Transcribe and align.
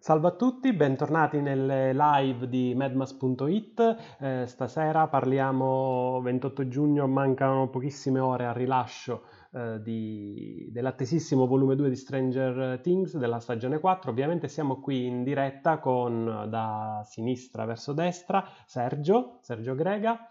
Salve 0.00 0.28
a 0.28 0.30
tutti, 0.30 0.72
bentornati 0.72 1.40
nelle 1.40 1.92
live 1.92 2.48
di 2.48 2.72
medmas.it. 2.72 3.96
Eh, 4.20 4.44
stasera 4.46 5.08
parliamo 5.08 6.20
28 6.22 6.68
giugno, 6.68 7.08
mancano 7.08 7.68
pochissime 7.68 8.20
ore 8.20 8.46
al 8.46 8.54
rilascio 8.54 9.24
eh, 9.50 9.82
di, 9.82 10.68
dell'attesissimo 10.70 11.48
volume 11.48 11.74
2 11.74 11.88
di 11.88 11.96
Stranger 11.96 12.78
Things 12.80 13.16
della 13.16 13.40
stagione 13.40 13.80
4. 13.80 14.12
Ovviamente 14.12 14.46
siamo 14.46 14.80
qui 14.80 15.06
in 15.06 15.24
diretta 15.24 15.78
con 15.78 16.46
da 16.48 17.02
sinistra 17.04 17.64
verso 17.64 17.92
destra 17.92 18.46
Sergio, 18.66 19.38
Sergio 19.40 19.74
Grega, 19.74 20.30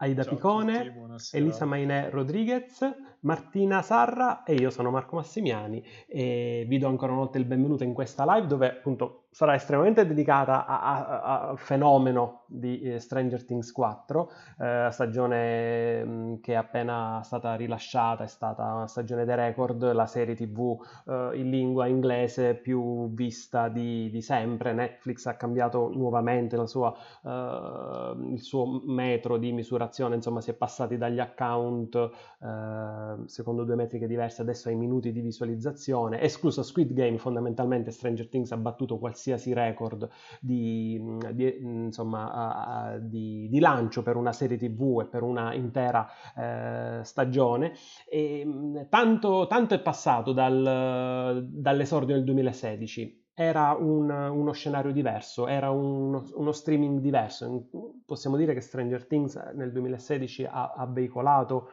Aida 0.00 0.22
Ciao 0.22 0.34
Picone, 0.34 0.92
tutti. 0.92 1.36
Elisa 1.36 1.64
Mainè 1.64 2.10
Rodriguez, 2.10 2.78
Martina 3.20 3.82
Sarra 3.82 4.44
e 4.44 4.54
io 4.54 4.70
sono 4.70 4.90
Marco 4.90 5.16
Massimiani 5.16 5.84
e 6.06 6.64
vi 6.68 6.78
do 6.78 6.86
ancora 6.86 7.10
una 7.12 7.22
volta 7.22 7.38
il 7.38 7.44
benvenuto 7.44 7.82
in 7.82 7.94
questa 7.94 8.24
live 8.32 8.46
dove 8.46 8.68
appunto 8.68 9.24
sarà 9.30 9.54
estremamente 9.54 10.06
dedicata 10.06 10.66
al 10.66 11.58
fenomeno 11.58 12.44
di 12.46 12.80
eh, 12.80 12.98
Stranger 12.98 13.44
Things 13.44 13.70
4, 13.72 14.30
eh, 14.58 14.88
stagione 14.90 16.04
mh, 16.04 16.10
mm, 16.10 16.34
che 16.40 16.54
è 16.54 16.56
appena 16.56 17.20
stata 17.22 17.54
rilasciata, 17.54 18.24
è 18.24 18.26
stata 18.26 18.72
una 18.72 18.86
stagione 18.86 19.24
dei 19.24 19.36
record, 19.36 19.92
la 19.92 20.06
serie 20.06 20.34
tv 20.34 20.78
eh, 21.06 21.30
in 21.34 21.50
lingua 21.50 21.86
inglese 21.86 22.54
più 22.54 23.12
vista 23.12 23.68
di, 23.68 24.08
di, 24.10 24.22
sempre, 24.22 24.72
Netflix 24.72 25.26
ha 25.26 25.34
cambiato 25.34 25.90
nuovamente 25.94 26.56
sua, 26.66 26.94
eh, 27.22 28.16
il 28.32 28.40
suo 28.40 28.82
metro 28.86 29.36
di 29.36 29.52
misurazione, 29.52 30.14
insomma 30.14 30.40
si 30.40 30.50
è 30.50 30.54
passati 30.54 30.96
dagli 30.96 31.20
account 31.20 31.94
eh, 31.94 33.26
secondo 33.26 33.64
due 33.64 33.76
metriche 33.76 34.06
diverse 34.06 34.42
adesso 34.42 34.68
ai 34.68 34.74
minuti 34.74 35.12
di 35.12 35.20
visualizzazione, 35.20 36.20
escluso 36.22 36.62
Squid 36.62 36.92
Game 36.92 37.18
fondamentalmente 37.18 37.90
Stranger 37.90 38.28
Things 38.28 38.50
ha 38.52 38.56
battuto 38.56 38.98
qualsiasi 38.98 39.17
qualsiasi 39.18 39.52
record 39.52 40.08
di, 40.40 41.00
di, 41.32 41.56
insomma, 41.60 42.96
di, 43.00 43.48
di, 43.50 43.58
lancio 43.58 44.02
per 44.02 44.16
una 44.16 44.32
serie 44.32 44.56
tv 44.56 45.00
e 45.02 45.06
per 45.06 45.22
una 45.22 45.52
intera 45.54 46.08
eh, 46.36 47.04
stagione. 47.04 47.72
E, 48.08 48.46
tanto, 48.88 49.46
tanto, 49.48 49.74
è 49.74 49.80
passato 49.80 50.32
dal, 50.32 51.44
dall'esordio 51.50 52.14
del 52.14 52.24
2016 52.24 53.26
era 53.34 53.76
un, 53.78 54.10
uno 54.10 54.50
scenario 54.50 54.90
diverso, 54.90 55.46
era 55.46 55.70
uno, 55.70 56.24
uno, 56.34 56.50
streaming 56.50 56.98
diverso. 56.98 57.68
Possiamo 58.04 58.36
dire 58.36 58.52
che 58.52 58.60
Stranger 58.60 59.06
Things 59.06 59.36
nel 59.54 59.70
2016 59.70 60.44
ha, 60.44 60.72
ha 60.76 60.86
veicolato 60.86 61.68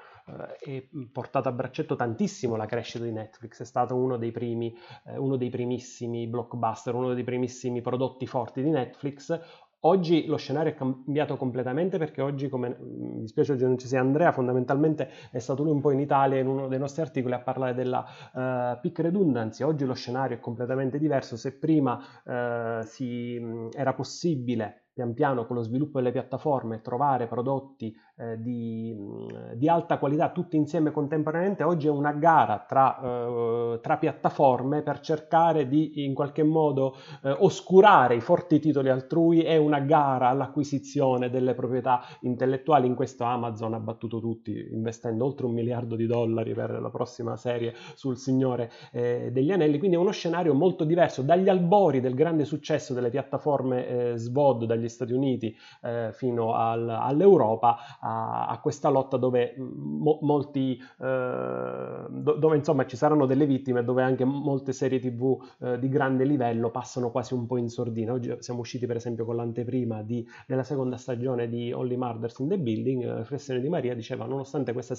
e 0.60 0.90
portato 1.12 1.50
a 1.50 1.52
braccetto 1.52 1.96
tantissimo 1.96 2.56
la 2.56 2.66
crescita 2.66 3.04
di 3.04 3.12
Netflix, 3.12 3.62
è 3.62 3.66
stato 3.66 3.96
uno 3.96 4.18
dei 4.18 4.32
primi, 4.32 4.76
eh, 5.06 5.18
uno 5.18 5.36
dei 5.36 5.50
primissimi 5.50 6.28
blockbuster, 6.28 6.96
uno 6.96 7.14
dei 7.14 7.24
primissimi 7.24 7.82
prodotti 7.82 8.26
forti 8.26 8.64
di 8.64 8.70
Netflix. 8.70 9.40
Oggi 9.82 10.26
lo 10.26 10.38
scenario 10.38 10.72
è 10.72 10.76
cambiato 10.76 11.38
completamente 11.38 12.00
perché 12.00 12.20
oggi, 12.20 12.50
come 12.50 12.76
mi 12.80 13.20
dispiace 13.20 13.52
oggi 13.52 13.66
non 13.66 13.78
ci 13.78 13.86
sia 13.86 14.00
Andrea, 14.00 14.32
fondamentalmente 14.32 15.10
è 15.30 15.38
stato 15.38 15.62
lui 15.62 15.74
un 15.74 15.82
po' 15.82 15.92
in 15.92 16.00
Italia 16.00 16.40
in 16.40 16.48
uno 16.48 16.68
dei 16.68 16.80
nostri 16.80 17.04
articoli 17.04 17.36
a 17.36 17.42
parlare 17.42 17.76
della 17.76 18.00
uh, 18.00 18.80
peak 18.82 18.98
redundancy. 18.98 19.62
Oggi 19.62 19.86
lo 19.86 19.94
scenario 19.94 20.38
è 20.38 20.40
completamente 20.40 20.98
diverso. 20.98 21.38
Se 21.38 21.60
prima 21.60 22.00
uh, 22.24 22.84
si, 22.84 23.40
era 23.74 23.94
possibile 23.94 24.86
pian 24.92 25.14
piano 25.14 25.46
con 25.46 25.58
lo 25.58 25.62
sviluppo 25.62 26.00
delle 26.00 26.14
piattaforme 26.14 26.82
trovare 26.82 27.28
prodotti 27.28 27.94
eh, 28.18 28.42
di, 28.42 28.96
di, 29.56 29.68
alta 29.68 29.98
qualità 29.98 30.30
tutti 30.32 30.56
insieme 30.56 30.92
contemporaneamente, 30.92 31.64
oggi 31.64 31.88
è 31.88 31.90
una 31.90 32.14
gara 32.14 32.64
tra, 32.66 33.00
eh, 33.02 33.80
tra 33.82 33.98
piattaforme 33.98 34.82
per 34.84 35.02
cercare 35.02 35.68
di 35.68 36.06
in 36.06 36.14
qualche 36.14 36.44
modo 36.44 36.96
eh, 37.24 37.30
oscurare 37.40 38.16
i 38.16 38.22
forti 38.22 38.60
titoli 38.60 38.90
altrui, 38.90 39.42
è 39.42 39.58
una 39.58 39.80
gara 39.80 40.30
all'acquisizione 40.30 41.30
delle 41.30 41.54
proprietà 41.54 42.04
intellettuali, 42.22 42.88
in 42.88 42.96
questo 42.96 43.26
Amazon 43.26 43.74
ha 43.74 43.80
battuto 43.80 44.20
tutti 44.20 44.66
investendo 44.72 45.26
oltre 45.26 45.46
un 45.46 45.54
miliardo 45.54 45.98
di 45.98 46.06
dollari 46.06 46.54
per 46.54 46.72
la 46.72 46.90
prossima 46.90 47.36
serie 47.36 47.74
sul 47.96 48.18
Signore 48.18 48.72
eh, 48.92 49.30
degli 49.34 49.52
Anelli, 49.52 49.78
quindi 49.78 49.98
è 49.98 50.00
uno 50.00 50.12
scenario 50.12 50.54
molto 50.54 50.86
diverso. 50.86 51.22
Dagli 51.22 51.50
albori 51.50 52.00
del 52.00 52.14
grande 52.14 52.46
successo 52.46 52.94
delle 52.94 53.10
piattaforme 53.10 53.88
eh, 53.88 54.18
SVOD 54.18 54.66
dagli 54.66 54.88
Stati 54.88 55.12
Uniti 55.12 55.54
eh, 55.82 56.12
fino 56.14 56.54
al, 56.54 56.88
all'Europa 56.90 57.78
a, 58.06 58.46
a 58.46 58.60
questa 58.60 58.90
lotta 58.90 59.18
dove, 59.18 59.56
mm, 59.60 60.02
mo, 60.02 60.20
molti, 60.22 60.78
eh, 60.78 62.06
do, 62.10 62.34
dove 62.34 62.56
insomma 62.56 62.86
ci 62.86 62.96
saranno 62.96 63.26
delle 63.26 63.46
vittime, 63.46 63.84
dove 63.84 64.04
anche 64.04 64.24
molte 64.24 64.74
serie 64.74 65.00
tv 65.00 65.42
eh, 65.60 65.80
di 65.80 65.90
grande 65.90 66.24
livello 66.24 66.70
passano 66.70 67.10
quasi 67.10 67.34
un 67.34 67.48
po' 67.48 67.58
in 67.58 67.70
sordina. 67.70 68.14
Oggi 68.14 68.36
siamo 68.40 68.60
usciti 68.60 68.86
per 68.86 68.98
esempio 68.98 69.26
con 69.26 69.36
l'anteprima 69.36 70.04
di, 70.04 70.28
della 70.46 70.64
seconda 70.64 70.98
stagione 70.98 71.50
di 71.50 71.72
Only 71.72 71.96
Murders 71.96 72.40
in 72.40 72.50
the 72.50 72.60
Building, 72.60 73.04
la 73.06 73.18
riflessione 73.18 73.60
di 73.60 73.70
Maria 73.70 73.96
diceva 73.96 74.26
nonostante 74.26 74.74
questa, 74.74 74.96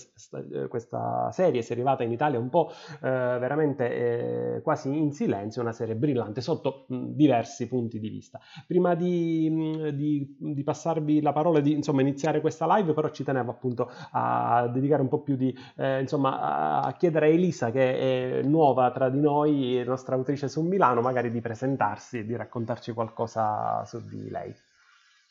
questa 0.69 1.31
serie 1.31 1.63
sia 1.63 1.75
arrivata 1.75 2.03
in 2.03 2.13
Italia 2.13 2.39
un 2.39 2.49
po' 2.49 2.71
eh, 3.03 3.09
veramente 3.09 4.57
eh, 4.57 4.63
quasi 4.63 4.97
in 4.97 5.13
silenzio, 5.13 5.63
una 5.63 5.73
serie 5.73 5.95
brillante 5.95 6.41
sotto 6.41 6.87
mh, 6.89 7.09
diversi 7.11 7.69
punti 7.69 8.01
di 8.01 8.09
vista. 8.09 8.41
Prima 8.67 8.95
di, 8.95 9.49
mh, 9.51 9.89
di, 9.91 10.37
di 10.39 10.63
passarvi 10.63 11.21
la 11.21 11.33
parola, 11.33 11.61
di 11.61 11.73
insomma, 11.73 12.01
iniziare 12.01 12.41
questa 12.41 12.67
live, 12.77 12.93
però 12.97 13.11
ci 13.11 13.23
tenevo 13.25 13.51
appunto 13.51 13.93
a 14.13 14.67
dedicare 14.73 15.03
un 15.03 15.09
po' 15.09 15.21
più 15.21 15.37
di, 15.37 15.55
eh, 15.77 16.01
insomma, 16.01 16.81
a 16.83 16.93
chiedere 16.95 17.27
a 17.27 17.29
Elisa, 17.29 17.71
che 17.71 18.39
è 18.39 18.43
nuova 18.43 18.91
tra 18.91 19.11
di 19.11 19.21
noi, 19.21 19.85
nostra 19.85 20.17
autrice 20.17 20.49
su 20.49 20.63
Milano, 20.63 21.03
magari 21.03 21.31
di 21.31 21.43
presentarsi 21.43 22.21
e 22.21 22.25
di 22.25 22.35
raccontarci 22.35 22.93
qualcosa 22.93 23.85
su 23.85 24.01
di 24.09 24.31
lei. 24.31 24.55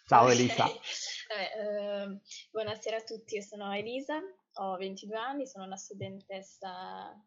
Ciao 0.06 0.30
Elisa. 0.30 0.66
Vabbè, 1.28 1.50
eh, 1.58 2.20
buonasera 2.52 2.98
a 2.98 3.02
tutti, 3.02 3.36
io 3.36 3.42
sono 3.42 3.74
Elisa, 3.74 4.20
ho 4.58 4.78
22 4.78 5.18
anni, 5.18 5.48
sono 5.48 5.66
una 5.66 5.76
studentessa 5.76 7.20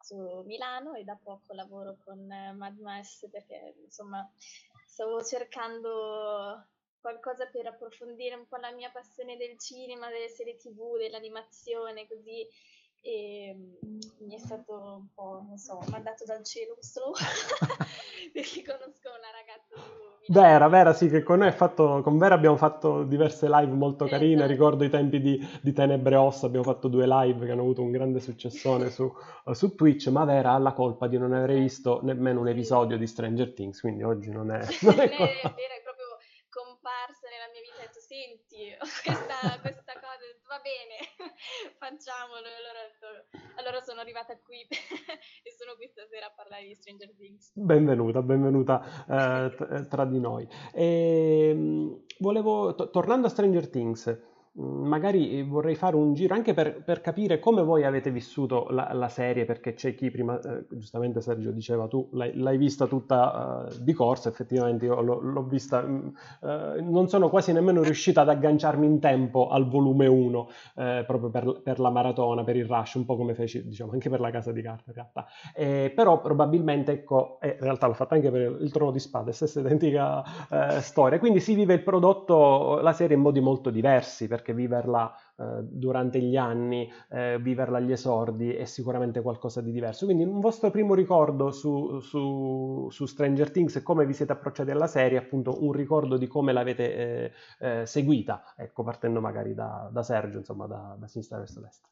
su 0.00 0.42
Milano 0.46 0.94
e 0.94 1.04
da 1.04 1.18
poco 1.22 1.52
lavoro 1.52 1.98
con 2.02 2.26
Mad 2.26 2.78
Mess 2.78 3.28
perché 3.30 3.74
insomma 3.84 4.26
stavo 4.86 5.22
cercando 5.22 6.66
qualcosa 7.04 7.44
per 7.52 7.66
approfondire 7.66 8.34
un 8.34 8.48
po' 8.48 8.56
la 8.56 8.72
mia 8.72 8.88
passione 8.90 9.36
del 9.36 9.58
cinema, 9.58 10.08
delle 10.08 10.28
serie 10.28 10.56
tv, 10.56 10.96
dell'animazione, 10.96 12.08
così. 12.08 12.48
E 13.02 13.54
mm, 13.54 14.00
mi 14.20 14.34
è 14.34 14.38
stato 14.38 14.72
un 14.72 15.08
po', 15.12 15.44
non 15.46 15.58
so, 15.58 15.84
mandato 15.90 16.24
dal 16.24 16.42
cielo 16.42 16.72
questo 16.72 17.12
perché 18.32 18.64
conosco 18.64 19.10
una 19.12 19.28
ragazza 19.36 19.76
Vera, 20.28 20.68
Vera, 20.68 20.94
sì, 20.94 21.10
che 21.10 21.22
con 21.22 21.40
noi 21.40 21.48
ha 21.48 21.52
fatto, 21.52 22.00
con 22.02 22.16
Vera 22.16 22.34
abbiamo 22.34 22.56
fatto 22.56 23.02
diverse 23.02 23.46
live 23.50 23.72
molto 23.72 24.06
carine, 24.06 24.36
esatto. 24.36 24.48
ricordo 24.52 24.84
i 24.84 24.88
tempi 24.88 25.20
di, 25.20 25.38
di 25.60 25.72
Tenebre 25.74 26.16
Ossa, 26.16 26.46
abbiamo 26.46 26.64
fatto 26.64 26.88
due 26.88 27.06
live 27.06 27.44
che 27.44 27.52
hanno 27.52 27.60
avuto 27.60 27.82
un 27.82 27.90
grande 27.90 28.20
successone 28.20 28.88
su, 28.88 29.12
su 29.52 29.74
Twitch, 29.74 30.06
ma 30.06 30.24
Vera 30.24 30.52
ha 30.52 30.58
la 30.58 30.72
colpa 30.72 31.06
di 31.08 31.18
non 31.18 31.34
aver 31.34 31.58
visto 31.58 32.00
nemmeno 32.02 32.40
un 32.40 32.48
episodio 32.48 32.96
di 32.96 33.06
Stranger 33.06 33.52
Things, 33.52 33.80
quindi 33.80 34.02
oggi 34.02 34.30
non 34.30 34.50
è... 34.50 34.60
Non 34.80 34.98
è 34.98 35.14
colpa 35.14 35.54
comparsa 35.54 35.83
senti 38.54 38.76
questa, 39.02 39.58
questa 39.60 39.92
cosa 39.98 40.22
va 40.46 40.60
bene 40.62 41.02
facciamolo. 41.78 42.46
Allora, 42.46 42.82
allora, 43.56 43.80
sono 43.80 44.00
arrivata 44.00 44.38
qui 44.38 44.62
e 44.70 45.50
sono 45.58 45.74
qui 45.74 45.88
stasera 45.88 46.26
a 46.26 46.32
parlare 46.34 46.66
di 46.66 46.74
Stranger 46.74 47.12
Things. 47.16 47.50
Benvenuta 47.54 48.22
benvenuta 48.22 48.80
eh, 49.08 49.54
t- 49.54 49.88
tra 49.88 50.04
di 50.04 50.20
noi. 50.20 50.48
E, 50.72 51.48
ehm, 51.50 52.04
volevo 52.18 52.74
t- 52.74 52.90
tornando 52.90 53.26
a 53.26 53.30
Stranger 53.30 53.68
Things 53.68 54.32
magari 54.56 55.42
vorrei 55.42 55.74
fare 55.74 55.96
un 55.96 56.14
giro 56.14 56.34
anche 56.34 56.54
per, 56.54 56.82
per 56.84 57.00
capire 57.00 57.40
come 57.40 57.62
voi 57.62 57.84
avete 57.84 58.10
vissuto 58.10 58.68
la, 58.70 58.92
la 58.92 59.08
serie, 59.08 59.44
perché 59.44 59.74
c'è 59.74 59.94
chi 59.94 60.10
prima, 60.10 60.38
eh, 60.40 60.64
giustamente 60.70 61.20
Sergio 61.20 61.50
diceva 61.50 61.88
tu 61.88 62.08
l'hai, 62.12 62.36
l'hai 62.36 62.56
vista 62.56 62.86
tutta 62.86 63.66
uh, 63.68 63.82
di 63.82 63.92
corsa, 63.92 64.28
effettivamente 64.28 64.84
io 64.84 65.00
l'ho, 65.00 65.18
l'ho 65.20 65.42
vista, 65.42 65.80
uh, 65.80 66.12
non 66.88 67.08
sono 67.08 67.28
quasi 67.30 67.52
nemmeno 67.52 67.82
riuscita 67.82 68.20
ad 68.20 68.28
agganciarmi 68.28 68.86
in 68.86 69.00
tempo 69.00 69.48
al 69.48 69.68
volume 69.68 70.06
1, 70.06 70.48
eh, 70.76 71.04
proprio 71.06 71.30
per, 71.30 71.60
per, 71.62 71.80
la 71.80 71.90
maratona, 71.90 72.44
per 72.44 72.56
il 72.56 72.66
rush, 72.66 72.94
un 72.94 73.04
po' 73.04 73.16
come 73.16 73.34
feci 73.34 73.66
diciamo 73.66 73.92
anche 73.92 74.08
per 74.08 74.20
la 74.20 74.30
casa 74.30 74.52
di 74.52 74.62
carta 74.62 74.84
in 74.86 74.94
realtà. 74.94 75.26
Eh, 75.54 75.92
però 75.94 76.20
probabilmente, 76.20 76.92
ecco, 76.92 77.38
eh, 77.40 77.56
in 77.58 77.64
realtà 77.64 77.88
l'ho 77.88 77.94
fatto 77.94 78.14
anche 78.14 78.30
per 78.30 78.56
il 78.60 78.70
trono 78.70 78.92
di 78.92 79.00
spade, 79.00 79.32
stessa 79.32 79.60
identica 79.60 80.22
storia, 80.80 81.18
quindi 81.18 81.40
si 81.40 81.54
vive 81.54 81.74
il 81.74 81.82
prodotto, 81.82 82.78
la 82.80 82.92
serie 82.92 83.16
in 83.16 83.22
modi 83.22 83.40
molto 83.40 83.70
diversi, 83.70 84.28
perché 84.28 84.43
viverla 84.52 85.14
eh, 85.36 85.60
durante 85.62 86.20
gli 86.20 86.36
anni, 86.36 86.90
eh, 87.10 87.38
viverla 87.40 87.78
agli 87.78 87.92
esordi 87.92 88.52
è 88.52 88.64
sicuramente 88.64 89.22
qualcosa 89.22 89.60
di 89.60 89.72
diverso. 89.72 90.04
Quindi 90.04 90.24
un 90.24 90.40
vostro 90.40 90.70
primo 90.70 90.94
ricordo 90.94 91.50
su, 91.50 92.00
su, 92.00 92.88
su 92.90 93.06
Stranger 93.06 93.50
Things 93.50 93.76
e 93.76 93.82
come 93.82 94.06
vi 94.06 94.12
siete 94.12 94.32
approcciati 94.32 94.70
alla 94.70 94.86
serie, 94.86 95.18
appunto 95.18 95.64
un 95.64 95.72
ricordo 95.72 96.16
di 96.16 96.26
come 96.26 96.52
l'avete 96.52 96.94
eh, 96.94 97.32
eh 97.58 97.86
seguita, 97.86 98.54
ecco, 98.56 98.82
partendo 98.82 99.20
magari 99.20 99.54
da, 99.54 99.88
da 99.92 100.02
Sergio, 100.02 100.38
insomma, 100.38 100.66
da, 100.66 100.96
da 100.98 101.06
sinistra 101.06 101.38
verso 101.38 101.60
destra. 101.60 101.88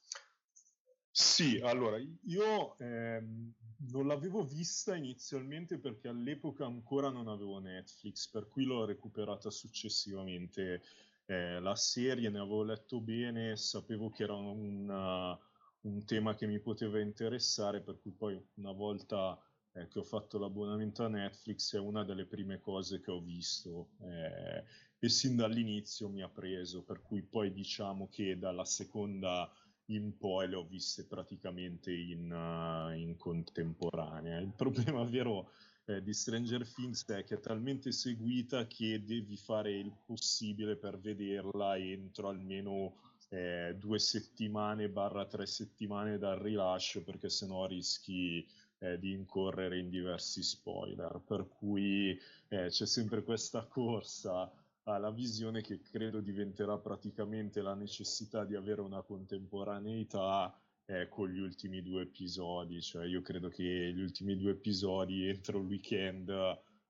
Sì, 1.14 1.60
allora 1.62 1.98
io 1.98 2.78
ehm, 2.78 3.52
non 3.90 4.06
l'avevo 4.06 4.44
vista 4.44 4.96
inizialmente 4.96 5.78
perché 5.78 6.08
all'epoca 6.08 6.64
ancora 6.64 7.10
non 7.10 7.28
avevo 7.28 7.58
Netflix, 7.58 8.30
per 8.30 8.48
cui 8.48 8.64
l'ho 8.64 8.86
recuperata 8.86 9.50
successivamente 9.50 10.82
eh, 11.26 11.60
la 11.60 11.76
serie, 11.76 12.30
ne 12.30 12.38
avevo 12.38 12.62
letto 12.62 13.00
bene, 13.00 13.56
sapevo 13.56 14.10
che 14.10 14.24
era 14.24 14.34
un, 14.34 15.38
un 15.80 16.04
tema 16.04 16.34
che 16.34 16.46
mi 16.46 16.60
poteva 16.60 17.00
interessare, 17.00 17.80
per 17.82 18.00
cui 18.00 18.12
poi 18.12 18.40
una 18.54 18.72
volta 18.72 19.38
eh, 19.72 19.88
che 19.88 19.98
ho 19.98 20.04
fatto 20.04 20.38
l'abbonamento 20.38 21.04
a 21.04 21.08
Netflix 21.08 21.74
è 21.74 21.78
una 21.78 22.04
delle 22.04 22.26
prime 22.26 22.60
cose 22.60 23.00
che 23.00 23.10
ho 23.10 23.20
visto 23.20 23.90
eh, 24.02 24.64
e 24.98 25.08
sin 25.08 25.36
dall'inizio 25.36 26.08
mi 26.08 26.22
ha 26.22 26.28
preso, 26.28 26.82
per 26.82 27.02
cui 27.02 27.22
poi 27.22 27.52
diciamo 27.52 28.08
che 28.08 28.38
dalla 28.38 28.64
seconda 28.64 29.50
in 29.86 30.16
poi 30.16 30.48
le 30.48 30.56
ho 30.56 30.64
viste 30.64 31.06
praticamente 31.06 31.92
in, 31.92 32.30
uh, 32.30 32.94
in 32.96 33.16
contemporanea. 33.16 34.38
Il 34.38 34.52
problema 34.54 35.02
vero 35.04 35.50
eh, 35.84 36.02
di 36.02 36.12
Stranger 36.12 36.66
Things 36.66 37.04
è 37.06 37.24
che 37.24 37.34
è 37.34 37.40
talmente 37.40 37.92
seguita 37.92 38.66
che 38.66 39.02
devi 39.04 39.36
fare 39.36 39.72
il 39.72 39.92
possibile 40.04 40.76
per 40.76 40.98
vederla 40.98 41.76
entro 41.76 42.28
almeno 42.28 42.96
eh, 43.30 43.74
due 43.78 43.98
settimane 43.98 44.88
barra 44.88 45.26
tre 45.26 45.46
settimane 45.46 46.18
dal 46.18 46.38
rilascio 46.38 47.02
perché 47.02 47.28
sennò 47.28 47.66
rischi 47.66 48.46
eh, 48.78 48.98
di 48.98 49.12
incorrere 49.12 49.78
in 49.78 49.88
diversi 49.88 50.42
spoiler. 50.42 51.20
Per 51.24 51.48
cui 51.48 52.18
eh, 52.48 52.66
c'è 52.68 52.86
sempre 52.86 53.22
questa 53.22 53.64
corsa 53.64 54.52
alla 54.84 55.10
visione 55.10 55.62
che 55.62 55.80
credo 55.80 56.20
diventerà 56.20 56.76
praticamente 56.76 57.62
la 57.62 57.74
necessità 57.74 58.44
di 58.44 58.56
avere 58.56 58.80
una 58.80 59.02
contemporaneità 59.02 60.54
eh, 60.86 61.08
con 61.08 61.28
gli 61.28 61.38
ultimi 61.38 61.82
due 61.82 62.02
episodi, 62.02 62.80
cioè 62.80 63.06
io 63.06 63.22
credo 63.22 63.48
che 63.48 63.62
gli 63.62 64.00
ultimi 64.00 64.36
due 64.36 64.52
episodi 64.52 65.28
entro 65.28 65.58
il 65.58 65.66
weekend 65.66 66.26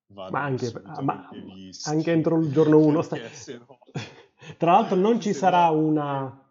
vadano 0.06 0.30
ma 0.30 0.42
anche, 0.42 0.72
ma 1.00 1.28
anche 1.84 2.12
entro 2.12 2.38
il 2.38 2.52
giorno 2.52 2.78
1 2.78 3.00
sta... 3.02 3.16
no... 3.16 3.78
tra 4.58 4.72
l'altro 4.72 4.96
non 4.96 5.20
ci 5.20 5.32
sarà 5.32 5.70
una 5.70 6.41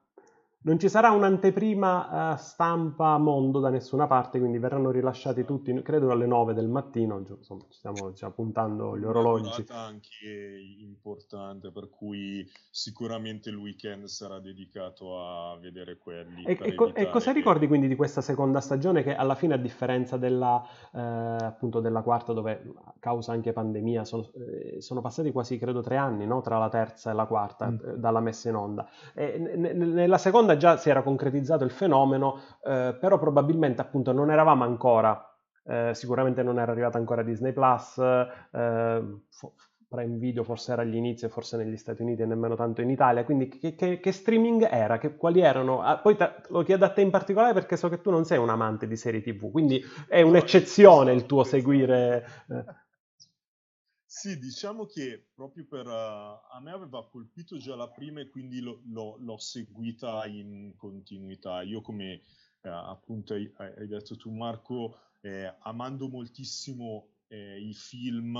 non 0.64 0.78
ci 0.78 0.90
sarà 0.90 1.10
un'anteprima 1.10 2.34
uh, 2.34 2.38
stampa 2.38 3.18
mondo 3.18 3.60
da 3.60 3.70
nessuna 3.70 4.06
parte, 4.06 4.38
quindi 4.38 4.60
verranno 4.60 4.92
rilasciati 4.92 5.44
tutti, 5.44 5.74
credo 5.82 6.12
alle 6.12 6.28
9 6.28 6.54
del 6.54 6.68
mattino, 6.68 7.18
insomma, 7.18 7.66
stiamo 7.70 8.12
già 8.14 8.30
puntando 8.30 8.96
gli 8.96 9.04
orologi. 9.04 9.66
Una 9.68 9.80
anche 9.82 10.60
importante, 10.78 11.72
per 11.72 11.90
cui 11.90 12.48
sicuramente 12.70 13.50
il 13.50 13.56
weekend 13.56 14.06
sarà 14.06 14.40
dedicato 14.40 15.20
a 15.20 15.58
vedere 15.58 15.98
quelli. 15.98 16.44
E, 16.44 16.58
e, 16.62 16.76
co- 16.76 16.94
e 16.94 17.10
cosa 17.10 17.32
che... 17.32 17.38
ricordi 17.38 17.68
quindi 17.68 17.88
di 17.88 17.96
questa 17.96 18.22
seconda 18.22 18.60
stagione 18.60 19.02
che 19.02 19.16
alla 19.16 19.36
fine, 19.36 19.56
a 19.56 19.58
differenza 19.58 20.18
della, 20.18 20.64
eh, 20.94 21.00
appunto 21.00 21.80
della 21.80 22.04
quarta, 22.04 22.34
dove 22.34 22.72
a 22.84 22.94
causa 23.00 23.32
anche 23.32 23.52
pandemia, 23.52 24.06
sono, 24.06 24.30
eh, 24.36 24.80
sono 24.80 25.02
passati 25.02 25.32
quasi, 25.32 25.58
credo, 25.58 25.82
tre 25.82 25.98
anni 25.98 26.28
no? 26.28 26.42
tra 26.42 26.60
la 26.60 26.70
terza 26.70 27.10
e 27.10 27.14
la 27.16 27.26
quarta, 27.26 27.72
mm. 27.72 27.78
eh, 27.84 27.98
dalla 27.98 28.20
messa 28.20 28.48
in 28.50 28.56
onda. 28.56 28.88
E, 29.16 29.40
n- 29.40 29.60
n- 29.60 29.94
nella 29.94 30.20
seconda 30.20 30.51
seconda 30.52 30.58
già 30.58 30.78
si 30.78 30.90
era 30.90 31.02
concretizzato 31.02 31.64
il 31.64 31.72
fenomeno, 31.72 32.42
eh, 32.64 32.96
però 33.00 33.18
probabilmente 33.18 33.82
appunto 33.82 34.12
non 34.12 34.32
eravamo 34.32 34.64
ancora, 34.64 35.24
eh, 35.66 35.92
sicuramente 35.94 36.44
non 36.44 36.60
era 36.60 36.72
arrivata 36.72 36.98
ancora 36.98 37.24
Disney 37.24 37.54
Plus, 37.54 37.98
eh, 37.98 39.04
Prime 39.88 40.18
Video 40.18 40.44
forse 40.44 40.72
era 40.72 40.84
agli 40.84 40.96
inizi, 40.96 41.28
forse 41.28 41.58
negli 41.58 41.76
Stati 41.76 42.02
Uniti 42.02 42.22
e 42.22 42.26
nemmeno 42.26 42.56
tanto 42.56 42.82
in 42.82 42.90
Italia, 42.90 43.26
quindi 43.26 43.50
che, 43.50 43.76
che, 43.76 44.00
che 44.00 44.12
streaming 44.12 44.68
era? 44.70 44.98
Che, 44.98 45.16
quali 45.18 45.42
erano? 45.42 45.82
Ah, 45.82 45.98
poi 45.98 46.16
te, 46.16 46.32
lo 46.48 46.64
chiedo 46.64 46.86
a 46.86 46.90
te 46.90 47.02
in 47.02 47.10
particolare 47.10 47.54
perché 47.54 47.76
so 47.76 47.90
che 47.90 48.00
tu 48.02 48.10
non 48.10 48.24
sei 48.24 48.38
un 48.38 48.50
amante 48.50 48.88
di 48.88 48.96
serie 48.96 49.22
TV, 49.22 49.52
quindi 49.52 49.82
è 50.08 50.22
un'eccezione 50.22 51.12
il 51.12 51.26
tuo 51.26 51.44
seguire... 51.44 52.26
Eh. 52.50 52.90
Sì, 54.14 54.38
diciamo 54.38 54.86
che 54.88 55.30
proprio 55.34 55.66
per... 55.66 55.88
Uh, 55.88 56.54
a 56.54 56.60
me 56.62 56.72
aveva 56.72 57.08
colpito 57.08 57.58
già 57.58 57.78
la 57.78 57.90
prima 57.90 58.20
e 58.20 58.28
quindi 58.28 58.60
lo, 58.60 58.82
lo, 58.88 59.16
l'ho 59.18 59.38
seguita 59.38 60.28
in 60.28 60.74
continuità. 60.76 61.62
Io 61.62 61.80
come 61.80 62.22
uh, 62.64 62.68
appunto 62.68 63.34
hai, 63.36 63.50
hai, 63.56 63.88
detto 63.88 64.18
tu 64.18 64.30
Marco, 64.30 64.98
eh, 65.22 65.56
amando 65.62 66.10
moltissimo 66.10 67.20
eh, 67.28 67.62
i 67.62 67.74
film, 67.74 68.38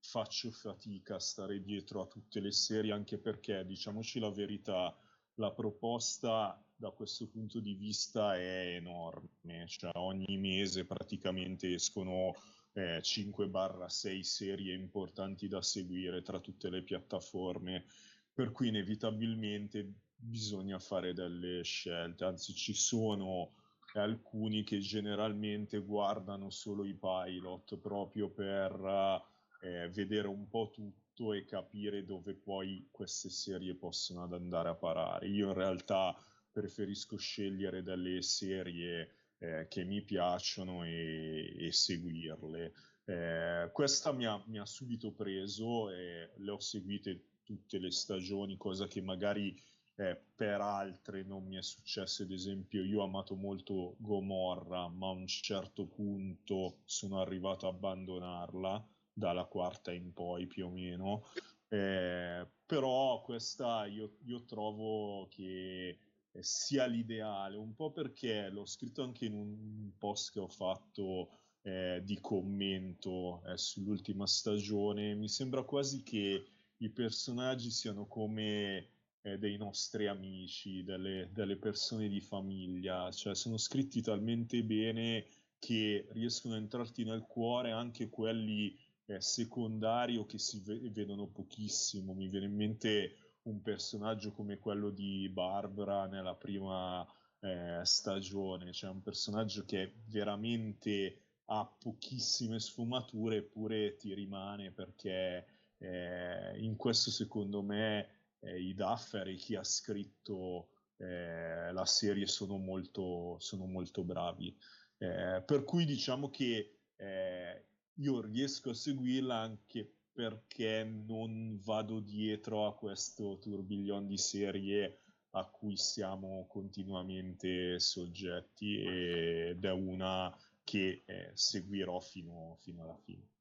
faccio 0.00 0.50
fatica 0.50 1.14
a 1.14 1.20
stare 1.20 1.62
dietro 1.62 2.02
a 2.02 2.06
tutte 2.06 2.40
le 2.40 2.50
serie 2.50 2.92
anche 2.92 3.16
perché, 3.16 3.64
diciamoci 3.64 4.18
la 4.18 4.32
verità, 4.32 4.98
la 5.34 5.52
proposta 5.52 6.60
da 6.74 6.90
questo 6.90 7.28
punto 7.28 7.60
di 7.60 7.74
vista 7.74 8.36
è 8.36 8.74
enorme, 8.74 9.64
cioè 9.68 9.92
ogni 9.94 10.36
mese 10.38 10.84
praticamente 10.84 11.72
escono 11.72 12.34
eh, 12.74 13.00
5-6 13.00 14.20
serie 14.20 14.74
importanti 14.74 15.48
da 15.48 15.62
seguire 15.62 16.22
tra 16.22 16.40
tutte 16.40 16.68
le 16.70 16.82
piattaforme, 16.82 17.84
per 18.32 18.50
cui 18.52 18.68
inevitabilmente 18.68 19.92
bisogna 20.16 20.78
fare 20.78 21.12
delle 21.12 21.62
scelte, 21.62 22.24
anzi 22.24 22.52
ci 22.54 22.74
sono 22.74 23.52
alcuni 23.94 24.64
che 24.64 24.78
generalmente 24.78 25.78
guardano 25.78 26.50
solo 26.50 26.84
i 26.84 26.94
pilot 26.94 27.76
proprio 27.78 28.28
per 28.28 29.22
eh, 29.62 29.88
vedere 29.90 30.26
un 30.26 30.48
po' 30.48 30.70
tutto 30.72 31.32
e 31.32 31.44
capire 31.44 32.04
dove 32.04 32.34
poi 32.34 32.88
queste 32.90 33.30
serie 33.30 33.74
possono 33.74 34.24
andare 34.24 34.68
a 34.68 34.74
parare. 34.74 35.28
Io 35.28 35.48
in 35.48 35.54
realtà 35.54 36.16
preferisco 36.50 37.16
scegliere 37.16 37.82
delle 37.82 38.20
serie 38.22 39.23
eh, 39.44 39.68
che 39.68 39.84
mi 39.84 40.02
piacciono 40.02 40.84
e, 40.84 41.54
e 41.58 41.72
seguirle. 41.72 42.72
Eh, 43.04 43.70
questa 43.72 44.12
mi 44.12 44.24
ha, 44.24 44.42
mi 44.46 44.58
ha, 44.58 44.64
subito 44.64 45.10
preso 45.12 45.90
e 45.90 46.30
le 46.36 46.50
ho 46.50 46.58
seguite 46.58 47.24
tutte 47.44 47.78
le 47.78 47.90
stagioni, 47.90 48.56
cosa 48.56 48.86
che 48.86 49.02
magari 49.02 49.54
eh, 49.96 50.18
per 50.34 50.60
altre 50.60 51.22
non 51.22 51.44
mi 51.46 51.56
è 51.56 51.62
successo. 51.62 52.22
Ad 52.22 52.30
esempio, 52.30 52.82
io 52.82 53.00
ho 53.00 53.04
amato 53.04 53.34
molto 53.34 53.96
Gomorra, 53.98 54.88
ma 54.88 55.08
a 55.08 55.12
un 55.12 55.26
certo 55.26 55.84
punto 55.86 56.78
sono 56.84 57.20
arrivato 57.20 57.66
a 57.66 57.70
abbandonarla, 57.70 58.88
dalla 59.12 59.44
quarta 59.44 59.92
in 59.92 60.12
poi 60.12 60.46
più 60.46 60.66
o 60.66 60.70
meno. 60.70 61.26
Eh, 61.68 62.46
però 62.66 63.20
questa 63.22 63.86
io, 63.86 64.16
io 64.24 64.44
trovo 64.44 65.28
che 65.28 65.98
sia 66.40 66.86
l'ideale, 66.86 67.56
un 67.56 67.74
po' 67.74 67.90
perché 67.92 68.48
l'ho 68.48 68.66
scritto 68.66 69.02
anche 69.02 69.26
in 69.26 69.34
un 69.34 69.90
post 69.98 70.32
che 70.32 70.40
ho 70.40 70.48
fatto 70.48 71.30
eh, 71.62 72.02
di 72.04 72.18
commento 72.20 73.42
eh, 73.46 73.56
sull'ultima 73.56 74.26
stagione, 74.26 75.14
mi 75.14 75.28
sembra 75.28 75.62
quasi 75.62 76.02
che 76.02 76.44
i 76.78 76.90
personaggi 76.90 77.70
siano 77.70 78.06
come 78.06 78.88
eh, 79.22 79.38
dei 79.38 79.56
nostri 79.56 80.06
amici, 80.06 80.84
delle, 80.84 81.30
delle, 81.32 81.56
persone 81.56 82.08
di 82.08 82.20
famiglia, 82.20 83.10
cioè 83.10 83.34
sono 83.34 83.56
scritti 83.56 84.02
talmente 84.02 84.62
bene 84.62 85.26
che 85.58 86.06
riescono 86.10 86.54
a 86.54 86.58
entrarti 86.58 87.04
nel 87.04 87.22
cuore 87.22 87.70
anche 87.70 88.10
quelli 88.10 88.76
eh, 89.06 89.20
secondari 89.20 90.16
o 90.18 90.26
che 90.26 90.38
si 90.38 90.60
v- 90.60 90.90
vedono 90.90 91.26
pochissimo. 91.26 92.12
Mi 92.12 92.28
viene 92.28 92.46
in 92.46 92.54
mente 92.54 93.16
un 93.44 93.60
personaggio 93.62 94.32
come 94.32 94.58
quello 94.58 94.90
di 94.90 95.28
Barbara 95.28 96.06
nella 96.06 96.34
prima 96.34 97.06
eh, 97.40 97.80
stagione, 97.84 98.72
cioè 98.72 98.90
un 98.90 99.02
personaggio 99.02 99.64
che 99.64 99.94
veramente 100.06 101.18
ha 101.46 101.66
pochissime 101.66 102.58
sfumature 102.58 103.36
eppure 103.36 103.96
ti 103.96 104.14
rimane 104.14 104.70
perché 104.70 105.46
eh, 105.78 106.58
in 106.58 106.76
questo 106.76 107.10
secondo 107.10 107.60
me 107.62 108.08
eh, 108.40 108.60
i 108.60 108.74
Duffer 108.74 109.28
e 109.28 109.34
chi 109.34 109.54
ha 109.56 109.64
scritto 109.64 110.68
eh, 110.96 111.70
la 111.72 111.84
serie 111.84 112.26
sono 112.26 112.56
molto, 112.56 113.36
sono 113.40 113.66
molto 113.66 114.04
bravi. 114.04 114.56
Eh, 114.96 115.42
per 115.44 115.64
cui 115.64 115.84
diciamo 115.84 116.30
che 116.30 116.78
eh, 116.96 117.66
io 117.94 118.20
riesco 118.22 118.70
a 118.70 118.74
seguirla 118.74 119.36
anche 119.36 119.92
perché 120.14 120.84
non 120.84 121.58
vado 121.62 121.98
dietro 121.98 122.66
a 122.66 122.74
questo 122.74 123.38
tourbillon 123.40 124.06
di 124.06 124.16
serie 124.16 125.00
a 125.30 125.44
cui 125.46 125.76
siamo 125.76 126.46
continuamente 126.48 127.80
soggetti 127.80 128.80
ed 128.80 129.64
è 129.64 129.72
una 129.72 130.32
che 130.62 131.02
eh, 131.04 131.30
seguirò 131.34 131.98
fino, 131.98 132.56
fino 132.60 132.84
alla 132.84 132.96
fine. 132.96 133.33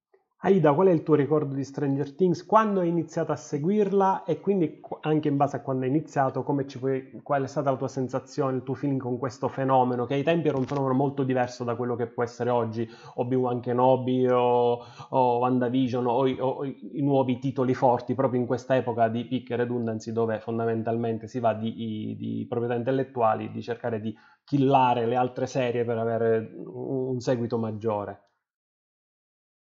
Aida, 0.45 0.73
qual 0.73 0.87
è 0.87 0.91
il 0.91 1.03
tuo 1.03 1.15
ricordo 1.15 1.55
di 1.55 1.63
Stranger 1.63 2.15
Things? 2.15 2.45
Quando 2.45 2.81
hai 2.81 2.89
iniziato 2.89 3.31
a 3.31 3.35
seguirla 3.37 4.25
e 4.25 4.41
quindi 4.41 4.81
anche 4.99 5.29
in 5.29 5.37
base 5.37 5.55
a 5.55 5.61
quando 5.61 5.85
hai 5.85 5.89
iniziato, 5.89 6.43
puoi, 6.43 7.21
qual 7.23 7.43
è 7.43 7.47
stata 7.47 7.71
la 7.71 7.77
tua 7.77 7.87
sensazione, 7.87 8.57
il 8.57 8.63
tuo 8.63 8.73
feeling 8.73 8.99
con 8.99 9.17
questo 9.17 9.47
fenomeno, 9.47 10.03
che 10.05 10.15
ai 10.15 10.23
tempi 10.23 10.49
era 10.49 10.57
un 10.57 10.65
fenomeno 10.65 10.95
molto 10.95 11.23
diverso 11.23 11.63
da 11.63 11.75
quello 11.75 11.95
che 11.95 12.07
può 12.07 12.23
essere 12.23 12.49
oggi, 12.49 12.85
Obi-Wan 13.13 13.61
Kenobi 13.61 14.27
o, 14.27 14.83
o 15.11 15.37
WandaVision 15.37 16.05
o, 16.07 16.27
o, 16.27 16.65
i 16.65 17.01
nuovi 17.01 17.39
titoli 17.39 17.73
forti 17.73 18.13
proprio 18.13 18.41
in 18.41 18.45
questa 18.45 18.75
epoca 18.75 19.07
di 19.07 19.45
e 19.47 19.55
redundancy 19.55 20.11
dove 20.11 20.41
fondamentalmente 20.41 21.25
si 21.29 21.39
va 21.39 21.53
di, 21.53 22.17
di 22.17 22.45
proprietà 22.49 22.75
intellettuali, 22.75 23.49
di 23.49 23.61
cercare 23.61 24.01
di 24.01 24.13
killare 24.43 25.05
le 25.05 25.15
altre 25.15 25.45
serie 25.45 25.85
per 25.85 25.97
avere 25.97 26.51
un 26.53 27.21
seguito 27.21 27.57
maggiore. 27.57 28.32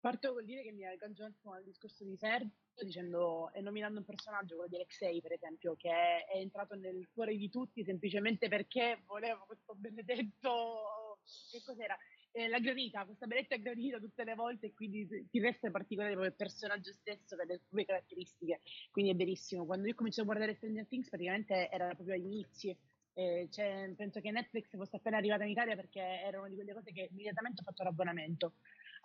Parto 0.07 0.35
col 0.35 0.45
dire 0.45 0.63
che 0.63 0.71
mi 0.71 0.87
aggancio 0.87 1.25
un 1.25 1.31
attimo 1.31 1.55
al 1.55 1.65
discorso 1.65 2.05
di 2.05 2.17
Sergio 2.17 2.85
dicendo 2.85 3.51
e 3.53 3.61
nominando 3.61 3.99
un 3.99 4.05
personaggio, 4.05 4.55
quello 4.55 4.69
di 4.69 4.77
Alexei 4.77 5.21
per 5.21 5.33
esempio, 5.33 5.75
che 5.75 5.91
è, 5.91 6.27
è, 6.27 6.37
entrato 6.37 6.77
nel 6.77 7.09
cuore 7.13 7.37
di 7.37 7.51
tutti 7.51 7.83
semplicemente 7.83 8.47
perché 8.47 9.03
volevo 9.05 9.43
questo 9.47 9.75
benedetto, 9.75 11.19
che 11.51 11.61
cos'era? 11.61 11.99
Eh, 12.31 12.47
la 12.47 12.61
granita, 12.61 13.05
questa 13.05 13.27
benedetta 13.27 13.57
granita 13.57 13.99
tutte 13.99 14.23
le 14.23 14.37
volte 14.37 14.67
e 14.67 14.75
quindi 14.75 15.27
ti 15.29 15.41
resta 15.41 15.73
particolare 15.73 16.13
proprio 16.13 16.31
il 16.31 16.39
personaggio 16.39 16.93
stesso 16.93 17.35
per 17.35 17.47
le 17.47 17.63
sue 17.67 17.85
caratteristiche, 17.85 18.61
quindi 18.93 19.11
è 19.11 19.17
verissimo. 19.17 19.67
Quando 19.67 19.89
io 19.89 19.95
cominciai 19.97 20.23
a 20.23 20.27
guardare 20.29 20.55
Stranger 20.55 20.87
Things 20.87 21.09
praticamente 21.09 21.69
era 21.69 21.93
proprio 21.97 22.15
agli 22.15 22.27
inizi, 22.27 22.79
eh, 23.19 23.49
cioè, 23.51 23.93
penso 23.97 24.21
che 24.21 24.31
Netflix 24.31 24.69
fosse 24.77 24.97
appena 24.97 25.17
arrivata 25.17 25.43
in 25.43 25.51
Italia 25.51 25.75
perché 25.75 26.01
era 26.01 26.39
una 26.39 26.49
di 26.49 26.55
quelle 26.55 26.75
cose 26.75 26.93
che 26.93 27.09
immediatamente 27.11 27.63
ho 27.63 27.65
fatto 27.65 27.83
l'abbonamento. 27.83 28.53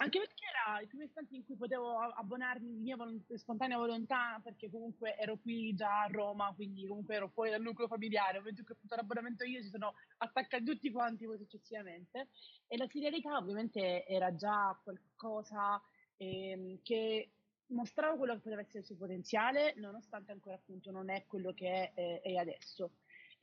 Anche 0.02 0.18
perché 0.18 0.46
era 0.50 0.82
i 0.82 0.88
primi 0.88 1.06
istanti 1.06 1.36
in 1.36 1.46
cui 1.46 1.56
potevo 1.56 2.00
abbonarmi 2.00 2.74
di 2.74 2.80
mia 2.80 2.96
volontà, 2.96 3.38
spontanea 3.38 3.78
volontà, 3.78 4.42
perché 4.44 4.68
comunque 4.72 5.16
ero 5.16 5.38
qui 5.38 5.76
già 5.76 6.02
a 6.02 6.08
Roma, 6.08 6.52
quindi 6.56 6.88
comunque 6.88 7.16
ero 7.16 7.28
fuori 7.28 7.52
dal 7.52 7.62
nucleo 7.62 7.88
familiare. 7.88 8.32
Nel 8.32 8.40
momento 8.42 8.64
cui 8.64 8.74
ho 8.74 8.78
fatto 8.82 8.96
l'abbonamento 8.96 9.44
io, 9.44 9.62
si 9.62 9.70
sono 9.70 9.94
attaccati 10.18 10.64
tutti 10.64 10.90
quanti 10.92 11.28
poi 11.28 11.38
successivamente. 11.38 12.30
E 12.68 12.78
la 12.78 12.88
serialità 12.88 13.38
ovviamente 13.38 14.04
era 14.08 14.34
già 14.34 14.76
qualcosa 14.84 15.80
ehm, 16.18 16.80
che 16.82 17.34
mostrava 17.68 18.18
quello 18.18 18.34
che 18.34 18.42
poteva 18.42 18.62
essere 18.62 18.80
il 18.80 18.86
suo 18.86 18.96
potenziale, 18.96 19.76
nonostante 19.78 20.32
ancora 20.32 20.56
appunto 20.56 20.90
non 20.90 21.12
è 21.12 21.26
quello 21.28 21.54
che 21.54 21.92
è, 21.94 21.94
è, 21.94 22.22
è 22.22 22.36
adesso. 22.38 22.90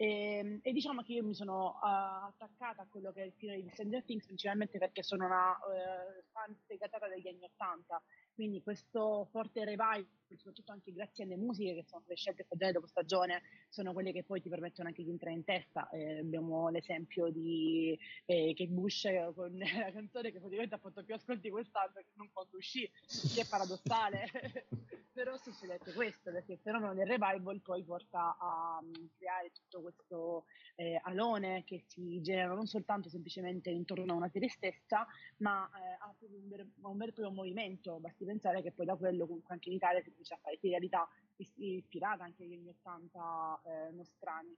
E, 0.00 0.38
ehm, 0.38 0.61
e, 0.62 0.73
diciamo 0.73 1.02
che 1.02 1.14
io 1.14 1.25
mi 1.25 1.35
sono 1.35 1.81
uh, 1.83 2.26
attaccata 2.28 2.83
a 2.83 2.87
quello 2.88 3.11
che 3.11 3.23
è 3.23 3.26
il 3.26 3.33
finale 3.37 3.62
di 3.62 3.69
Stranger 3.71 4.05
Things 4.05 4.26
principalmente 4.26 4.78
perché 4.78 5.02
sono 5.02 5.26
una 5.26 5.50
uh, 5.50 6.23
fan 6.31 6.55
sfegatata 6.55 7.09
degli 7.09 7.26
anni 7.26 7.43
Ottanta 7.43 8.00
quindi 8.38 8.62
questo 8.62 9.26
forte 9.33 9.64
revival, 9.64 10.07
soprattutto 10.37 10.71
anche 10.71 10.92
grazie 10.92 11.25
alle 11.25 11.37
musiche 11.37 11.75
che 11.75 11.85
sono 11.85 12.04
scelte 12.14 12.45
stagione 12.45 12.71
dopo 12.71 12.87
stagione, 12.87 13.42
sono 13.68 13.92
quelle 13.92 14.12
che 14.12 14.23
poi 14.23 14.40
ti 14.40 14.49
permettono 14.49 14.87
anche 14.87 15.02
di 15.02 15.11
entrare 15.11 15.35
in 15.35 15.42
testa. 15.42 15.88
Eh, 15.88 16.21
abbiamo 16.21 16.68
l'esempio 16.68 17.30
di 17.30 17.99
eh, 18.26 18.54
Kate 18.54 18.71
Bush 18.71 19.09
con 19.35 19.59
la 19.59 19.90
canzone 19.90 20.30
che 20.30 20.38
praticamente 20.38 20.76
ha 20.76 20.78
fatto 20.78 21.02
più 21.02 21.14
ascolti 21.16 21.50
quest'anno 21.50 21.95
che 21.95 22.12
non 22.14 22.30
quando 22.33 22.59
uscì, 22.59 22.88
che 23.35 23.40
è 23.40 23.49
paradossale. 23.49 24.30
Però 25.18 25.37
succede 25.37 25.80
questo, 25.97 26.30
perché 26.30 26.52
il 26.52 26.61
fenomeno 26.61 26.95
del 26.95 27.09
revival 27.09 27.61
poi 27.61 27.83
porta 27.83 28.37
a 28.38 28.78
um, 28.80 28.92
creare 29.18 29.50
tutto 29.50 29.80
questo 29.80 30.45
eh, 30.76 31.00
alone 31.02 31.64
che 31.64 31.83
si 31.88 32.21
genera 32.23 32.54
non 32.54 32.66
soltanto 32.66 33.09
semplicemente 33.09 33.68
intorno 33.68 34.12
a 34.12 34.16
una 34.16 34.28
serie 34.28 34.49
stessa, 34.49 35.04
ma 35.38 35.68
eh, 35.75 36.26
un, 36.26 36.71
un 36.83 36.97
vero 36.97 37.11
e 37.11 37.12
proprio 37.12 37.33
movimento. 37.33 37.99
Basti 37.99 38.26
pensare 38.28 38.62
che 38.62 38.73
poi 38.73 38.87
da 38.87 38.97
quello 38.97 39.26
comunque 39.26 39.54
anche 39.54 39.70
in 39.70 39.76
Italia 39.76 40.02
si 40.02 40.11
comincia 40.11 40.35
a 40.35 40.38
fare 40.42 40.58
serialità 40.58 41.08
ispirata 41.37 42.25
anche 42.25 42.44
agli 42.44 42.54
anni 42.54 42.68
80 42.68 43.62
eh, 43.64 43.92
nostrani. 43.92 44.56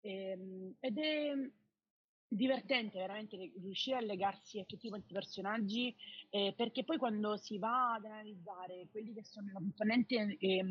E, 0.00 0.30
ehm, 0.30 0.74
ed 0.80 0.98
è 0.98 1.32
divertente 2.28 2.98
veramente 2.98 3.36
riuscire 3.60 3.96
a 3.96 4.00
legarsi 4.00 4.58
a 4.58 4.64
tutti 4.64 4.88
quanti 4.88 5.10
i 5.10 5.14
personaggi 5.14 5.94
eh, 6.30 6.52
perché 6.56 6.82
poi 6.82 6.96
quando 6.96 7.36
si 7.36 7.58
va 7.58 7.94
ad 7.94 8.04
analizzare 8.04 8.88
quelli 8.90 9.12
che 9.12 9.22
sono 9.24 9.48
la 9.52 9.60
componente 9.60 10.36
eh, 10.38 10.64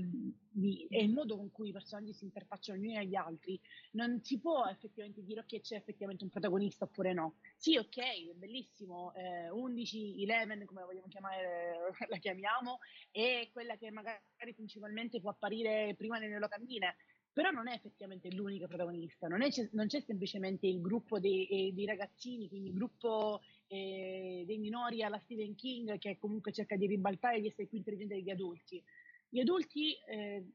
e 0.89 1.03
il 1.03 1.11
modo 1.11 1.37
con 1.37 1.51
cui 1.51 1.69
i 1.69 1.71
personaggi 1.71 2.13
si 2.13 2.25
interfacciano 2.25 2.79
gli 2.79 2.85
uni 2.85 2.97
agli 2.97 3.15
altri 3.15 3.59
non 3.91 4.21
si 4.23 4.39
può 4.39 4.65
effettivamente 4.67 5.23
dire 5.23 5.39
ok 5.39 5.61
c'è 5.61 5.75
effettivamente 5.75 6.23
un 6.23 6.29
protagonista 6.29 6.85
oppure 6.85 7.13
no 7.13 7.35
sì 7.55 7.77
ok 7.77 7.97
è 7.97 8.33
bellissimo 8.35 9.13
eh, 9.13 9.49
11, 9.49 10.25
11 10.27 10.65
come 10.65 10.81
la 10.81 10.85
vogliamo 10.85 11.07
chiamare 11.07 11.77
la 12.09 12.17
chiamiamo 12.17 12.79
è 13.11 13.49
quella 13.51 13.77
che 13.77 13.89
magari 13.89 14.53
principalmente 14.53 15.21
può 15.21 15.29
apparire 15.29 15.95
prima 15.97 16.17
nelle 16.17 16.39
locandine 16.39 16.95
però 17.33 17.49
non 17.49 17.67
è 17.67 17.73
effettivamente 17.73 18.31
l'unica 18.31 18.67
protagonista, 18.67 19.27
non, 19.27 19.41
è, 19.41 19.49
non 19.71 19.87
c'è 19.87 20.01
semplicemente 20.01 20.67
il 20.67 20.79
gruppo 20.79 21.19
dei, 21.19 21.47
eh, 21.47 21.73
dei 21.73 21.85
ragazzini, 21.85 22.47
quindi 22.47 22.69
il 22.69 22.75
gruppo 22.75 23.41
eh, 23.67 24.43
dei 24.45 24.57
minori 24.59 25.03
alla 25.03 25.19
Stephen 25.19 25.55
King 25.55 25.97
che 25.97 26.17
comunque 26.19 26.53
cerca 26.53 26.75
di 26.75 26.85
ribaltare 26.85 27.37
e 27.37 27.41
di 27.41 27.47
essere 27.47 27.67
più 27.67 27.79
intelligente 27.79 28.15
degli 28.15 28.29
adulti. 28.29 28.81
Gli 29.27 29.39
adulti 29.39 29.95
eh, 30.07 30.45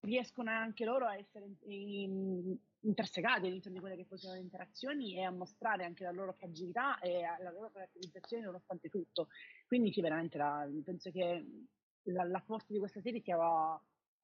riescono 0.00 0.50
anche 0.50 0.84
loro 0.84 1.06
a 1.06 1.16
essere 1.16 1.48
in, 1.66 2.56
intersecati 2.80 3.46
all'interno 3.46 3.74
di 3.74 3.80
quelle 3.80 3.96
che 3.96 4.04
possono 4.04 4.34
le 4.34 4.40
interazioni 4.40 5.16
e 5.16 5.22
a 5.22 5.30
mostrare 5.30 5.84
anche 5.84 6.02
la 6.02 6.10
loro 6.10 6.32
fragilità 6.32 6.98
e 6.98 7.20
la 7.20 7.52
loro 7.52 7.70
caratterizzazione 7.70 8.44
nonostante 8.44 8.88
tutto. 8.88 9.28
Quindi 9.68 9.92
sì, 9.92 10.00
veramente 10.00 10.38
la, 10.38 10.68
penso 10.84 11.12
che 11.12 11.44
la, 12.02 12.24
la 12.24 12.40
forza 12.40 12.72
di 12.72 12.78
questa 12.78 13.00
serie 13.00 13.20
sia 13.20 13.36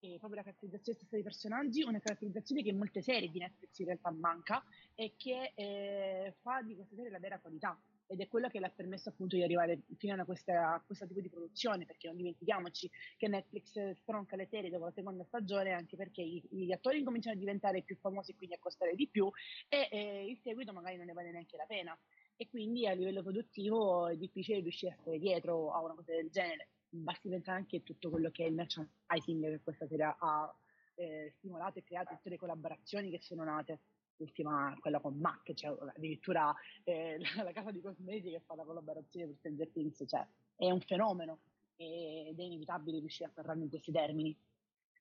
eh, 0.03 0.19
proprio 0.19 0.37
la 0.37 0.43
caratterizzazione 0.43 0.99
stessa 0.99 1.15
dei 1.15 1.23
personaggi, 1.23 1.83
una 1.83 2.01
caratterizzazione 2.01 2.63
che 2.63 2.71
in 2.71 2.79
molte 2.79 3.03
serie 3.03 3.31
di 3.31 3.39
Netflix 3.39 3.79
in 3.79 3.87
realtà 3.87 4.11
manca 4.11 4.63
e 4.95 5.15
che 5.17 5.53
eh, 5.55 6.35
fa 6.41 6.61
di 6.63 6.75
questa 6.75 6.97
serie 6.97 7.11
la 7.11 7.21
vera 7.21 7.39
qualità 7.39 7.79
ed 8.09 8.21
è 8.21 8.29
quella 8.29 8.49
che 8.49 8.61
l'ha 8.61 8.69
permesso 8.69 9.09
appunto 9.09 9.37
di 9.37 9.43
arrivare 9.43 9.83
fino 9.97 10.21
a, 10.21 10.25
questa, 10.25 10.75
a 10.75 10.83
questo 10.85 11.07
tipo 11.07 11.21
di 11.21 11.31
produzione 11.31 11.87
perché 11.87 12.09
non 12.09 12.17
dimentichiamoci 12.17 12.91
che 13.17 13.29
Netflix 13.29 13.93
stronca 13.93 14.37
le 14.37 14.47
serie 14.47 14.71
dopo 14.71 14.85
la 14.85 14.91
seconda 14.91 15.25
stagione 15.25 15.73
anche 15.73 15.97
perché 15.97 16.21
i, 16.21 16.43
gli 16.51 16.73
attori 16.73 16.99
incominciano 16.99 17.37
a 17.37 17.39
diventare 17.39 17.83
più 17.83 17.97
famosi 17.97 18.33
e 18.33 18.37
quindi 18.37 18.57
a 18.57 18.59
costare 18.59 18.95
di 18.95 19.09
più 19.09 19.31
e 19.69 19.89
eh, 19.91 20.27
il 20.29 20.39
seguito 20.43 20.73
magari 20.73 20.97
non 20.97 21.07
ne 21.07 21.13
vale 21.13 21.31
neanche 21.31 21.57
la 21.57 21.65
pena. 21.65 21.99
E 22.37 22.49
quindi 22.49 22.87
a 22.89 22.93
livello 22.93 23.23
produttivo 23.23 24.09
è 24.09 24.17
difficile 24.17 24.61
riuscire 24.61 24.93
a 24.93 24.97
stare 25.01 25.19
dietro 25.19 25.71
a 25.71 25.81
una 25.81 25.95
cosa 25.95 26.13
del 26.13 26.29
genere 26.29 26.71
basti 27.01 27.29
pensare 27.29 27.59
anche 27.59 27.79
a 27.79 27.81
tutto 27.81 28.11
quello 28.11 28.31
che 28.31 28.45
è 28.45 28.49
il 28.49 28.55
merchandising 28.55 29.45
che 29.49 29.61
questa 29.63 29.87
serie 29.87 30.15
ha 30.19 30.55
eh, 30.95 31.33
stimolato 31.39 31.79
e 31.79 31.85
creato, 31.85 32.15
tutte 32.15 32.29
le 32.29 32.37
collaborazioni 32.37 33.11
che 33.11 33.21
sono 33.21 33.45
nate. 33.45 33.81
L'ultima, 34.17 34.77
quella 34.79 35.01
con 35.01 35.19
Mac, 35.19 35.53
cioè 35.55 35.75
addirittura 35.97 36.55
eh, 36.85 37.19
la, 37.19 37.43
la, 37.43 37.53
casa 37.53 37.73
di 37.73 37.81
cosmetici 37.81 38.31
che 38.31 38.41
fa 38.41 38.55
la 38.55 38.65
collaborazione 38.65 39.27
per 39.27 39.37
Stranger 39.37 39.69
Things, 39.71 40.05
cioè 40.07 40.25
è 40.55 40.71
un 40.71 40.81
fenomeno 40.81 41.41
ed 41.75 42.39
è 42.39 42.43
inevitabile 42.43 43.01
riuscire 43.01 43.31
a 43.31 43.33
parlarne 43.33 43.65
in 43.65 43.71
questi 43.71 43.91
termini. 43.91 44.39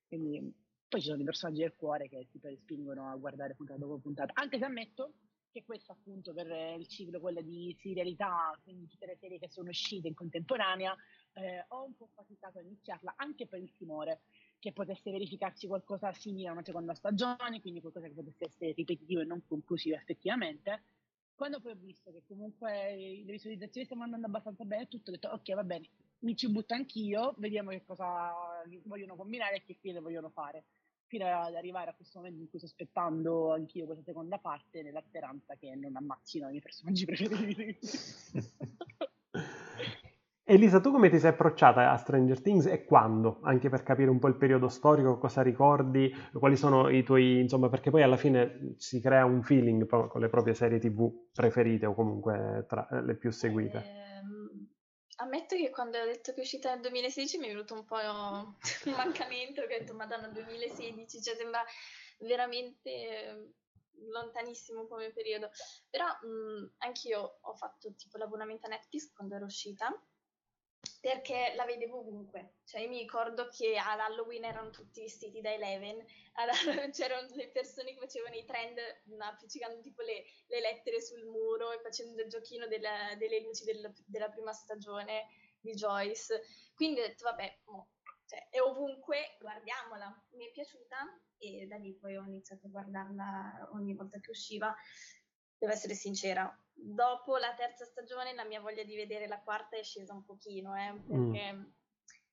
Quindi, 0.07 0.39
poi 0.87 1.01
ci 1.01 1.07
sono 1.07 1.21
i 1.21 1.25
personaggi 1.25 1.59
del 1.61 1.75
cuore 1.75 2.09
che 2.09 2.27
ti 2.31 2.39
spingono 2.57 3.09
a 3.09 3.15
guardare 3.15 3.53
puntata 3.53 3.79
dopo 3.79 3.99
puntata, 3.99 4.31
anche 4.33 4.57
se 4.57 4.65
ammetto 4.65 5.13
che 5.51 5.63
questo 5.65 5.91
appunto 5.91 6.33
per 6.33 6.47
il 6.77 6.87
ciclo, 6.87 7.19
quello 7.19 7.41
di 7.41 7.77
serialità, 7.79 8.57
quindi 8.63 8.87
tutte 8.87 9.05
le 9.05 9.17
serie 9.17 9.37
che 9.37 9.49
sono 9.49 9.69
uscite 9.69 10.07
in 10.07 10.15
contemporanea, 10.15 10.95
eh, 11.33 11.65
ho 11.69 11.83
un 11.83 11.95
po' 11.95 12.09
faticato 12.13 12.57
a 12.57 12.61
iniziarla 12.61 13.13
anche 13.17 13.47
per 13.47 13.59
il 13.59 13.73
timore 13.75 14.21
che 14.59 14.73
potesse 14.73 15.11
verificarsi 15.11 15.67
qualcosa 15.67 16.13
simile 16.13 16.49
a 16.49 16.51
una 16.51 16.63
seconda 16.63 16.93
stagione, 16.93 17.61
quindi 17.61 17.81
qualcosa 17.81 18.07
che 18.07 18.13
potesse 18.13 18.45
essere 18.45 18.73
ripetitivo 18.73 19.21
e 19.21 19.25
non 19.25 19.43
conclusivo 19.47 19.95
effettivamente. 19.95 20.83
Quando 21.33 21.59
poi 21.59 21.71
ho 21.71 21.77
visto 21.79 22.11
che 22.11 22.21
comunque 22.27 22.95
le 22.95 23.31
visualizzazioni 23.31 23.87
stanno 23.87 24.03
andando 24.03 24.27
abbastanza 24.27 24.63
bene, 24.63 24.87
tutto 24.87 25.09
ho 25.09 25.13
detto 25.13 25.29
ok 25.29 25.53
va 25.55 25.63
bene, 25.63 25.89
mi 26.19 26.35
ci 26.35 26.47
butto 26.49 26.75
anch'io, 26.75 27.33
vediamo 27.37 27.71
che 27.71 27.83
cosa 27.83 28.31
vogliono 28.83 29.15
combinare 29.15 29.55
e 29.55 29.63
che 29.63 29.75
fine 29.79 29.99
vogliono 29.99 30.29
fare 30.29 30.65
fino 31.07 31.25
ad 31.25 31.55
arrivare 31.55 31.89
a 31.89 31.93
questo 31.93 32.19
momento 32.19 32.41
in 32.41 32.49
cui 32.49 32.59
sto 32.59 32.67
aspettando 32.67 33.51
anch'io 33.51 33.85
questa 33.85 34.03
seconda 34.03 34.37
parte 34.37 34.81
nella 34.81 35.01
speranza 35.01 35.55
che 35.55 35.75
non 35.75 35.95
ammazzino 35.95 36.45
i 36.47 36.51
miei 36.51 36.61
personaggi 36.61 37.05
preferiti. 37.05 37.77
Elisa, 40.51 40.81
tu 40.81 40.91
come 40.91 41.09
ti 41.09 41.17
sei 41.17 41.29
approcciata 41.29 41.91
a 41.91 41.95
Stranger 41.95 42.41
Things 42.41 42.65
e 42.65 42.83
quando? 42.83 43.39
Anche 43.43 43.69
per 43.69 43.83
capire 43.83 44.09
un 44.09 44.19
po' 44.19 44.27
il 44.27 44.35
periodo 44.35 44.67
storico, 44.67 45.17
cosa 45.17 45.41
ricordi, 45.41 46.13
quali 46.33 46.57
sono 46.57 46.89
i 46.89 47.03
tuoi, 47.03 47.39
insomma, 47.39 47.69
perché 47.69 47.89
poi 47.89 48.03
alla 48.03 48.17
fine 48.17 48.73
si 48.75 48.99
crea 48.99 49.23
un 49.23 49.43
feeling 49.43 49.85
con 49.87 50.19
le 50.19 50.27
proprie 50.27 50.53
serie 50.53 50.77
TV 50.77 51.09
preferite 51.31 51.85
o 51.85 51.93
comunque 51.93 52.65
tra 52.67 52.85
le 53.01 53.15
più 53.15 53.31
seguite. 53.31 53.77
Eh 53.77 54.09
ammetto 55.21 55.55
che 55.55 55.69
quando 55.69 55.99
ho 55.99 56.05
detto 56.05 56.33
che 56.33 56.39
è 56.39 56.41
uscita 56.41 56.71
nel 56.71 56.81
2016 56.81 57.37
mi 57.37 57.45
è 57.45 57.49
venuto 57.49 57.73
un 57.73 57.85
po' 57.85 57.95
un 58.89 58.93
mancamento, 58.97 59.65
che 59.67 59.75
ho 59.75 59.79
detto 59.79 59.93
madonna 59.93 60.27
2016, 60.27 61.21
cioè 61.21 61.35
sembra 61.35 61.63
veramente 62.19 63.53
lontanissimo 64.09 64.85
come 64.87 65.11
periodo. 65.11 65.49
Però 65.89 66.05
mh, 66.05 66.73
anch'io 66.79 67.37
ho 67.39 67.53
fatto 67.55 67.93
tipo 67.95 68.17
l'abbonamento 68.17 68.65
a 68.65 68.69
Netflix 68.71 69.13
quando 69.13 69.35
era 69.35 69.45
uscita 69.45 69.97
perché 71.01 71.53
la 71.55 71.65
vedevo 71.65 71.99
ovunque. 71.99 72.59
Cioè, 72.63 72.81
io 72.81 72.87
mi 72.87 72.99
ricordo 72.99 73.47
che 73.49 73.75
ad 73.75 73.99
Halloween 73.99 74.45
erano 74.45 74.69
tutti 74.69 75.01
vestiti 75.01 75.41
da 75.41 75.51
Eleven, 75.51 76.05
c'erano 76.93 77.27
le 77.35 77.49
persone 77.49 77.93
che 77.93 77.99
facevano 77.99 78.35
i 78.35 78.45
trend 78.45 78.77
appiccicando 79.17 79.81
tipo 79.81 80.03
le, 80.03 80.23
le, 80.47 80.59
lettere 80.61 81.01
sul 81.01 81.25
muro 81.25 81.71
e 81.71 81.81
facendo 81.81 82.21
il 82.21 82.29
giochino 82.29 82.67
della, 82.67 83.15
delle 83.17 83.41
luci 83.41 83.63
del, 83.63 83.91
della 84.05 84.29
prima 84.29 84.53
stagione 84.53 85.25
di 85.59 85.73
Joyce. 85.73 86.43
Quindi 86.75 86.99
ho 87.01 87.07
detto, 87.07 87.23
vabbè, 87.23 87.61
mo, 87.65 87.89
cioè, 88.27 88.47
è 88.49 88.61
ovunque, 88.61 89.37
guardiamola. 89.39 90.23
Mi 90.35 90.47
è 90.47 90.51
piaciuta 90.51 91.19
e 91.37 91.65
da 91.65 91.77
lì 91.77 91.95
poi 91.95 92.15
ho 92.15 92.23
iniziato 92.23 92.67
a 92.67 92.69
guardarla 92.69 93.69
ogni 93.73 93.95
volta 93.95 94.19
che 94.19 94.29
usciva. 94.29 94.73
Devo 95.61 95.73
essere 95.73 95.93
sincera, 95.93 96.51
dopo 96.73 97.37
la 97.37 97.53
terza 97.53 97.85
stagione 97.85 98.33
la 98.33 98.45
mia 98.45 98.59
voglia 98.59 98.83
di 98.83 98.95
vedere 98.95 99.27
la 99.27 99.39
quarta 99.39 99.77
è 99.77 99.83
scesa 99.83 100.11
un 100.11 100.25
pochino, 100.25 100.75
eh, 100.75 100.99
perché 101.07 101.53
mm. 101.53 101.63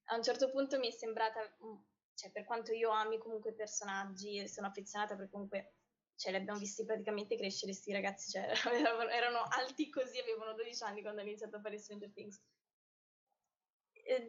a 0.05 0.17
un 0.17 0.23
certo 0.23 0.51
punto 0.51 0.79
mi 0.79 0.89
è 0.89 0.91
sembrata, 0.91 1.41
mm, 1.43 1.77
cioè 2.15 2.31
per 2.31 2.45
quanto 2.45 2.73
io 2.73 2.89
ami 2.89 3.19
comunque 3.19 3.51
i 3.51 3.55
personaggi 3.55 4.39
e 4.39 4.49
sono 4.49 4.69
affezionata 4.69 5.15
perché 5.15 5.31
comunque 5.31 5.75
cioè, 6.17 6.33
li 6.33 6.39
abbiamo 6.39 6.59
visti 6.59 6.87
praticamente 6.87 7.37
crescere 7.37 7.73
questi 7.73 7.93
ragazzi, 7.93 8.31
cioè, 8.31 8.49
erano 9.13 9.43
alti 9.51 9.91
così, 9.91 10.19
avevano 10.19 10.55
12 10.55 10.83
anni 10.85 11.03
quando 11.03 11.21
hanno 11.21 11.29
iniziato 11.29 11.57
a 11.57 11.61
fare 11.61 11.77
Stranger 11.77 12.11
Things 12.15 12.41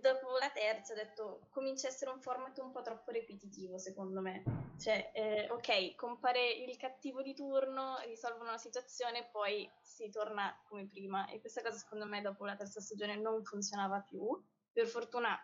dopo 0.01 0.37
la 0.37 0.49
terza 0.49 0.93
ho 0.93 0.95
detto 0.95 1.47
comincia 1.49 1.87
a 1.87 1.91
essere 1.91 2.11
un 2.11 2.19
format 2.19 2.57
un 2.59 2.71
po' 2.71 2.81
troppo 2.81 3.11
ripetitivo 3.11 3.77
secondo 3.77 4.21
me. 4.21 4.43
Cioè, 4.77 5.11
eh, 5.13 5.49
ok, 5.49 5.95
compare 5.95 6.49
il 6.51 6.75
cattivo 6.77 7.21
di 7.21 7.33
turno, 7.33 7.97
risolvono 8.05 8.51
la 8.51 8.57
situazione 8.57 9.19
e 9.19 9.29
poi 9.31 9.69
si 9.81 10.09
torna 10.09 10.57
come 10.67 10.87
prima. 10.87 11.27
E 11.27 11.39
questa 11.39 11.61
cosa 11.61 11.77
secondo 11.77 12.05
me 12.05 12.21
dopo 12.21 12.45
la 12.45 12.55
terza 12.55 12.81
stagione 12.81 13.15
non 13.15 13.43
funzionava 13.43 14.01
più. 14.01 14.29
Per 14.71 14.87
fortuna 14.87 15.37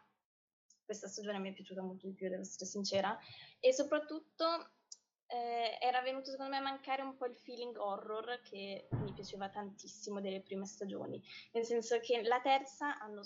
questa 0.84 1.08
stagione 1.08 1.40
mi 1.40 1.50
è 1.50 1.54
piaciuta 1.54 1.82
molto 1.82 2.08
di 2.08 2.14
più, 2.14 2.30
devo 2.30 2.42
essere 2.42 2.66
sincera. 2.66 3.18
E 3.60 3.74
soprattutto 3.74 4.72
eh, 5.28 5.78
era 5.82 6.02
venuto 6.02 6.30
secondo 6.30 6.52
me 6.52 6.58
a 6.58 6.62
mancare 6.62 7.02
un 7.02 7.16
po' 7.16 7.26
il 7.26 7.36
feeling 7.36 7.76
horror 7.78 8.42
che 8.42 8.88
mi 8.92 9.12
piaceva 9.14 9.50
tantissimo 9.50 10.22
delle 10.22 10.42
prime 10.42 10.66
stagioni. 10.66 11.22
Nel 11.54 11.66
senso 11.66 12.00
che 12.00 12.22
la 12.22 12.40
terza 12.42 12.98
hanno 13.00 13.24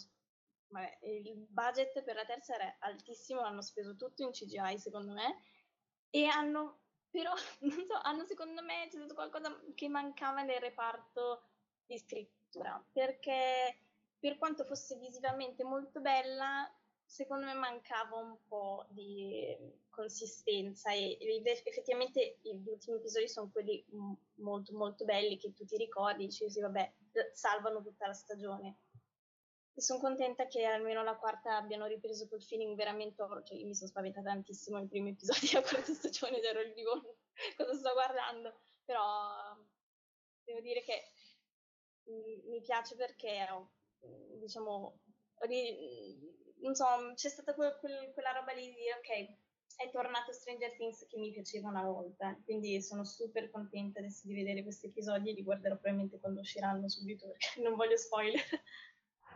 vabbè, 0.70 1.00
il 1.02 1.36
budget 1.48 2.04
per 2.04 2.16
la 2.16 2.26
terza 2.26 2.56
era 2.56 2.76
altissimo, 2.80 3.42
hanno 3.42 3.62
speso 3.62 3.96
tutto 3.96 4.24
in 4.24 4.32
CGI 4.32 4.78
secondo 4.78 5.14
me. 5.14 5.44
E 6.10 6.26
hanno 6.26 6.82
però, 7.10 7.34
non 7.62 7.86
so, 7.86 8.00
hanno 8.02 8.24
secondo 8.26 8.62
me 8.64 8.88
c'è 8.90 8.98
stato 8.98 9.14
qualcosa 9.14 9.60
che 9.76 9.88
mancava 9.88 10.42
nel 10.42 10.60
reparto 10.60 11.44
di 11.86 11.98
scrittura, 11.98 12.84
perché 12.92 13.78
per 14.20 14.38
quanto 14.38 14.66
fosse 14.66 14.98
visivamente 14.98 15.64
molto 15.64 16.02
bella, 16.02 16.72
secondo 17.06 17.46
me 17.46 17.54
mancava 17.54 18.18
un 18.18 18.38
po' 18.48 18.86
di 18.90 19.58
consistenza. 19.90 20.92
E, 20.92 21.18
effettivamente 21.46 22.38
gli 22.42 22.68
ultimi 22.68 22.98
episodi 22.98 23.28
sono 23.28 23.50
quelli 23.52 23.84
molto 24.36 24.76
molto 24.76 25.06
belli 25.06 25.38
che 25.38 25.54
tu 25.54 25.66
ti 25.66 25.78
ricordi, 25.78 26.26
dici 26.26 26.50
sì 26.50 26.62
vabbè, 26.62 26.94
salvano 27.34 27.82
tutta 27.82 28.08
la 28.08 28.14
stagione 28.14 28.78
e 29.80 29.82
sono 29.82 30.00
contenta 30.02 30.46
che 30.48 30.66
almeno 30.66 31.04
la 31.04 31.16
quarta 31.16 31.56
abbiano 31.56 31.86
ripreso 31.86 32.28
quel 32.28 32.44
feeling 32.44 32.76
veramente 32.76 33.22
horror. 33.22 33.44
Cioè, 33.44 33.58
io 33.58 33.66
mi 33.66 33.74
sono 33.74 33.90
spaventata 33.90 34.30
tantissimo 34.30 34.78
nei 34.78 34.90
primi 34.90 35.12
episodi 35.12 35.48
della 35.48 35.62
quarta 35.66 35.94
stagione, 35.94 36.42
ero 36.42 36.60
il 36.60 36.74
vivo 36.74 37.16
cosa 37.56 37.74
sto 37.74 37.94
guardando. 37.94 38.60
Però 38.84 39.58
devo 40.44 40.60
dire 40.60 40.84
che 40.84 41.02
mi 42.50 42.62
piace 42.62 42.96
perché, 42.96 43.48
diciamo, 44.40 45.00
non 46.58 46.76
so, 46.76 47.14
c'è 47.16 47.30
stata 47.30 47.54
quel, 47.54 47.78
quel, 47.80 48.12
quella 48.12 48.34
roba 48.34 48.52
lì 48.52 48.66
di 48.66 48.74
dire, 48.74 48.96
ok, 48.96 49.38
è 49.78 49.90
tornato 49.92 50.34
Stranger 50.34 50.76
Things 50.76 51.06
che 51.08 51.18
mi 51.18 51.32
piaceva 51.32 51.70
una 51.70 51.84
volta, 51.84 52.38
quindi 52.44 52.82
sono 52.82 53.06
super 53.06 53.50
contenta 53.50 54.00
adesso 54.00 54.28
di 54.28 54.34
vedere 54.34 54.62
questi 54.62 54.88
episodi 54.88 55.30
e 55.30 55.34
li 55.34 55.44
guarderò 55.44 55.76
probabilmente 55.76 56.20
quando 56.20 56.42
usciranno 56.42 56.90
subito 56.90 57.28
perché 57.28 57.62
non 57.62 57.76
voglio 57.76 57.96
spoiler. 57.96 58.44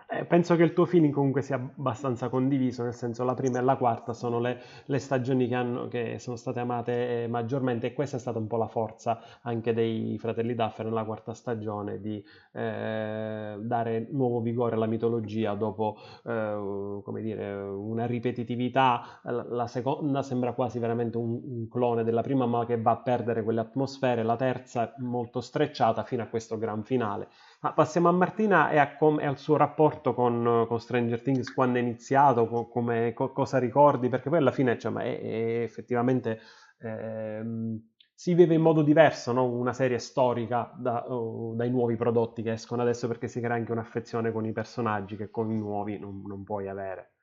Eh, 0.10 0.26
penso 0.26 0.56
che 0.56 0.64
il 0.64 0.74
tuo 0.74 0.86
feeling 0.86 1.14
comunque 1.14 1.42
sia 1.42 1.56
abbastanza 1.56 2.30
condiviso, 2.30 2.84
nel 2.84 2.94
senso 2.94 3.24
la 3.24 3.34
prima 3.34 3.60
e 3.60 3.62
la 3.62 3.76
quarta 3.76 4.14
sono 4.14 4.40
le, 4.40 4.62
le 4.86 5.00
stagioni 5.00 5.48
che, 5.48 5.56
hanno, 5.56 5.88
che, 5.88 6.20
sono 6.20 6.36
state 6.36 6.60
amate 6.60 7.24
eh, 7.24 7.28
maggiormente 7.28 7.88
e 7.88 7.94
questa 7.94 8.18
è 8.18 8.20
stata 8.20 8.38
un 8.38 8.48
po' 8.48 8.58
la 8.58 8.68
forza 8.68 9.20
anche 9.42 9.74
dei 9.74 10.18
fratelli 10.20 10.56
Duffer 10.56 10.86
nella 10.86 11.04
quarta 11.04 11.34
stagione 11.34 12.00
di 12.00 12.24
eh, 12.52 13.56
dare 13.60 14.08
nuovo 14.12 14.42
vigore 14.42 14.76
alla 14.76 14.88
mitologia 14.88 15.54
dopo 15.54 15.98
eh, 16.26 17.02
dire, 17.22 17.54
una 17.62 18.06
ripetitività, 18.06 19.20
la, 19.24 19.46
la, 19.48 19.68
seconda 19.68 20.22
sembra 20.22 20.54
quasi 20.54 20.80
veramente 20.80 21.18
un, 21.18 21.40
un, 21.44 21.68
clone 21.70 22.04
della 22.04 22.22
prima 22.22 22.46
ma 22.46 22.66
che 22.66 22.80
va 22.80 22.92
a 22.92 22.98
perdere 22.98 23.44
quelle 23.44 23.62
atmosfere, 23.62 24.24
la 24.24 24.36
terza 24.36 24.94
molto 24.98 25.42
strecciata 25.42 26.04
fino 26.04 26.24
a 26.24 26.28
questo 26.28 26.58
gran 26.58 26.84
finale. 26.84 27.28
Ma 27.64 27.72
passiamo 27.72 28.10
a 28.10 28.12
Martina 28.12 28.72
e, 28.72 28.78
a 28.78 28.96
com- 28.98 29.20
e 29.22 29.26
al 29.26 29.38
suo 29.38 29.56
rapporto 29.56 30.14
con, 30.14 30.66
con, 30.68 30.80
Stranger 30.82 31.22
Things 31.22 31.54
quando 31.54 31.78
è 31.78 31.82
iniziato, 31.82 32.46
co- 32.46 32.68
come, 32.68 33.14
co- 33.14 33.32
cosa 33.32 33.58
ricordi, 33.58 34.10
perché 34.10 34.28
poi 34.30 34.40
alla 34.40 34.52
fine 34.52 34.78
cioè, 34.78 34.92
è, 34.92 35.20
è 35.22 35.62
effettivamente 35.62 36.42
ehm, 36.80 37.80
si 38.14 38.34
vive 38.34 38.54
in 38.54 38.62
modo 38.62 38.82
diverso 38.82 39.32
no? 39.32 39.46
una 39.46 39.72
serie 39.72 39.98
storica 40.00 40.74
da, 40.78 41.10
oh, 41.10 41.56
dai 41.56 41.70
nuovi 41.70 41.96
prodotti 41.96 42.44
che 42.44 42.52
escono 42.52 42.82
adesso 42.82 43.08
perché 43.08 43.30
si 43.30 43.40
crea 43.40 43.56
anche 43.56 43.72
un'affezione 43.72 44.34
con 44.34 44.46
i 44.46 44.52
personaggi 44.52 45.16
che 45.16 45.30
con 45.30 45.50
i 45.50 45.58
nuovi 45.58 45.98
non, 45.98 46.22
non 46.26 46.44
puoi 46.44 46.68
avere. 46.68 47.14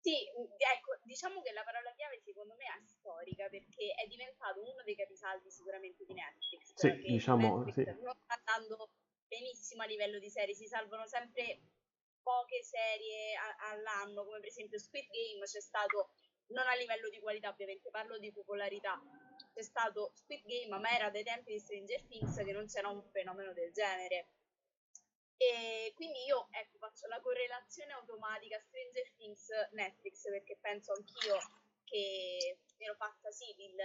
Sì, 0.00 0.12
ecco, 0.12 0.98
diciamo 1.04 1.40
che 1.40 1.52
la 1.54 1.62
parola 1.64 1.91
secondo 2.42 2.56
me 2.56 2.64
è 2.66 2.84
storica 2.84 3.48
perché 3.48 3.94
è 3.94 4.06
diventato 4.08 4.60
uno 4.60 4.82
dei 4.84 4.96
capisaldi 4.96 5.50
sicuramente 5.50 6.04
di 6.04 6.12
Netflix. 6.12 6.74
Sì, 6.74 7.02
diciamo, 7.06 7.62
Netflix 7.62 7.94
sì. 7.94 8.00
non 8.02 8.14
sta 8.14 8.42
andando 8.44 8.90
benissimo 9.28 9.82
a 9.82 9.86
livello 9.86 10.18
di 10.18 10.28
serie, 10.28 10.54
si 10.54 10.66
salvano 10.66 11.06
sempre 11.06 11.60
poche 12.22 12.62
serie 12.62 13.34
a- 13.36 13.70
all'anno, 13.70 14.24
come 14.24 14.40
per 14.40 14.48
esempio 14.48 14.78
Squid 14.78 15.08
Game, 15.08 15.44
c'è 15.44 15.60
stato, 15.60 16.10
non 16.48 16.66
a 16.66 16.74
livello 16.74 17.08
di 17.08 17.20
qualità 17.20 17.48
ovviamente, 17.48 17.90
parlo 17.90 18.18
di 18.18 18.32
popolarità, 18.32 19.00
c'è 19.54 19.62
stato 19.62 20.12
Squid 20.14 20.44
Game, 20.44 20.78
ma 20.78 20.90
era 20.90 21.10
dai 21.10 21.24
tempi 21.24 21.52
di 21.52 21.60
Stranger 21.60 22.02
Things 22.06 22.36
che 22.36 22.52
non 22.52 22.66
c'era 22.66 22.88
un 22.88 23.02
fenomeno 23.10 23.52
del 23.52 23.72
genere. 23.72 24.28
E 25.36 25.92
quindi 25.94 26.24
io 26.24 26.46
ecco, 26.50 26.78
faccio 26.78 27.08
la 27.08 27.20
correlazione 27.20 27.92
automatica 27.94 28.60
Stranger 28.60 29.10
Things 29.16 29.48
Netflix 29.72 30.22
perché 30.30 30.56
penso 30.60 30.92
anch'io 30.92 31.61
che 31.92 32.56
mi 32.80 32.86
ero 32.88 32.96
fatta 32.96 33.30
sì 33.30 33.52
il, 33.52 33.76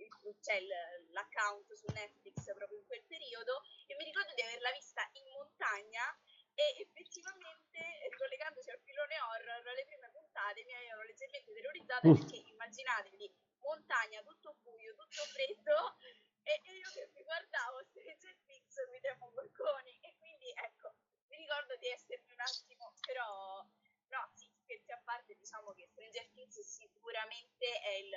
il, 0.00 0.36
cioè 0.40 0.64
l'account 1.12 1.70
su 1.74 1.84
Netflix 1.92 2.40
proprio 2.56 2.78
in 2.78 2.86
quel 2.86 3.04
periodo 3.04 3.60
e 3.84 3.94
mi 3.96 4.04
ricordo 4.04 4.32
di 4.32 4.40
averla 4.40 4.72
vista 4.72 5.04
in 5.12 5.28
montagna 5.36 6.08
e 6.56 6.80
effettivamente 6.80 8.08
collegandosi 8.16 8.70
al 8.70 8.80
filone 8.80 9.20
horror 9.20 9.74
le 9.76 9.84
prime 9.84 10.08
puntate 10.10 10.64
mi 10.64 10.74
avevano 10.74 11.02
leggermente 11.04 11.52
terrorizzata 11.52 12.08
mm. 12.08 12.14
perché 12.16 12.36
immaginatevi 12.48 13.36
montagna 13.60 14.22
tutto 14.22 14.56
buio 14.64 14.96
tutto 14.96 15.22
freddo 15.28 16.00
e, 16.48 16.62
e 16.64 16.72
io 16.80 16.88
che 16.96 17.10
mi 17.12 17.22
guardavo 17.22 17.84
Stranger 17.84 18.36
Things 18.46 18.74
mi 18.88 19.00
temo 19.00 19.28
balconi 19.36 20.00
e 20.00 20.16
quindi 20.16 20.48
ecco 20.56 20.96
mi 21.28 21.36
ricordo 21.36 21.76
di 21.76 21.88
essermi 21.88 22.32
un 22.32 22.40
attimo 22.40 22.94
però 23.04 23.62
no 24.08 24.30
sì 24.32 24.57
scherzi 24.68 24.92
a 24.92 25.00
parte 25.02 25.34
diciamo 25.34 25.72
che 25.72 25.86
Stranger 25.86 26.28
Things 26.34 26.60
sicuramente 26.60 27.80
è 27.80 27.94
il 28.04 28.12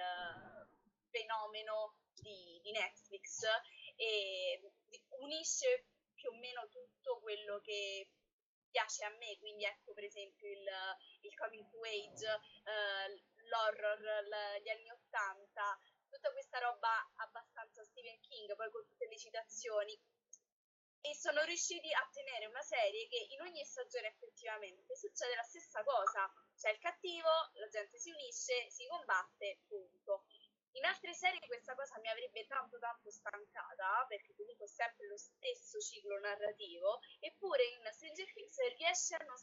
fenomeno 1.09 1.95
di, 2.19 2.59
di 2.61 2.71
Netflix 2.71 3.43
e 3.95 4.59
unisce 5.21 5.85
più 6.13 6.29
o 6.29 6.35
meno 6.35 6.67
tutto 6.67 7.19
quello 7.19 7.61
che 7.61 8.09
piace 8.69 9.05
a 9.05 9.09
me, 9.15 9.37
quindi 9.39 9.63
ecco 9.63 9.93
per 9.93 10.03
esempio 10.03 10.49
il, 10.49 10.67
il 11.21 11.35
coming 11.35 11.67
to 11.69 11.79
age, 11.83 12.25
eh, 12.25 13.23
l'horror, 13.47 13.99
l- 13.99 14.61
gli 14.61 14.69
anni 14.69 14.89
Ottanta, 14.91 15.79
tutta 16.09 16.31
questa 16.31 16.59
roba 16.59 17.11
abbastanza 17.15 17.83
Stephen 17.85 18.19
King, 18.19 18.53
poi 18.55 18.69
con 18.71 18.85
tutte 18.85 19.07
le 19.07 19.17
citazioni. 19.17 19.97
E 21.01 21.15
sono 21.15 21.41
riusciti 21.43 21.91
a 21.91 22.07
tenere 22.11 22.45
una 22.45 22.61
serie 22.61 23.07
che 23.07 23.25
in 23.29 23.41
ogni 23.41 23.65
stagione 23.65 24.07
effettivamente 24.07 24.95
succede 24.95 25.35
la 25.35 25.43
stessa 25.43 25.83
cosa. 25.83 26.31
C'è 26.55 26.69
il 26.71 26.79
cattivo, 26.79 27.29
la 27.53 27.67
gente 27.67 27.97
si 27.97 28.11
unisce, 28.11 28.69
si 28.69 28.85
combatte, 28.87 29.61
punto. 29.67 30.25
In 30.73 30.85
altre 30.85 31.13
serie 31.13 31.39
questa 31.47 31.75
cosa 31.75 31.99
mi 31.99 32.07
avrebbe 32.07 32.45
tanto 32.45 32.77
tanto 32.79 33.09
stancata, 33.11 34.05
perché 34.07 34.33
comunque 34.35 34.65
è 34.65 34.69
sempre 34.69 35.07
lo 35.07 35.17
stesso 35.17 35.79
ciclo 35.79 36.17
narrativo, 36.19 36.99
eppure 37.19 37.63
in 37.65 37.89
Stranger 37.91 38.31
Things 38.31 38.57
riesce 38.77 39.15
a 39.15 39.25
non 39.25 39.35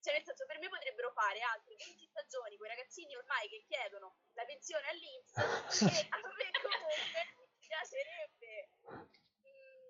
cioè 0.00 0.12
nel 0.14 0.24
senso 0.24 0.46
per 0.46 0.58
me 0.58 0.68
potrebbero 0.68 1.10
fare 1.10 1.40
altre 1.40 1.74
20 1.74 2.06
stagioni 2.06 2.56
quei 2.56 2.70
ragazzini 2.70 3.16
ormai 3.16 3.48
che 3.48 3.64
chiedono 3.66 4.16
la 4.32 4.44
pensione 4.44 4.86
all'Inps 4.88 5.36
e 5.82 6.06
a 6.08 6.18
me 6.22 6.50
comunque 6.62 7.47
piacerebbe 7.68 8.70
mm, 8.90 9.88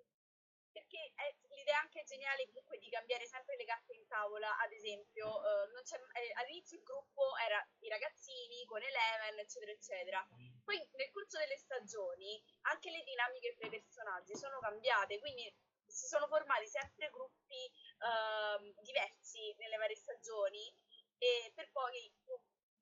perché 0.72 1.12
è, 1.14 1.34
l'idea 1.54 1.80
anche 1.80 2.04
geniale 2.04 2.46
comunque 2.46 2.78
di 2.78 2.90
cambiare 2.90 3.26
sempre 3.26 3.56
le 3.56 3.64
carte 3.64 3.94
in 3.94 4.06
tavola, 4.06 4.58
ad 4.58 4.72
esempio, 4.72 5.26
eh, 5.42 6.20
eh, 6.20 6.32
all'inizio 6.34 6.78
il 6.78 6.84
gruppo 6.84 7.36
era 7.36 7.58
i 7.80 7.88
ragazzini 7.88 8.64
con 8.66 8.82
Eleven, 8.82 9.38
eccetera, 9.38 9.72
eccetera. 9.72 10.28
Poi 10.64 10.76
nel 10.92 11.10
corso 11.10 11.38
delle 11.38 11.56
stagioni 11.56 12.42
anche 12.62 12.90
le 12.90 13.02
dinamiche 13.02 13.54
fra 13.54 13.66
i 13.66 13.70
personaggi 13.70 14.36
sono 14.36 14.58
cambiate, 14.60 15.18
quindi 15.18 15.52
si 15.86 16.06
sono 16.06 16.26
formati 16.26 16.66
sempre 16.66 17.10
gruppi 17.10 17.64
eh, 17.64 18.74
diversi 18.82 19.54
nelle 19.58 19.76
varie 19.76 19.96
stagioni 19.96 20.72
e 21.18 21.50
per 21.54 21.70
poi 21.72 22.12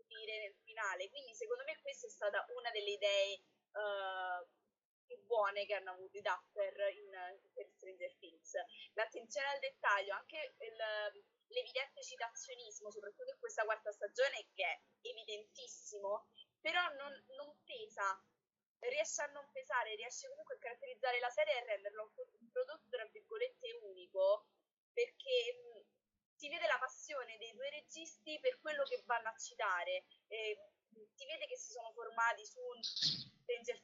dire 0.07 0.39
nel 0.41 0.57
finale. 0.63 1.09
Quindi 1.09 1.35
secondo 1.35 1.65
me 1.65 1.79
questa 1.81 2.07
è 2.07 2.11
stata 2.11 2.45
una 2.57 2.71
delle 2.71 2.91
idee 2.91 3.43
uh, 3.73 4.47
più 5.07 5.19
buone 5.25 5.65
che 5.67 5.75
hanno 5.75 5.93
avuto 5.93 6.19
i 6.19 6.21
Dapper 6.21 6.93
in, 6.93 7.11
per 7.55 7.69
Stranger 7.69 8.15
Things. 8.19 8.53
L'attenzione 8.95 9.49
al 9.49 9.61
dettaglio, 9.61 10.15
anche 10.15 10.55
il, 10.59 10.77
l'evidente 11.49 12.03
citazionismo, 12.03 12.91
soprattutto 12.91 13.31
in 13.31 13.39
questa 13.39 13.65
quarta 13.65 13.93
stagione, 13.93 14.49
che 14.55 14.65
è 14.65 14.81
evidentissimo, 15.03 16.29
però 16.61 16.83
non, 16.95 17.13
non 17.37 17.57
pesa, 17.65 18.23
riesce 18.81 19.23
a 19.23 19.27
non 19.27 19.49
pesare, 19.53 19.95
riesce 19.95 20.29
comunque 20.29 20.57
a 20.57 20.59
caratterizzare 20.59 21.21
la 21.21 21.31
serie 21.31 21.55
e 21.55 21.59
a 21.59 21.65
renderlo 21.65 22.13
un 22.15 22.51
prodotto, 22.51 22.89
tra 22.91 23.07
virgolette, 23.07 23.79
unico, 23.83 24.47
perché 24.93 25.85
si 26.35 26.49
vede 26.49 26.67
la 26.67 26.79
passione 26.79 27.39
dei 27.39 27.53
due 27.53 27.71
registi 27.71 28.39
per 28.41 28.61
quello 28.61 28.83
che 28.85 29.03
vanno 29.07 29.29
a 29.29 29.37
citare. 29.37 30.05
Eh, 30.29 30.73
si 31.15 31.27
vede 31.27 31.47
che 31.47 31.57
si 31.57 31.73
sono 31.73 31.93
formati 31.93 32.45
su 32.45 32.61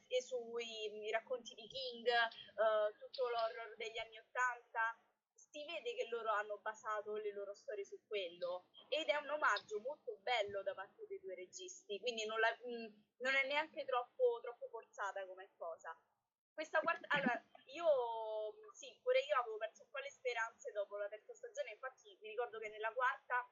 e 0.07 0.21
sui 0.21 1.09
racconti 1.11 1.53
di 1.55 1.67
King, 1.67 2.07
uh, 2.07 2.91
tutto 2.97 3.29
l'horror 3.29 3.75
degli 3.75 3.97
anni 3.97 4.17
Ottanta, 4.19 4.97
si 5.33 5.63
vede 5.65 5.93
che 5.93 6.07
loro 6.09 6.31
hanno 6.31 6.57
basato 6.59 7.15
le 7.15 7.31
loro 7.31 7.53
storie 7.53 7.85
su 7.85 7.99
quello 8.07 8.65
ed 8.87 9.07
è 9.07 9.15
un 9.17 9.29
omaggio 9.29 9.79
molto 9.81 10.17
bello 10.21 10.63
da 10.63 10.73
parte 10.73 11.05
dei 11.07 11.19
due 11.19 11.35
registi, 11.35 11.99
quindi 11.99 12.25
non, 12.25 12.39
la, 12.39 12.49
mh, 12.49 13.03
non 13.17 13.35
è 13.35 13.45
neanche 13.45 13.85
troppo, 13.85 14.39
troppo 14.41 14.67
forzata 14.67 15.25
come 15.27 15.51
cosa. 15.55 15.95
Questa 16.53 16.79
quarta, 16.81 17.07
allora, 17.09 17.43
io 17.65 17.85
sì, 18.73 18.97
pure 19.01 19.19
io 19.21 19.39
avevo 19.39 19.57
perso 19.57 19.83
un 19.83 19.89
po' 19.89 19.99
le 19.99 20.11
speranze 20.11 20.71
dopo 20.71 20.97
la 20.97 21.07
terza 21.07 21.33
stagione, 21.33 21.71
infatti 21.71 22.17
mi 22.21 22.29
ricordo 22.29 22.59
che 22.59 22.69
nella 22.69 22.91
quarta 22.93 23.47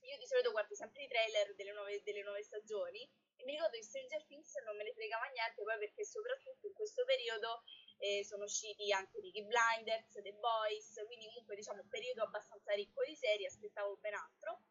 io 0.00 0.18
di 0.18 0.26
solito 0.26 0.52
guardo 0.52 0.74
sempre 0.74 1.02
i 1.04 1.08
trailer 1.08 1.54
delle 1.54 1.72
nuove, 1.72 2.02
delle 2.02 2.22
nuove 2.22 2.42
stagioni 2.42 3.08
e 3.36 3.44
mi 3.44 3.52
ricordo 3.52 3.76
che 3.76 3.82
Stranger 3.84 4.24
Things 4.24 4.54
non 4.64 4.76
me 4.76 4.84
ne 4.84 4.92
fregava 4.92 5.26
niente, 5.26 5.62
poi 5.62 5.78
perché 5.78 6.04
soprattutto 6.04 6.66
in 6.66 6.72
questo 6.72 7.04
periodo 7.04 7.62
eh, 7.98 8.24
sono 8.24 8.44
usciti 8.44 8.92
anche 8.92 9.20
Ricky 9.20 9.44
Blinders, 9.44 10.12
The 10.22 10.32
Boys, 10.34 11.02
quindi 11.06 11.26
comunque 11.26 11.56
diciamo 11.56 11.80
un 11.80 11.88
periodo 11.88 12.22
abbastanza 12.24 12.72
ricco 12.74 13.04
di 13.04 13.14
serie, 13.14 13.46
aspettavo 13.46 13.96
ben 13.96 14.14
altro. 14.14 14.62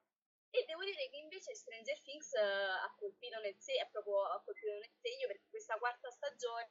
E 0.49 0.63
devo 0.65 0.84
dire 0.84 1.10
che 1.10 1.17
invece 1.17 1.54
Stranger 1.54 1.99
Things 2.01 2.32
uh, 2.32 2.80
ha 2.80 2.95
colpito 2.97 3.39
nel 3.39 3.58
è 3.58 3.89
proprio 3.91 4.23
ha 4.23 4.41
colpito 4.41 4.71
nel 4.71 4.89
segno 5.01 5.28
perché 5.28 5.49
questa 5.49 5.78
quarta 5.78 6.10
stagione 6.10 6.69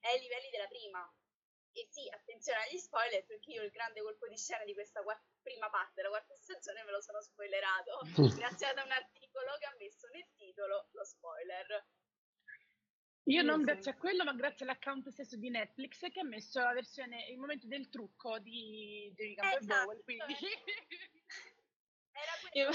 è 0.00 0.08
ai 0.08 0.20
livelli 0.20 0.50
della 0.50 0.66
prima. 0.66 1.00
E 1.78 1.86
sì, 1.90 2.08
attenzione 2.10 2.58
agli 2.66 2.76
spoiler, 2.76 3.24
perché 3.24 3.52
io 3.52 3.62
il 3.62 3.70
grande 3.70 4.02
colpo 4.02 4.26
di 4.26 4.36
scena 4.36 4.64
di 4.64 4.74
questa 4.74 5.00
quarta, 5.00 5.22
prima 5.40 5.70
parte 5.70 5.92
della 5.94 6.08
quarta 6.08 6.34
stagione 6.34 6.82
me 6.82 6.90
lo 6.90 7.00
sono 7.00 7.20
spoilerato, 7.22 8.00
grazie 8.34 8.66
ad 8.66 8.82
un 8.84 8.90
articolo 8.90 9.54
che 9.60 9.66
ha 9.66 9.76
messo 9.78 10.08
nel 10.08 10.26
titolo 10.34 10.88
lo 10.90 11.04
spoiler. 11.04 11.86
Io 13.28 13.42
non 13.42 13.62
grazie 13.62 13.92
a 13.92 13.96
quello, 13.96 14.24
ma 14.24 14.32
grazie 14.32 14.64
all'account 14.64 15.08
stesso 15.10 15.36
di 15.36 15.50
Netflix 15.50 16.00
che 16.10 16.18
ha 16.18 16.24
messo 16.24 16.60
la 16.60 16.72
versione, 16.72 17.28
il 17.28 17.38
momento 17.38 17.68
del 17.68 17.88
trucco 17.90 18.40
di 18.40 19.12
Jerry 19.14 19.34
Campbell 19.34 19.60
esatto, 19.60 19.84
Bowl, 19.84 20.02
quindi... 20.02 20.34
Io, 22.54 22.68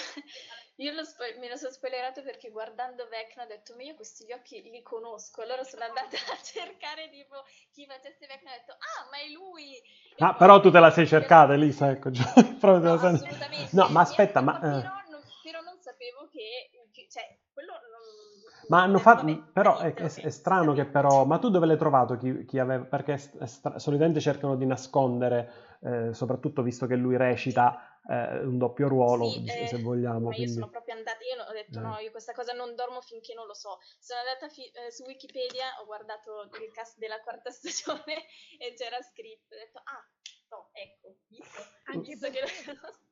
io 0.78 1.04
spo- 1.04 1.24
me 1.40 1.50
lo 1.50 1.58
sono 1.58 1.72
spoilerato 1.72 2.22
perché 2.22 2.50
guardando 2.50 3.08
Vecna 3.08 3.44
ho 3.44 3.48
detto, 3.48 3.76
ma 3.76 3.84
io 3.84 3.96
questi 3.96 4.32
occhi 4.32 4.62
li 4.62 4.82
conosco. 4.82 5.42
Allora 5.42 5.64
sono 5.64 5.84
andata 5.84 6.16
a 6.16 6.38
cercare 6.42 7.10
tipo 7.10 7.44
chi 7.72 7.86
facesse 7.86 8.26
Vecna 8.28 8.52
e 8.52 8.54
ho 8.54 8.60
detto, 8.60 8.74
ah, 8.74 9.10
ma 9.10 9.18
è 9.18 9.30
lui! 9.30 9.76
E 10.16 10.24
ah, 10.24 10.36
però 10.36 10.60
tu 10.60 10.72
te 10.72 10.80
la 10.80 10.92
sei 10.92 11.08
cercata, 11.08 11.54
Elisa, 11.54 11.90
ecco. 11.90 12.12
Già, 12.12 12.24
no, 12.62 12.94
assolutamente. 12.94 13.70
No, 13.72 13.90
ma 13.90 14.02
aspetta, 14.02 14.42
ma... 14.42 14.60
Però, 14.60 14.78
eh. 14.78 15.10
non, 15.10 15.22
però 15.42 15.62
non 15.62 15.78
sapevo 15.80 16.30
che... 16.30 16.70
Cioè, 17.10 17.38
quello 17.54 17.74
non 17.74 18.24
ma 18.68 18.82
hanno 18.82 19.00
fatto, 19.00 19.50
però 19.52 19.78
è, 19.78 19.94
è, 19.94 20.04
è, 20.04 20.30
strano 20.30 20.74
che 20.74 20.86
però, 20.86 21.26
ma 21.26 21.38
tu 21.38 21.50
dove 21.50 21.66
l'hai 21.66 21.78
trovato 21.78 22.16
chi, 22.16 22.46
chi 22.46 22.60
aveva, 22.60 22.86
perché 22.86 23.18
stra- 23.18 23.78
solitamente 23.78 24.20
cercano 24.22 24.56
di 24.56 24.66
nascondere, 24.66 25.52
eh, 25.82 26.14
soprattutto 26.14 26.62
visto 26.62 26.88
che 26.88 26.96
lui 26.96 27.18
recita 27.18 27.93
eh, 28.10 28.40
un 28.40 28.58
doppio 28.58 28.88
ruolo, 28.88 29.30
sì, 29.30 29.46
se, 29.48 29.68
se 29.68 29.82
vogliamo. 29.82 30.28
Ma 30.28 30.34
quindi... 30.34 30.52
io 30.52 30.54
sono 30.54 30.70
proprio 30.70 30.96
andata, 30.96 31.20
io 31.24 31.44
ho 31.44 31.52
detto 31.52 31.80
eh. 31.80 31.82
no, 31.82 31.98
io 32.00 32.12
questa 32.12 32.34
cosa 32.34 32.54
non 32.54 32.76
dormo 32.76 33.02
finché 33.02 33.34
non 33.34 33.48
lo 33.48 33.54
so. 33.54 33.80
Sono 34.00 34.20
andata 34.20 34.50
fi- 34.50 34.70
eh, 34.70 34.92
su 34.92 35.04
Wikipedia, 35.04 35.80
ho 35.82 35.86
guardato 35.86 36.50
il 36.62 36.72
cast 36.72 36.98
della 36.98 37.20
quarta 37.22 37.50
stagione 37.52 38.26
e 38.60 38.74
c'era 38.74 39.02
scritto, 39.02 39.56
ho 39.56 39.58
detto 39.58 39.82
ah, 39.84 40.06
no, 40.50 40.70
ecco, 40.74 41.18
visto. 41.28 41.62
Anche 41.86 42.18
perché... 42.18 42.44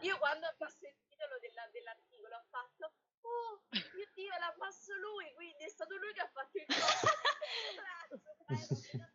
io 0.00 0.18
quando 0.18 0.46
ho 0.46 0.54
visto 0.58 0.86
il 0.86 0.96
titolo 1.08 1.38
della, 1.40 1.68
dell'articolo 1.70 2.34
ho 2.34 2.44
fatto 2.50 2.92
oh 3.24 3.62
mio 3.70 4.10
dio 4.12 4.28
l'ha 4.40 4.52
fatto 4.58 4.92
lui 4.98 5.32
quindi 5.34 5.62
è 5.64 5.68
stato 5.68 5.96
lui 5.96 6.12
che 6.12 6.20
ha 6.20 6.28
fatto 6.28 6.58
il 6.58 6.66
coso 6.66 7.08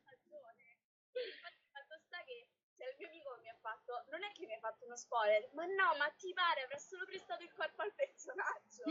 il 2.89 2.95
mio 2.97 3.07
amico 3.07 3.37
mi 3.41 3.49
ha 3.49 3.57
fatto 3.61 3.98
non 4.11 4.23
è 4.23 4.31
che 4.31 4.45
mi 4.45 4.53
ha 4.53 4.59
fatto 4.59 4.85
uno 4.85 4.95
spoiler 4.95 5.49
ma 5.53 5.65
no 5.65 5.97
ma 5.97 6.09
ti 6.17 6.33
pare 6.33 6.63
avrà 6.63 6.77
solo 6.77 7.05
prestato 7.05 7.43
il 7.43 7.51
corpo 7.53 7.81
al 7.81 7.93
personaggio. 7.93 8.83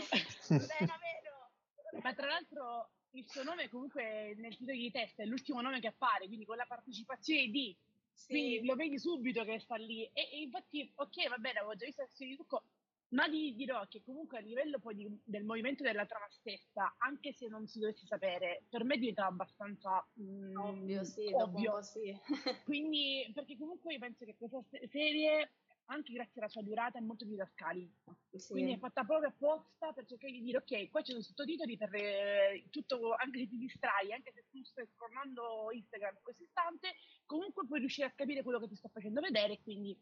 Non 0.48 0.68
era 0.78 0.98
vero. 0.98 2.00
Ma 2.02 2.14
tra 2.14 2.26
l'altro 2.26 2.90
il 3.12 3.26
suo 3.28 3.42
nome 3.42 3.68
comunque 3.68 4.34
nel 4.36 4.56
titolo 4.56 4.76
di 4.76 4.90
testa 4.90 5.22
è 5.22 5.26
l'ultimo 5.26 5.60
nome 5.60 5.80
che 5.80 5.88
appare 5.88 6.26
quindi 6.26 6.44
con 6.44 6.56
la 6.56 6.66
partecipazione 6.66 7.48
di 7.48 7.76
sì. 8.12 8.26
quindi 8.26 8.64
lo 8.64 8.74
vedi 8.74 8.98
subito 8.98 9.44
che 9.44 9.58
sta 9.60 9.76
lì. 9.76 10.04
E, 10.12 10.28
e 10.32 10.40
infatti 10.40 10.90
ok 10.94 11.28
va 11.28 11.38
bene 11.38 11.58
avevo 11.60 11.76
già 11.76 11.86
visto 11.86 12.02
la 12.02 12.08
serie 12.08 12.32
di 12.32 12.36
trucco 12.36 12.64
ma 13.10 13.28
ti 13.28 13.54
dirò 13.54 13.86
che 13.88 14.02
comunque 14.02 14.38
a 14.38 14.42
livello 14.42 14.78
poi 14.78 14.94
di, 14.94 15.20
del 15.24 15.44
movimento 15.44 15.82
della 15.82 16.04
trama 16.04 16.28
stessa, 16.30 16.94
anche 16.98 17.32
se 17.32 17.48
non 17.48 17.66
si 17.66 17.78
dovesse 17.78 18.06
sapere, 18.06 18.64
per 18.68 18.84
me 18.84 18.98
diventa 18.98 19.26
abbastanza 19.26 20.06
mm, 20.20 20.56
ovvio, 20.56 21.04
sì, 21.04 21.30
ovvio. 21.32 21.80
sì. 21.82 22.14
Quindi, 22.64 23.30
perché 23.32 23.56
comunque 23.56 23.94
io 23.94 23.98
penso 23.98 24.24
che 24.26 24.36
questa 24.36 24.62
serie, 24.90 25.52
anche 25.86 26.12
grazie 26.12 26.42
alla 26.42 26.50
sua 26.50 26.62
durata, 26.62 26.98
è 26.98 27.02
molto 27.02 27.24
didascalica. 27.24 28.14
Sì. 28.34 28.52
Quindi 28.52 28.72
è 28.72 28.78
fatta 28.78 29.04
proprio 29.04 29.30
apposta 29.30 29.92
per 29.94 30.04
cercare 30.04 30.32
di 30.32 30.42
dire, 30.42 30.58
ok, 30.58 30.90
qua 30.90 31.00
ci 31.00 31.12
sono 31.12 31.22
sottotitoli 31.22 31.78
per 31.78 31.94
eh, 31.94 32.66
tutto, 32.68 33.14
anche 33.14 33.38
se 33.38 33.48
ti 33.48 33.56
distrai, 33.56 34.12
anche 34.12 34.32
se 34.34 34.44
tu 34.50 34.62
stai 34.64 34.86
scrollando 34.86 35.70
Instagram 35.72 36.16
in 36.16 36.22
questo 36.22 36.42
istante, 36.42 36.92
comunque 37.24 37.66
puoi 37.66 37.78
riuscire 37.78 38.06
a 38.06 38.12
capire 38.12 38.42
quello 38.42 38.60
che 38.60 38.68
ti 38.68 38.76
sto 38.76 38.88
facendo 38.88 39.22
vedere, 39.22 39.62
quindi 39.62 39.98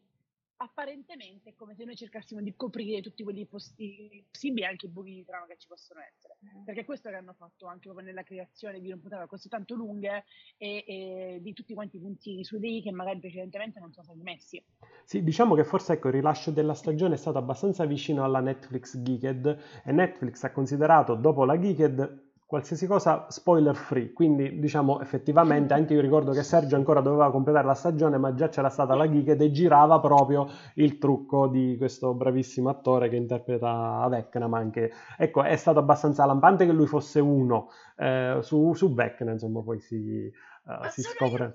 apparentemente 0.57 1.51
è 1.51 1.55
come 1.55 1.75
se 1.75 1.85
noi 1.85 1.95
cercassimo 1.95 2.41
di 2.41 2.55
coprire 2.55 3.01
tutti 3.01 3.23
quelli 3.23 3.45
posti 3.45 4.25
possibili 4.29 4.65
anche 4.65 4.87
i 4.87 4.89
buchi 4.89 5.13
di 5.13 5.25
trama 5.25 5.45
che 5.45 5.57
ci 5.57 5.67
possono 5.67 5.99
essere 6.01 6.37
mm. 6.43 6.63
perché 6.63 6.83
questo 6.85 7.09
che 7.09 7.15
hanno 7.15 7.33
fatto 7.33 7.67
anche 7.67 7.83
proprio 7.83 8.05
nella 8.05 8.23
creazione 8.23 8.79
di 8.79 8.89
non 8.89 8.99
puntate 8.99 9.27
così 9.27 9.49
tanto 9.49 9.75
lunghe 9.75 10.25
e, 10.57 10.83
e, 10.87 11.39
di 11.41 11.53
tutti 11.53 11.73
quanti 11.73 11.97
i 11.97 11.99
puntini 11.99 12.43
su 12.43 12.57
dei 12.57 12.81
che 12.81 12.91
magari 12.91 13.19
precedentemente 13.19 13.79
non 13.79 13.91
sono 13.91 14.05
stati 14.05 14.21
messi 14.21 14.63
sì 15.03 15.23
diciamo 15.23 15.53
che 15.53 15.63
forse 15.63 15.93
ecco 15.93 16.07
il 16.07 16.15
rilascio 16.15 16.51
della 16.51 16.73
stagione 16.73 17.13
è 17.13 17.17
stato 17.17 17.37
abbastanza 17.37 17.85
vicino 17.85 18.23
alla 18.23 18.39
Netflix 18.39 18.97
Geeked 18.97 19.81
e 19.83 19.91
Netflix 19.91 20.43
ha 20.43 20.51
considerato 20.51 21.15
dopo 21.15 21.45
la 21.45 21.59
Geeked 21.59 22.26
qualsiasi 22.47 22.87
cosa 22.87 23.25
spoiler 23.27 23.75
free, 23.75 24.13
quindi 24.13 24.57
diciamo 24.57 25.01
effettivamente 25.01 25.73
anche 25.73 25.93
io 25.93 25.99
ricordo 25.99 26.31
che 26.31 26.43
Sergio 26.43 26.77
ancora 26.77 27.01
doveva 27.01 27.29
completare 27.29 27.67
la 27.67 27.73
stagione 27.73 28.17
ma 28.17 28.33
già 28.33 28.47
c'era 28.47 28.69
stata 28.69 28.95
la 28.95 29.05
geek 29.09 29.37
e 29.37 29.51
girava 29.51 29.99
proprio 29.99 30.47
il 30.75 30.97
trucco 30.97 31.49
di 31.49 31.75
questo 31.77 32.13
bravissimo 32.13 32.69
attore 32.69 33.09
che 33.09 33.17
interpreta 33.17 34.07
Vecna, 34.09 34.47
ma 34.47 34.59
anche 34.59 34.93
ecco 35.17 35.43
è 35.43 35.57
stato 35.57 35.79
abbastanza 35.79 36.25
lampante 36.25 36.65
che 36.65 36.71
lui 36.71 36.87
fosse 36.87 37.19
uno 37.19 37.69
eh, 37.97 38.37
su, 38.39 38.73
su 38.73 38.93
Vecna 38.93 39.33
insomma 39.33 39.61
poi 39.61 39.81
si, 39.81 40.31
uh, 40.63 40.87
si 40.89 41.01
scopre. 41.01 41.51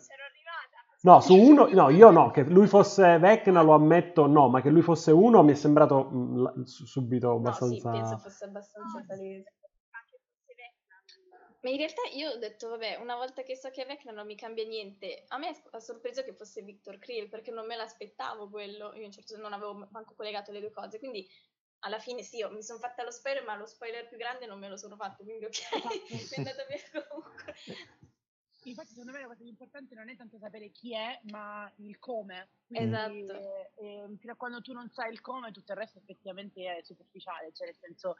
No, 1.04 1.20
su 1.20 1.34
uno, 1.34 1.68
no, 1.72 1.88
io 1.88 2.10
no, 2.10 2.30
che 2.30 2.44
lui 2.44 2.66
fosse 2.66 3.18
Vecna 3.18 3.62
lo 3.62 3.72
ammetto, 3.72 4.26
no, 4.26 4.48
ma 4.48 4.60
che 4.60 4.68
lui 4.68 4.82
fosse 4.82 5.10
uno 5.10 5.42
mi 5.42 5.52
è 5.52 5.54
sembrato 5.54 6.04
mh, 6.04 6.52
mm, 6.58 6.62
subito 6.64 7.32
abbastanza... 7.32 7.90
No, 7.90 7.94
sì, 7.96 8.00
penso 8.00 8.18
fosse 8.18 8.44
abbastanza 8.44 9.04
palese. 9.08 9.52
Ma 11.62 11.70
in 11.70 11.76
realtà 11.76 12.02
io 12.12 12.30
ho 12.30 12.36
detto, 12.38 12.68
vabbè, 12.70 12.96
una 12.96 13.14
volta 13.14 13.42
che 13.42 13.56
so 13.56 13.70
che 13.70 13.82
è 13.82 13.86
Vecna 13.86 14.10
non 14.10 14.26
mi 14.26 14.34
cambia 14.34 14.64
niente. 14.64 15.24
A 15.28 15.38
me 15.38 15.56
ha 15.70 15.78
sorpreso 15.78 16.24
che 16.24 16.34
fosse 16.34 16.62
Victor 16.62 16.98
Krill, 16.98 17.28
perché 17.28 17.52
non 17.52 17.66
me 17.66 17.76
l'aspettavo 17.76 18.48
quello. 18.50 18.92
Io 18.94 19.04
in 19.04 19.12
certo 19.12 19.36
non 19.36 19.52
avevo 19.52 19.86
manco 19.90 20.14
collegato 20.14 20.50
le 20.50 20.58
due 20.58 20.72
cose, 20.72 20.98
quindi 20.98 21.28
alla 21.84 21.98
fine 21.98 22.22
sì, 22.22 22.44
mi 22.50 22.62
sono 22.62 22.78
fatta 22.78 23.04
lo 23.04 23.10
spoiler, 23.10 23.44
ma 23.44 23.56
lo 23.56 23.66
spoiler 23.66 24.08
più 24.08 24.16
grande 24.16 24.46
non 24.46 24.58
me 24.58 24.68
lo 24.68 24.76
sono 24.76 24.96
fatto, 24.96 25.22
quindi 25.24 25.44
ok, 25.44 25.60
è 26.30 26.36
andato 26.36 26.66
via 26.68 27.06
comunque. 27.08 27.54
infatti 28.64 28.90
secondo 28.90 29.12
me 29.12 29.20
la 29.20 29.26
cosa 29.26 29.40
più 29.40 29.48
importante 29.48 29.94
non 29.94 30.08
è 30.08 30.16
tanto 30.16 30.38
sapere 30.38 30.70
chi 30.70 30.94
è, 30.94 31.20
ma 31.24 31.72
il 31.78 31.98
come. 31.98 32.50
Quindi, 32.66 32.94
Esatto. 32.94 33.32
eh, 33.34 33.70
eh, 33.76 34.16
fino 34.18 34.32
a 34.32 34.36
quando 34.36 34.60
tu 34.60 34.72
non 34.72 34.88
sai 34.90 35.12
il 35.12 35.20
come, 35.20 35.50
tutto 35.52 35.72
il 35.72 35.78
resto 35.78 35.98
effettivamente 35.98 36.76
è 36.76 36.82
superficiale, 36.82 37.52
cioè 37.52 37.66
nel 37.66 37.76
senso, 37.76 38.16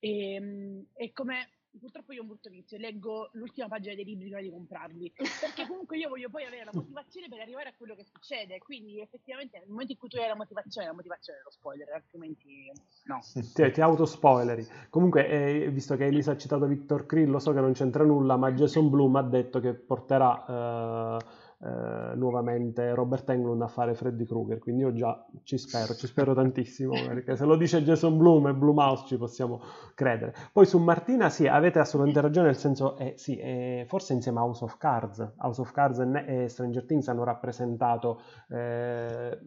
ehm, 0.00 0.86
è 0.92 1.10
come 1.12 1.50
purtroppo 1.78 2.12
io 2.12 2.20
ho 2.20 2.22
un 2.22 2.28
brutto 2.28 2.50
vizio, 2.50 2.78
leggo 2.78 3.30
l'ultima 3.32 3.68
pagina 3.68 3.94
dei 3.94 4.04
libri 4.04 4.26
prima 4.26 4.40
di 4.40 4.50
comprarli, 4.50 5.12
perché 5.40 5.66
comunque 5.68 5.96
io 5.96 6.08
voglio 6.08 6.30
poi 6.30 6.44
avere 6.44 6.64
la 6.64 6.70
motivazione 6.72 7.28
per 7.28 7.40
arrivare 7.40 7.70
a 7.70 7.74
quello 7.76 7.94
che 7.94 8.04
succede, 8.04 8.58
quindi 8.58 9.00
effettivamente 9.00 9.58
nel 9.58 9.68
momento 9.68 9.92
in 9.92 9.98
cui 9.98 10.08
tu 10.08 10.16
hai 10.16 10.28
la 10.28 10.36
motivazione, 10.36 10.86
la 10.86 10.94
motivazione 10.94 11.38
è 11.38 11.42
lo 11.42 11.50
spoiler, 11.50 11.88
altrimenti 11.92 12.72
no. 13.04 13.20
Ti, 13.52 13.70
ti 13.70 13.80
autospoileri. 13.80 14.66
Comunque, 14.90 15.28
eh, 15.28 15.70
visto 15.70 15.96
che 15.96 16.06
Elisa 16.06 16.32
ha 16.32 16.36
citato 16.36 16.66
Victor 16.66 17.06
Krill, 17.06 17.30
lo 17.30 17.38
so 17.38 17.52
che 17.52 17.60
non 17.60 17.72
c'entra 17.72 18.04
nulla, 18.04 18.36
ma 18.36 18.52
Jason 18.52 18.90
Bloom 18.90 19.16
ha 19.16 19.22
detto 19.22 19.60
che 19.60 19.74
porterà 19.74 21.18
eh, 21.18 21.42
eh, 21.64 22.14
nuovamente 22.16 22.94
Robert 22.94 23.28
Englund 23.30 23.62
a 23.62 23.68
fare 23.68 23.94
Freddy 23.94 24.24
Krueger, 24.24 24.58
quindi 24.58 24.82
io 24.82 24.92
già 24.92 25.24
ci 25.44 25.56
spero, 25.56 25.94
ci 25.94 26.06
spero 26.06 26.34
tantissimo, 26.36 26.92
perché 27.06 27.36
se 27.36 27.46
lo 27.46 27.56
dice 27.56 27.82
Jason 27.82 28.18
Bloom 28.18 28.48
e 28.48 28.54
Blumhouse 28.54 29.06
ci 29.06 29.16
possiamo 29.16 29.62
credere. 29.94 30.34
Poi 30.52 30.66
su 30.66 30.78
Martina 30.78 31.30
sì, 31.30 31.46
avete 31.46 31.78
assolutamente 31.78 32.20
ragione, 32.20 32.48
nel 32.48 32.56
senso, 32.56 32.98
eh, 32.98 33.14
sì, 33.16 33.38
eh, 33.38 33.86
forse 33.88 34.12
insieme 34.12 34.40
a 34.40 34.42
House 34.42 34.62
of 34.62 34.76
Cards, 34.76 35.32
House 35.38 35.60
of 35.62 35.72
Cards 35.72 36.00
e, 36.00 36.24
e 36.26 36.48
Stranger 36.48 36.84
Things 36.84 37.08
hanno 37.08 37.24
rappresentato 37.24 38.20
eh, 38.50 39.38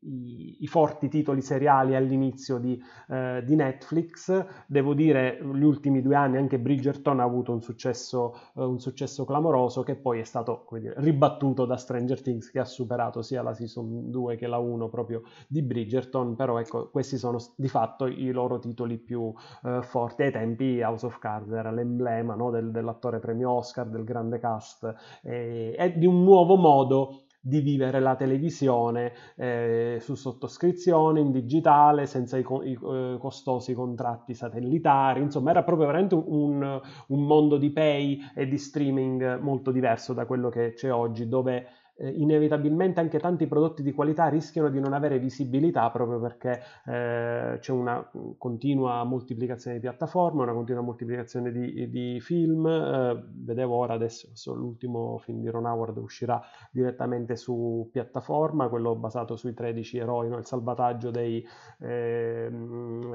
i, 0.00 0.56
i 0.60 0.66
forti 0.66 1.08
titoli 1.08 1.40
seriali 1.40 1.94
all'inizio 1.94 2.58
di, 2.58 2.80
eh, 3.08 3.42
di 3.44 3.54
Netflix. 3.54 4.46
Devo 4.66 4.94
dire, 4.94 5.38
gli 5.42 5.62
ultimi 5.62 6.02
due 6.02 6.14
anni 6.14 6.36
anche 6.36 6.58
Bridgerton 6.58 7.20
ha 7.20 7.24
avuto 7.24 7.52
un 7.52 7.62
successo, 7.62 8.34
eh, 8.56 8.64
un 8.64 8.80
successo 8.80 9.24
clamoroso 9.24 9.82
che 9.82 9.96
poi 9.96 10.20
è 10.20 10.24
stato 10.24 10.66
dire, 10.72 10.94
ribattuto 10.98 11.64
da 11.66 11.76
Stranger 11.76 12.20
Things 12.20 12.50
che 12.50 12.58
ha 12.58 12.64
superato 12.64 13.22
sia 13.22 13.42
la 13.42 13.54
season 13.54 14.10
2 14.10 14.36
che 14.36 14.46
la 14.46 14.58
1 14.58 14.88
proprio 14.88 15.22
di 15.48 15.62
Bridgerton, 15.62 16.34
però 16.36 16.58
ecco, 16.58 16.90
questi 16.90 17.16
sono 17.16 17.38
di 17.56 17.68
fatto 17.68 18.06
i 18.06 18.30
loro 18.30 18.58
titoli 18.58 18.98
più 18.98 19.32
eh, 19.64 19.82
forti. 19.82 20.22
Ai 20.22 20.32
tempi 20.32 20.80
House 20.82 21.06
of 21.06 21.18
Cards 21.18 21.50
era 21.52 21.70
l'emblema 21.70 22.34
no, 22.34 22.50
del- 22.50 22.70
dell'attore 22.70 23.18
premio 23.18 23.50
Oscar, 23.50 23.88
del 23.88 24.04
grande 24.04 24.38
cast 24.38 24.94
e, 25.22 25.74
e 25.76 25.98
di 25.98 26.06
un 26.06 26.22
nuovo 26.22 26.56
modo 26.56 27.22
di 27.40 27.60
vivere 27.60 28.00
la 28.00 28.16
televisione 28.16 29.12
eh, 29.36 29.98
su 30.00 30.14
sottoscrizione 30.14 31.20
in 31.20 31.30
digitale 31.32 32.06
senza 32.06 32.36
i, 32.36 32.42
co- 32.42 32.62
i, 32.62 32.72
eh, 32.72 33.16
costosi 33.18 33.72
contratti 33.72 34.34
satellitari. 34.34 35.22
Insomma 35.22 35.50
era 35.50 35.62
proprio 35.62 35.86
veramente 35.86 36.14
un, 36.14 36.80
un 37.08 37.24
mondo 37.26 37.56
di 37.56 37.70
pay 37.70 38.20
e 38.34 38.46
di 38.46 38.58
streaming 38.58 39.38
molto 39.40 39.70
diverso 39.70 40.12
da 40.12 40.26
quello 40.26 40.50
che 40.50 40.74
c'è 40.74 40.92
oggi 40.92 41.28
dove 41.28 41.66
eh, 42.00 42.08
inevitabilmente 42.08 43.00
anche 43.00 43.18
tanti 43.18 43.46
prodotti 43.46 43.82
di 43.82 43.92
qualità 43.92 44.28
rischiano 44.28 44.70
di 44.70 44.80
non 44.80 44.94
avere 44.94 45.18
visibilità 45.18 45.90
proprio 45.90 46.18
perché 46.18 46.60
eh, 46.86 47.58
c'è 47.60 47.72
una 47.72 48.08
continua 48.38 49.04
moltiplicazione 49.04 49.76
di 49.76 49.82
piattaforme, 49.82 50.42
una 50.42 50.52
continua 50.52 50.82
moltiplicazione 50.82 51.52
di, 51.52 51.88
di 51.90 52.20
film. 52.20 52.66
Eh, 52.66 53.22
vedevo 53.32 53.76
ora 53.76 53.94
adesso 53.94 54.28
l'ultimo 54.54 55.18
film 55.18 55.40
di 55.40 55.48
Ron 55.48 55.66
Howard 55.66 55.96
uscirà 55.98 56.40
direttamente 56.70 57.36
su 57.36 57.88
piattaforma, 57.92 58.68
quello 58.68 58.94
basato 58.94 59.36
sui 59.36 59.54
13 59.54 59.98
eroi, 59.98 60.28
no? 60.28 60.38
il 60.38 60.46
salvataggio 60.46 61.10
dei, 61.10 61.46
eh, 61.80 62.48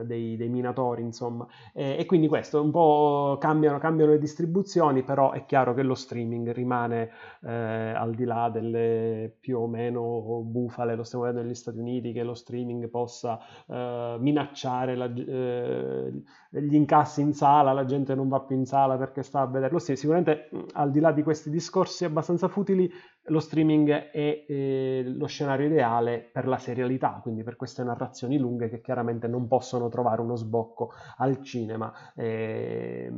dei, 0.04 0.36
dei 0.36 0.50
minatori, 0.50 1.02
insomma. 1.02 1.48
E, 1.74 1.98
e, 2.00 2.06
quindi 2.06 2.28
questo 2.28 2.62
un 2.62 2.72
po' 2.72 3.38
cambiano, 3.40 3.80
cambiano 3.80 4.12
le 4.12 4.20
distribuzioni, 4.20 5.04
però 5.04 5.32
è 5.32 5.46
chiaro 5.46 5.74
che 5.74 5.84
lo 5.84 5.96
streaming 5.96 6.52
rimane 6.52 7.10
eh, 7.44 7.52
al 7.52 8.14
di 8.14 8.26
là 8.26 8.50
delle 8.76 9.36
più 9.40 9.60
o 9.60 9.68
meno 9.68 10.42
bufale, 10.44 10.96
lo 10.96 11.04
stiamo 11.04 11.26
vedendo 11.26 11.46
negli 11.46 11.56
Stati 11.56 11.80
Uniti, 11.80 12.12
che 12.12 12.24
lo 12.24 12.34
streaming 12.34 12.90
possa 12.90 13.40
eh, 13.68 14.18
minacciare 14.20 14.96
la, 14.96 15.06
eh, 15.06 16.12
gli 16.50 16.76
incassi 16.76 17.22
in 17.22 17.34
sala, 17.34 17.74
la 17.74 17.86
gente 17.86 18.14
non 18.16 18.28
va 18.28 18.42
più 18.42 18.56
in 18.56 18.66
sala 18.66 18.98
perché 18.98 19.24
sta 19.24 19.42
a 19.42 19.48
vederlo. 19.48 19.80
Sì, 19.80 19.96
sicuramente 19.96 20.50
al 20.74 20.92
di 20.92 21.00
là 21.00 21.12
di 21.12 21.24
questi 21.24 21.50
discorsi 21.50 22.06
abbastanza 22.06 22.48
futili, 22.48 22.92
lo 23.28 23.40
streaming 23.40 23.90
è 23.90 24.46
eh, 24.48 25.04
lo 25.06 25.26
scenario 25.26 25.68
ideale 25.68 26.30
per 26.32 26.48
la 26.48 26.58
serialità, 26.58 27.20
quindi 27.22 27.44
per 27.44 27.56
queste 27.56 27.84
narrazioni 27.84 28.38
lunghe 28.38 28.70
che 28.70 28.82
chiaramente 28.82 29.28
non 29.28 29.48
possono 29.48 29.90
trovare 29.90 30.22
uno 30.22 30.36
sbocco 30.36 30.92
al 31.18 31.42
cinema 31.42 31.92
e, 32.16 33.12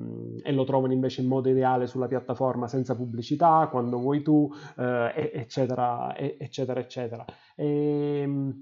e 0.44 0.52
lo 0.52 0.64
trovano 0.64 0.94
invece 0.94 1.22
in 1.22 1.28
modo 1.28 1.50
ideale 1.50 1.88
sulla 1.88 2.08
piattaforma 2.08 2.68
senza 2.68 2.96
pubblicità, 2.96 3.68
quando 3.70 3.98
vuoi 3.98 4.22
tu, 4.22 4.50
eh, 4.78 5.32
eccetera, 5.34 6.16
eccetera, 6.16 6.80
eccetera. 6.80 7.26
E, 7.56 8.54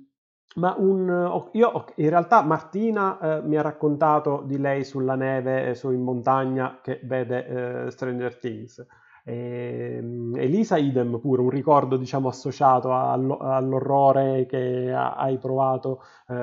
ma 0.56 0.74
un, 0.78 1.50
io 1.52 1.86
in 1.96 2.10
realtà 2.10 2.42
Martina 2.42 3.20
eh, 3.20 3.42
mi 3.42 3.58
ha 3.58 3.62
raccontato 3.62 4.44
di 4.46 4.58
lei 4.58 4.84
sulla 4.86 5.16
neve, 5.16 5.70
eh, 5.70 5.76
su 5.76 5.92
in 5.92 6.02
montagna 6.02 6.80
che 6.82 7.02
vede 7.04 7.86
eh, 7.86 7.92
Stranger 7.92 8.38
Things. 8.38 8.86
E, 9.28 10.00
Elisa 10.36 10.78
idem 10.78 11.20
pure, 11.20 11.42
un 11.42 11.50
ricordo 11.50 11.98
diciamo 11.98 12.28
associato 12.28 12.94
allo, 12.94 13.38
all'orrore 13.40 14.46
che 14.46 14.94
hai 14.94 15.40
provato 15.40 16.04
eh, 16.28 16.34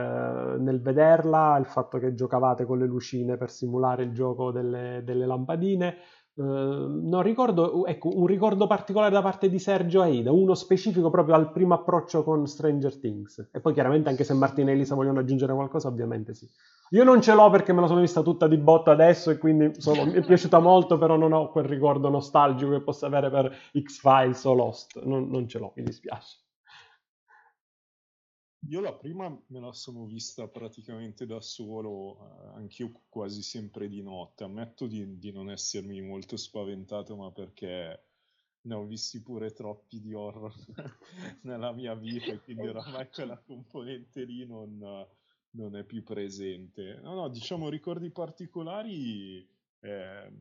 nel 0.58 0.80
vederla, 0.80 1.56
il 1.58 1.66
fatto 1.66 1.98
che 1.98 2.14
giocavate 2.14 2.64
con 2.64 2.78
le 2.78 2.86
lucine 2.86 3.36
per 3.36 3.50
simulare 3.50 4.02
il 4.02 4.12
gioco 4.12 4.50
delle, 4.50 5.02
delle 5.04 5.26
lampadine. 5.26 5.96
Uh, 6.34 6.42
non 6.44 7.20
ricordo, 7.22 7.84
ecco, 7.84 8.16
un 8.16 8.26
ricordo 8.26 8.66
particolare 8.66 9.12
da 9.12 9.20
parte 9.20 9.50
di 9.50 9.58
Sergio 9.58 10.00
Aida, 10.00 10.32
uno 10.32 10.54
specifico 10.54 11.10
proprio 11.10 11.34
al 11.34 11.52
primo 11.52 11.74
approccio 11.74 12.24
con 12.24 12.46
Stranger 12.46 12.98
Things. 12.98 13.50
E 13.52 13.60
poi 13.60 13.74
chiaramente 13.74 14.08
anche 14.08 14.24
se 14.24 14.32
Martina 14.32 14.70
e 14.70 14.74
Elisa 14.74 14.94
vogliono 14.94 15.20
aggiungere 15.20 15.52
qualcosa, 15.52 15.88
ovviamente 15.88 16.32
sì. 16.32 16.48
Io 16.90 17.04
non 17.04 17.20
ce 17.20 17.34
l'ho 17.34 17.50
perché 17.50 17.72
me 17.72 17.80
la 17.82 17.86
sono 17.86 18.00
vista 18.00 18.22
tutta 18.22 18.48
di 18.48 18.56
botto 18.56 18.90
adesso 18.90 19.30
e 19.30 19.38
quindi 19.38 19.80
sono, 19.80 20.04
mi 20.04 20.12
è 20.12 20.24
piaciuta 20.24 20.58
molto, 20.58 20.98
però 20.98 21.16
non 21.16 21.32
ho 21.32 21.50
quel 21.50 21.64
ricordo 21.64 22.08
nostalgico 22.08 22.70
che 22.70 22.82
posso 22.82 23.06
avere 23.06 23.30
per 23.30 23.54
X-Files 23.78 24.44
o 24.44 24.54
Lost. 24.54 25.02
Non, 25.04 25.28
non 25.28 25.46
ce 25.48 25.58
l'ho, 25.58 25.72
mi 25.76 25.82
dispiace. 25.82 26.41
Io 28.68 28.80
la 28.80 28.92
prima 28.94 29.28
me 29.28 29.60
la 29.60 29.72
sono 29.72 30.04
vista 30.06 30.46
praticamente 30.46 31.26
da 31.26 31.40
solo, 31.40 32.18
eh, 32.20 32.58
anch'io 32.58 32.92
quasi 33.08 33.42
sempre 33.42 33.88
di 33.88 34.02
notte. 34.02 34.44
Ammetto 34.44 34.86
di, 34.86 35.18
di, 35.18 35.32
non 35.32 35.50
essermi 35.50 36.00
molto 36.00 36.36
spaventato, 36.36 37.16
ma 37.16 37.32
perché 37.32 38.04
ne 38.62 38.74
ho 38.74 38.84
visti 38.84 39.20
pure 39.20 39.50
troppi 39.50 40.00
di 40.00 40.14
horror 40.14 40.54
nella 41.42 41.72
mia 41.72 41.94
vita, 41.94 42.32
e 42.32 42.40
quindi 42.40 42.68
oramai 42.68 43.08
quella 43.10 43.36
componente 43.36 44.22
lì 44.22 44.46
non, 44.46 44.78
non, 45.50 45.76
è 45.76 45.82
più 45.82 46.04
presente. 46.04 47.00
No, 47.02 47.14
no, 47.14 47.28
diciamo 47.28 47.68
ricordi 47.68 48.10
particolari, 48.10 49.44
eh, 49.80 50.32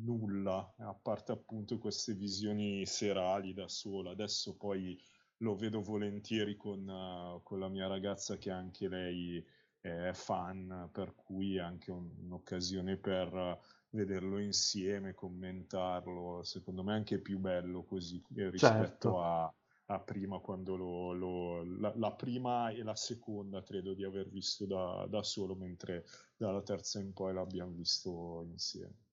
nulla, 0.00 0.74
a 0.78 0.94
parte 0.94 1.30
appunto 1.30 1.78
queste 1.78 2.14
visioni 2.14 2.84
serali 2.86 3.54
da 3.54 3.68
sola. 3.68 4.10
Adesso 4.10 4.56
poi 4.56 5.00
lo 5.38 5.54
vedo 5.54 5.80
volentieri 5.80 6.56
con, 6.56 6.86
uh, 6.88 7.42
con, 7.42 7.58
la 7.58 7.68
mia 7.68 7.86
ragazza 7.86 8.36
che 8.36 8.50
anche 8.50 8.88
lei 8.88 9.44
è 9.80 10.10
fan, 10.12 10.88
per 10.92 11.14
cui 11.14 11.56
è 11.56 11.60
anche 11.60 11.90
un, 11.90 12.10
un'occasione 12.22 12.96
per 12.96 13.32
uh, 13.32 13.58
vederlo 13.90 14.38
insieme, 14.38 15.14
commentarlo. 15.14 16.42
Secondo 16.42 16.82
me 16.82 16.92
è 16.92 16.96
anche 16.96 17.18
più 17.18 17.38
bello 17.38 17.84
così 17.84 18.22
rispetto 18.30 18.58
certo. 18.58 19.22
a, 19.22 19.54
a, 19.86 20.00
prima, 20.00 20.38
quando 20.40 20.76
lo, 20.76 21.12
lo, 21.12 21.62
la, 21.78 21.92
la, 21.96 22.12
prima 22.12 22.70
e 22.70 22.82
la 22.82 22.96
seconda 22.96 23.62
credo 23.62 23.94
di 23.94 24.04
aver 24.04 24.28
visto 24.28 24.66
da, 24.66 25.06
da 25.08 25.22
solo, 25.22 25.54
mentre 25.54 26.04
dalla 26.36 26.62
terza 26.62 26.98
in 27.00 27.12
poi 27.12 27.32
l'abbiamo 27.32 27.72
visto 27.72 28.42
insieme. 28.48 29.06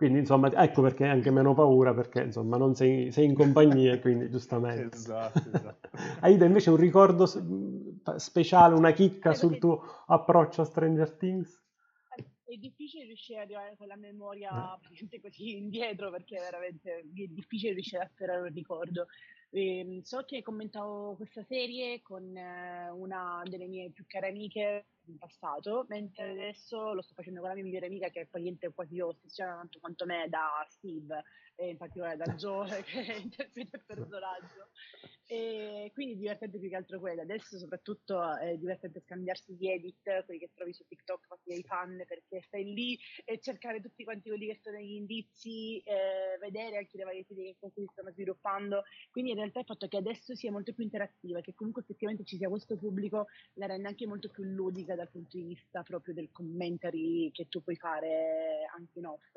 Quindi, 0.00 0.20
insomma, 0.20 0.50
ecco 0.50 0.80
perché 0.80 1.04
hai 1.04 1.10
anche 1.10 1.30
meno 1.30 1.52
paura, 1.52 1.92
perché 1.92 2.22
insomma 2.22 2.56
non 2.56 2.74
sei, 2.74 3.12
sei 3.12 3.26
in 3.26 3.34
compagnia, 3.34 4.00
quindi 4.00 4.30
giustamente. 4.30 4.96
esatto, 4.96 5.42
esatto. 5.52 5.90
Aida, 6.24 6.46
invece 6.46 6.70
un 6.70 6.76
ricordo 6.76 7.26
speciale, 8.16 8.74
una 8.74 8.92
chicca 8.92 9.34
sul 9.34 9.58
tuo 9.58 10.04
approccio 10.06 10.62
a 10.62 10.64
Stranger 10.64 11.10
Things? 11.18 11.62
È 12.14 12.56
difficile 12.56 13.04
riuscire 13.04 13.40
ad 13.40 13.44
arrivare 13.50 13.76
con 13.76 13.88
la 13.88 13.96
memoria 13.96 14.74
eh. 14.74 15.20
così 15.20 15.58
indietro, 15.58 16.10
perché 16.10 16.38
veramente 16.38 17.00
è 17.00 17.02
difficile 17.28 17.74
riuscire 17.74 18.02
a 18.02 18.08
sperare 18.10 18.40
un 18.40 18.54
ricordo. 18.54 19.06
Eh, 19.52 20.00
so 20.04 20.22
che 20.24 20.42
commentavo 20.42 21.16
questa 21.16 21.42
serie 21.42 22.02
con 22.02 22.36
eh, 22.36 22.88
una 22.90 23.42
delle 23.44 23.66
mie 23.66 23.90
più 23.90 24.04
care 24.06 24.28
amiche 24.28 24.86
in 25.06 25.18
passato, 25.18 25.86
mentre 25.88 26.30
adesso 26.30 26.92
lo 26.92 27.02
sto 27.02 27.14
facendo 27.14 27.40
con 27.40 27.48
la 27.48 27.56
mia 27.56 27.64
migliore 27.64 27.86
amica 27.86 28.10
che 28.10 28.20
è 28.20 28.26
praticamente 28.26 28.72
quasi 28.72 29.00
ossessionata 29.00 29.56
tanto 29.58 29.80
quanto 29.80 30.06
me 30.06 30.28
da 30.28 30.64
Steve. 30.68 31.16
e 31.16 31.24
in 31.68 31.76
particolare 31.76 32.16
da 32.16 32.34
Joe 32.34 32.82
che 32.84 33.20
interpreta 33.22 33.76
il 33.76 33.84
personaggio. 33.84 34.68
E 35.26 35.92
quindi 35.94 36.16
divertente 36.16 36.58
più 36.58 36.68
che 36.68 36.74
altro 36.74 36.98
quello. 36.98 37.22
Adesso 37.22 37.56
soprattutto 37.56 38.36
è 38.36 38.56
divertente 38.56 39.00
scambiarsi 39.00 39.54
gli 39.54 39.68
edit, 39.68 40.24
quelli 40.24 40.40
che 40.40 40.50
trovi 40.52 40.72
su 40.72 40.84
TikTok 40.88 41.26
fatti 41.26 41.50
dai 41.50 41.62
fan, 41.62 42.02
perché 42.08 42.42
stai 42.42 42.64
lì 42.64 42.98
e 43.24 43.38
cercare 43.38 43.80
tutti 43.80 44.02
quanti 44.02 44.28
quelli 44.28 44.46
che 44.46 44.58
sono 44.60 44.78
gli 44.78 44.94
indizi, 44.94 45.78
eh, 45.84 46.36
vedere 46.40 46.78
anche 46.78 46.96
le 46.96 47.04
varie 47.04 47.24
serie 47.24 47.54
con 47.60 47.72
cui 47.72 47.84
si 47.84 47.92
stanno 47.92 48.10
sviluppando. 48.10 48.82
Quindi 49.12 49.30
in 49.30 49.36
realtà 49.36 49.60
il 49.60 49.66
fatto 49.66 49.86
che 49.86 49.98
adesso 49.98 50.34
sia 50.34 50.50
molto 50.50 50.72
più 50.72 50.82
interattiva, 50.82 51.40
che 51.40 51.54
comunque 51.54 51.82
effettivamente 51.82 52.24
ci 52.24 52.36
sia 52.36 52.48
questo 52.48 52.76
pubblico, 52.76 53.28
la 53.54 53.66
rende 53.66 53.86
anche 53.86 54.08
molto 54.08 54.30
più 54.30 54.42
ludica 54.42 54.96
dal 54.96 55.10
punto 55.10 55.36
di 55.36 55.44
vista 55.44 55.84
proprio 55.84 56.12
del 56.12 56.32
commentary 56.32 57.30
che 57.30 57.46
tu 57.48 57.62
puoi 57.62 57.76
fare 57.76 58.66
anche 58.74 58.98
in 58.98 59.06
off. 59.06 59.32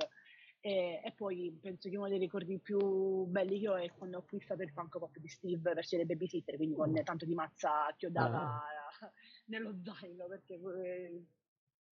E, 0.65 1.01
e, 1.03 1.11
poi 1.11 1.59
penso 1.61 1.89
che 1.89 1.97
uno 1.97 2.07
dei 2.07 2.17
ricordi 2.17 2.57
più 2.57 3.25
belli 3.25 3.59
che 3.59 3.67
ho 3.67 3.75
è 3.75 3.91
quando 3.97 4.15
ho 4.15 4.21
acquistato 4.21 4.61
il 4.61 4.71
Funko 4.71 4.97
Pop 4.97 5.17
di 5.17 5.27
Steve 5.27 5.73
versione 5.73 6.05
babysitter, 6.05 6.55
quindi 6.55 6.73
con 6.73 6.93
tanto 7.03 7.25
di 7.25 7.33
mazza 7.33 7.93
chiodata 7.97 8.39
ah. 8.39 9.11
nello 9.47 9.75
zaino. 9.83 10.25
Perché, 10.27 10.53
eh, 10.53 11.25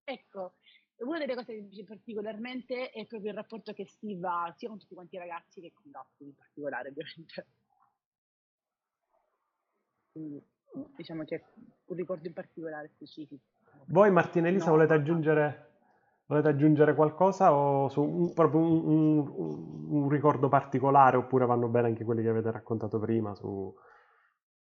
ecco, 0.05 0.53
una 0.99 1.19
delle 1.19 1.35
cose 1.35 1.53
che 1.53 1.59
mi 1.59 1.67
piace 1.67 1.83
particolarmente 1.83 2.91
è 2.91 3.05
proprio 3.07 3.31
il 3.31 3.35
rapporto 3.35 3.73
che 3.73 3.85
Steve 3.85 4.25
ha 4.25 4.53
sia 4.55 4.69
con 4.69 4.79
tutti 4.79 4.93
quanti 4.93 5.15
i 5.15 5.19
ragazzi 5.19 5.59
che 5.59 5.73
con 5.73 5.91
Dustin 5.91 6.27
in 6.27 6.35
particolare, 6.35 6.87
ovviamente. 6.87 7.47
Quindi, 10.13 10.41
diciamo 10.95 11.25
che 11.25 11.35
è 11.35 11.43
un 11.87 11.95
ricordo 11.97 12.25
in 12.25 12.33
particolare 12.33 12.87
specifico. 12.87 13.43
Voi 13.87 14.11
Martina 14.11 14.47
Elisa 14.47 14.67
no, 14.67 14.71
volete 14.71 14.93
aggiungere 14.93 15.70
Volete 16.31 16.47
aggiungere 16.47 16.95
qualcosa 16.95 17.51
o 17.51 17.89
su 17.89 17.99
un, 17.99 18.31
proprio 18.31 18.61
un, 18.61 18.87
un, 18.87 19.91
un, 19.91 20.07
ricordo 20.07 20.47
particolare 20.47 21.17
oppure 21.17 21.45
vanno 21.45 21.67
bene 21.67 21.87
anche 21.87 22.05
quelli 22.05 22.23
che 22.23 22.29
avete 22.29 22.49
raccontato 22.49 22.99
prima? 22.99 23.35
Su... 23.35 23.67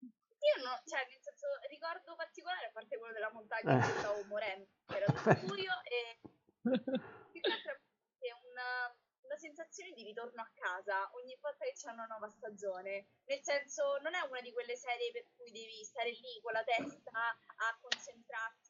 Io 0.02 0.56
no, 0.66 0.74
cioè 0.90 1.06
nel 1.06 1.22
senso 1.22 1.46
ricordo 1.70 2.16
particolare 2.18 2.66
a 2.66 2.72
parte 2.74 2.98
quello 2.98 3.14
della 3.14 3.30
montagna 3.32 3.78
eh. 3.78 3.84
stavo 4.02 4.18
morendo, 4.26 4.66
era 4.90 5.14
furio 5.14 5.70
e 5.86 6.18
più 7.38 7.38
che 7.38 7.52
altro 7.54 7.78
è 8.18 8.34
una, 8.50 8.90
una 9.30 9.38
sensazione 9.38 9.94
di 9.94 10.02
ritorno 10.10 10.42
a 10.42 10.50
casa 10.58 11.06
ogni 11.22 11.38
volta 11.40 11.66
che 11.66 11.78
c'è 11.78 11.94
una 11.94 12.10
nuova 12.10 12.34
stagione. 12.34 13.14
Nel 13.30 13.46
senso 13.46 14.02
non 14.02 14.18
è 14.18 14.26
una 14.26 14.42
di 14.42 14.52
quelle 14.52 14.74
serie 14.74 15.14
per 15.14 15.30
cui 15.38 15.54
devi 15.54 15.86
stare 15.86 16.10
lì 16.10 16.42
con 16.42 16.54
la 16.54 16.66
testa 16.66 17.14
a 17.14 17.78
concentrarti 17.78 18.69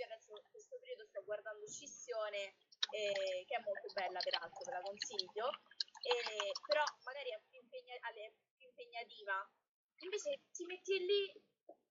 io 0.00 0.04
adesso 0.04 0.32
in 0.36 0.50
questo 0.50 0.78
periodo 0.78 1.04
sto 1.04 1.22
guardando 1.24 1.66
Scissione, 1.68 2.56
eh, 2.90 3.44
che 3.46 3.54
è 3.56 3.62
molto 3.62 3.92
bella 3.92 4.18
peraltro, 4.20 4.64
ve 4.64 4.72
la 4.72 4.80
consiglio, 4.80 5.50
eh, 6.00 6.52
però 6.66 6.84
magari 7.04 7.30
è 7.30 7.40
più, 7.48 7.60
impegna- 7.60 7.98
più 8.56 8.66
impegnativa. 8.66 9.36
Invece 10.00 10.40
ti 10.52 10.64
metti 10.64 10.96
lì, 11.04 11.28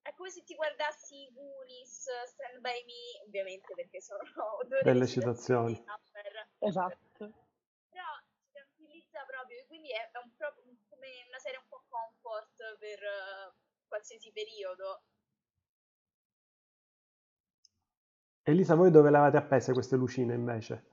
è 0.02 0.14
come 0.16 0.32
se 0.32 0.44
ti 0.44 0.56
guardassi 0.56 1.30
Goonies, 1.32 2.10
Stand 2.26 2.60
By 2.60 2.84
Me, 2.86 3.22
ovviamente 3.26 3.74
perché 3.76 4.02
sono 4.02 4.24
due 4.66 4.82
belle 4.82 5.06
citazioni. 5.06 5.78
Esatto. 6.58 7.48
Però 7.90 8.10
ti 8.42 8.50
tranquillizza 8.52 9.24
proprio, 9.26 9.64
quindi 9.68 9.92
è, 9.92 10.10
è 10.10 10.18
un, 10.18 10.34
proprio, 10.36 10.64
come 10.90 11.08
una 11.28 11.38
serie 11.38 11.60
un 11.60 11.68
po' 11.68 11.84
comfort 11.88 12.78
per 12.80 13.00
uh, 13.00 13.54
qualsiasi 13.88 14.32
periodo. 14.32 15.04
Elisa, 18.44 18.76
voi 18.76 18.92
dove 18.92 19.10
le 19.12 19.18
avete 19.18 19.38
appese 19.38 19.74
queste 19.74 19.96
lucine 19.96 20.34
invece? 20.34 20.88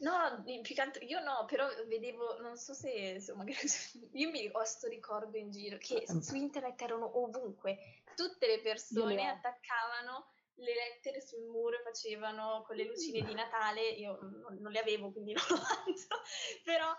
No, 0.00 0.42
più 0.44 0.74
che 0.74 0.80
altro, 0.80 1.04
io 1.04 1.20
no, 1.20 1.44
però 1.46 1.66
vedevo, 1.86 2.40
non 2.40 2.56
so 2.56 2.74
se, 2.74 2.90
insomma, 2.90 3.44
io 4.12 4.30
mi 4.30 4.48
ho 4.52 4.64
sto 4.64 4.88
ricordo 4.88 5.36
in 5.36 5.50
giro 5.50 5.76
che 5.78 6.04
ehm. 6.06 6.20
su 6.20 6.34
internet 6.34 6.80
erano 6.82 7.18
ovunque, 7.18 7.78
tutte 8.16 8.46
le 8.46 8.60
persone 8.60 9.28
attaccavano 9.28 10.32
le 10.58 10.74
lettere 10.74 11.20
sul 11.20 11.44
muro 11.44 11.76
e 11.76 11.82
facevano 11.82 12.64
con 12.66 12.74
le 12.74 12.86
lucine 12.86 13.22
di 13.22 13.34
Natale, 13.34 13.88
io 13.90 14.18
non, 14.20 14.58
non 14.58 14.72
le 14.72 14.80
avevo 14.80 15.12
quindi 15.12 15.32
non 15.38 15.44
lo 15.48 15.56
faccio, 15.56 16.20
però 16.64 16.92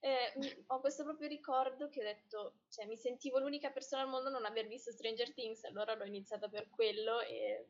eh, 0.00 0.64
ho 0.66 0.80
questo 0.80 1.04
proprio 1.04 1.28
ricordo 1.28 1.88
che 1.88 2.00
ho 2.00 2.04
detto, 2.04 2.54
cioè 2.68 2.86
mi 2.86 2.96
sentivo 2.96 3.38
l'unica 3.38 3.70
persona 3.70 4.02
al 4.02 4.08
mondo 4.08 4.28
a 4.28 4.32
non 4.32 4.44
aver 4.44 4.66
visto 4.66 4.90
Stranger 4.90 5.32
Things, 5.32 5.62
allora 5.64 5.94
l'ho 5.94 6.04
iniziata 6.04 6.48
per 6.48 6.68
quello 6.70 7.20
e 7.20 7.66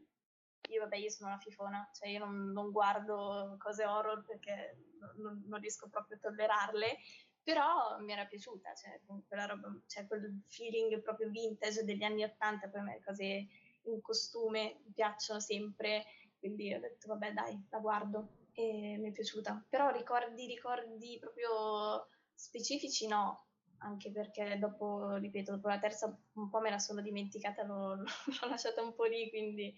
io 0.68 0.83
vabbè 0.83 0.96
io 0.96 1.11
sono 1.11 1.31
una 1.31 1.38
fifona, 1.38 1.88
cioè 1.92 2.09
io 2.09 2.18
non, 2.18 2.52
non 2.52 2.70
guardo 2.70 3.57
cose 3.59 3.85
horror 3.85 4.24
perché 4.24 4.79
non, 5.16 5.44
non, 5.46 5.61
riesco 5.61 5.88
proprio 5.88 6.16
a 6.16 6.20
tollerarle, 6.20 6.98
però 7.42 7.98
mi 8.00 8.12
era 8.12 8.24
piaciuta, 8.24 8.74
cioè 8.74 9.00
roba, 9.46 9.74
cioè 9.87 10.07
quel 10.07 10.42
feeling 10.46 11.00
proprio 11.00 11.29
vintage 11.31 11.85
degli 11.85 12.02
anni 12.02 12.24
Ottanta, 12.24 12.68
poi 12.68 12.81
a 12.81 12.83
me 12.83 12.94
le 12.94 13.02
cose 13.05 13.46
in 13.83 14.00
costume 14.00 14.81
mi 14.85 14.92
piacciono 14.92 15.40
sempre, 15.40 16.05
quindi 16.38 16.74
ho 16.74 16.81
detto 16.81 17.09
vabbè 17.09 17.33
dai, 17.33 17.66
la 17.70 17.79
guardo. 17.79 18.44
E 18.59 18.96
mi 18.98 19.11
è 19.11 19.12
piaciuta, 19.12 19.66
però 19.68 19.90
ricordi, 19.90 20.46
ricordi 20.46 21.18
proprio 21.20 22.09
specifici 22.35 23.07
no, 23.07 23.48
anche 23.79 24.11
perché 24.11 24.59
dopo, 24.59 25.16
ripeto, 25.16 25.52
dopo 25.52 25.68
la 25.68 25.79
terza 25.79 26.07
un 26.33 26.48
po' 26.48 26.61
me 26.61 26.70
la 26.70 26.79
sono 26.79 27.02
dimenticata, 27.02 27.64
l'ho, 27.64 27.96
l'ho 27.96 28.48
lasciata 28.48 28.83
un 28.83 28.94
po' 28.94 29.05
lì, 29.05 29.29
quindi 29.29 29.74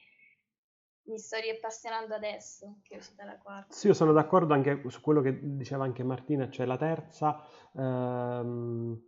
mi 1.09 1.18
sto 1.18 1.38
riappassionando 1.38 2.14
adesso 2.14 2.79
che 2.83 2.94
è 2.94 2.99
uscita 2.99 3.25
la 3.25 3.38
quarta. 3.38 3.73
Sì, 3.73 3.88
io 3.88 3.94
sono 3.94 4.12
d'accordo 4.12 4.55
anche 4.55 4.83
su 4.88 5.01
quello 5.01 5.21
che 5.21 5.38
diceva 5.42 5.85
anche 5.85 6.05
Martina, 6.05 6.49
cioè 6.51 6.66
la 6.66 6.77
terza, 6.77 7.42
ehm, 7.75 9.03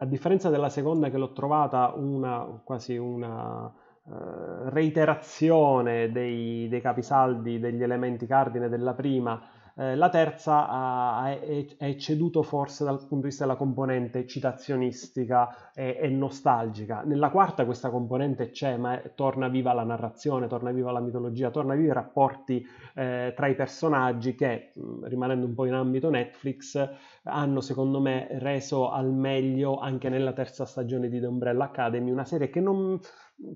a 0.00 0.06
differenza 0.06 0.48
della 0.48 0.68
seconda 0.68 1.10
che 1.10 1.18
l'ho 1.18 1.32
trovata 1.32 1.92
una, 1.96 2.60
quasi 2.64 2.96
una 2.96 3.64
uh, 3.66 4.68
reiterazione 4.68 6.12
dei, 6.12 6.68
dei 6.68 6.80
capisaldi, 6.80 7.58
degli 7.58 7.82
elementi 7.82 8.26
cardine 8.26 8.68
della 8.68 8.94
prima, 8.94 9.42
eh, 9.78 9.94
la 9.94 10.08
terza 10.08 10.68
ha, 10.68 11.30
è, 11.30 11.66
è, 11.76 11.94
ceduto 11.94 12.42
forse 12.42 12.82
dal 12.82 12.98
punto 12.98 13.14
di 13.14 13.22
vista 13.28 13.44
della 13.44 13.56
componente 13.56 14.26
citazionistica 14.26 15.70
e, 15.72 15.96
e 16.00 16.08
nostalgica. 16.08 17.02
Nella 17.02 17.30
quarta 17.30 17.64
questa 17.64 17.88
componente 17.88 18.50
c'è, 18.50 18.76
ma 18.76 19.00
è, 19.00 19.14
torna 19.14 19.46
viva 19.46 19.72
la 19.72 19.84
narrazione, 19.84 20.48
torna 20.48 20.72
viva 20.72 20.90
la 20.90 20.98
mitologia, 20.98 21.50
torna 21.50 21.76
viva 21.76 21.92
i 21.92 21.94
rapporti 21.94 22.66
eh, 22.94 23.32
tra 23.36 23.46
i 23.46 23.54
personaggi 23.54 24.34
che, 24.34 24.72
rimanendo 25.02 25.46
un 25.46 25.54
po' 25.54 25.64
in 25.64 25.74
ambito 25.74 26.10
Netflix, 26.10 26.88
hanno 27.22 27.60
secondo 27.60 28.00
me 28.00 28.26
reso 28.40 28.90
al 28.90 29.12
meglio 29.12 29.78
anche 29.78 30.08
nella 30.08 30.32
terza 30.32 30.64
stagione 30.64 31.08
di 31.08 31.20
The 31.20 31.26
Umbrella 31.26 31.64
Academy 31.64 32.10
una 32.10 32.24
serie 32.24 32.50
che 32.50 32.60
non 32.60 32.98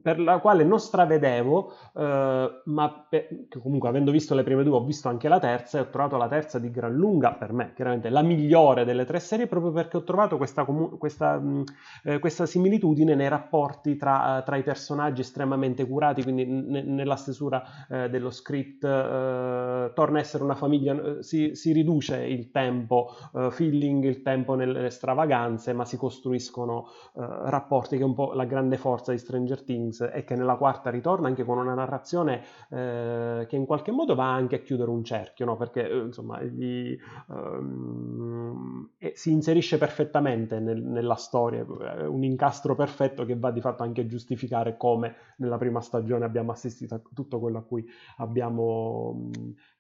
per 0.00 0.20
la 0.20 0.38
quale 0.38 0.62
non 0.62 0.78
stravedevo, 0.78 1.72
eh, 1.94 2.62
ma 2.64 3.06
per, 3.08 3.28
comunque 3.60 3.88
avendo 3.88 4.12
visto 4.12 4.34
le 4.34 4.44
prime 4.44 4.62
due 4.62 4.76
ho 4.76 4.84
visto 4.84 5.08
anche 5.08 5.28
la 5.28 5.40
terza 5.40 5.78
e 5.78 5.80
ho 5.80 5.90
trovato 5.90 6.16
la 6.16 6.28
terza 6.28 6.60
di 6.60 6.70
gran 6.70 6.94
lunga, 6.94 7.32
per 7.32 7.52
me 7.52 7.72
chiaramente 7.74 8.08
la 8.08 8.22
migliore 8.22 8.84
delle 8.84 9.04
tre 9.04 9.18
serie, 9.18 9.48
proprio 9.48 9.72
perché 9.72 9.96
ho 9.96 10.04
trovato 10.04 10.36
questa, 10.36 10.64
questa, 10.64 11.38
mh, 11.38 11.64
eh, 12.04 12.18
questa 12.20 12.46
similitudine 12.46 13.16
nei 13.16 13.28
rapporti 13.28 13.96
tra, 13.96 14.42
tra, 14.44 14.56
i 14.56 14.62
personaggi 14.62 15.22
estremamente 15.22 15.84
curati, 15.86 16.22
quindi 16.22 16.44
n- 16.44 16.94
nella 16.94 17.16
stesura 17.16 17.62
uh, 17.88 18.08
dello 18.08 18.30
script 18.30 18.84
uh, 18.84 19.92
torna 19.94 20.18
a 20.18 20.20
essere 20.20 20.44
una 20.44 20.54
famiglia, 20.54 21.20
si, 21.22 21.54
si, 21.54 21.72
riduce 21.72 22.22
il 22.24 22.50
tempo 22.50 23.08
feeling, 23.50 24.04
il 24.04 24.22
tempo 24.22 24.54
nelle 24.54 24.90
stravaganze, 24.90 25.72
ma 25.72 25.84
si 25.84 25.96
costruiscono 25.96 26.86
rapporti 27.14 27.96
che 27.96 28.02
è 28.02 28.06
un 28.06 28.14
po' 28.14 28.32
la 28.32 28.44
grande 28.44 28.76
forza 28.76 29.10
di 29.12 29.18
Stranger 29.18 29.62
Things 29.62 29.71
Things 29.72 30.00
e 30.12 30.24
che 30.24 30.36
nella 30.36 30.56
quarta 30.56 30.90
ritorna 30.90 31.28
anche 31.28 31.44
con 31.44 31.58
una 31.58 31.74
narrazione 31.74 32.42
eh, 32.68 33.46
che 33.48 33.56
in 33.56 33.64
qualche 33.64 33.90
modo 33.90 34.14
va 34.14 34.32
anche 34.32 34.56
a 34.56 34.58
chiudere 34.58 34.90
un 34.90 35.02
cerchio, 35.04 35.46
no? 35.46 35.56
perché 35.56 35.88
eh, 35.88 35.98
insomma 35.98 36.42
gli, 36.42 36.96
um, 37.28 38.90
si 39.14 39.32
inserisce 39.32 39.78
perfettamente 39.78 40.60
nel, 40.60 40.82
nella 40.82 41.14
storia, 41.14 41.64
un 41.64 42.22
incastro 42.22 42.74
perfetto 42.74 43.24
che 43.24 43.36
va 43.36 43.50
di 43.50 43.60
fatto 43.60 43.82
anche 43.82 44.02
a 44.02 44.06
giustificare 44.06 44.76
come 44.76 45.14
nella 45.38 45.56
prima 45.58 45.80
stagione 45.80 46.24
abbiamo 46.24 46.52
assistito 46.52 46.94
a 46.94 47.00
tutto 47.14 47.38
quello 47.38 47.58
a 47.58 47.62
cui 47.62 47.84
abbiamo 48.18 49.30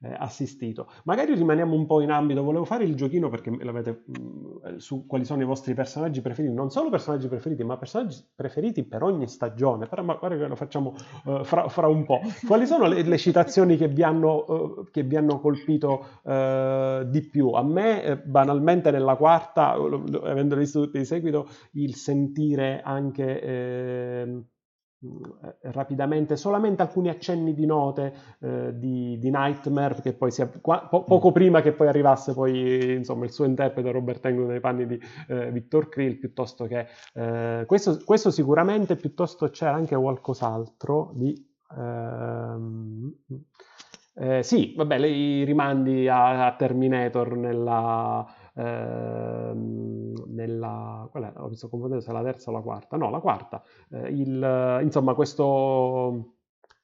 eh, 0.02 0.14
assistito. 0.18 0.88
Magari 1.04 1.34
rimaniamo 1.34 1.74
un 1.74 1.86
po' 1.86 2.00
in 2.00 2.10
ambito, 2.10 2.42
volevo 2.42 2.64
fare 2.64 2.84
il 2.84 2.94
giochino 2.94 3.28
perché 3.28 3.50
l'avete 3.62 4.04
mh, 4.06 4.76
su 4.76 5.06
quali 5.06 5.24
sono 5.24 5.42
i 5.42 5.46
vostri 5.46 5.74
personaggi 5.74 6.20
preferiti, 6.20 6.54
non 6.54 6.70
solo 6.70 6.90
personaggi 6.90 7.28
preferiti, 7.28 7.64
ma 7.64 7.76
personaggi 7.76 8.24
preferiti 8.34 8.84
per 8.84 9.02
ogni 9.02 9.28
stagione, 9.28 9.81
però 9.86 10.02
magari 10.02 10.38
lo 10.38 10.56
facciamo 10.56 10.94
uh, 11.24 11.44
fra, 11.44 11.68
fra, 11.68 11.86
un 11.86 12.04
po'. 12.04 12.20
Quali 12.46 12.66
sono 12.66 12.86
le, 12.86 13.02
le 13.02 13.18
citazioni 13.18 13.76
che 13.76 13.88
vi 13.88 14.02
hanno, 14.02 14.44
uh, 14.46 14.90
che 14.90 15.02
vi 15.02 15.16
hanno 15.16 15.40
colpito 15.40 16.06
uh, 16.22 17.04
di 17.04 17.22
più? 17.28 17.50
A 17.50 17.62
me, 17.62 18.22
banalmente, 18.24 18.90
nella 18.90 19.16
quarta, 19.16 19.72
avendo 19.72 20.56
visto 20.56 20.82
tutti 20.82 20.98
di 20.98 21.04
seguito, 21.04 21.48
il 21.72 21.94
sentire 21.94 22.80
anche... 22.82 24.50
Eh, 25.02 25.56
eh, 25.62 25.72
rapidamente 25.72 26.36
solamente 26.36 26.82
alcuni 26.82 27.08
accenni 27.08 27.54
di 27.54 27.66
note 27.66 28.14
eh, 28.38 28.78
di, 28.78 29.18
di, 29.18 29.30
Nightmare 29.30 30.00
che 30.00 30.12
poi 30.12 30.30
qua, 30.60 30.86
po- 30.88 31.02
poco 31.02 31.30
mm. 31.30 31.32
prima 31.32 31.60
che 31.60 31.72
poi 31.72 31.88
arrivasse 31.88 32.34
poi 32.34 32.94
insomma 32.98 33.24
il 33.24 33.32
suo 33.32 33.44
interprete 33.44 33.90
Robert 33.90 34.24
Englund 34.24 34.50
nei 34.50 34.60
panni 34.60 34.86
di 34.86 35.00
eh, 35.26 35.50
Victor 35.50 35.88
Krill 35.88 36.18
piuttosto 36.18 36.66
che 36.66 36.86
eh, 37.14 37.64
questo, 37.66 38.00
questo, 38.04 38.30
sicuramente 38.30 38.94
piuttosto 38.94 39.48
c'era 39.50 39.74
anche 39.74 39.96
qualcos'altro 39.96 41.10
di 41.14 41.34
ehm, 41.76 43.12
eh, 44.14 44.42
sì 44.44 44.74
vabbè 44.76 44.98
i 45.04 45.42
rimandi 45.42 46.06
a, 46.06 46.46
a 46.46 46.54
Terminator 46.54 47.36
nella 47.36 48.24
Ehm, 48.54 50.12
nella, 50.28 51.08
qual 51.10 51.24
è? 51.24 51.32
Ho 51.36 51.48
visto 51.48 51.68
confondere 51.68 52.00
se 52.00 52.12
la 52.12 52.22
terza 52.22 52.50
o 52.50 52.52
la 52.52 52.60
quarta, 52.60 52.96
no, 52.96 53.10
la 53.10 53.20
quarta, 53.20 53.62
eh, 53.90 54.08
il, 54.08 54.80
insomma 54.82 55.14
questo 55.14 56.34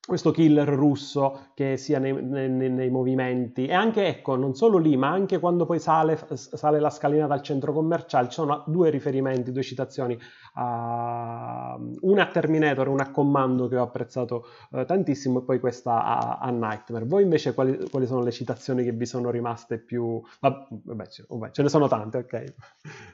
questo 0.08 0.30
killer 0.30 0.66
russo 0.66 1.50
che 1.52 1.76
sia 1.76 1.98
nei, 1.98 2.14
nei, 2.14 2.48
nei, 2.48 2.88
movimenti. 2.88 3.66
E 3.66 3.74
anche 3.74 4.06
ecco 4.06 4.36
non 4.36 4.54
solo 4.54 4.78
lì 4.78 4.96
ma 4.96 5.10
anche 5.10 5.38
quando 5.38 5.66
poi 5.66 5.78
sale, 5.78 6.18
sale 6.32 6.80
la 6.80 6.88
scalinata 6.88 7.34
al 7.34 7.42
centro 7.42 7.74
commerciale 7.74 8.28
ci 8.28 8.32
sono 8.32 8.64
due 8.68 8.88
riferimenti 8.88 9.52
due 9.52 9.62
citazioni. 9.62 10.18
A, 10.54 11.78
una 12.00 12.22
a 12.22 12.26
Terminator 12.28 12.88
una 12.88 13.02
a 13.02 13.10
Commando 13.10 13.68
che 13.68 13.76
ho 13.76 13.82
apprezzato 13.82 14.46
eh, 14.72 14.86
tantissimo 14.86 15.40
e 15.40 15.42
poi 15.42 15.60
questa 15.60 16.02
a, 16.02 16.38
a 16.38 16.48
Nightmare. 16.48 17.04
Voi 17.04 17.24
invece 17.24 17.52
quali, 17.52 17.78
quali, 17.90 18.06
sono 18.06 18.22
le 18.22 18.30
citazioni 18.30 18.84
che 18.84 18.92
vi 18.92 19.04
sono 19.04 19.30
rimaste 19.30 19.76
più? 19.76 20.22
Vabbè, 20.40 20.68
vabbè 20.84 21.50
ce 21.50 21.62
ne 21.62 21.68
sono 21.68 21.86
tante 21.86 22.16
ok. 22.16 22.54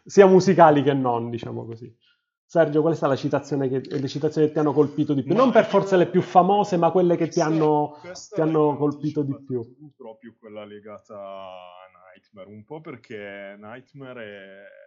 Sia 0.05 0.27
musicali 0.29 0.85
che 0.85 0.93
non 0.93 1.29
diciamo 1.29 1.67
così 1.67 1.93
Sergio, 2.55 2.83
qual 2.83 2.93
è 2.93 2.97
stata 2.97 3.15
la 3.15 3.19
citazione 3.19 3.69
che, 3.69 3.81
le 3.81 4.07
citazioni 4.07 4.47
che 4.47 4.53
ti 4.53 4.61
hanno 4.61 4.73
colpito 4.73 5.13
di 5.13 5.25
più? 5.25 5.35
Ma 5.35 5.41
non 5.41 5.51
per 5.51 5.65
forza 5.65 5.97
le 5.97 6.07
più 6.07 6.23
famose, 6.23 6.77
ma 6.77 6.93
quelle 6.93 7.17
che 7.17 7.27
ti 7.27 7.41
hanno, 7.41 7.99
ti 8.33 8.41
hanno 8.41 8.77
colpito 8.77 9.23
di 9.23 9.37
più. 9.45 9.91
Proprio 9.97 10.37
quella 10.39 10.65
legata 10.65 11.17
a 11.19 12.15
Nightmare, 12.15 12.49
un 12.49 12.63
po' 12.63 12.81
perché 12.81 13.57
Nightmare 13.59 14.25
è... 14.25 14.83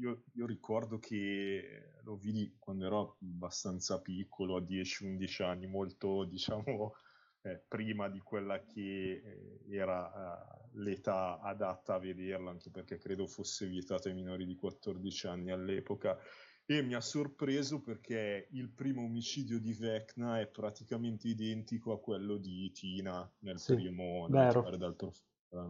Io, 0.00 0.24
io, 0.32 0.44
ricordo 0.44 0.98
che 0.98 1.92
lo 2.02 2.16
vidi 2.16 2.56
quando 2.58 2.86
ero 2.86 3.16
abbastanza 3.22 4.00
piccolo, 4.00 4.56
a 4.56 4.60
10-11 4.60 5.44
anni, 5.44 5.68
molto 5.68 6.24
diciamo 6.26 6.96
eh, 7.42 7.62
prima 7.68 8.08
di 8.08 8.18
quella 8.18 8.64
che 8.64 9.22
eh, 9.24 9.60
era 9.70 10.10
eh, 10.10 10.78
l'età 10.78 11.38
adatta 11.38 11.94
a 11.94 11.98
vederla, 12.00 12.50
anche 12.50 12.70
perché 12.70 12.98
credo 12.98 13.28
fosse 13.28 13.68
vietata 13.68 14.08
ai 14.08 14.16
minori 14.16 14.46
di 14.46 14.56
14 14.56 15.28
anni 15.28 15.52
all'epoca 15.52 16.18
e 16.66 16.82
mi 16.82 16.94
ha 16.94 17.00
sorpreso 17.00 17.80
perché 17.80 18.48
il 18.52 18.70
primo 18.70 19.02
omicidio 19.02 19.60
di 19.60 19.74
Vecna 19.74 20.40
è 20.40 20.46
praticamente 20.46 21.28
identico 21.28 21.92
a 21.92 22.00
quello 22.00 22.36
di 22.38 22.70
Tina 22.72 23.30
nel 23.40 23.58
sì, 23.58 23.74
primo 23.74 24.26
Nightmare 24.28 24.78
dal 24.78 24.96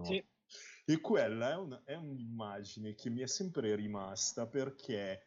sì. 0.02 0.24
E 0.86 1.00
quella 1.00 1.50
è, 1.50 1.56
un, 1.56 1.80
è, 1.84 1.94
un'immagine 1.94 2.94
che 2.94 3.10
mi 3.10 3.22
è 3.22 3.26
sempre 3.26 3.74
rimasta 3.74 4.46
perché 4.46 5.22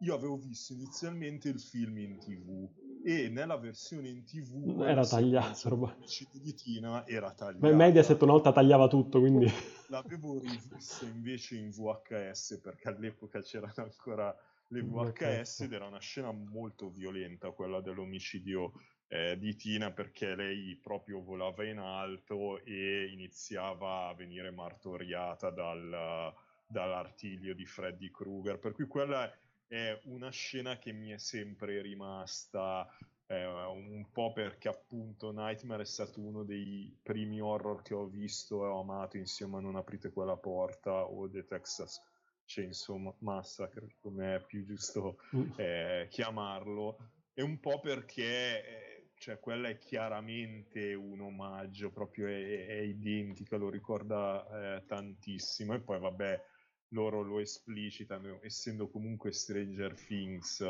io 0.00 0.14
avevo 0.14 0.36
visto 0.36 0.72
inizialmente 0.72 1.48
il 1.48 1.60
film 1.60 1.98
in 1.98 2.18
tv 2.18 2.68
e 3.04 3.28
nella 3.28 3.56
versione 3.56 4.08
in 4.08 4.24
tv 4.24 4.80
era 4.82 5.04
tagliato 5.04 5.68
l'omicidio 5.68 6.40
di 6.40 6.54
Tina 6.54 7.06
era 7.06 7.32
tagliato 7.32 7.66
ma 7.66 7.72
Mediaset 7.72 8.20
una 8.22 8.32
volta 8.32 8.52
tagliava 8.52 8.88
tutto 8.88 9.18
quindi. 9.20 9.46
L'avevo 9.88 10.38
rivista 10.38 11.04
invece 11.04 11.56
in 11.56 11.70
VHS 11.70 12.60
perché 12.62 12.88
all'epoca 12.88 13.40
c'erano 13.42 13.74
ancora 13.76 14.34
le 14.72 14.82
VHS 14.82 15.60
ed 15.60 15.72
era 15.74 15.86
una 15.86 16.00
scena 16.00 16.32
molto 16.32 16.88
violenta 16.88 17.50
quella 17.50 17.80
dell'omicidio 17.80 18.72
eh, 19.08 19.36
di 19.38 19.54
Tina 19.54 19.92
perché 19.92 20.34
lei 20.34 20.76
proprio 20.76 21.22
volava 21.22 21.64
in 21.64 21.78
alto 21.78 22.64
e 22.64 23.10
iniziava 23.12 24.08
a 24.08 24.14
venire 24.14 24.50
martoriata 24.50 25.50
dal, 25.50 26.34
dall'artiglio 26.66 27.52
di 27.52 27.66
Freddy 27.66 28.10
Krueger. 28.10 28.58
Per 28.58 28.72
cui 28.72 28.86
quella 28.86 29.30
è 29.66 30.00
una 30.04 30.30
scena 30.30 30.78
che 30.78 30.92
mi 30.92 31.10
è 31.10 31.18
sempre 31.18 31.82
rimasta 31.82 32.88
eh, 33.26 33.44
un 33.44 34.06
po' 34.10 34.32
perché 34.32 34.68
appunto 34.68 35.32
Nightmare 35.32 35.82
è 35.82 35.86
stato 35.86 36.20
uno 36.20 36.44
dei 36.44 36.96
primi 37.02 37.40
horror 37.40 37.82
che 37.82 37.92
ho 37.92 38.06
visto 38.06 38.64
e 38.64 38.68
ho 38.68 38.80
amato 38.80 39.18
insieme 39.18 39.58
a 39.58 39.60
Non 39.60 39.76
aprite 39.76 40.10
quella 40.12 40.36
porta 40.36 41.04
o 41.04 41.28
The 41.28 41.44
Texas 41.44 42.00
Chainsaw 42.44 43.16
Massacre, 43.18 43.96
come 44.00 44.36
è 44.36 44.44
più 44.44 44.64
giusto 44.64 45.18
mm. 45.34 45.50
eh, 45.56 46.06
chiamarlo, 46.10 46.98
è 47.32 47.40
un 47.40 47.60
po' 47.60 47.80
perché 47.80 48.64
eh, 48.64 49.10
cioè, 49.16 49.38
quella 49.38 49.68
è 49.68 49.78
chiaramente 49.78 50.94
un 50.94 51.20
omaggio, 51.20 51.90
proprio 51.90 52.26
è, 52.26 52.66
è 52.66 52.80
identica, 52.80 53.56
lo 53.56 53.70
ricorda 53.70 54.76
eh, 54.76 54.84
tantissimo 54.86 55.74
e 55.74 55.80
poi 55.80 56.00
vabbè 56.00 56.44
loro 56.88 57.22
lo 57.22 57.38
esplicitano, 57.38 58.40
essendo 58.42 58.88
comunque 58.88 59.32
Stranger 59.32 59.94
Things 59.94 60.60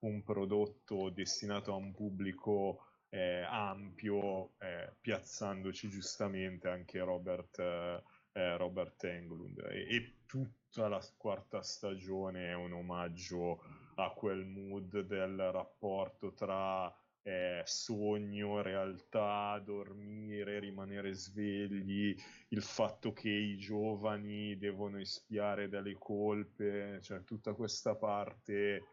un 0.00 0.22
prodotto 0.22 1.10
destinato 1.10 1.72
a 1.72 1.76
un 1.76 1.92
pubblico 1.92 2.84
eh, 3.10 3.42
ampio, 3.42 4.58
eh, 4.58 4.94
piazzandoci 5.00 5.88
giustamente 5.88 6.68
anche 6.68 7.00
Robert, 7.00 7.58
eh, 7.58 8.56
Robert 8.56 9.02
Englund. 9.04 9.58
E, 9.70 9.94
e 9.94 10.14
tutta 10.26 10.59
la 10.74 11.04
quarta 11.16 11.62
stagione 11.62 12.48
è 12.48 12.54
un 12.54 12.72
omaggio 12.72 13.62
a 13.96 14.10
quel 14.10 14.44
mood 14.46 15.00
del 15.00 15.50
rapporto 15.50 16.32
tra 16.32 16.94
eh, 17.22 17.62
sogno, 17.64 18.62
realtà, 18.62 19.60
dormire, 19.64 20.58
rimanere 20.58 21.12
svegli, 21.12 22.16
il 22.48 22.62
fatto 22.62 23.12
che 23.12 23.28
i 23.28 23.58
giovani 23.58 24.56
devono 24.56 24.98
espiare 24.98 25.68
delle 25.68 25.96
colpe, 25.98 27.00
cioè 27.02 27.24
tutta 27.24 27.52
questa 27.52 27.94
parte 27.94 28.84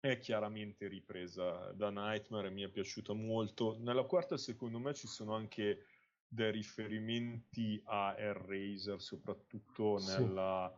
è 0.00 0.18
chiaramente 0.18 0.86
ripresa 0.86 1.72
da 1.72 1.90
Nightmare 1.90 2.48
e 2.48 2.52
mi 2.52 2.62
è 2.62 2.68
piaciuta 2.68 3.12
molto. 3.12 3.76
Nella 3.80 4.04
quarta 4.04 4.36
secondo 4.36 4.78
me 4.78 4.94
ci 4.94 5.08
sono 5.08 5.34
anche 5.34 5.84
dei 6.36 6.52
riferimenti 6.52 7.80
a 7.86 8.14
Hellraiser, 8.16 9.00
soprattutto 9.00 9.98
sì. 9.98 10.20
nella 10.20 10.72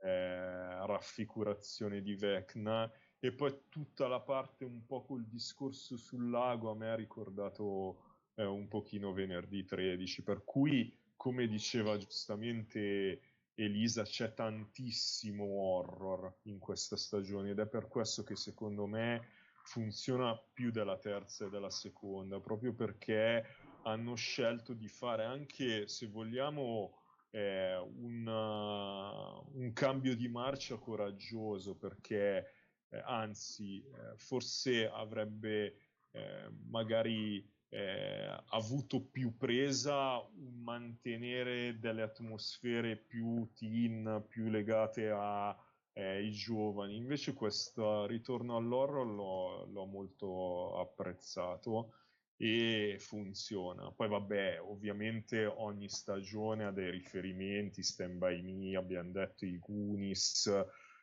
eh, 0.00 0.86
raffigurazione 0.86 2.02
di 2.02 2.16
Vecna. 2.16 2.90
E 3.20 3.32
poi 3.32 3.56
tutta 3.70 4.08
la 4.08 4.20
parte 4.20 4.64
un 4.64 4.84
po' 4.84 5.02
col 5.02 5.24
discorso 5.24 5.96
sul 5.96 6.28
lago 6.28 6.70
a 6.70 6.74
me 6.74 6.90
ha 6.90 6.96
ricordato 6.96 8.02
eh, 8.34 8.44
un 8.44 8.68
pochino 8.68 9.12
venerdì 9.12 9.64
13, 9.64 10.22
per 10.22 10.44
cui, 10.44 10.94
come 11.16 11.46
diceva 11.46 11.96
giustamente 11.96 13.20
Elisa, 13.54 14.02
c'è 14.02 14.34
tantissimo 14.34 15.44
horror 15.44 16.40
in 16.42 16.58
questa 16.58 16.96
stagione 16.96 17.50
ed 17.50 17.60
è 17.60 17.66
per 17.66 17.86
questo 17.86 18.24
che 18.24 18.34
secondo 18.34 18.86
me 18.86 19.28
funziona 19.62 20.36
più 20.52 20.70
della 20.70 20.98
terza 20.98 21.46
e 21.46 21.50
della 21.50 21.70
seconda, 21.70 22.40
proprio 22.40 22.74
perché 22.74 23.46
hanno 23.84 24.14
scelto 24.14 24.72
di 24.72 24.88
fare 24.88 25.24
anche, 25.24 25.88
se 25.88 26.06
vogliamo, 26.06 26.98
eh, 27.30 27.76
una, 27.76 29.38
un 29.52 29.72
cambio 29.72 30.14
di 30.14 30.28
marcia 30.28 30.76
coraggioso 30.76 31.76
perché 31.76 32.46
eh, 32.88 33.02
anzi 33.04 33.82
eh, 33.82 34.16
forse 34.16 34.88
avrebbe 34.88 35.76
eh, 36.12 36.48
magari 36.68 37.44
eh, 37.68 38.42
avuto 38.50 39.00
più 39.00 39.36
presa 39.36 40.18
un 40.18 40.62
mantenere 40.62 41.78
delle 41.80 42.02
atmosfere 42.02 42.96
più 42.96 43.50
teen, 43.52 44.24
più 44.28 44.48
legate 44.48 45.10
ai 45.10 45.56
eh, 45.92 46.30
giovani. 46.30 46.94
Invece 46.94 47.34
questo 47.34 48.06
ritorno 48.06 48.56
all'horror 48.56 49.06
l'ho, 49.06 49.64
l'ho 49.64 49.84
molto 49.86 50.78
apprezzato 50.78 51.94
e 52.36 52.96
funziona. 52.98 53.90
Poi 53.92 54.08
vabbè, 54.08 54.60
ovviamente 54.60 55.46
ogni 55.46 55.88
stagione 55.88 56.64
ha 56.64 56.70
dei 56.70 56.90
riferimenti, 56.90 57.82
Stand 57.82 58.18
By 58.18 58.42
Me, 58.42 58.76
abbiamo 58.76 59.12
detto 59.12 59.44
i 59.44 59.58
Goonies, 59.58 60.50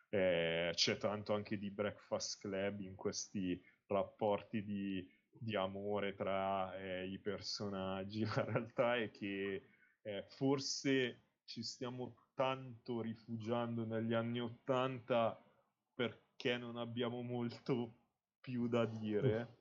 eh, 0.09 0.71
c'è 0.73 0.97
tanto 0.97 1.33
anche 1.33 1.57
di 1.57 1.71
Breakfast 1.71 2.39
Club 2.39 2.81
in 2.81 2.95
questi 2.95 3.61
rapporti 3.87 4.63
di, 4.63 5.07
di 5.29 5.55
amore 5.55 6.13
tra 6.13 6.75
eh, 6.77 7.07
i 7.07 7.17
personaggi. 7.19 8.25
La 8.35 8.43
realtà 8.43 8.97
è 8.97 9.09
che 9.09 9.63
eh, 10.01 10.25
forse 10.27 11.23
ci 11.45 11.63
stiamo 11.63 12.15
tanto 12.33 13.01
rifugiando 13.01 13.85
negli 13.85 14.13
anni 14.13 14.39
Ottanta 14.39 15.41
perché 15.93 16.57
non 16.57 16.77
abbiamo 16.77 17.21
molto 17.21 17.99
più 18.39 18.67
da 18.67 18.85
dire 18.85 19.59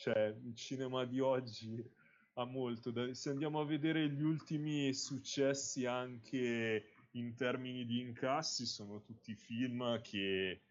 cioè 0.00 0.34
il 0.44 0.54
cinema 0.54 1.04
di 1.04 1.20
oggi 1.20 1.86
ha 2.34 2.44
molto 2.46 2.90
da... 2.90 3.12
se 3.12 3.28
andiamo 3.28 3.60
a 3.60 3.66
vedere 3.66 4.08
gli 4.08 4.22
ultimi 4.22 4.94
successi 4.94 5.84
anche 5.84 6.84
in 7.10 7.34
termini 7.34 7.84
di 7.84 8.00
incassi 8.00 8.64
sono 8.64 9.02
tutti 9.02 9.34
film 9.34 10.00
che 10.00 10.62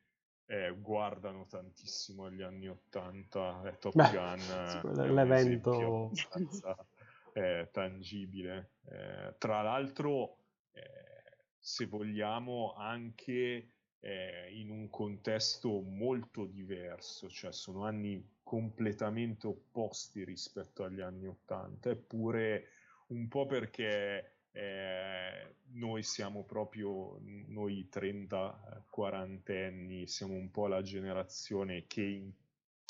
eh, 0.47 0.75
guardano 0.80 1.45
tantissimo 1.45 2.25
agli 2.25 2.41
anni 2.41 2.69
80 2.69 3.69
e 3.69 3.77
Top 3.77 3.93
Beh, 3.93 4.09
Gun 4.09 4.39
sì, 4.39 5.01
è 5.01 5.11
l'evento 5.11 6.05
abbastanza 6.05 6.88
eh, 7.34 7.69
tangibile. 7.71 8.71
Eh, 8.89 9.36
tra 9.38 9.61
l'altro, 9.61 10.38
eh, 10.71 11.43
se 11.59 11.86
vogliamo, 11.86 12.73
anche 12.73 13.73
eh, 13.99 14.49
in 14.53 14.71
un 14.71 14.89
contesto 14.89 15.82
molto 15.82 16.45
diverso, 16.45 17.30
cioè 17.30 17.51
sono 17.51 17.84
anni 17.86 18.38
completamente 18.49 19.45
opposti 19.45 20.23
rispetto 20.23 20.83
agli 20.83 21.01
anni 21.01 21.27
80, 21.27 21.91
eppure 21.91 22.69
un 23.09 23.27
po' 23.27 23.45
perché 23.45 24.37
eh, 24.51 25.55
noi 25.73 26.01
siamo 26.01 26.43
proprio, 26.45 27.19
noi 27.21 27.87
30-40 27.91 29.67
anni, 29.67 30.07
siamo 30.07 30.33
un 30.33 30.49
po' 30.49 30.65
la 30.65 30.81
generazione 30.81 31.85
che 31.85 32.01
in, 32.01 32.31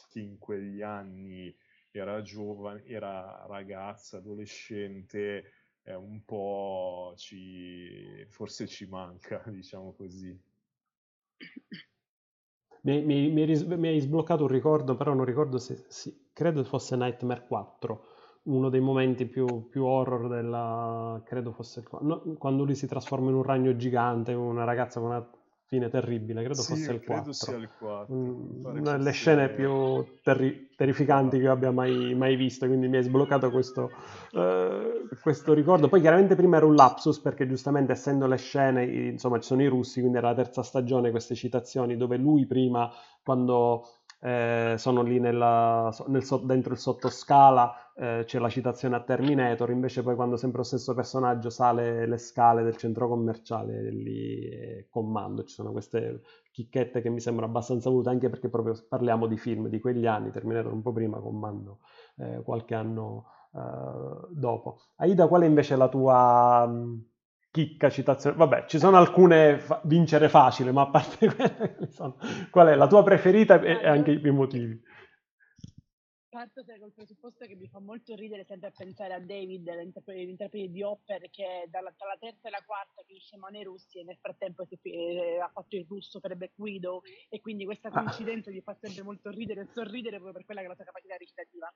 che 0.07 0.21
in 0.21 0.37
quegli 0.37 0.81
anni 0.81 1.53
era 1.91 2.21
giovane, 2.21 2.85
era 2.85 3.45
ragazza, 3.45 4.15
adolescente, 4.15 5.51
eh, 5.83 5.93
un 5.93 6.23
po' 6.23 7.15
ci, 7.17 8.25
forse 8.29 8.65
ci 8.65 8.85
manca, 8.85 9.43
diciamo 9.51 9.91
così. 9.91 10.39
Mi, 12.81 13.01
mi, 13.03 13.29
mi, 13.29 13.45
mi, 13.77 13.87
hai 13.87 13.99
sbloccato 13.99 14.43
un 14.43 14.49
ricordo, 14.49 14.95
però 14.95 15.13
non 15.13 15.25
ricordo 15.25 15.57
se, 15.57 15.85
sì, 15.89 16.27
credo 16.33 16.63
fosse 16.63 16.95
Nightmare 16.95 17.45
4, 17.47 18.03
uno 18.43 18.69
dei 18.69 18.79
momenti 18.79 19.25
più, 19.25 19.67
più 19.69 19.83
horror 19.85 20.27
della, 20.29 21.21
credo 21.25 21.51
fosse 21.51 21.83
no, 22.01 22.21
quando 22.37 22.63
lui 22.63 22.75
si 22.75 22.87
trasforma 22.87 23.29
in 23.29 23.35
un 23.35 23.43
ragno 23.43 23.75
gigante, 23.75 24.33
una 24.33 24.63
ragazza 24.63 24.99
con 24.99 25.09
una 25.09 25.29
fine 25.69 25.87
terribile, 25.87 26.43
credo 26.43 26.61
sì, 26.61 26.71
fosse 26.71 26.91
il 26.91 26.99
credo 26.99 27.21
4. 27.21 27.33
sia 27.33 27.55
il 27.55 27.69
4. 27.77 28.15
una 28.15 28.97
delle 28.97 29.11
scene 29.11 29.49
più 29.49 30.03
terri- 30.23 30.71
terrificanti 30.75 31.37
che 31.37 31.43
io 31.43 31.51
abbia 31.51 31.69
mai, 31.69 32.15
mai, 32.15 32.35
visto, 32.35 32.65
quindi 32.65 32.87
mi 32.87 32.97
hai 32.97 33.03
sbloccato 33.03 33.51
questo, 33.51 33.91
uh, 34.31 35.07
questo, 35.21 35.53
ricordo. 35.53 35.87
Poi 35.87 36.01
chiaramente 36.01 36.35
prima 36.35 36.57
era 36.57 36.65
un 36.65 36.73
lapsus 36.73 37.19
perché 37.19 37.47
giustamente 37.47 37.91
essendo 37.91 38.25
le 38.25 38.37
scene, 38.37 38.83
insomma 38.83 39.39
ci 39.39 39.45
sono 39.45 39.61
i 39.61 39.67
russi, 39.67 39.99
quindi 39.99 40.17
era 40.17 40.29
la 40.29 40.35
terza 40.35 40.63
stagione 40.63 41.11
queste 41.11 41.35
citazioni 41.35 41.95
dove 41.95 42.17
lui 42.17 42.47
prima 42.47 42.91
quando 43.23 43.85
eh, 44.21 44.73
sono 44.77 45.01
lì 45.03 45.19
nella, 45.19 45.95
nel, 46.07 46.25
dentro 46.43 46.73
il 46.73 46.79
sottoscala, 46.79 47.88
eh, 47.99 48.23
c'è 48.25 48.39
la 48.39 48.49
citazione 48.49 48.95
a 48.95 49.01
Terminator, 49.03 49.69
invece 49.71 50.01
poi 50.03 50.15
quando 50.15 50.37
sempre 50.37 50.59
lo 50.59 50.63
stesso 50.63 50.93
personaggio 50.93 51.49
sale 51.49 52.05
le 52.07 52.17
scale 52.17 52.63
del 52.63 52.77
centro 52.77 53.07
commerciale, 53.07 53.91
lì 53.91 54.85
comando, 54.89 55.43
ci 55.43 55.53
sono 55.53 55.71
queste 55.71 56.21
chicchette 56.51 57.01
che 57.01 57.09
mi 57.09 57.19
sembrano 57.19 57.49
abbastanza 57.51 57.89
volute, 57.89 58.09
anche 58.09 58.29
perché 58.29 58.49
proprio 58.49 58.73
parliamo 58.87 59.27
di 59.27 59.37
film 59.37 59.67
di 59.67 59.79
quegli 59.79 60.05
anni, 60.05 60.31
Terminator 60.31 60.71
un 60.71 60.81
po' 60.81 60.93
prima, 60.93 61.19
comando 61.19 61.79
eh, 62.17 62.41
qualche 62.43 62.75
anno 62.75 63.25
eh, 63.53 64.27
dopo. 64.31 64.79
Aida, 64.97 65.27
qual 65.27 65.41
è 65.43 65.45
invece 65.45 65.75
la 65.75 65.89
tua... 65.89 66.65
Mh, 66.67 67.03
chicca, 67.51 67.89
citazione. 67.89 68.35
Vabbè, 68.37 68.65
ci 68.67 68.77
sono 68.77 68.97
alcune 68.97 69.57
fa- 69.59 69.81
vincere 69.85 70.29
facile, 70.29 70.71
ma 70.71 70.83
a 70.83 70.89
parte 70.89 71.27
quelle, 71.33 71.89
qual 72.51 72.67
è 72.67 72.75
la 72.75 72.87
tua 72.87 73.03
preferita 73.03 73.59
e 73.61 73.87
anche 73.87 74.11
i 74.11 74.31
motivi? 74.31 74.79
Parto 76.29 76.63
col 76.63 76.93
presupposto 76.93 77.47
che 77.47 77.55
mi 77.55 77.67
fa 77.67 77.79
molto 77.79 78.13
ridere 78.13 78.45
sempre 78.45 78.67
a 78.67 78.71
pensare 78.71 79.15
a 79.15 79.19
David, 79.19 79.67
l'interprete, 79.67 80.69
di 80.69 80.83
Hopper, 80.83 81.27
che 81.31 81.65
dalla, 81.69 81.91
tra 81.97 82.07
la 82.07 82.17
terza 82.19 82.47
e 82.47 82.51
la 82.51 82.63
quarta 82.63 83.01
finisce 83.01 83.33
in 83.33 83.41
mano 83.41 83.57
ai 83.57 83.63
russi 83.63 83.97
e 83.97 84.03
nel 84.03 84.17
frattempo 84.21 84.63
si, 84.65 84.77
eh, 84.83 85.39
ha 85.39 85.49
fatto 85.49 85.75
il 85.75 85.87
russo 85.89 86.19
per 86.19 86.35
Black 86.35 86.53
Widow 86.57 87.01
e 87.29 87.41
quindi 87.41 87.65
questa 87.65 87.89
ah. 87.89 88.03
coincidenza 88.03 88.51
ah. 88.51 88.53
gli 88.53 88.61
fa 88.61 88.77
sempre 88.79 89.01
molto 89.01 89.31
ridere 89.31 89.61
e 89.61 89.69
sorridere 89.73 90.17
proprio 90.17 90.33
per 90.33 90.45
quella 90.45 90.59
che 90.59 90.67
è 90.67 90.69
la 90.69 90.75
sua 90.75 90.85
capacità 90.85 91.15
recitativa. 91.17 91.73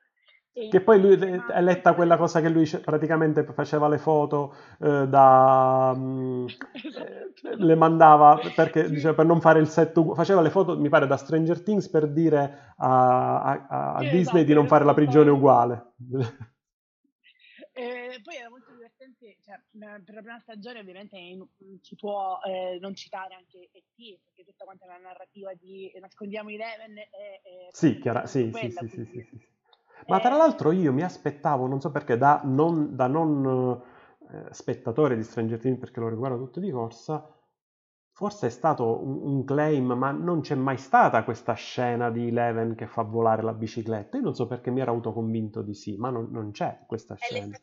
Che 0.53 0.81
poi 0.81 1.01
lui 1.01 1.13
è 1.13 1.61
letta 1.61 1.95
quella 1.95 2.15
cosa 2.15 2.39
che 2.39 2.47
lui 2.47 2.69
praticamente 2.83 3.43
faceva 3.43 3.87
le 3.87 3.97
foto 3.97 4.55
eh, 4.79 5.07
da 5.07 5.93
um, 5.95 6.45
esatto. 6.73 7.55
le 7.57 7.75
mandava 7.75 8.39
perché 8.55 8.85
sì. 8.85 8.93
diceva 8.93 9.15
per 9.15 9.25
non 9.25 9.41
fare 9.41 9.59
il 9.59 9.67
set 9.67 9.99
faceva 10.13 10.41
le 10.41 10.51
foto 10.51 10.77
mi 10.77 10.89
pare 10.89 11.07
da 11.07 11.17
Stranger 11.17 11.63
Things 11.63 11.89
per 11.89 12.07
dire 12.07 12.73
a, 12.77 13.41
a, 13.41 13.93
a 13.95 13.99
sì, 14.01 14.09
Disney 14.09 14.19
esatto, 14.19 14.43
di 14.43 14.53
non 14.53 14.67
fare 14.67 14.85
la 14.85 14.93
prigione 14.93 15.31
uguale. 15.31 15.93
Eh, 17.75 18.19
poi 18.21 18.35
era 18.35 18.49
molto 18.51 18.71
divertente, 18.71 19.37
cioè, 19.41 19.59
per 19.71 20.13
la 20.13 20.21
prima 20.21 20.39
stagione 20.39 20.81
ovviamente 20.81 21.17
si 21.81 21.95
può 21.95 22.39
eh, 22.45 22.77
non 22.79 22.93
citare 22.93 23.33
anche 23.33 23.69
E.T., 23.71 24.19
perché 24.23 24.43
tutta 24.45 24.63
quanta 24.63 24.85
la 24.85 24.97
narrativa 24.97 25.51
di 25.55 25.91
nascondiamo 25.99 26.51
i 26.51 26.53
Eleven 26.53 26.95
è, 26.95 27.07
è 27.07 27.69
sì, 27.71 27.97
chiara, 27.97 28.27
sì, 28.27 28.51
quella, 28.51 28.81
sì, 28.81 28.87
sì, 28.89 29.05
sì, 29.05 29.27
sì, 29.27 29.47
Ma 30.07 30.19
tra 30.19 30.35
l'altro 30.35 30.71
io 30.71 30.93
mi 30.93 31.03
aspettavo, 31.03 31.67
non 31.67 31.79
so 31.81 31.91
perché, 31.91 32.17
da 32.17 32.41
non, 32.43 32.95
da 32.95 33.07
non 33.07 33.81
eh, 34.31 34.53
spettatore 34.53 35.15
di 35.15 35.23
Stranger 35.23 35.59
Things, 35.59 35.79
perché 35.79 35.99
lo 35.99 36.09
riguardo 36.09 36.37
tutto 36.37 36.59
di 36.59 36.71
corsa, 36.71 37.27
Forse 38.15 38.45
è 38.45 38.49
stato 38.51 39.03
un, 39.03 39.21
un, 39.23 39.43
claim, 39.43 39.93
ma 39.93 40.11
non 40.11 40.41
c'è 40.41 40.53
mai 40.53 40.77
stata 40.77 41.23
questa 41.23 41.53
scena 41.53 42.11
di 42.11 42.27
Eleven 42.27 42.75
che 42.75 42.85
fa 42.85 43.01
volare 43.01 43.41
la 43.41 43.53
bicicletta. 43.53 44.17
Io 44.17 44.23
non 44.23 44.35
so 44.35 44.45
perché 44.45 44.69
mi 44.69 44.81
ero 44.81 44.91
autoconvinto 44.91 45.63
di 45.63 45.73
sì, 45.73 45.97
ma 45.97 46.11
non, 46.11 46.27
non 46.29 46.51
c'è 46.51 46.83
questa 46.85 47.15
scena. 47.15 47.57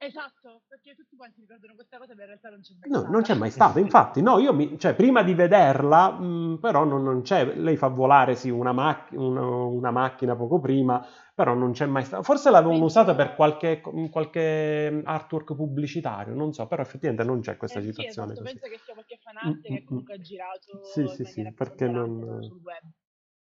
Esatto, 0.00 0.62
perché 0.68 0.94
tutti 0.94 1.16
quanti 1.16 1.40
ricordano 1.40 1.74
questa 1.74 1.98
cosa, 1.98 2.14
ma 2.14 2.20
in 2.20 2.28
realtà 2.28 2.50
non 2.50 2.60
c'è 2.60 2.72
mai 2.78 2.88
no, 2.88 2.98
stata. 2.98 3.12
Non 3.12 3.22
c'è 3.22 3.34
mai 3.34 3.50
stata, 3.50 3.80
infatti, 3.80 4.22
no, 4.22 4.38
io 4.38 4.54
mi, 4.54 4.78
cioè, 4.78 4.94
prima 4.94 5.24
di 5.24 5.34
vederla, 5.34 6.12
mh, 6.12 6.24
mm, 6.24 6.54
però 6.56 6.84
non, 6.84 7.02
non, 7.02 7.22
c'è, 7.22 7.44
lei 7.56 7.76
fa 7.76 7.88
volare 7.88 8.36
sì 8.36 8.48
una, 8.48 8.70
mac- 8.70 9.10
una, 9.10 9.44
una, 9.44 9.90
macchina 9.90 10.36
poco 10.36 10.60
prima, 10.60 11.04
però 11.34 11.54
non 11.54 11.72
c'è 11.72 11.86
mai 11.86 12.04
stata. 12.04 12.22
Forse 12.22 12.48
l'avevano 12.50 12.84
usata 12.84 13.16
per 13.16 13.34
qualche, 13.34 13.80
qualche, 14.08 15.02
artwork 15.04 15.56
pubblicitario, 15.56 16.32
non 16.32 16.52
so, 16.52 16.68
però 16.68 16.80
effettivamente 16.80 17.24
non 17.24 17.40
c'è 17.40 17.56
questa 17.56 17.80
eh, 17.80 17.82
citazione. 17.82 18.34
Sì, 18.34 18.40
esatto, 18.40 18.52
penso 18.52 18.68
che 18.68 18.80
sia 18.84 18.94
qualche 18.94 19.18
fanart 19.20 19.56
mm, 19.56 19.60
che 19.62 19.82
mm, 19.82 19.84
comunque 19.84 20.14
ha 20.14 20.20
girato 20.20 20.84
sì, 20.84 21.08
sì, 21.08 21.24
sì, 21.24 21.52
perché 21.52 21.88
non... 21.88 22.38
sul 22.42 22.60
web. 22.62 22.82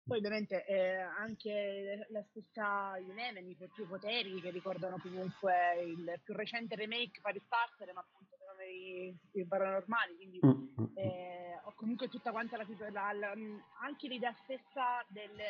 Poi 0.07 0.19
ovviamente 0.19 0.67
eh, 0.67 1.01
anche 1.01 2.07
la 2.11 2.23
stessa 2.29 2.97
Eleven, 2.99 3.49
i 3.49 3.57
più 3.73 3.87
poteri 3.87 4.39
che 4.41 4.51
ricordano 4.51 4.99
comunque 5.01 5.83
il 5.83 6.21
più 6.23 6.35
recente 6.35 6.77
remake 6.77 7.21
Fire 7.23 7.41
Starter, 7.47 7.91
ma 7.95 8.01
appunto 8.01 8.37
fenomeni 8.37 9.19
paranormali, 9.49 10.15
quindi 10.17 10.41
mm, 10.45 10.51
mm, 10.51 10.83
mm. 10.83 10.97
eh, 10.99 11.61
ho 11.65 11.73
comunque 11.75 12.09
tutta 12.09 12.33
quanta 12.33 12.59
la, 12.59 12.67
la, 12.91 13.13
la 13.13 13.33
anche 13.83 14.09
l'idea 14.09 14.35
stessa 14.45 15.03
del, 15.09 15.41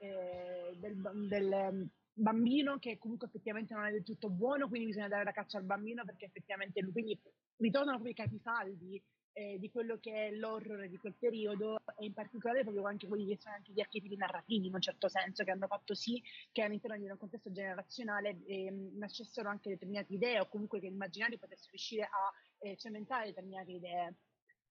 eh, 0.00 0.76
del, 0.76 1.28
del 1.28 1.90
bambino 2.12 2.78
che 2.78 2.98
comunque 2.98 3.28
effettivamente 3.28 3.74
non 3.74 3.86
è 3.86 3.90
del 3.90 4.04
tutto 4.04 4.28
buono, 4.28 4.68
quindi 4.68 4.88
bisogna 4.88 5.08
dare 5.08 5.24
la 5.24 5.32
caccia 5.32 5.58
al 5.58 5.64
bambino 5.64 6.04
perché 6.04 6.26
effettivamente 6.26 6.80
lui, 6.80 6.92
quindi 6.92 7.18
ritornano 7.56 7.98
proprio 7.98 8.12
i 8.12 8.28
capisaldi 8.28 9.02
eh, 9.38 9.56
di 9.60 9.70
quello 9.70 9.98
che 10.00 10.26
è 10.26 10.30
l'horror 10.32 10.88
di 10.88 10.98
quel 10.98 11.14
periodo 11.14 11.78
e 11.96 12.06
in 12.06 12.12
particolare 12.12 12.62
proprio 12.62 12.84
anche 12.86 13.06
quelli 13.06 13.24
che 13.24 13.38
sono 13.40 13.54
anche 13.54 13.72
gli 13.72 13.80
archetipi 13.80 14.16
narrativi 14.16 14.66
in 14.66 14.74
un 14.74 14.80
certo 14.80 15.08
senso 15.08 15.44
che 15.44 15.52
hanno 15.52 15.68
fatto 15.68 15.94
sì 15.94 16.20
che 16.50 16.62
all'interno 16.62 16.96
di 16.96 17.08
un 17.08 17.16
contesto 17.16 17.52
generazionale 17.52 18.40
eh, 18.46 18.70
nascessero 18.94 19.48
anche 19.48 19.68
determinate 19.68 20.12
idee 20.12 20.40
o 20.40 20.48
comunque 20.48 20.80
che 20.80 20.88
l'immaginario 20.88 21.38
potesse 21.38 21.68
riuscire 21.70 22.02
a 22.02 22.32
eh, 22.58 22.76
cementare 22.76 23.26
determinate 23.26 23.70
idee. 23.70 24.14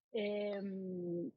E, 0.09 0.23
ehm, 0.23 1.31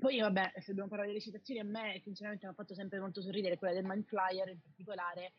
poi 0.00 0.20
vabbè, 0.20 0.52
se 0.56 0.68
dobbiamo 0.68 0.88
parlare 0.88 1.10
delle 1.10 1.20
citazioni, 1.20 1.60
a 1.60 1.64
me 1.64 2.00
sinceramente 2.02 2.46
mi 2.46 2.52
ha 2.52 2.54
fatto 2.54 2.74
sempre 2.74 2.98
molto 2.98 3.20
sorridere 3.20 3.58
quella 3.58 3.74
del 3.74 3.84
Mind 3.84 4.04
Flyer 4.04 4.48
in 4.48 4.60
particolare, 4.62 5.34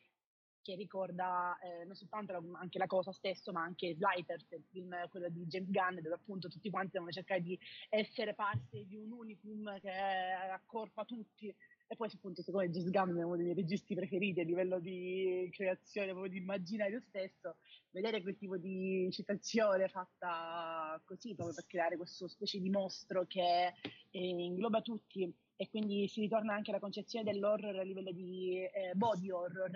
che 0.63 0.75
ricorda 0.75 1.57
eh, 1.59 1.85
non 1.85 1.95
soltanto 1.95 2.31
la, 2.31 2.41
anche 2.59 2.79
la 2.79 2.87
cosa 2.87 3.11
stesso, 3.11 3.51
ma 3.51 3.61
anche 3.61 3.93
Sliders, 3.93 4.49
il 4.51 4.63
film 4.71 4.95
quello 5.09 5.29
di 5.29 5.45
James 5.45 5.69
Gunn, 5.69 5.99
dove 5.99 6.15
appunto 6.15 6.47
tutti 6.47 6.71
quanti 6.71 6.93
devono 6.93 7.11
cercare 7.11 7.41
di 7.41 7.59
essere 7.89 8.33
parte 8.33 8.85
di 8.87 8.95
un 8.95 9.11
unicum 9.11 9.79
che 9.79 9.91
accorpa 9.91 11.05
tutti. 11.05 11.53
E 11.85 11.95
poi 11.95 12.09
appunto, 12.11 12.41
secondo 12.41 12.71
James 12.71 12.89
Gunn 12.89 13.19
è 13.19 13.23
uno 13.23 13.35
dei 13.35 13.43
miei 13.43 13.55
registi 13.55 13.93
preferiti 13.93 14.39
a 14.39 14.43
livello 14.43 14.79
di 14.79 15.47
creazione, 15.51 16.11
proprio 16.11 16.31
di 16.31 16.39
immaginario 16.39 16.99
stesso, 17.01 17.57
vedere 17.91 18.21
quel 18.21 18.37
tipo 18.37 18.57
di 18.57 19.09
citazione 19.11 19.89
fatta 19.89 20.99
così, 21.05 21.35
proprio 21.35 21.53
per 21.53 21.67
creare 21.67 21.97
questo 21.97 22.27
specie 22.27 22.59
di 22.59 22.69
mostro 22.69 23.25
che 23.27 23.73
eh, 24.09 24.19
ingloba 24.19 24.81
tutti 24.81 25.31
e 25.55 25.69
quindi 25.69 26.07
si 26.07 26.21
ritorna 26.21 26.53
anche 26.53 26.71
alla 26.71 26.79
concezione 26.79 27.23
dell'horror 27.23 27.77
a 27.77 27.83
livello 27.83 28.11
di 28.11 28.57
eh, 28.57 28.93
body 28.95 29.29
horror, 29.29 29.71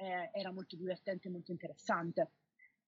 eh, 0.00 0.30
era 0.32 0.50
molto 0.50 0.76
divertente 0.76 1.28
e 1.28 1.30
molto 1.30 1.52
interessante. 1.52 2.30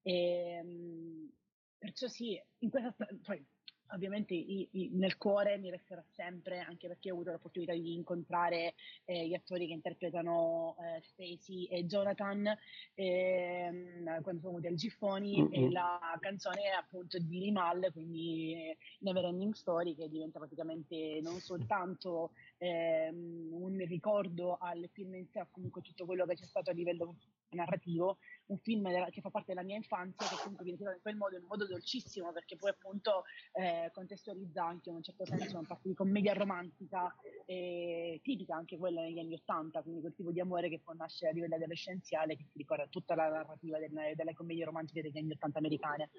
E, 0.02 0.58
ehm, 0.58 1.30
perciò 1.78 2.08
sì, 2.08 2.40
in 2.58 2.70
questa, 2.70 2.94
poi 3.22 3.44
ovviamente 3.92 4.34
i, 4.34 4.68
i, 4.72 4.90
nel 4.92 5.16
cuore 5.16 5.58
mi 5.58 5.70
resterà 5.70 6.02
sempre, 6.12 6.60
anche 6.60 6.88
perché 6.88 7.10
ho 7.10 7.14
avuto 7.14 7.30
l'opportunità 7.30 7.72
di 7.72 7.94
incontrare 7.94 8.74
eh, 9.04 9.26
gli 9.26 9.34
attori 9.34 9.66
che 9.66 9.72
interpretano 9.72 10.76
eh, 10.78 11.02
Stacy 11.02 11.64
e 11.64 11.84
Jonathan 11.84 12.46
ehm, 12.94 14.22
quando 14.22 14.40
sono 14.40 14.52
venuti 14.54 14.66
al 14.66 14.74
Giffoni 14.74 15.42
mm-hmm. 15.42 15.52
e 15.52 15.70
la 15.70 16.16
canzone 16.20 16.62
è 16.62 16.70
appunto 16.70 17.18
di 17.18 17.38
Limal, 17.38 17.90
quindi 17.92 18.54
eh, 18.54 18.76
Never 19.00 19.24
Ending 19.24 19.54
Story, 19.54 19.94
che 19.94 20.08
diventa 20.08 20.38
praticamente 20.38 21.20
non 21.22 21.38
soltanto 21.40 22.32
ehm, 22.62 23.48
un 23.50 23.76
ricordo 23.86 24.56
al 24.56 24.88
film 24.92 25.16
in 25.16 25.26
sé, 25.26 25.44
comunque 25.50 25.82
tutto 25.82 26.06
quello 26.06 26.24
che 26.24 26.34
c'è 26.34 26.46
stato 26.46 26.70
a 26.70 26.72
livello 26.72 27.16
narrativo, 27.50 28.18
un 28.46 28.58
film 28.58 28.88
che 29.10 29.20
fa 29.20 29.30
parte 29.30 29.52
della 29.52 29.64
mia 29.64 29.76
infanzia, 29.76 30.28
che 30.28 30.36
comunque 30.36 30.64
viene 30.64 30.78
tirato 30.78 30.96
in 30.96 31.02
quel 31.02 31.16
modo, 31.16 31.36
in 31.36 31.42
un 31.42 31.48
modo 31.48 31.66
dolcissimo, 31.66 32.32
perché 32.32 32.56
poi 32.56 32.70
appunto 32.70 33.24
eh, 33.52 33.90
contestualizza 33.92 34.64
anche 34.64 34.90
in 34.90 34.96
un 34.96 35.02
certo 35.02 35.24
senso 35.24 35.58
una 35.58 35.66
parte 35.66 35.88
di 35.88 35.94
commedia 35.94 36.34
romantica, 36.34 37.14
eh, 37.46 38.20
tipica 38.22 38.54
anche 38.54 38.78
quella 38.78 39.02
negli 39.02 39.18
anni 39.18 39.34
Ottanta, 39.34 39.82
quindi 39.82 40.00
quel 40.00 40.14
tipo 40.14 40.30
di 40.30 40.40
amore 40.40 40.68
che 40.68 40.78
può 40.78 40.92
nascere 40.92 41.32
a 41.32 41.34
livello 41.34 41.56
adolescenziale, 41.56 42.36
che 42.36 42.44
ti 42.44 42.58
ricorda 42.58 42.86
tutta 42.86 43.16
la 43.16 43.28
narrativa 43.28 43.78
delle, 43.78 44.14
delle 44.14 44.34
commedie 44.34 44.64
romantiche 44.64 45.02
degli 45.02 45.18
anni 45.18 45.32
Ottanta 45.32 45.58
americane. 45.58 46.10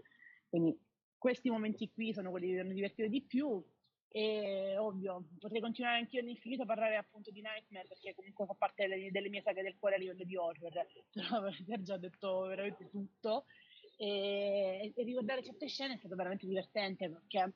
Quindi 0.49 0.77
questi 1.17 1.49
momenti 1.49 1.89
qui 1.89 2.13
sono 2.13 2.31
quelli 2.31 2.47
che 2.47 2.53
mi 2.55 2.59
hanno 2.59 2.73
divertito 2.73 3.07
di 3.07 3.21
più, 3.21 3.63
e 4.15 4.77
ovvio, 4.77 5.25
potrei 5.39 5.59
continuare 5.59 5.97
anche 5.97 6.17
io 6.17 6.21
all'infinito 6.21 6.61
a 6.61 6.65
parlare 6.67 6.97
appunto 6.97 7.31
di 7.31 7.41
Nightmare 7.41 7.87
perché 7.87 8.13
comunque 8.13 8.45
fa 8.45 8.53
parte 8.53 8.87
delle, 8.87 9.09
delle 9.09 9.27
mie 9.27 9.41
saghe 9.41 9.63
del 9.63 9.75
cuore 9.79 9.95
a 9.95 9.97
livello 9.97 10.23
di 10.23 10.35
horror, 10.35 10.71
però 11.11 11.49
già 11.81 11.97
detto 11.97 12.41
veramente 12.41 12.87
tutto. 12.91 13.45
E, 13.97 14.93
e 14.95 15.03
ricordare 15.03 15.43
certe 15.43 15.67
scene 15.67 15.95
è 15.95 15.97
stato 15.97 16.15
veramente 16.15 16.45
divertente 16.45 17.09
perché 17.09 17.53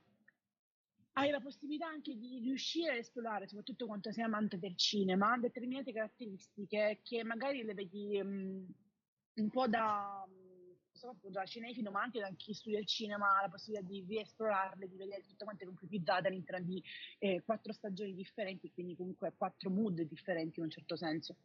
hai 1.14 1.30
la 1.30 1.40
possibilità 1.40 1.86
anche 1.86 2.16
di 2.16 2.40
riuscire 2.40 2.94
a 2.94 2.96
esplorare, 2.96 3.48
soprattutto 3.48 3.86
quando 3.86 4.12
sei 4.12 4.24
amante 4.24 4.58
del 4.58 4.76
cinema, 4.76 5.38
determinate 5.38 5.94
caratteristiche 5.94 7.02
che 7.04 7.24
magari 7.24 7.62
le 7.62 7.76
vedi 7.76 8.20
um, 8.20 8.68
un 9.36 9.50
po' 9.50 9.68
da 9.68 10.28
soprattutto 10.98 11.30
da 11.30 11.46
cinefilo, 11.46 11.92
ma 11.92 12.02
anche 12.02 12.20
da 12.20 12.30
chi 12.36 12.54
studia 12.54 12.80
il 12.80 12.86
cinema, 12.86 13.42
la 13.42 13.50
possibilità 13.50 13.88
di 13.88 14.06
riesplorarle, 14.08 14.88
di 14.88 14.98
vedere 14.98 15.22
tutte 15.22 15.46
quante 15.46 15.66
concretizzate 15.66 16.28
all'interno 16.28 16.66
di 16.66 16.84
eh, 17.20 17.42
quattro 17.46 17.72
stagioni 17.72 18.14
differenti, 18.14 18.72
quindi 18.74 18.96
comunque 18.96 19.34
quattro 19.38 19.70
mood 19.70 20.02
differenti 20.02 20.60
in 20.60 20.66
un 20.66 20.72
certo 20.72 20.96
senso. 20.96 21.36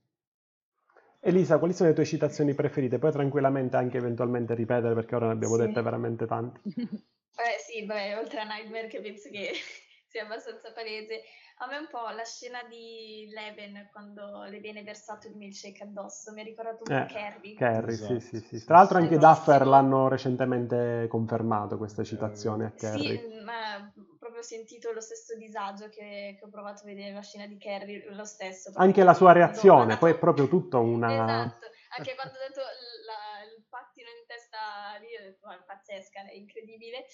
Elisa, 1.25 1.59
quali 1.59 1.73
sono 1.73 1.91
le 1.91 1.95
tue 1.95 2.05
citazioni 2.05 2.53
preferite? 2.53 2.99
Puoi 2.99 3.13
tranquillamente 3.13 3.77
anche 3.77 3.99
eventualmente 3.99 4.55
ripetere 4.55 4.93
perché 4.93 5.15
ora 5.15 5.27
ne 5.27 5.33
abbiamo 5.33 5.55
sì. 5.55 5.61
dette 5.61 5.81
veramente 5.81 6.27
tante. 6.27 6.61
Beh, 6.65 7.59
sì, 7.65 7.85
beh, 7.85 8.17
oltre 8.17 8.41
a 8.41 8.45
Nightmare 8.45 8.89
che 8.89 9.01
penso 9.01 9.31
che 9.31 9.53
sia 10.09 10.25
abbastanza 10.25 10.73
palese, 10.73 11.23
a 11.65 11.69
me 11.69 11.79
un 11.79 11.89
po' 11.89 12.09
la 12.11 12.25
scena 12.25 12.63
di 12.65 13.29
Leven 13.33 13.89
quando 13.93 14.43
le 14.45 14.59
viene 14.59 14.83
versato 14.83 15.29
il 15.29 15.37
milkshake 15.37 15.85
addosso, 15.85 16.33
mi 16.33 16.41
ha 16.41 16.45
ricordato 16.45 16.83
un 16.85 16.93
eh, 16.93 17.07
po' 17.07 17.13
Carrie. 17.13 17.55
Carrie, 17.55 17.95
esatto. 17.95 18.19
sì, 18.19 18.41
sì, 18.41 18.59
sì. 18.59 18.65
Tra 18.65 18.79
l'altro 18.79 18.99
anche 18.99 19.19
Duffer 19.19 19.67
l'hanno 19.67 20.09
recentemente 20.09 21.07
confermato 21.09 21.77
questa 21.77 22.03
citazione 22.03 22.67
a 22.67 22.73
Carrie. 22.73 23.19
Sì, 23.19 23.45
ma 23.45 23.93
proprio 24.19 24.43
sentito 24.43 24.93
lo 24.93 25.01
stesso 25.01 25.37
disagio 25.37 25.89
che, 25.89 26.37
che 26.39 26.45
ho 26.45 26.49
provato 26.49 26.83
a 26.83 26.87
vedere 26.87 27.13
la 27.13 27.23
scena 27.23 27.47
di 27.47 27.57
Carrie, 27.59 28.05
lo 28.11 28.25
stesso. 28.25 28.71
Anche 28.75 29.05
la 29.05 29.15
sua 29.15 29.33
reazione, 29.33 29.99
poi 29.99 30.13
è 30.13 30.19
proprio 30.19 30.49
tutto 30.49 30.81
una... 30.81 31.13
Esatto, 31.13 31.67
anche 31.97 32.15
quando 32.15 32.39
ho 32.39 32.49
detto 32.49 32.61
la, 32.61 33.45
il 33.55 33.65
pattino 33.69 34.09
in 34.09 34.27
testa 34.27 34.97
lì, 34.99 35.15
ho 35.17 35.23
detto, 35.31 35.51
è 35.51 35.63
pazzesca, 35.65 36.25
è 36.27 36.35
incredibile. 36.35 37.05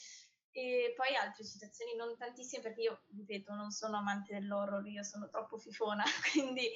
E 0.51 0.95
poi 0.97 1.15
altre 1.15 1.45
citazioni, 1.45 1.95
non 1.95 2.17
tantissime 2.17 2.63
perché 2.63 2.83
io, 2.83 3.03
ripeto, 3.15 3.55
non 3.55 3.71
sono 3.71 3.99
amante 3.99 4.35
dell'horror, 4.35 4.87
io 4.87 5.03
sono 5.03 5.29
troppo 5.29 5.59
fifona, 5.59 6.03
quindi 6.33 6.69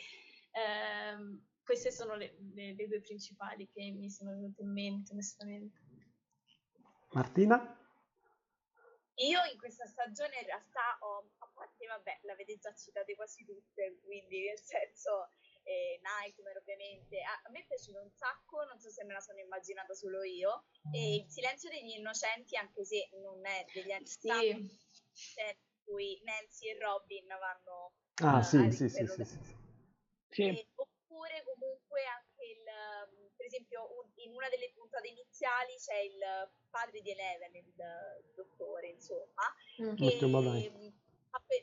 ehm, 0.52 1.44
queste 1.64 1.90
sono 1.90 2.14
le, 2.14 2.36
le, 2.54 2.74
le, 2.74 2.86
due 2.86 3.00
principali 3.00 3.68
che 3.68 3.90
mi 3.90 4.10
sono 4.10 4.32
venute 4.32 4.62
in 4.62 4.72
mente, 4.72 5.12
onestamente. 5.12 5.80
Martina? 7.12 7.78
Io 9.16 9.40
in 9.52 9.58
questa 9.58 9.86
stagione 9.86 10.38
in 10.38 10.46
realtà 10.46 10.96
ho, 11.00 11.30
a 11.38 11.50
parte, 11.52 11.86
vabbè, 11.86 12.20
l'avete 12.22 12.58
già 12.58 12.74
citate 12.74 13.14
quasi 13.14 13.44
tutte, 13.44 13.98
quindi 14.02 14.46
nel 14.46 14.58
senso 14.58 15.28
eh, 15.64 16.00
Nightmare 16.02 16.58
ovviamente. 16.58 17.20
A, 17.20 17.50
me 17.50 17.60
è 17.60 17.66
piaciuto 17.66 18.00
un 18.00 18.10
sacco, 18.10 18.64
non 18.64 18.78
so 18.78 18.90
se 18.90 19.04
me 19.04 19.12
la 19.12 19.20
sono 19.20 19.38
immaginata 19.38 19.94
solo 19.94 20.22
io, 20.22 20.64
e 20.92 21.16
Il 21.16 21.30
silenzio 21.30 21.70
degli 21.70 21.96
innocenti, 21.96 22.56
anche 22.56 22.84
se 22.84 23.08
non 23.20 23.44
è 23.46 23.64
degli 23.72 23.92
anni 23.92 24.06
sì. 24.06 24.28
in 24.48 24.68
cui 25.84 26.20
Nancy 26.24 26.68
e 26.68 26.78
Robin 26.78 27.26
vanno 27.26 27.94
ah, 28.22 28.38
uh, 28.38 28.42
sì, 28.42 28.70
sì, 28.70 28.88
sì, 28.88 29.06
sì, 29.06 29.24
sì. 29.24 30.42
E, 30.42 30.68
oppure 30.74 31.42
comunque 31.44 32.04
anche 32.06 32.44
il, 32.44 32.64
um, 32.64 33.30
per 33.36 33.46
esempio 33.46 33.82
un, 34.00 34.10
in 34.14 34.32
una 34.32 34.48
delle 34.48 34.72
puntate 34.72 35.08
iniziali 35.08 35.74
c'è 35.76 35.98
il 35.98 36.20
padre 36.70 37.00
di 37.00 37.10
Eleven, 37.10 37.54
il, 37.54 37.66
il 37.66 38.32
dottore, 38.34 38.88
insomma, 38.88 39.44
mm. 39.82 39.96
che 39.96 40.16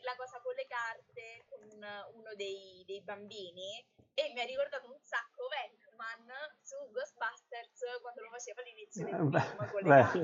la 0.02 0.16
cosa 0.18 0.42
con 0.42 0.56
le 0.56 0.66
carte 0.66 1.46
con 1.48 1.62
uno 1.70 2.34
dei, 2.36 2.84
dei 2.86 3.02
bambini 3.02 3.78
e 4.16 4.32
mi 4.34 4.42
ha 4.42 4.46
ricordato 4.46 4.90
un 4.90 5.00
sacco 5.02 5.48
Venkman 5.48 6.26
su 6.62 6.76
Ghostbusters 6.90 8.02
quando 8.02 8.22
lo 8.22 8.30
faceva 8.30 8.62
all'inizio 8.62 9.06
del 9.06 9.14
film 9.14 9.30
beh, 9.30 9.56
con 9.70 9.82
le 9.82 9.90
beh, 9.90 10.02
carte. 10.02 10.20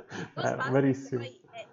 Ghostbusters 0.32 0.70
verissimo. 0.70 1.20
poi 1.20 1.68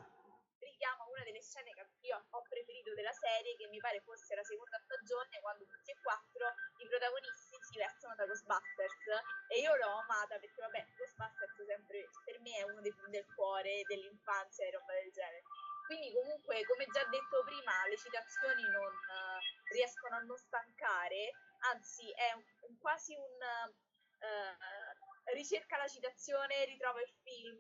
richiama 0.60 1.08
una 1.08 1.24
delle 1.24 1.42
scene 1.42 1.72
che 1.72 1.88
io 2.02 2.20
ho 2.20 2.42
preferito 2.44 2.94
della 2.94 3.14
serie 3.14 3.56
che 3.56 3.68
mi 3.68 3.80
pare 3.80 4.04
fosse 4.04 4.36
la 4.36 4.44
seconda 4.44 4.78
stagione 4.84 5.40
quando 5.40 5.64
tutti 5.64 5.92
e 5.92 5.98
quattro 6.04 6.46
i 6.84 6.88
protagonisti 6.88 7.56
si 7.72 7.78
vestono 7.80 8.16
da 8.16 8.26
Ghostbusters 8.28 9.08
e 9.48 9.60
io 9.64 9.72
l'ho 9.76 10.04
amata 10.04 10.38
perché 10.38 10.60
vabbè 10.60 10.84
Ghostbusters 11.00 11.64
sempre 11.64 12.10
per 12.28 12.40
me 12.42 12.52
è 12.60 12.64
uno 12.68 12.82
dei 12.82 12.92
film 12.92 13.10
del 13.10 13.26
cuore 13.34 13.82
dell'infanzia 13.88 14.68
e 14.68 14.72
roba 14.72 14.92
del 14.92 15.12
genere 15.16 15.44
quindi 15.88 16.12
comunque, 16.12 16.64
come 16.68 16.86
già 16.92 17.04
detto 17.06 17.44
prima, 17.44 17.88
le 17.88 17.98
citazioni 17.98 18.62
non 18.62 18.92
uh, 18.92 19.40
riescono 19.72 20.16
a 20.18 20.20
non 20.20 20.38
stancare, 20.38 21.32
anzi 21.72 22.12
è 22.12 22.34
un, 22.34 22.78
quasi 22.78 23.16
un 23.16 23.40
uh, 23.40 25.34
ricerca 25.34 25.78
la 25.78 25.88
citazione, 25.88 26.66
ritrova 26.66 27.02
il 27.02 27.14
film 27.24 27.60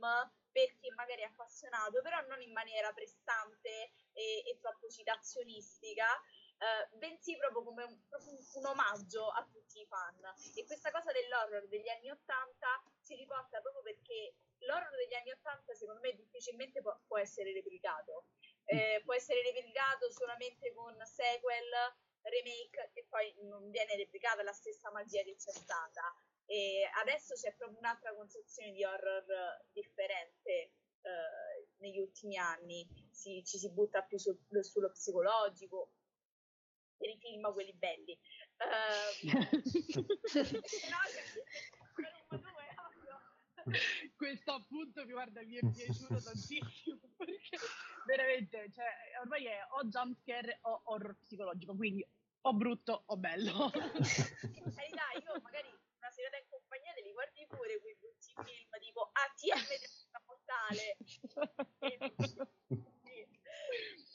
per 0.51 0.75
chi 0.75 0.89
magari 0.95 1.21
è 1.21 1.25
appassionato, 1.31 2.01
però 2.01 2.19
non 2.27 2.41
in 2.41 2.51
maniera 2.51 2.91
prestante 2.91 3.91
e, 4.13 4.43
e 4.45 4.57
troppo 4.59 4.89
citazionistica, 4.89 6.07
uh, 6.11 6.97
bensì 6.97 7.37
proprio 7.37 7.63
come 7.63 7.83
un, 7.83 8.07
proprio 8.07 8.33
un, 8.33 8.65
omaggio 8.65 9.29
a 9.29 9.47
tutti 9.51 9.79
i 9.79 9.85
fan. 9.85 10.19
E 10.55 10.65
questa 10.65 10.91
cosa 10.91 11.11
dell'horror 11.11 11.67
degli 11.67 11.87
anni 11.89 12.09
Ottanta 12.09 12.83
si 12.99 13.15
riporta 13.15 13.61
proprio 13.61 13.83
perché 13.83 14.35
l'horror 14.59 14.95
degli 14.95 15.13
anni 15.13 15.31
Ottanta 15.31 15.73
secondo 15.73 16.01
me 16.01 16.13
difficilmente 16.13 16.81
può, 16.81 16.97
può 17.07 17.17
essere 17.17 17.53
replicato. 17.53 18.25
Eh, 18.65 19.01
può 19.05 19.13
essere 19.13 19.41
replicato 19.43 20.11
solamente 20.11 20.73
con 20.73 20.93
sequel, 21.05 21.69
remake 22.21 22.91
e 22.93 23.05
poi 23.07 23.33
non 23.43 23.69
viene 23.69 23.95
replicata 23.95 24.43
la 24.43 24.51
stessa 24.51 24.91
magia 24.91 25.23
che 25.23 25.35
c'è 25.35 25.51
stata. 25.51 26.13
E 26.45 26.89
adesso 27.01 27.33
c'è 27.35 27.53
proprio 27.55 27.77
un'altra 27.77 28.13
concezione 28.13 28.71
di 28.71 28.83
horror 28.83 29.25
differente 29.71 30.71
eh, 31.01 31.67
negli 31.77 31.99
ultimi 31.99 32.37
anni, 32.37 32.87
si, 33.11 33.43
ci 33.45 33.57
si 33.57 33.69
butta 33.71 34.03
più 34.03 34.17
su, 34.17 34.37
sullo 34.61 34.91
psicologico, 34.91 35.91
per 36.97 37.09
i 37.09 37.17
film 37.19 37.51
quelli 37.53 37.73
belli. 37.73 38.17
Uh, 40.27 40.41
no, 40.41 40.97
questo 44.15 44.51
appunto 44.53 45.05
guarda 45.05 45.41
mi 45.43 45.55
è 45.55 45.59
piaciuto 45.71 46.21
tantissimo 46.21 46.99
perché 47.17 47.57
veramente 48.05 48.71
cioè, 48.71 48.85
ormai 49.21 49.45
è 49.45 49.59
o 49.71 49.83
jumpscare 49.85 50.59
o 50.61 50.81
horror 50.85 51.17
psicologico 51.19 51.75
quindi 51.75 52.05
o 52.41 52.53
brutto 52.53 53.03
o 53.07 53.17
bello. 53.17 53.69
Carità 53.75 55.11
io 55.19 55.41
magari 55.41 55.67
una 55.67 56.11
serata 56.11 56.37
in 56.37 56.47
compagnia 56.47 56.93
te 56.93 57.01
li 57.01 57.11
guardi 57.11 57.45
pure 57.47 57.79
quei 57.81 57.95
brutti 57.99 58.31
film 58.45 58.69
tipo 58.79 59.09
ATM 59.11 59.67
della 59.67 60.21
mortale 60.23 60.95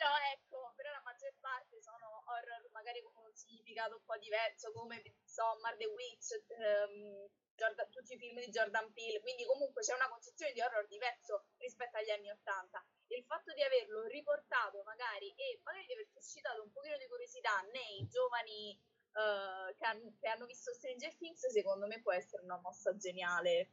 no 0.00 0.11
ecco 0.32 0.72
però 0.76 0.90
la 0.92 1.03
maggior 1.05 1.34
parte 1.40 1.82
sono 1.82 2.24
horror 2.24 2.70
magari 2.72 3.03
con 3.03 3.12
un 3.16 3.34
significato 3.34 3.96
un 3.96 4.05
po' 4.05 4.16
diverso 4.16 4.72
come 4.72 5.03
Midsommar, 5.05 5.76
The 5.76 5.86
Witch 5.86 6.40
um, 6.57 7.28
Jordan, 7.55 7.88
tutti 7.90 8.14
i 8.14 8.18
film 8.18 8.40
di 8.40 8.50
Jordan 8.50 8.92
Peele, 8.92 9.20
quindi 9.20 9.44
comunque 9.44 9.82
c'è 9.82 9.94
una 9.94 10.09
concezione 10.09 10.53
di 10.53 10.61
horror 10.61 10.86
diverso 10.88 11.44
rispetto 11.59 11.96
agli 11.96 12.11
anni 12.11 12.30
Ottanta. 12.30 12.82
Il 13.12 13.24
fatto 13.24 13.53
di 13.53 13.62
averlo 13.62 14.05
riportato 14.09 14.82
magari 14.84 15.28
e 15.36 15.61
magari 15.62 15.86
di 15.86 15.92
aver 15.92 16.09
suscitato 16.09 16.62
un 16.62 16.72
pochino 16.72 16.96
di 16.96 17.07
curiosità 17.07 17.61
nei 17.72 18.09
giovani 18.09 18.72
uh, 19.12 19.68
che, 19.76 19.84
han, 19.84 20.00
che, 20.18 20.28
hanno 20.28 20.46
visto 20.46 20.72
Stranger 20.72 21.14
Things, 21.16 21.46
secondo 21.53 21.86
me 21.86 22.00
può 22.00 22.12
essere 22.12 22.42
una 22.42 22.59
mossa 22.61 22.96
geniale. 22.96 23.70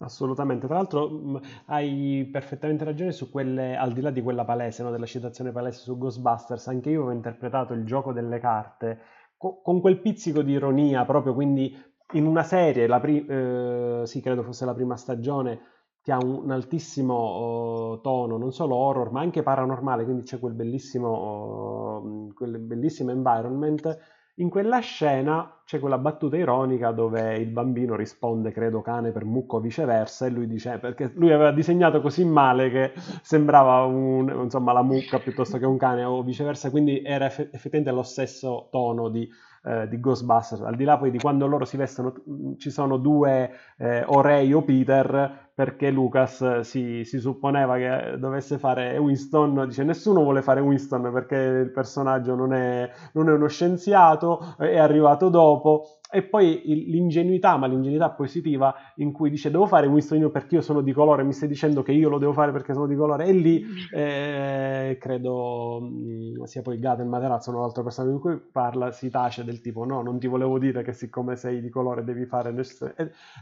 Assolutamente, 0.00 0.66
tra 0.66 0.76
l'altro 0.76 1.08
mh, 1.08 1.64
hai 1.66 2.28
perfettamente 2.30 2.84
ragione 2.84 3.10
su 3.10 3.30
quelle, 3.30 3.74
al 3.74 3.92
di 3.92 4.00
là 4.00 4.10
di 4.10 4.22
quella 4.22 4.44
palese, 4.44 4.84
no, 4.84 4.92
della 4.92 5.06
citazione 5.06 5.50
palese 5.50 5.80
su 5.80 5.98
Ghostbusters, 5.98 6.68
anche 6.68 6.90
io 6.90 7.06
ho 7.06 7.10
interpretato 7.10 7.72
il 7.72 7.84
gioco 7.84 8.12
delle 8.12 8.38
carte 8.38 9.16
co- 9.38 9.62
con 9.62 9.80
quel 9.80 10.00
pizzico 10.00 10.42
di 10.42 10.52
ironia, 10.52 11.06
proprio 11.06 11.32
quindi 11.32 11.74
in 12.12 12.26
una 12.26 12.42
serie, 12.42 12.86
la 12.86 13.00
pri- 13.00 13.24
eh, 13.26 14.02
sì, 14.04 14.20
credo 14.20 14.42
fosse 14.42 14.64
la 14.64 14.74
prima 14.74 14.96
stagione, 14.96 15.60
che 16.00 16.12
ha 16.12 16.18
un, 16.18 16.50
altissimo 16.50 17.14
oh, 17.14 18.00
tono, 18.00 18.38
non 18.38 18.52
solo 18.52 18.76
horror, 18.76 19.10
ma 19.10 19.20
anche 19.20 19.42
paranormale, 19.42 20.04
quindi 20.04 20.22
c'è 20.22 20.38
quel 20.38 20.54
bellissimo, 20.54 21.08
oh, 21.08 22.32
quel 22.34 22.58
bellissimo 22.58 23.10
environment. 23.10 23.98
In 24.36 24.50
quella 24.50 24.78
scena 24.78 25.60
c'è 25.64 25.80
quella 25.80 25.98
battuta 25.98 26.36
ironica 26.36 26.92
dove 26.92 27.36
il 27.36 27.50
bambino 27.50 27.96
risponde, 27.96 28.52
credo, 28.52 28.80
cane 28.82 29.10
per 29.10 29.24
mucco 29.24 29.56
o 29.56 29.60
viceversa, 29.60 30.26
e 30.26 30.30
lui 30.30 30.46
dice, 30.46 30.78
perché 30.78 31.10
lui 31.16 31.32
aveva 31.32 31.50
disegnato 31.50 32.00
così 32.00 32.24
male 32.24 32.70
che 32.70 32.92
sembrava 33.22 33.84
un, 33.84 34.44
insomma, 34.44 34.72
la 34.72 34.82
mucca 34.82 35.18
piuttosto 35.18 35.58
che 35.58 35.66
un 35.66 35.76
cane 35.76 36.04
o 36.04 36.22
viceversa, 36.22 36.70
quindi 36.70 37.02
era 37.02 37.26
eff- 37.26 37.40
effettivamente 37.52 37.90
lo 37.90 38.02
stesso 38.04 38.68
tono 38.70 39.08
di, 39.08 39.28
eh, 39.68 39.88
di 39.88 40.00
Ghostbusters. 40.00 40.62
Al 40.62 40.76
di 40.76 40.84
là 40.84 40.96
poi 40.96 41.10
di 41.10 41.18
quando 41.18 41.46
loro 41.46 41.64
si 41.64 41.76
vestono, 41.76 42.14
ci 42.56 42.70
sono 42.70 42.96
due 42.96 43.50
eh, 43.76 44.02
o 44.06 44.20
o 44.52 44.62
Peter, 44.62 45.47
perché 45.58 45.90
Lucas 45.90 46.60
si, 46.60 47.02
si, 47.02 47.18
supponeva 47.18 47.76
che 47.78 48.16
dovesse 48.16 48.58
fare 48.58 48.96
Winston, 48.96 49.66
dice 49.66 49.82
nessuno 49.82 50.22
vuole 50.22 50.40
fare 50.40 50.60
Winston 50.60 51.10
perché 51.12 51.34
il 51.34 51.72
personaggio 51.72 52.36
non 52.36 52.52
è, 52.52 52.88
non 53.14 53.28
è 53.28 53.32
uno 53.32 53.48
scienziato, 53.48 54.54
è 54.56 54.78
arrivato 54.78 55.28
dopo. 55.28 55.98
E 56.10 56.22
poi 56.22 56.62
l'ingenuità, 56.64 57.58
ma 57.58 57.66
l'ingenuità 57.66 58.08
positiva, 58.10 58.74
in 58.96 59.12
cui 59.12 59.28
dice 59.28 59.50
devo 59.50 59.66
fare 59.66 59.86
Winston 59.86 60.18
io 60.18 60.30
perché 60.30 60.54
io 60.54 60.62
sono 60.62 60.80
di 60.80 60.92
colore, 60.92 61.22
mi 61.22 61.34
stai 61.34 61.48
dicendo 61.48 61.82
che 61.82 61.92
io 61.92 62.08
lo 62.08 62.16
devo 62.16 62.32
fare 62.32 62.50
perché 62.50 62.72
sono 62.72 62.86
di 62.86 62.94
colore, 62.94 63.26
e 63.26 63.32
lì 63.32 63.62
eh, 63.92 64.96
credo 64.98 65.80
mh, 65.82 66.40
mm, 66.40 66.42
sia 66.44 66.62
poi 66.62 66.78
Gaten 66.78 67.06
Materazzo, 67.06 67.50
un'altra 67.50 67.82
persona 67.82 68.08
con 68.08 68.20
cui 68.20 68.40
parla, 68.50 68.90
si 68.90 69.10
tace 69.10 69.44
del 69.44 69.60
tipo 69.60 69.84
no, 69.84 70.00
non 70.00 70.18
ti 70.18 70.28
volevo 70.28 70.58
dire 70.58 70.82
che 70.82 70.94
siccome 70.94 71.36
sei 71.36 71.60
di 71.60 71.68
colore 71.68 72.04
devi 72.04 72.24
fare... 72.24 72.54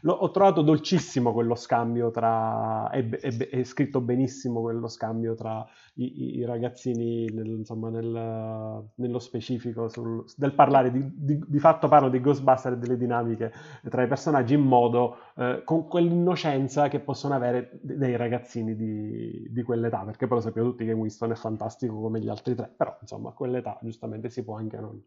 Lo, 0.01 0.13
ho 0.15 0.31
trovato 0.33 0.63
dolcissimo 0.63 1.33
quello 1.33 1.55
scambio 1.55 2.06
tra... 2.11 2.89
è, 2.91 3.09
è, 3.09 3.37
è 3.37 3.63
scritto 3.65 4.01
benissimo 4.01 4.61
quello 4.61 4.89
scambio 4.89 5.35
tra 5.35 5.67
i, 5.95 6.37
i 6.37 6.45
ragazzini, 6.45 7.27
nel, 7.27 7.47
insomma, 7.47 7.89
nel, 7.91 8.91
nello 8.95 9.19
specifico, 9.19 9.89
sul, 9.89 10.25
del 10.37 10.53
parlare, 10.53 10.91
di, 10.91 11.03
di, 11.15 11.43
di 11.47 11.59
fatto 11.59 11.89
parlo 11.89 12.09
di 12.09 12.21
Ghostbusters 12.21 12.77
e 12.77 12.79
delle 12.79 12.97
dinamiche 12.97 13.53
tra 13.89 14.03
i 14.03 14.07
personaggi 14.07 14.55
in 14.55 14.63
modo 14.63 15.17
eh, 15.37 15.63
con 15.65 15.87
quell'innocenza 15.87 16.89
che 16.89 17.01
possono 17.01 17.35
avere 17.35 17.79
dei 17.83 18.17
ragazzini 18.17 18.75
di, 18.75 19.47
di, 19.51 19.63
quell'età, 19.63 20.03
perché 20.05 20.27
poi 20.27 20.39
lo 20.39 20.43
sappiamo 20.43 20.71
tutti 20.71 20.85
che 20.85 20.93
Winston 20.93 21.33
è 21.33 21.37
fantastico 21.37 22.01
come 22.01 22.21
gli 22.21 22.29
altri 22.29 22.55
tre, 22.55 22.73
però 22.75 22.97
insomma 23.01 23.31
a 23.31 23.33
quell'età 23.33 23.79
giustamente 23.83 24.31
si 24.31 24.45
può 24.45 24.57
anche 24.57 24.79
non, 24.79 25.03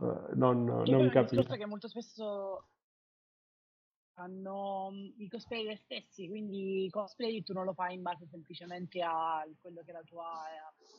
eh, 0.00 0.34
non, 0.34 0.64
non 0.64 1.08
capire. 1.10 1.42
È 1.42 1.56
che 1.56 1.66
molto 1.66 1.88
spesso 1.88 2.64
hanno 4.14 4.92
i 5.18 5.28
cosplayer 5.28 5.76
stessi, 5.76 6.28
quindi 6.28 6.88
cosplay 6.90 7.42
tu 7.42 7.52
non 7.52 7.64
lo 7.64 7.72
fai 7.72 7.94
in 7.94 8.02
base 8.02 8.26
semplicemente 8.30 9.02
a 9.02 9.44
quello 9.60 9.82
che 9.82 9.90
è 9.90 9.94
la 9.94 10.02
tua 10.02 10.42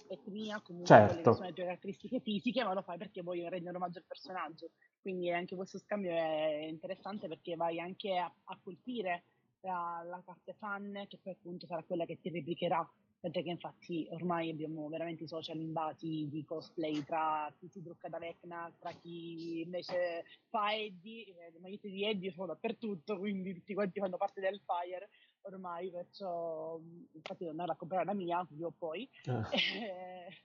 etnia, 0.08 0.60
comunque 0.62 0.88
certo. 0.88 1.14
quelle 1.14 1.24
che 1.24 1.34
sono 1.34 1.48
le 1.48 1.54
tue 1.54 1.64
caratteristiche 1.64 2.20
fisiche, 2.20 2.64
ma 2.64 2.74
lo 2.74 2.82
fai 2.82 2.98
perché 2.98 3.22
vuoi 3.22 3.48
rendere 3.48 3.78
omaggio 3.78 4.00
al 4.00 4.06
personaggio. 4.06 4.72
Quindi 5.02 5.32
anche 5.32 5.56
questo 5.56 5.78
scambio 5.78 6.12
è 6.12 6.66
interessante 6.68 7.28
perché 7.28 7.56
vai 7.56 7.80
anche 7.80 8.18
a, 8.18 8.32
a 8.46 8.60
colpire 8.62 9.24
la, 9.62 10.04
la, 10.04 10.22
parte 10.24 10.54
fan, 10.54 11.06
che 11.08 11.20
poi 11.22 11.34
appunto 11.34 11.66
sarà 11.66 11.84
quella 11.84 12.06
che 12.06 12.20
ti 12.20 12.30
replicherà. 12.30 12.88
Mentre 13.22 13.42
che 13.42 13.50
infatti 13.50 14.08
ormai 14.12 14.52
abbiamo 14.52 14.88
veramente 14.88 15.24
i 15.24 15.28
social 15.28 15.60
invasi 15.60 16.28
di 16.30 16.46
cosplay 16.46 17.04
tra 17.04 17.52
chi 17.58 17.68
si 17.70 17.82
trucca 17.82 18.08
da 18.08 18.20
Vecna, 18.20 18.72
tra 18.80 18.92
chi 18.92 19.62
invece 19.62 20.26
fa 20.50 20.76
Eddie, 20.76 21.26
eh, 21.26 21.52
le 21.52 21.60
magliette 21.60 21.90
di 21.90 22.06
Eddie 22.06 22.32
sono 22.32 22.48
dappertutto, 22.48 23.18
quindi 23.18 23.54
tutti 23.56 23.74
quanti 23.74 24.00
fanno 24.00 24.18
parte 24.18 24.42
del 24.42 24.62
Fire 24.64 25.10
ormai, 25.46 25.90
perciò 25.92 26.80
infatti 27.12 27.48
andare 27.48 27.72
a 27.72 27.76
comprare 27.76 28.06
la 28.06 28.14
mia, 28.14 28.44
prima 28.46 28.68
o 28.68 28.74
poi. 28.78 29.10
Ah. 29.26 29.50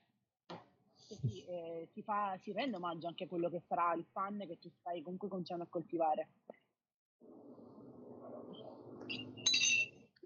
Eh, 1.12 1.16
si, 1.16 1.44
eh, 1.44 1.88
si, 1.92 2.02
fa, 2.02 2.38
si 2.40 2.52
rende 2.52 2.76
omaggio 2.76 3.08
anche 3.08 3.24
a 3.24 3.26
quello 3.26 3.50
che 3.50 3.62
sarà 3.66 3.92
il 3.94 4.06
fan 4.12 4.38
che 4.46 4.60
tu 4.60 4.70
stai 4.78 5.02
comunque 5.02 5.28
continuando 5.28 5.66
a 5.66 5.68
coltivare. 5.68 6.28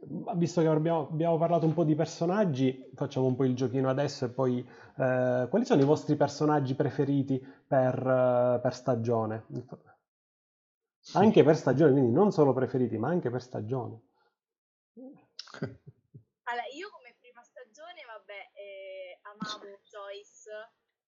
Visto 0.07 0.61
che 0.61 0.67
abbiamo, 0.67 1.09
abbiamo, 1.09 1.39
parlato 1.39 1.67
un 1.67 1.75
po' 1.75 1.85
di 1.85 1.95
personaggi, 1.95 2.91
facciamo 2.95 3.27
un 3.27 3.37
po' 3.37 3.45
il 3.45 3.55
giochino 3.55 3.89
adesso 3.89 4.27
e 4.27 4.31
poi 4.31 4.59
eh, 4.61 5.47
quali 5.49 5.65
sono 5.65 5.83
i 5.83 5.87
vostri 5.87 6.17
personaggi 6.17 6.75
preferiti 6.75 7.39
per, 7.39 7.99
uh, 7.99 8.61
per 8.61 8.75
stagione? 8.75 9.47
Anche 11.13 11.43
per 11.43 11.57
stagione, 11.57 11.93
quindi 11.93 12.13
non 12.13 12.33
solo 12.33 12.53
preferiti, 12.53 12.99
ma 12.99 13.09
anche 13.09 13.31
per 13.31 13.43
stagione. 13.43 14.01
Allora, 16.47 16.67
io 16.77 16.91
come 16.91 17.17
prima 17.19 17.43
stagione, 17.43 18.05
vabbè, 18.05 18.51
eh, 18.53 19.19
amavo 19.23 19.81
Joyce 19.81 20.53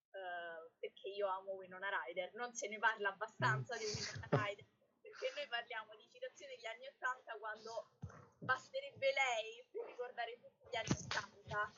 eh, 0.09 0.73
perché 0.81 1.09
io 1.09 1.29
amo 1.29 1.53
Winona 1.53 1.89
Ryder. 1.93 2.33
Non 2.35 2.55
se 2.55 2.69
ne 2.69 2.79
parla 2.79 3.11
abbastanza 3.11 3.77
di 3.77 3.85
Winona 3.85 4.29
Ryder 4.33 4.65
perché 5.07 5.33
noi 5.37 5.49
parliamo 5.49 5.95
di 5.95 6.07
citazioni 6.11 6.57
degli 6.57 6.67
anni 6.67 6.87
Ottanta 6.89 7.39
quando 7.39 7.95
basterebbe 8.39 9.13
lei 9.13 9.67
per 9.71 9.85
ricordare 9.87 10.39
tutti 10.39 10.65
gli 10.71 10.77
anni 10.77 10.97
Ottanta. 11.05 11.73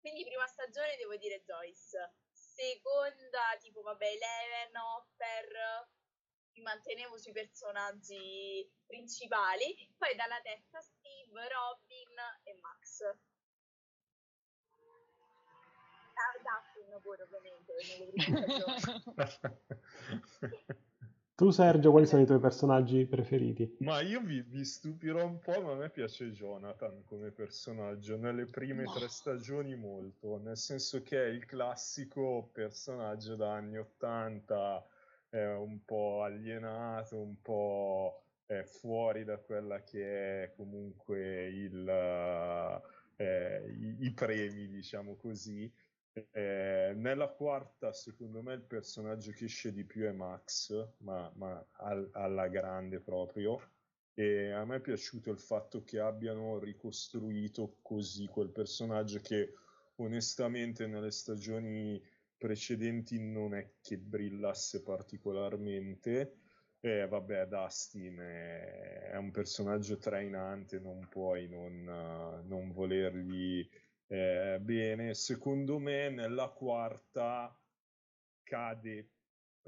quindi 0.00 0.24
prima 0.24 0.46
stagione 0.46 0.96
devo 0.96 1.16
dire 1.16 1.42
Joyce. 1.42 2.14
Seconda, 2.32 3.56
tipo, 3.60 3.82
vabbè, 3.82 4.06
Eleven, 4.06 4.76
Hopper, 4.76 5.88
mi 6.54 6.62
mantenevo 6.62 7.16
sui 7.18 7.32
personaggi 7.32 8.68
principali, 8.86 9.94
poi 9.96 10.16
dalla 10.16 10.40
terza 10.40 10.80
Steve, 10.80 11.48
Robin 11.48 12.18
e 12.42 12.58
Max. 12.60 13.02
Ah, 16.18 16.34
Dustin 16.42 17.00
pure 17.00 17.22
ovviamente, 17.22 17.72
Tu 21.38 21.50
Sergio, 21.50 21.92
quali 21.92 22.04
sono 22.04 22.22
i 22.22 22.26
tuoi 22.26 22.40
personaggi 22.40 23.06
preferiti? 23.06 23.76
Ma 23.78 24.00
io 24.00 24.20
vi, 24.20 24.42
vi, 24.42 24.64
stupirò 24.64 25.24
un 25.24 25.38
po', 25.38 25.62
ma 25.62 25.70
a 25.70 25.76
me 25.76 25.88
piace 25.88 26.32
Jonathan 26.32 27.04
come 27.04 27.30
personaggio, 27.30 28.16
nelle 28.16 28.46
prime 28.46 28.82
no. 28.82 28.92
tre 28.92 29.06
stagioni 29.06 29.76
molto, 29.76 30.40
nel 30.42 30.56
senso 30.56 31.00
che 31.04 31.26
è 31.26 31.28
il 31.28 31.44
classico 31.44 32.50
personaggio 32.52 33.36
da 33.36 33.52
anni 33.52 33.78
80 33.78 34.84
è 35.28 35.44
un 35.54 35.84
po' 35.84 36.24
alienato, 36.24 37.20
un 37.20 37.40
po' 37.40 38.20
eh, 38.46 38.64
fuori 38.64 39.22
da 39.22 39.38
quella 39.38 39.84
che 39.84 40.42
è 40.42 40.52
comunque 40.56 41.46
il, 41.46 41.88
eh, 43.14 43.74
i, 43.78 43.96
i, 44.06 44.10
premi, 44.10 44.66
diciamo 44.66 45.14
così. 45.14 45.72
Eh, 46.12 46.92
nella 46.96 47.28
quarta, 47.28 47.92
secondo 47.92 48.42
me, 48.42 48.54
il 48.54 48.62
personaggio 48.62 49.30
che 49.32 49.44
esce 49.44 49.72
di 49.72 49.84
più 49.84 50.04
è 50.04 50.12
Max, 50.12 50.94
ma, 50.98 51.30
ma 51.36 51.64
al, 51.72 52.08
alla 52.12 52.48
grande 52.48 53.00
proprio. 53.00 53.60
E 54.14 54.50
a 54.50 54.64
me 54.64 54.76
è 54.76 54.80
piaciuto 54.80 55.30
il 55.30 55.38
fatto 55.38 55.84
che 55.84 56.00
abbiano 56.00 56.58
ricostruito 56.58 57.78
così 57.82 58.26
quel 58.26 58.50
personaggio 58.50 59.20
che 59.20 59.54
onestamente 59.96 60.86
nelle 60.88 61.12
stagioni 61.12 62.02
precedenti 62.36 63.20
non 63.20 63.54
è 63.54 63.74
che 63.80 63.98
brillasse 63.98 64.82
particolarmente. 64.82 66.36
E 66.80 67.06
vabbè, 67.06 67.46
Dustin 67.46 68.16
è, 68.18 69.10
è 69.12 69.16
un 69.16 69.30
personaggio 69.30 69.98
trainante, 69.98 70.78
non 70.80 71.08
puoi 71.08 71.48
non, 71.48 71.82
non 72.46 72.70
volergli 72.72 73.68
eh, 74.08 74.58
bene. 74.60 75.14
Secondo 75.14 75.78
me 75.78 76.10
nella 76.10 76.48
quarta 76.48 77.56
cade 78.42 79.10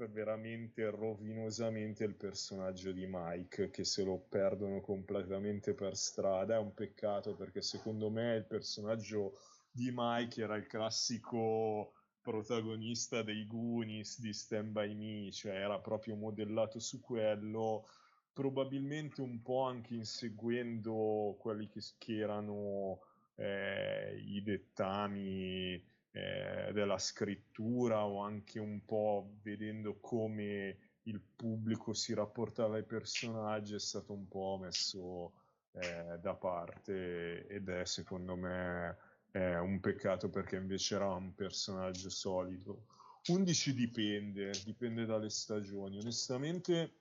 veramente 0.07 0.89
rovinosamente 0.89 2.03
il 2.03 2.15
personaggio 2.15 2.91
di 2.91 3.05
Mike 3.07 3.69
che 3.69 3.83
se 3.83 4.03
lo 4.03 4.17
perdono 4.17 4.81
completamente 4.81 5.75
per 5.75 5.95
strada 5.95 6.55
è 6.55 6.59
un 6.59 6.73
peccato 6.73 7.35
perché 7.35 7.61
secondo 7.61 8.09
me 8.09 8.35
il 8.35 8.45
personaggio 8.45 9.37
di 9.69 9.91
Mike 9.93 10.41
era 10.41 10.55
il 10.55 10.65
classico 10.65 11.93
protagonista 12.19 13.21
dei 13.23 13.45
Goonies 13.47 14.19
di 14.19 14.33
Stand 14.33 14.71
By 14.71 14.93
Me, 14.93 15.31
cioè 15.31 15.53
era 15.53 15.79
proprio 15.79 16.15
modellato 16.15 16.79
su 16.79 16.99
quello, 16.99 17.87
probabilmente 18.33 19.21
un 19.21 19.41
po' 19.41 19.63
anche 19.63 19.95
inseguendo 19.95 21.35
quelli 21.39 21.67
che, 21.67 21.81
che 21.97 22.17
erano 22.17 22.99
eh, 23.35 24.17
i 24.17 24.41
dettami 24.41 25.73
eh, 26.11 26.71
della 26.73 26.97
scrittura 26.97 28.05
o 28.05 28.19
anche 28.19 28.59
un 28.59 28.83
po' 28.85 29.37
vedendo 29.41 29.99
come 29.99 30.77
il 31.03 31.19
pubblico 31.19 31.93
si 31.93 32.13
rapportava 32.13 32.75
ai 32.75 32.83
personaggi 32.83 33.73
è 33.73 33.79
stato 33.79 34.13
un 34.13 34.27
po' 34.27 34.59
messo 34.61 35.33
eh, 35.71 36.19
da 36.19 36.35
parte 36.35 37.47
ed 37.47 37.69
è 37.69 37.85
secondo 37.85 38.35
me 38.35 38.97
un 39.33 39.79
peccato 39.79 40.29
perché 40.29 40.57
invece 40.57 40.95
era 40.95 41.13
un 41.13 41.33
personaggio 41.33 42.09
solido. 42.09 42.85
11 43.27 43.73
dipende, 43.73 44.51
dipende 44.65 45.05
dalle 45.05 45.29
stagioni. 45.29 45.99
Onestamente 45.99 46.95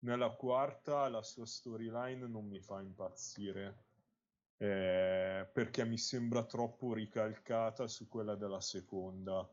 nella 0.00 0.30
quarta 0.30 1.08
la 1.08 1.22
sua 1.22 1.46
storyline 1.46 2.26
non 2.26 2.46
mi 2.46 2.60
fa 2.60 2.80
impazzire. 2.80 3.89
Eh, 4.62 5.48
perché 5.50 5.86
mi 5.86 5.96
sembra 5.96 6.44
troppo 6.44 6.92
ricalcata 6.92 7.88
su 7.88 8.08
quella 8.08 8.34
della 8.34 8.60
seconda. 8.60 9.48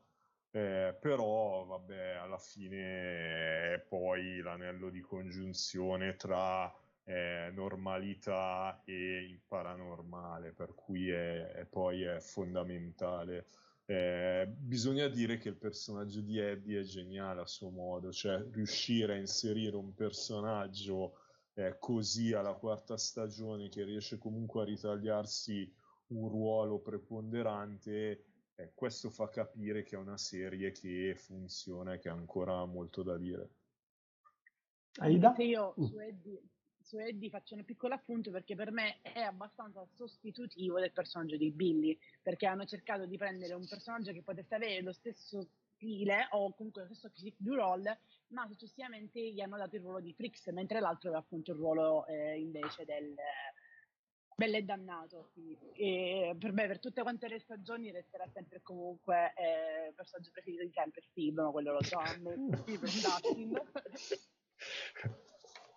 Eh, 0.52 0.98
però, 1.00 1.64
vabbè, 1.66 2.16
alla 2.16 2.38
fine 2.38 3.76
è 3.76 3.86
poi 3.88 4.42
l'anello 4.42 4.90
di 4.90 5.00
congiunzione 5.00 6.18
tra 6.18 6.70
eh, 7.06 7.52
normalità 7.54 8.82
e 8.84 9.40
paranormale, 9.48 10.52
per 10.52 10.76
cui 10.76 11.10
è, 11.10 11.52
è 11.54 11.66
poi 11.66 12.04
è 12.04 12.20
fondamentale. 12.20 13.48
Eh, 13.86 14.46
bisogna 14.58 15.08
dire 15.08 15.38
che 15.38 15.48
il 15.48 15.56
personaggio 15.56 16.20
di 16.20 16.38
Eddie 16.38 16.82
è 16.82 16.84
geniale 16.84 17.40
a 17.40 17.46
suo 17.46 17.70
modo, 17.70 18.12
cioè 18.12 18.44
riuscire 18.52 19.14
a 19.14 19.18
inserire 19.18 19.78
un 19.78 19.94
personaggio 19.94 21.20
eh, 21.58 21.78
così 21.80 22.34
alla 22.34 22.54
quarta 22.54 22.98
stagione 22.98 23.68
che 23.68 23.84
riesce 23.84 24.20
comunque 24.20 24.62
a 24.62 24.66
ritagliarsi 24.66 25.74
un 26.08 26.30
ruolo 26.30 26.80
preponderante, 26.80 28.26
eh, 28.56 28.72
questo 28.76 29.10
fa 29.10 29.28
capire 29.30 29.82
che 29.82 29.96
è 29.96 30.00
una 30.00 30.18
serie 30.18 30.72
che 30.72 31.16
funziona 31.16 31.94
e 31.94 32.00
che 32.00 32.10
ha 32.10 32.14
ancora 32.14 32.64
molto 32.66 33.02
da 33.02 33.18
dire. 33.18 33.50
Aida? 35.00 35.36
Io 35.40 35.74
mm. 35.80 35.84
su 35.84 36.00
Eddie 36.00 36.42
su 36.80 36.98
Eddie 37.00 37.30
faccio 37.30 37.56
un 37.56 37.66
piccolo 37.66 37.96
appunto 37.96 38.32
perché 38.32 38.56
per 38.56 38.72
me 38.72 39.02
è 39.02 39.20
abbastanza 39.20 39.86
sostitutivo 39.96 40.80
del 40.80 40.94
personaggio 40.94 41.36
di 41.36 41.52
Billy, 41.52 41.98
perché 42.22 42.46
hanno 42.46 42.66
cercato 42.66 43.06
di 43.06 43.18
prendere 43.18 43.54
un 43.56 43.68
personaggio 43.68 44.14
che 44.14 44.22
potesse 44.22 44.56
avere 44.56 44.82
lo 44.82 44.94
stesso 44.94 45.50
stile 45.78 46.28
o 46.32 46.54
comunque 46.54 46.82
lo 46.82 46.88
stesso 46.88 47.10
physique 47.10 47.38
du 47.40 47.56
role, 47.56 48.00
ma 48.30 48.46
successivamente 48.48 49.20
gli 49.32 49.40
hanno 49.40 49.58
dato 49.58 49.76
il 49.76 49.82
ruolo 49.82 50.02
di 50.02 50.14
Frix, 50.14 50.50
mentre 50.52 50.80
l'altro 50.80 51.10
aveva 51.10 51.24
appunto 51.24 51.52
il 51.52 51.58
ruolo 51.58 52.06
eh, 52.08 52.40
invece 52.40 52.84
del 52.84 53.16
bello 54.36 54.58
e 54.58 54.64
dannato. 54.64 55.32
E 55.74 56.36
per 56.38 56.52
me, 56.52 56.68
per 56.68 56.80
tutte 56.80 57.02
quante 57.02 57.28
le 57.28 57.40
stagioni, 57.40 57.92
resterà 57.92 58.28
sempre 58.34 58.62
comunque 58.62 59.34
eh, 59.36 59.88
il 59.88 59.96
personaggio 59.96 60.32
preferito 60.32 60.64
di 60.64 60.72
sempre, 60.72 61.02
Steve, 61.02 61.42
ma 61.42 61.52
quello 61.52 61.74
lo 61.74 61.84
so, 61.84 62.00
Steve 62.62 62.80
Dustin. 62.80 63.62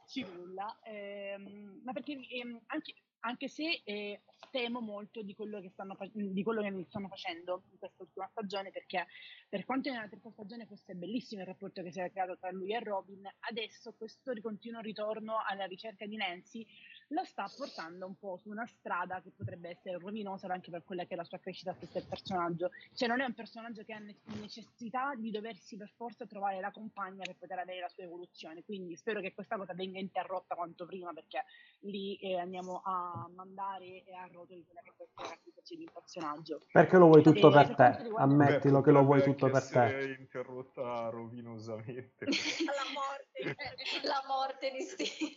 Cirulla, 0.07 0.81
ehm, 0.83 1.83
ma 1.85 1.93
perché 1.93 2.13
ehm, 2.13 2.61
anche, 2.67 2.95
anche, 3.21 3.49
se 3.49 3.83
eh, 3.85 4.23
temo 4.51 4.81
molto 4.81 5.23
di 5.23 5.35
quello, 5.35 5.61
che 5.61 5.71
stanno, 5.71 5.97
di 6.13 6.43
quello 6.43 6.63
che 6.63 6.85
stanno 6.89 7.09
facendo 7.09 7.63
in 7.71 7.79
questa 7.79 8.03
ultima 8.03 8.29
stagione, 8.29 8.71
perché 8.71 9.07
per 9.49 9.65
quanto 9.65 9.91
nella 9.91 10.09
terza 10.09 10.31
stagione 10.31 10.67
fosse 10.67 10.95
bellissimo 10.95 11.43
il 11.43 11.47
rapporto 11.47 11.83
che 11.83 11.93
si 11.93 11.99
era 12.01 12.11
creato 12.11 12.37
tra 12.39 12.51
lui 12.51 12.73
e 12.73 12.81
Robin, 12.81 13.23
adesso 13.41 13.95
questo 13.97 14.33
continuo 14.41 14.81
ritorno 14.81 15.43
alla 15.47 15.67
ricerca 15.67 16.07
di 16.07 16.17
Nancy 16.17 16.67
lo 17.11 17.25
sta 17.25 17.51
portando 17.57 18.07
un 18.07 18.17
po' 18.17 18.39
su 18.43 18.51
una 18.51 18.67
strada 18.67 19.21
che 19.21 19.31
potrebbe 19.37 19.71
essere 19.71 19.99
rovinosa 19.99 20.47
anche 20.49 20.71
per 20.71 20.85
quella 20.85 21.05
che 21.05 21.15
è 21.15 21.17
la 21.17 21.25
sua 21.25 21.39
crescita 21.39 21.73
stesso 21.75 21.93
del 21.95 22.07
personaggio. 22.09 22.71
Cioè 22.95 23.09
non 23.09 23.21
è 23.21 23.25
un 23.25 23.35
personaggio 23.35 23.83
che 23.85 23.93
ha 23.93 24.03
necessità 24.39 25.15
di 25.17 25.31
doversi 25.31 25.77
per 25.77 25.91
forza 25.97 26.27
trovare 26.27 26.61
la 26.61 26.71
compagna 26.71 27.25
per 27.25 27.37
poter 27.37 27.59
avere 27.59 27.81
la 27.81 27.89
sua 27.89 28.05
evoluzione, 28.05 28.63
quindi 28.65 28.97
spero 28.97 29.21
che 29.21 29.35
questa 29.35 29.57
cosa 29.57 29.75
venga 29.75 29.99
interrotta 29.99 30.55
quanto 30.55 30.87
prima 30.87 31.13
perché 31.13 31.45
lì 31.81 32.17
eh, 32.17 32.39
andiamo 32.39 32.81
a 32.85 33.29
mandare 33.35 34.05
e 34.05 34.15
a 34.15 34.29
rotoli 34.31 34.65
quella 34.65 34.83
che 34.83 34.93
può 34.97 35.07
essere 35.07 35.29
la 35.29 35.63
di 35.77 35.85
un 35.85 35.93
personaggio. 35.93 36.61
Perché 36.71 36.97
lo 36.97 37.07
vuoi 37.07 37.23
tutto 37.23 37.49
e 37.49 37.53
per 37.53 37.75
te? 37.75 38.11
Ammettilo 38.17 38.79
Beh, 38.79 38.85
che 38.85 38.91
lo 38.91 39.03
vuoi 39.03 39.23
tutto 39.23 39.51
per 39.51 39.69
te. 39.69 40.17
interrotta 40.19 41.09
rovinosamente. 41.09 42.27
la 42.65 42.87
morte, 42.93 43.57
la 44.07 44.23
morte 44.27 44.71
di 44.71 44.83
Steve. 44.83 45.37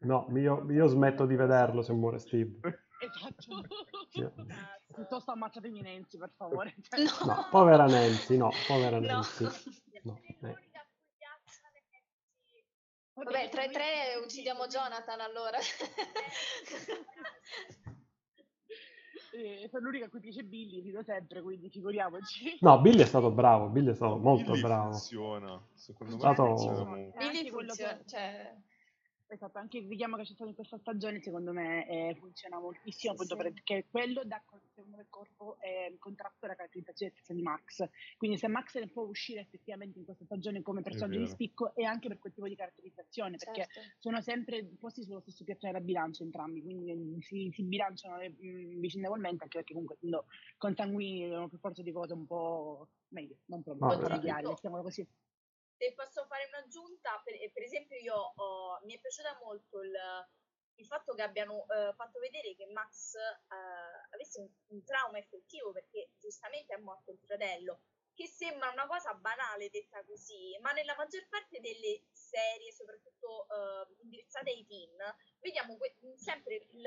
No, 0.00 0.26
io, 0.34 0.70
io, 0.70 0.86
smetto 0.86 1.26
di 1.26 1.36
vederlo 1.36 1.82
se 1.82 1.92
muore 1.92 2.18
Steve. 2.18 2.58
Esatto. 3.00 3.62
Io... 4.12 4.34
Piuttosto 4.92 5.30
ammazzatemi 5.30 5.80
Nancy, 5.80 6.18
per 6.18 6.32
favore. 6.36 6.74
No. 6.96 7.32
no, 7.32 7.46
povera 7.50 7.86
Nancy, 7.86 8.36
no, 8.36 8.50
povera 8.66 8.98
Nancy. 8.98 9.44
No. 9.44 9.50
No, 10.02 10.48
eh. 10.48 10.68
Vabbè, 13.12 13.50
3-3 13.52 14.22
uccidiamo 14.24 14.66
Jonathan 14.66 15.20
allora. 15.20 15.58
eh, 19.32 19.68
sono 19.68 19.84
l'unica 19.84 20.06
a 20.06 20.08
cui 20.08 20.20
piace 20.20 20.42
Billy, 20.42 20.80
rido 20.80 21.02
sempre, 21.02 21.42
quindi 21.42 21.68
figuriamoci. 21.68 22.56
No, 22.60 22.80
Billy 22.80 23.02
è 23.02 23.06
stato 23.06 23.30
bravo, 23.30 23.68
Billy 23.68 23.90
è 23.90 23.94
stato 23.94 24.16
molto 24.16 24.52
Billy 24.52 24.62
bravo. 24.62 24.90
funziona, 24.92 25.62
secondo 25.74 26.14
me. 26.14 26.20
Stato... 26.20 26.54
Billy 27.18 27.50
funziona, 27.50 28.00
cioè... 28.06 28.56
Esatto, 29.32 29.58
anche 29.58 29.78
il 29.78 29.86
richiamo 29.86 30.16
che 30.16 30.24
c'è 30.24 30.32
stato 30.32 30.48
in 30.50 30.56
questa 30.56 30.76
stagione 30.76 31.22
secondo 31.22 31.52
me 31.52 31.86
eh, 31.88 32.16
funziona 32.18 32.58
moltissimo 32.58 33.14
sì, 33.14 33.22
appunto 33.22 33.36
sì. 33.36 33.42
perché 33.52 33.86
quello 33.88 34.24
dà 34.24 34.42
secondo 34.74 34.96
me 34.96 35.06
corpo 35.08 35.56
e 35.60 35.94
contrasto 36.00 36.46
alla 36.46 36.56
caratterizzazione 36.56 37.12
stessa 37.12 37.32
di 37.32 37.40
Max. 37.40 37.88
Quindi 38.16 38.38
se 38.38 38.48
Max 38.48 38.76
ne 38.76 38.88
può 38.88 39.04
uscire 39.04 39.40
effettivamente 39.40 40.00
in 40.00 40.04
questa 40.04 40.24
stagione 40.24 40.62
come 40.62 40.82
personaggio 40.82 41.20
di 41.20 41.28
spicco 41.28 41.72
è 41.76 41.84
anche 41.84 42.08
per 42.08 42.18
quel 42.18 42.32
tipo 42.32 42.48
di 42.48 42.56
caratterizzazione, 42.56 43.36
perché 43.36 43.68
certo. 43.70 43.90
sono 43.98 44.20
sempre 44.20 44.64
posti 44.64 45.04
sullo 45.04 45.20
stesso 45.20 45.44
piatto 45.44 45.66
della 45.66 45.80
bilancia 45.80 46.24
entrambi, 46.24 46.60
quindi 46.60 47.22
si, 47.22 47.50
si 47.52 47.62
bilanciano 47.62 48.16
mm, 48.16 48.80
vicendevolmente 48.80 49.44
anche 49.44 49.58
perché 49.58 49.74
comunque 49.74 49.94
essendo 49.94 50.26
consanguini 50.58 51.28
per 51.28 51.60
forza 51.60 51.82
di 51.82 51.92
cose 51.92 52.14
un 52.14 52.26
po' 52.26 52.88
meglio, 53.10 53.36
non 53.46 53.62
proprio 53.62 53.96
no, 53.96 54.08
mediali, 54.08 54.48
mettiamolo 54.48 54.82
così 54.82 55.06
se 55.80 55.94
posso 55.94 56.26
fare 56.26 56.44
un'aggiunta, 56.44 57.22
per, 57.24 57.34
per 57.52 57.62
esempio 57.62 57.96
io 57.96 58.14
oh, 58.14 58.80
mi 58.84 58.94
è 58.94 59.00
piaciuta 59.00 59.38
molto 59.42 59.80
il, 59.80 59.96
il 60.74 60.84
fatto 60.84 61.14
che 61.14 61.22
abbiano 61.22 61.64
eh, 61.68 61.94
fatto 61.94 62.20
vedere 62.20 62.54
che 62.54 62.66
Max 62.66 63.14
eh, 63.14 64.06
avesse 64.10 64.40
un, 64.40 64.48
un, 64.76 64.84
trauma 64.84 65.16
effettivo 65.16 65.72
perché 65.72 66.10
giustamente 66.20 66.74
è 66.74 66.76
morto 66.76 67.12
il 67.12 67.18
fratello, 67.24 67.80
che 68.12 68.26
sembra 68.26 68.68
una 68.68 68.86
cosa 68.86 69.14
banale 69.14 69.70
detta 69.70 70.04
così, 70.04 70.54
ma 70.60 70.72
nella 70.72 70.94
maggior 70.96 71.26
parte 71.28 71.60
delle 71.60 72.04
serie, 72.12 72.70
soprattutto 72.72 73.46
eh, 73.48 74.02
indirizzate 74.02 74.50
ai 74.50 74.66
teen, 74.66 74.98
vediamo 75.38 75.78
que- 75.78 75.96
sempre 76.16 76.56
il, 76.56 76.84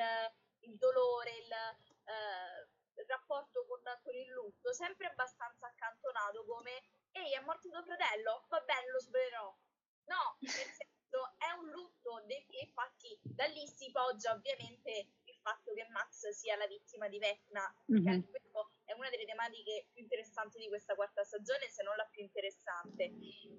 il 0.60 0.78
dolore, 0.78 1.32
il, 1.32 1.52
eh, 1.52 3.02
il 3.02 3.08
rapporto 3.08 3.66
con, 3.66 3.82
con 4.04 4.14
il 4.14 4.28
lutto, 4.28 4.72
sempre 4.72 5.08
abbastanza 5.08 5.66
accantonato 5.66 6.46
come 6.46 6.80
ehi, 7.14 7.34
è 7.34 7.40
morto 7.42 7.70
tuo 7.70 7.84
fratello, 7.84 8.46
va 8.50 8.60
bene, 8.62 8.92
lo 8.92 9.00
supererò. 9.00 9.58
No, 10.06 10.38
nel 10.40 10.52
senso, 10.52 11.36
è 11.38 11.52
un 11.60 11.70
lutto, 11.70 12.24
de- 12.26 12.46
infatti 12.62 13.18
da 13.24 13.46
lì 13.46 13.66
si 13.68 13.92
poggia 13.92 14.34
ovviamente 14.34 15.14
il 15.24 15.38
fatto 15.42 15.74
che 15.74 15.88
Max 15.90 16.30
sia 16.30 16.58
la 16.58 16.68
vittima 16.68 17.08
di 17.08 17.20
Vecna, 17.20 17.64
mm-hmm. 17.92 18.08
anche 18.08 18.30
questo 18.30 18.72
è 18.86 18.94
una 18.94 19.10
delle 19.10 19.26
tematiche 19.26 19.88
più 19.92 20.02
interessanti 20.02 20.60
di 20.60 20.68
questa 20.68 20.96
quarta 20.96 21.24
stagione, 21.24 21.70
se 21.70 21.84
non 21.84 21.96
la 21.96 22.06
più 22.06 22.22
interessante. 22.22 23.14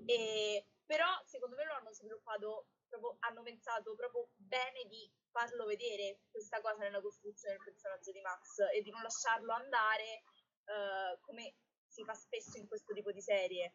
E, 0.04 0.66
però 0.84 1.08
secondo 1.24 1.56
me 1.56 1.64
lo 1.64 1.74
hanno 1.74 1.92
sviluppato, 1.92 2.68
proprio, 2.88 3.16
hanno 3.20 3.42
pensato 3.42 3.94
proprio 3.94 4.28
bene 4.36 4.84
di 4.86 5.10
farlo 5.30 5.64
vedere 5.64 6.20
questa 6.30 6.60
cosa 6.60 6.82
nella 6.82 7.00
costruzione 7.00 7.56
del 7.56 7.64
personaggio 7.64 8.12
di 8.12 8.20
Max 8.20 8.58
e 8.72 8.82
di 8.82 8.90
non 8.90 9.02
lasciarlo 9.02 9.52
andare 9.52 10.22
uh, 10.66 11.18
come 11.20 11.56
si 11.94 12.02
fa 12.02 12.14
spesso 12.14 12.58
in 12.58 12.66
questo 12.66 12.92
tipo 12.92 13.12
di 13.12 13.20
serie. 13.20 13.74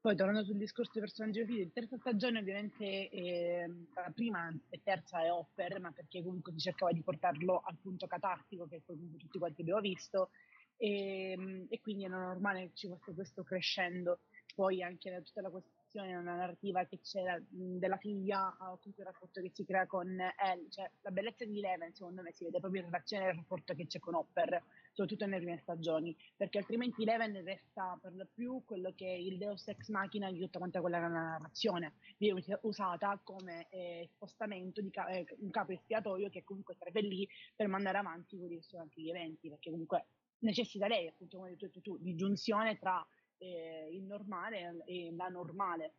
Poi 0.00 0.16
tornando 0.16 0.44
sul 0.44 0.56
discorso 0.56 0.92
dei 0.94 1.02
personaggi 1.02 1.44
figli, 1.44 1.72
terza 1.72 1.98
stagione 1.98 2.38
ovviamente 2.38 3.10
eh, 3.10 3.68
la 3.94 4.10
prima 4.14 4.50
e 4.70 4.80
terza 4.82 5.22
è 5.22 5.30
Hopper, 5.30 5.78
ma 5.78 5.92
perché 5.92 6.22
comunque 6.22 6.52
si 6.52 6.60
cercava 6.60 6.92
di 6.92 7.02
portarlo 7.02 7.60
al 7.62 7.76
punto 7.76 8.06
catartico 8.06 8.66
che 8.66 8.80
comunque 8.86 9.18
tutti 9.18 9.38
quanti 9.38 9.60
abbiamo 9.60 9.80
visto 9.80 10.30
e, 10.78 11.32
ehm, 11.32 11.66
e 11.68 11.80
quindi 11.80 12.04
era 12.04 12.16
normale 12.16 12.68
che 12.68 12.74
ci 12.74 12.88
fosse 12.88 13.12
questo 13.12 13.42
crescendo. 13.42 14.20
Poi 14.54 14.82
anche 14.82 15.22
tutta 15.22 15.42
la 15.42 15.50
questione 15.50 16.16
una 16.16 16.34
narrativa 16.34 16.86
che 16.86 17.00
c'è 17.00 17.42
della 17.50 17.98
figlia, 17.98 18.56
o 18.60 18.78
il 18.82 19.04
rapporto 19.04 19.42
che 19.42 19.50
si 19.52 19.66
crea 19.66 19.86
con 19.86 20.08
Elle, 20.08 20.70
cioè 20.70 20.90
la 21.02 21.10
bellezza 21.10 21.44
di 21.44 21.58
Eleven 21.58 21.92
secondo 21.92 22.22
me 22.22 22.32
si 22.32 22.44
vede 22.44 22.58
proprio 22.58 22.80
in 22.80 22.86
relazione 22.86 23.28
al 23.28 23.34
rapporto 23.34 23.74
che 23.74 23.86
c'è 23.86 23.98
con 23.98 24.14
Hopper, 24.14 24.62
soprattutto 25.00 25.26
nelle 25.26 25.42
prime 25.42 25.58
stagioni, 25.58 26.16
perché 26.36 26.58
altrimenti 26.58 27.02
Eleven 27.02 27.42
resta 27.44 27.98
per 28.00 28.14
lo 28.14 28.26
più 28.34 28.62
quello 28.64 28.92
che 28.94 29.06
il 29.06 29.38
deus 29.38 29.66
ex 29.68 29.88
machina 29.88 30.30
di 30.30 30.38
tutta 30.38 30.58
quanta 30.58 30.80
quella 30.80 30.98
narrazione, 31.06 31.94
viene 32.18 32.42
usata 32.62 33.18
come 33.22 33.68
eh, 33.70 34.08
spostamento 34.12 34.80
di 34.82 34.90
ca- 34.90 35.08
eh, 35.08 35.24
un 35.38 35.50
capo 35.50 35.72
espiatorio 35.72 36.28
che 36.28 36.44
comunque 36.44 36.74
sarebbe 36.74 37.00
lì 37.00 37.26
per 37.56 37.68
mandare 37.68 37.98
avanti 37.98 38.36
quelli 38.36 38.56
che 38.56 38.62
sono 38.62 38.82
anche 38.82 39.00
gli 39.00 39.08
eventi, 39.08 39.48
perché 39.48 39.70
comunque 39.70 40.06
necessita 40.40 40.86
lei, 40.86 41.08
appunto 41.08 41.38
come 41.38 41.50
hai 41.50 41.56
detto 41.56 41.80
tu, 41.80 41.96
di 41.98 42.14
giunzione 42.14 42.78
tra 42.78 43.06
eh, 43.38 43.88
il 43.90 44.02
normale 44.02 44.82
e 44.84 45.12
la 45.16 45.28
normale. 45.28 45.94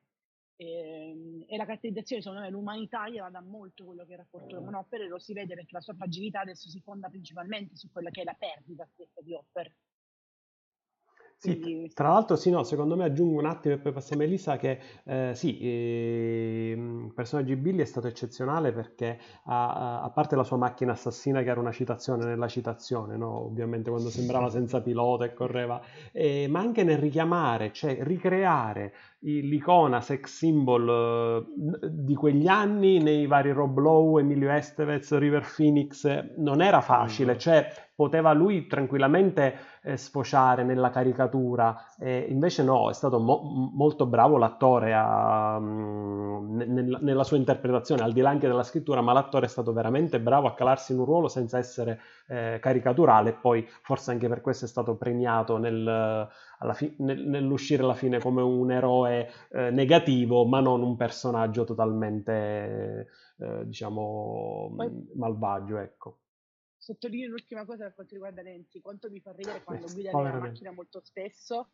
E, 0.61 1.45
e, 1.47 1.57
la 1.57 1.65
caratterizzazione, 1.65 2.21
secondo 2.21 2.43
me, 2.43 2.51
l'umanità 2.51 3.09
gliela 3.09 3.31
dà 3.31 3.41
molto 3.41 3.83
quello 3.83 4.03
che 4.03 4.11
è 4.11 4.13
il 4.13 4.19
rapporto 4.19 4.61
con 4.61 4.75
Hopper 4.75 5.01
e 5.01 5.07
lo 5.07 5.17
si 5.17 5.33
vede 5.33 5.55
perché 5.55 5.73
la 5.73 5.81
sua 5.81 5.95
fragilità 5.95 6.41
adesso 6.41 6.69
si 6.69 6.79
fonda 6.81 7.09
principalmente 7.09 7.75
su 7.75 7.91
quella 7.91 8.11
che 8.11 8.21
è 8.21 8.23
la 8.23 8.35
perdita 8.37 8.85
stessa 8.85 9.21
di 9.21 9.33
Hopper. 9.33 9.73
Sì, 11.41 11.89
tra 11.95 12.09
l'altro 12.09 12.35
sì, 12.35 12.51
no, 12.51 12.61
secondo 12.61 12.95
me 12.95 13.05
aggiungo 13.05 13.39
un 13.39 13.47
attimo 13.47 13.73
e 13.73 13.79
poi 13.79 13.91
passiamo 13.91 14.21
a 14.21 14.25
Elisa 14.25 14.57
che 14.57 14.79
eh, 15.05 15.31
sì, 15.33 15.57
eh, 15.57 16.75
il 16.77 17.11
personaggio 17.15 17.55
di 17.55 17.59
Billy 17.59 17.81
è 17.81 17.85
stato 17.85 18.05
eccezionale 18.05 18.71
perché 18.71 19.17
a, 19.45 20.03
a, 20.03 20.09
parte 20.11 20.35
la 20.35 20.43
sua 20.43 20.57
macchina 20.57 20.91
assassina 20.91 21.41
che 21.41 21.49
era 21.49 21.59
una 21.59 21.71
citazione 21.71 22.25
nella 22.25 22.47
citazione, 22.47 23.17
no? 23.17 23.45
ovviamente 23.45 23.89
quando 23.89 24.11
sembrava 24.11 24.51
senza 24.51 24.83
pilota 24.83 25.25
e 25.25 25.33
correva, 25.33 25.81
eh, 26.11 26.47
ma 26.47 26.59
anche 26.59 26.83
nel 26.83 26.99
richiamare, 26.99 27.73
cioè 27.73 27.97
ricreare 28.03 28.93
l'icona 29.21 30.01
sex 30.01 30.37
symbol 30.37 30.87
uh, 30.87 31.87
di 31.87 32.15
quegli 32.15 32.47
anni 32.47 32.99
nei 32.99 33.27
vari 33.27 33.51
Rob 33.51 33.77
Lowe, 33.77 34.21
Emilio 34.21 34.51
Estevez, 34.51 35.17
River 35.17 35.45
Phoenix 35.55 36.33
non 36.37 36.61
era 36.61 36.81
facile, 36.81 37.37
cioè 37.37 37.71
poteva 38.01 38.33
lui 38.33 38.65
tranquillamente 38.65 39.55
eh, 39.83 39.95
sfociare 39.95 40.63
nella 40.63 40.89
caricatura, 40.89 41.93
eh, 41.99 42.25
invece 42.29 42.63
no, 42.63 42.89
è 42.89 42.93
stato 42.93 43.19
mo- 43.19 43.69
molto 43.73 44.07
bravo 44.07 44.37
l'attore 44.37 44.93
a, 44.95 45.59
mh, 45.59 46.39
mm, 46.41 46.61
nel, 46.61 46.97
nella 47.01 47.23
sua 47.23 47.37
interpretazione, 47.37 48.01
al 48.01 48.11
di 48.11 48.21
là 48.21 48.29
anche 48.29 48.47
della 48.47 48.63
scrittura, 48.63 49.01
ma 49.01 49.13
l'attore 49.13 49.45
è 49.45 49.49
stato 49.49 49.71
veramente 49.71 50.19
bravo 50.19 50.47
a 50.47 50.55
calarsi 50.55 50.93
in 50.93 50.99
un 50.99 51.05
ruolo 51.05 51.27
senza 51.27 51.59
essere 51.59 51.99
eh, 52.27 52.57
caricaturale. 52.59 53.29
E 53.29 53.33
poi 53.33 53.67
forse 53.83 54.09
anche 54.09 54.27
per 54.27 54.41
questo 54.41 54.65
è 54.65 54.67
stato 54.67 54.95
premiato 54.95 55.57
nel 55.57 56.27
fi- 56.73 56.95
nel, 56.99 57.27
nell'uscire 57.27 57.83
alla 57.83 57.93
fine 57.93 58.19
come 58.19 58.41
un 58.41 58.71
eroe 58.71 59.29
eh, 59.51 59.71
negativo, 59.71 60.45
ma 60.45 60.59
non 60.59 60.81
un 60.81 60.95
personaggio 60.95 61.63
totalmente, 61.63 63.07
eh, 63.37 63.65
diciamo, 63.65 64.73
Poi, 64.75 65.11
malvagio, 65.15 65.77
ecco. 65.77 66.19
Sottolineo 66.77 67.29
l'ultima 67.29 67.65
cosa 67.65 67.85
per 67.85 67.93
quanto 67.93 68.13
riguarda 68.13 68.41
Nancy, 68.41 68.81
quanto 68.81 69.09
mi 69.09 69.19
fa 69.19 69.31
ridere 69.33 69.63
quando 69.63 69.87
guida 69.87 70.11
la 70.11 70.39
macchina 70.39 70.71
molto 70.71 70.99
spesso, 71.03 71.73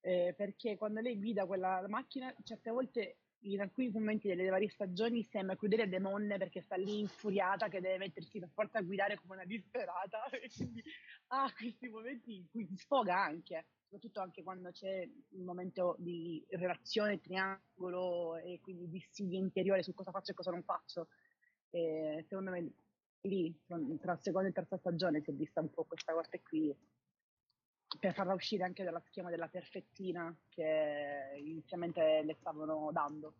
eh, 0.00 0.34
perché 0.36 0.76
quando 0.76 1.00
lei 1.00 1.18
guida 1.18 1.46
quella 1.46 1.84
macchina, 1.88 2.34
certe 2.42 2.70
volte 2.70 3.18
in 3.52 3.60
alcuni 3.60 3.90
momenti 3.90 4.28
delle 4.28 4.48
varie 4.48 4.68
stagioni 4.68 5.22
sembra 5.22 5.56
crudele 5.56 5.88
demonne 5.88 6.38
perché 6.38 6.60
sta 6.60 6.76
lì 6.76 6.98
infuriata 6.98 7.68
che 7.68 7.80
deve 7.80 7.98
mettersi 7.98 8.38
per 8.38 8.50
forza 8.52 8.78
a 8.78 8.82
guidare 8.82 9.16
come 9.16 9.34
una 9.34 9.44
disperata 9.44 10.24
e 10.30 10.50
quindi 10.54 10.82
ha 11.28 11.52
questi 11.56 11.88
momenti 11.88 12.36
in 12.36 12.46
cui 12.50 12.66
si 12.66 12.76
sfoga 12.76 13.18
anche 13.18 13.66
soprattutto 13.86 14.20
anche 14.20 14.42
quando 14.42 14.70
c'è 14.72 15.08
un 15.30 15.44
momento 15.44 15.94
di 15.98 16.44
relazione, 16.50 17.20
triangolo 17.20 18.36
e 18.36 18.58
quindi 18.60 18.88
dissidio 18.88 19.38
interiore 19.38 19.82
su 19.82 19.94
cosa 19.94 20.10
faccio 20.10 20.32
e 20.32 20.34
cosa 20.34 20.50
non 20.50 20.64
faccio. 20.64 21.08
E 21.70 22.24
secondo 22.28 22.50
me 22.50 22.72
lì, 23.22 23.56
tra 24.00 24.16
seconda 24.16 24.48
e 24.48 24.52
terza 24.52 24.76
stagione, 24.76 25.22
si 25.22 25.30
è 25.30 25.34
vista 25.34 25.60
un 25.60 25.70
po' 25.70 25.84
questa 25.84 26.12
cosa 26.12 26.28
qui 26.42 26.76
per 27.98 28.14
farla 28.14 28.34
uscire 28.34 28.64
anche 28.64 28.84
dalla 28.84 29.02
schema 29.06 29.30
della 29.30 29.48
perfettina 29.48 30.34
che 30.48 31.32
inizialmente 31.36 32.22
le 32.24 32.36
stavano 32.38 32.90
dando. 32.92 33.34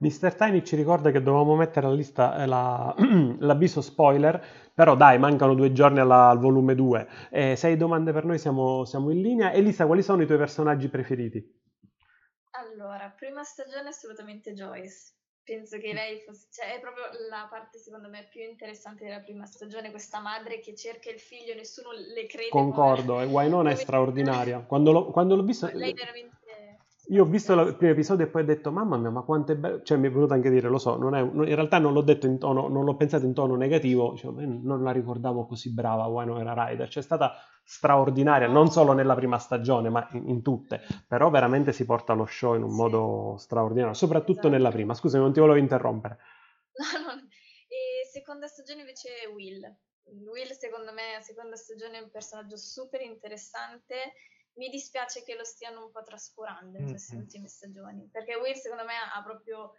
Mr. 0.00 0.34
Tiny 0.34 0.64
ci 0.64 0.76
ricorda 0.76 1.10
che 1.10 1.22
dovevamo 1.22 1.56
mettere 1.56 1.86
alla 1.86 1.94
lista 1.94 2.42
eh, 2.42 2.46
la, 2.46 2.94
l'avviso 3.40 3.82
spoiler, 3.82 4.42
però 4.74 4.96
dai, 4.96 5.18
mancano 5.18 5.54
due 5.54 5.72
giorni 5.72 6.00
alla, 6.00 6.30
al 6.30 6.38
volume 6.38 6.74
2. 6.74 7.08
Eh, 7.30 7.56
se 7.56 7.66
hai 7.66 7.76
domande 7.76 8.10
per 8.12 8.24
noi 8.24 8.38
siamo, 8.38 8.86
siamo, 8.86 9.10
in 9.10 9.20
linea. 9.20 9.52
Elisa, 9.52 9.84
quali 9.84 10.02
sono 10.02 10.22
i 10.22 10.26
tuoi 10.26 10.38
personaggi 10.38 10.88
preferiti? 10.88 11.58
Allora, 12.52 13.12
prima 13.14 13.42
stagione 13.42 13.88
assolutamente 13.88 14.54
Joyce. 14.54 15.12
Penso 15.50 15.78
che 15.78 15.92
lei 15.92 16.20
fosse, 16.20 16.46
cioè 16.52 16.76
è 16.76 16.78
proprio 16.78 17.02
la 17.28 17.48
parte 17.50 17.76
secondo 17.78 18.08
me 18.08 18.24
più 18.30 18.40
interessante 18.40 19.02
della 19.02 19.18
prima 19.18 19.46
stagione, 19.46 19.90
questa 19.90 20.20
madre 20.20 20.60
che 20.60 20.76
cerca 20.76 21.10
il 21.10 21.18
figlio, 21.18 21.54
nessuno 21.54 21.90
le 21.90 22.26
crede. 22.26 22.50
Concordo, 22.50 23.20
e 23.20 23.24
Wynonna 23.24 23.72
è 23.72 23.74
straordinaria. 23.74 24.60
Quando, 24.60 24.92
lo, 24.92 25.06
quando 25.06 25.34
l'ho 25.34 25.42
vista... 25.42 25.68
Lei 25.72 25.92
veramente 25.92 26.36
io 27.10 27.24
ho 27.24 27.26
visto 27.26 27.52
il 27.60 27.76
primo 27.76 27.92
episodio 27.92 28.26
e 28.26 28.28
poi 28.28 28.42
ho 28.42 28.44
detto, 28.44 28.70
mamma 28.70 28.96
mia, 28.96 29.10
ma 29.10 29.22
quanto 29.22 29.50
è 29.50 29.56
bello. 29.56 29.82
Cioè, 29.82 29.98
mi 29.98 30.06
è 30.06 30.10
venuto 30.10 30.32
anche 30.32 30.46
a 30.46 30.50
dire, 30.50 30.68
lo 30.68 30.78
so, 30.78 30.94
è, 30.94 31.20
in 31.20 31.54
realtà 31.54 31.78
non 31.78 31.92
l'ho 31.92 32.02
detto 32.02 32.26
in 32.26 32.38
tono, 32.38 32.68
non 32.68 32.84
l'ho 32.84 32.94
pensato 32.94 33.24
in 33.24 33.34
tono 33.34 33.56
negativo, 33.56 34.16
cioè, 34.16 34.32
non 34.32 34.82
la 34.84 34.92
ricordavo 34.92 35.44
così 35.44 35.72
brava, 35.72 36.06
Winona 36.06 36.54
Rider. 36.66 36.88
Cioè, 36.88 37.02
è 37.02 37.04
stata 37.04 37.34
straordinaria, 37.64 38.46
non 38.46 38.70
solo 38.70 38.92
nella 38.92 39.16
prima 39.16 39.38
stagione, 39.38 39.88
ma 39.88 40.08
in, 40.12 40.28
in, 40.28 40.42
tutte. 40.42 40.82
Però 41.08 41.30
veramente 41.30 41.72
si 41.72 41.84
porta 41.84 42.12
lo 42.12 42.26
show 42.26 42.54
in 42.54 42.62
un 42.62 42.76
modo 42.76 43.34
straordinario, 43.38 43.94
soprattutto 43.94 44.32
esatto. 44.32 44.48
nella 44.48 44.70
prima. 44.70 44.94
Scusami, 44.94 45.22
non 45.22 45.32
ti 45.32 45.40
volevo 45.40 45.58
interrompere. 45.58 46.18
No, 46.74 47.14
no. 47.14 47.20
E 47.66 48.06
seconda 48.08 48.46
stagione 48.46 48.80
invece 48.80 49.08
Will. 49.34 49.60
Will, 50.04 50.50
secondo 50.52 50.92
me, 50.92 51.20
seconda 51.22 51.56
stagione 51.56 51.98
è 51.98 52.02
un 52.02 52.10
personaggio 52.10 52.56
super 52.56 53.00
interessante 53.00 54.14
mi 54.60 54.68
dispiace 54.68 55.22
che 55.22 55.34
lo 55.34 55.44
stiano 55.44 55.86
un 55.86 55.90
po' 55.90 56.02
trascurando 56.02 56.76
in 56.76 56.88
queste 56.90 57.14
mm-hmm. 57.14 57.24
ultime 57.24 57.48
stagioni, 57.48 58.08
perché 58.12 58.34
Will 58.34 58.52
secondo 58.52 58.84
me 58.84 58.92
ha 58.94 59.22
proprio... 59.22 59.74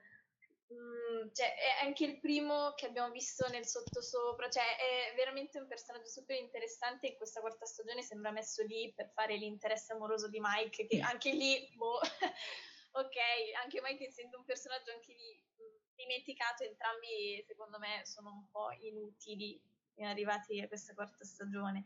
Mm, 0.74 1.28
cioè, 1.34 1.54
è 1.54 1.86
anche 1.86 2.06
il 2.06 2.20
primo 2.20 2.74
che 2.76 2.88
abbiamo 2.88 3.12
visto 3.12 3.48
nel 3.50 3.68
sottosopra, 3.68 4.50
cioè 4.50 4.64
è 4.78 5.16
veramente 5.16 5.60
un 5.60 5.68
personaggio 5.68 6.08
super 6.08 6.36
interessante 6.36 7.08
in 7.08 7.18
questa 7.18 7.42
quarta 7.42 7.66
stagione 7.66 8.02
sembra 8.02 8.32
messo 8.32 8.64
lì 8.64 8.92
per 8.96 9.12
fare 9.14 9.36
l'interesse 9.36 9.94
amoroso 9.94 10.30
di 10.30 10.40
Mike, 10.42 10.88
che 10.88 11.00
anche 11.02 11.32
lì, 11.32 11.70
boh, 11.76 12.00
ok, 12.92 13.18
anche 13.62 13.82
Mike 13.84 14.08
essendo 14.08 14.40
un 14.40 14.46
personaggio 14.46 14.92
anche 14.92 15.14
lì 15.14 15.44
mm, 15.62 15.76
dimenticato, 15.94 16.64
entrambi 16.64 17.44
secondo 17.46 17.78
me 17.78 18.02
sono 18.06 18.32
un 18.32 18.50
po' 18.50 18.72
inutili 18.80 19.62
arrivati 20.00 20.60
a 20.60 20.68
questa 20.68 20.96
quarta 20.96 21.24
stagione. 21.24 21.84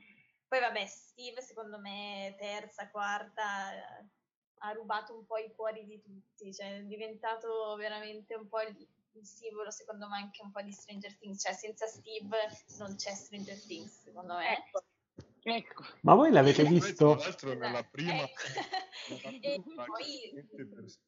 Poi 0.48 0.60
vabbè, 0.60 0.86
Steve 0.86 1.42
secondo 1.42 1.80
me 1.80 2.36
terza, 2.38 2.90
quarta 2.90 3.72
ha 4.60 4.72
rubato 4.72 5.16
un 5.16 5.26
po' 5.26 5.38
i 5.38 5.54
cuori 5.54 5.86
di 5.86 6.02
tutti, 6.02 6.54
cioè 6.54 6.78
è 6.78 6.84
diventato 6.84 7.76
veramente 7.76 8.36
un 8.36 8.48
po' 8.48 8.62
il, 8.62 8.76
il 9.12 9.26
simbolo 9.26 9.70
secondo 9.70 10.08
me 10.08 10.18
anche 10.18 10.42
un 10.42 10.52
po' 10.52 10.62
di 10.62 10.72
Stranger 10.72 11.16
Things, 11.18 11.42
cioè 11.42 11.54
senza 11.54 11.86
Steve 11.88 12.38
non 12.78 12.96
c'è 12.96 13.14
Stranger 13.14 13.60
Things 13.62 14.04
secondo 14.04 14.36
me. 14.36 14.58
Ecco. 14.58 14.84
Ecco. 15.48 15.84
Ma 16.02 16.16
voi 16.16 16.32
l'avete 16.32 16.64
visto? 16.64 17.16
Tra 17.16 17.26
l'altro 17.26 17.54
nella 17.54 17.84
prima... 17.84 18.24
Ecco. 18.24 18.42
e 19.42 19.62
poi, 19.64 20.34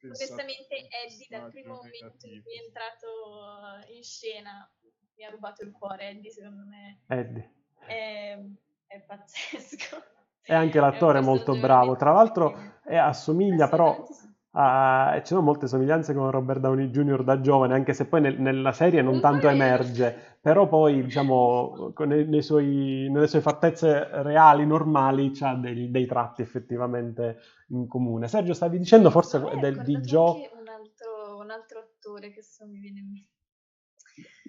onestamente, 0.04 0.88
Eddie 1.06 1.26
dal 1.28 1.50
primo 1.50 1.74
momento 1.74 2.28
in 2.28 2.44
cui 2.44 2.56
è 2.56 2.64
entrato 2.64 3.92
in 3.92 4.04
scena 4.04 4.72
mi 5.16 5.26
ha 5.26 5.32
rubato 5.32 5.64
il 5.64 5.72
cuore, 5.72 6.10
Eddie 6.10 6.30
secondo 6.30 6.66
me. 6.66 7.02
Eddie. 7.08 7.54
È, 7.80 8.40
è 8.88 9.02
pazzesco. 9.02 9.98
E 10.42 10.54
anche 10.54 10.80
l'attore 10.80 11.20
è 11.20 11.22
molto 11.22 11.60
bravo. 11.60 11.96
Tra 11.98 12.14
l'altro 12.14 12.80
è, 12.84 12.96
assomiglia 12.96 13.68
però 13.68 14.08
a, 14.52 15.14
ci 15.20 15.28
sono 15.28 15.42
molte 15.42 15.68
somiglianze 15.68 16.14
con 16.14 16.32
Robert 16.32 16.62
Downey 16.62 16.90
Jr. 16.90 17.24
da 17.24 17.42
giovane, 17.42 17.74
anche 17.74 17.94
se 17.94 18.08
poi 18.08 18.22
nel, 18.22 18.40
nella 18.40 18.72
serie 18.72 19.02
non 19.02 19.20
tanto 19.20 19.50
emerge, 19.50 20.38
però 20.42 20.68
poi 20.68 21.04
diciamo 21.04 21.94
nei, 22.06 22.26
nei 22.28 22.42
suoi, 22.42 23.08
nelle 23.12 23.28
sue 23.28 23.42
fattezze 23.42 24.08
reali, 24.24 24.66
normali, 24.66 25.34
ha 25.42 25.54
dei, 25.56 25.92
dei, 25.92 26.06
tratti 26.06 26.42
effettivamente 26.42 27.40
in 27.70 27.88
comune. 27.88 28.28
Sergio, 28.28 28.54
stavi 28.54 28.80
dicendo 28.80 29.10
forse 29.12 29.40
del, 29.60 29.84
di 29.84 29.98
Joe... 29.98 30.50
Un 30.58 30.68
altro, 30.70 31.38
un 31.40 31.52
altro 31.52 31.80
attore 31.80 32.32
che 32.32 32.42
so, 32.42 32.66
mi 32.66 32.80
viene 32.80 33.00
in 33.00 33.12
mente 33.12 33.37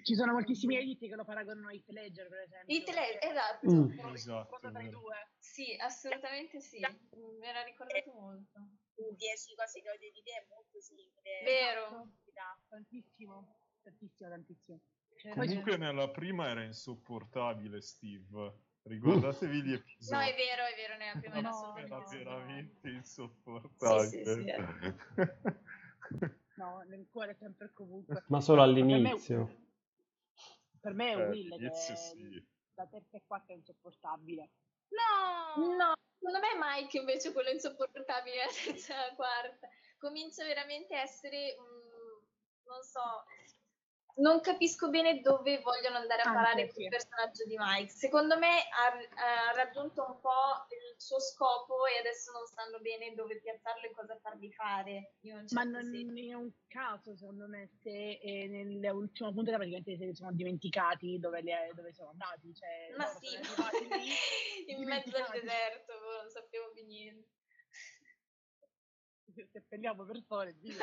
ci 0.03 0.15
sono 0.15 0.33
moltissimi 0.33 0.77
editi 0.77 1.07
che 1.07 1.15
lo 1.15 1.23
paragonano 1.23 1.67
a 1.67 1.73
Heath 1.73 1.89
Ledger, 1.89 2.27
per 2.27 2.39
esempio. 2.39 2.75
Heath 2.75 2.89
Ledger, 2.89 3.31
esatto. 3.31 3.71
Mm. 3.71 4.13
esatto. 4.13 4.59
Sì, 5.37 5.75
assolutamente 5.79 6.59
sì. 6.59 6.79
Me 6.79 7.53
l'ha 7.53 7.63
ricordato 7.63 8.11
molto. 8.13 8.59
10 8.95 9.55
cose 9.55 9.81
che 9.81 9.89
odio 9.89 10.11
di 10.11 10.21
te 10.23 10.31
è 10.31 10.45
molto 10.49 10.81
simile. 10.81 11.41
Vero. 11.43 12.11
Tantissimo, 12.67 13.59
tantissimo, 13.81 14.29
tantissimo. 14.29 14.79
Comunque 15.33 15.77
nella 15.77 16.09
prima 16.09 16.49
era 16.49 16.63
insopportabile 16.63 17.81
Steve. 17.81 18.67
Ricordatevi 18.83 19.61
gli 19.61 19.73
episodi. 19.73 20.15
No, 20.15 20.21
è 20.21 20.35
vero, 20.35 20.65
è 20.65 20.75
vero, 20.75 20.97
nella 20.97 21.19
prima 21.19 21.41
no, 21.41 21.75
era 21.77 21.99
veramente 22.09 22.89
insopportabile. 22.89 24.25
Sì, 24.25 24.41
sì, 24.41 24.41
sì, 24.41 24.53
no, 26.59 26.83
nel 26.87 27.07
cuore 27.09 27.35
sempre 27.35 27.71
comunque. 27.73 28.23
Ma 28.27 28.41
solo 28.41 28.61
all'inizio. 28.61 29.67
Per 30.81 30.93
me 30.93 31.11
è 31.11 31.17
eh, 31.17 31.27
Will 31.27 31.57
che 31.57 31.73
sì. 31.73 32.45
da 32.73 32.85
terza 32.85 33.17
e 33.17 33.23
quarta 33.25 33.53
è 33.53 33.55
insopportabile. 33.55 34.49
No, 34.89 35.75
no, 35.75 35.93
secondo 36.17 36.39
me 36.39 36.47
Mike 36.57 36.97
invece 36.97 37.31
quello 37.31 37.49
insopportabile 37.49 38.35
la 38.45 38.51
terza 38.51 38.93
e 38.93 39.09
la 39.09 39.15
quarta. 39.15 39.69
Comincia 39.97 40.43
veramente 40.43 40.95
a 40.95 41.01
essere, 41.01 41.55
um, 41.57 42.23
non 42.65 42.81
so, 42.83 43.25
non 44.19 44.39
capisco 44.41 44.89
bene 44.89 45.19
dove 45.19 45.59
vogliono 45.59 45.97
andare 45.97 46.21
a 46.21 46.33
parare 46.33 46.69
sì. 46.69 46.83
il 46.83 46.89
personaggio 46.89 47.45
di 47.45 47.55
Mike. 47.57 47.91
Secondo 47.91 48.37
me 48.37 48.47
ha, 48.49 48.87
ha, 48.87 49.55
raggiunto 49.55 50.05
un 50.05 50.19
po' 50.19 50.65
il 50.69 50.88
suo 50.99 51.19
scopo 51.19 51.85
e 51.85 51.97
adesso 51.99 52.31
non 52.31 52.45
sanno 52.45 52.79
bene 52.79 53.15
dove 53.15 53.39
piazzarlo 53.39 53.87
e 53.87 53.91
cosa 53.91 54.19
fargli 54.19 54.51
fare. 54.51 55.13
Certo 55.21 55.55
Ma 55.55 55.63
non 55.63 55.95
è 55.95 56.33
un 56.33 56.51
caso, 56.67 57.15
secondo 57.15 57.47
me, 57.47 57.69
se 57.81 58.19
eh, 58.21 58.47
nell'ultima 58.47 59.31
puntata 59.31 59.57
praticamente 59.57 59.95
si 59.95 60.13
sono 60.13 60.33
dimenticati 60.33 61.17
dove, 61.17 61.41
le, 61.41 61.71
dove 61.73 61.93
sono 61.93 62.09
andati. 62.09 62.53
Cioè, 62.53 62.93
Ma 62.97 63.05
sì, 63.05 63.27
in 64.71 64.83
mezzo 64.83 65.15
al 65.15 65.31
deserto, 65.31 65.93
boh, 65.99 66.21
non 66.21 66.29
sappiamo 66.29 66.69
più 66.71 66.85
niente 66.85 67.37
seppelliamo 69.51 70.03
persone, 70.05 70.57
Dio, 70.57 70.75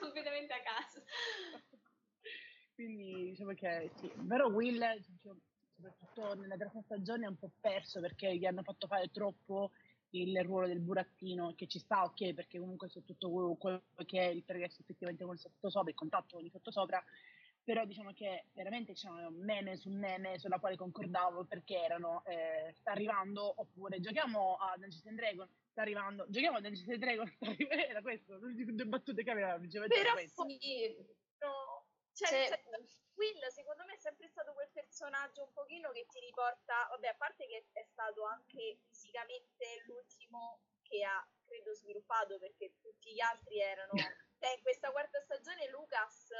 completamente 0.00 0.52
a 0.52 0.62
caso. 0.62 1.04
Quindi 2.74 3.30
diciamo 3.30 3.52
che 3.54 3.90
sì, 3.96 4.10
vero 4.16 4.48
Will, 4.48 4.80
diciamo, 5.06 5.40
soprattutto 5.78 6.34
nella 6.34 6.56
terza 6.56 6.82
stagione, 6.82 7.24
è 7.24 7.28
un 7.28 7.38
po' 7.38 7.50
perso 7.60 8.00
perché 8.00 8.36
gli 8.36 8.44
hanno 8.44 8.62
fatto 8.62 8.86
fare 8.86 9.10
troppo 9.10 9.70
il 10.10 10.42
ruolo 10.42 10.66
del 10.66 10.80
burattino, 10.80 11.54
che 11.54 11.66
ci 11.66 11.78
sta 11.78 12.02
ok, 12.04 12.32
perché 12.34 12.58
comunque 12.58 12.88
su 12.88 13.04
tutto 13.04 13.30
quello 13.30 13.82
che 14.06 14.20
è 14.20 14.28
il 14.28 14.42
progresso 14.42 14.80
effettivamente 14.80 15.24
con 15.24 15.34
il 15.34 15.40
sottosopra, 15.40 15.90
il 15.90 15.96
contatto 15.96 16.36
con 16.36 16.44
il 16.44 16.50
sottosopra, 16.50 17.02
però 17.62 17.84
diciamo 17.84 18.14
che 18.14 18.46
veramente 18.54 18.94
c'erano 18.94 19.28
meme 19.30 19.76
su 19.76 19.90
meme 19.90 20.38
sulla 20.38 20.58
quale 20.58 20.76
concordavo 20.76 21.44
perché 21.44 21.76
erano 21.76 22.24
eh, 22.24 22.72
sta 22.78 22.92
arrivando 22.92 23.52
oppure 23.60 24.00
giochiamo 24.00 24.54
a 24.54 24.74
Dungeons 24.78 25.04
and 25.06 25.18
Dragons 25.18 25.50
sta 25.70 25.82
arrivando 25.82 26.24
giochiamo 26.30 26.56
a 26.56 26.60
Dungeons 26.62 26.88
and 26.88 26.98
Dragons 26.98 27.30
sta 27.34 27.46
arrivando 27.50 27.82
era 27.84 28.00
questo 28.00 28.38
due 28.38 28.86
battute 28.86 29.22
che 29.22 29.30
aveva 29.30 29.58
però 29.58 30.16
sì 30.16 30.96
no, 30.96 31.17
cioè, 32.26 32.48
cioè, 32.48 32.62
Will 33.14 33.46
secondo 33.48 33.84
me 33.84 33.94
è 33.94 33.98
sempre 33.98 34.28
stato 34.28 34.52
quel 34.52 34.70
personaggio 34.70 35.42
un 35.42 35.52
pochino 35.52 35.90
che 35.92 36.06
ti 36.08 36.20
riporta 36.20 36.86
vabbè 36.90 37.08
a 37.08 37.14
parte 37.14 37.46
che 37.46 37.66
è 37.72 37.82
stato 37.84 38.24
anche 38.24 38.80
fisicamente 38.88 39.82
l'ultimo 39.86 40.60
che 40.82 41.04
ha 41.04 41.26
credo 41.44 41.74
sviluppato 41.74 42.38
perché 42.38 42.74
tutti 42.80 43.12
gli 43.12 43.20
altri 43.20 43.60
erano 43.60 43.92
cioè, 43.96 44.54
in 44.56 44.62
questa 44.62 44.90
quarta 44.90 45.20
stagione 45.20 45.68
Lucas 45.68 46.30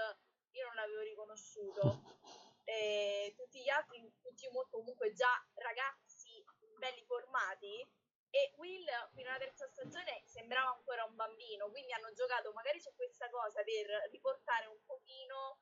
io 0.52 0.66
non 0.66 0.74
l'avevo 0.74 1.00
riconosciuto. 1.00 1.80
E 2.68 3.32
tutti 3.34 3.62
gli 3.62 3.70
altri, 3.70 4.12
tutti 4.20 4.46
molto 4.52 4.76
comunque 4.76 5.14
già 5.14 5.32
ragazzi 5.54 6.44
belli 6.76 7.02
formati. 7.06 7.90
E 8.30 8.52
Will 8.56 8.84
fino 9.14 9.28
alla 9.28 9.38
terza 9.38 9.66
stagione 9.68 10.22
sembrava 10.24 10.70
ancora 10.70 11.04
un 11.04 11.14
bambino, 11.14 11.70
quindi 11.70 11.92
hanno 11.92 12.12
giocato 12.12 12.52
magari 12.52 12.80
su 12.80 12.92
questa 12.94 13.28
cosa 13.30 13.62
per 13.62 14.10
riportare 14.10 14.66
un 14.66 14.78
pochino 14.84 15.60